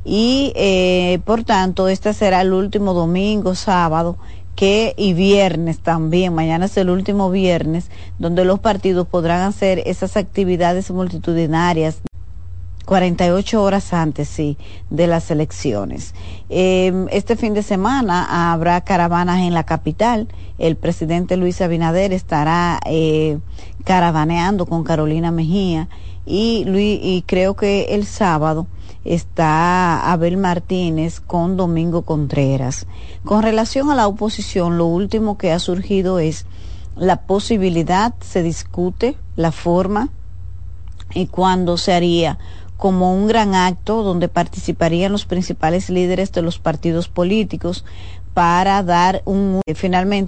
Y 0.06 0.54
eh, 0.56 1.20
por 1.26 1.44
tanto, 1.44 1.88
este 1.88 2.14
será 2.14 2.40
el 2.40 2.54
último 2.54 2.94
domingo, 2.94 3.54
sábado 3.54 4.16
que 4.54 4.94
y 4.96 5.14
viernes 5.14 5.80
también, 5.80 6.34
mañana 6.34 6.66
es 6.66 6.76
el 6.76 6.90
último 6.90 7.30
viernes, 7.30 7.90
donde 8.18 8.44
los 8.44 8.60
partidos 8.60 9.06
podrán 9.06 9.42
hacer 9.42 9.82
esas 9.86 10.16
actividades 10.16 10.90
multitudinarias 10.90 12.02
48 12.84 13.62
horas 13.62 13.92
antes, 13.92 14.28
sí, 14.28 14.58
de 14.90 15.06
las 15.06 15.30
elecciones. 15.30 16.14
Em, 16.48 17.06
este 17.10 17.36
fin 17.36 17.54
de 17.54 17.62
semana 17.62 18.52
habrá 18.52 18.80
caravanas 18.82 19.40
en 19.40 19.54
la 19.54 19.64
capital. 19.64 20.28
El 20.58 20.76
presidente 20.76 21.36
Luis 21.36 21.60
Abinader 21.60 22.12
estará 22.12 22.80
eh, 22.86 23.38
caravaneando 23.84 24.66
con 24.66 24.84
Carolina 24.84 25.30
Mejía 25.30 25.88
y, 26.26 26.64
Luis, 26.64 27.00
y 27.02 27.22
creo 27.26 27.54
que 27.54 27.86
el 27.90 28.04
sábado 28.04 28.66
está 29.04 30.12
Abel 30.12 30.36
Martínez 30.36 31.20
con 31.20 31.56
Domingo 31.56 32.02
Contreras. 32.02 32.86
Con 33.24 33.42
relación 33.42 33.90
a 33.90 33.94
la 33.94 34.06
oposición, 34.06 34.78
lo 34.78 34.86
último 34.86 35.38
que 35.38 35.52
ha 35.52 35.58
surgido 35.58 36.18
es 36.18 36.46
la 36.96 37.22
posibilidad, 37.22 38.14
se 38.20 38.42
discute 38.42 39.16
la 39.36 39.52
forma 39.52 40.10
y 41.14 41.26
cuándo 41.26 41.76
se 41.76 41.92
haría 41.92 42.38
como 42.76 43.14
un 43.14 43.28
gran 43.28 43.54
acto 43.54 44.02
donde 44.02 44.28
participarían 44.28 45.12
los 45.12 45.24
principales 45.24 45.88
líderes 45.88 46.32
de 46.32 46.42
los 46.42 46.58
partidos 46.58 47.08
políticos 47.08 47.84
para 48.34 48.82
dar 48.82 49.22
un 49.24 49.60
finalmente 49.74 50.20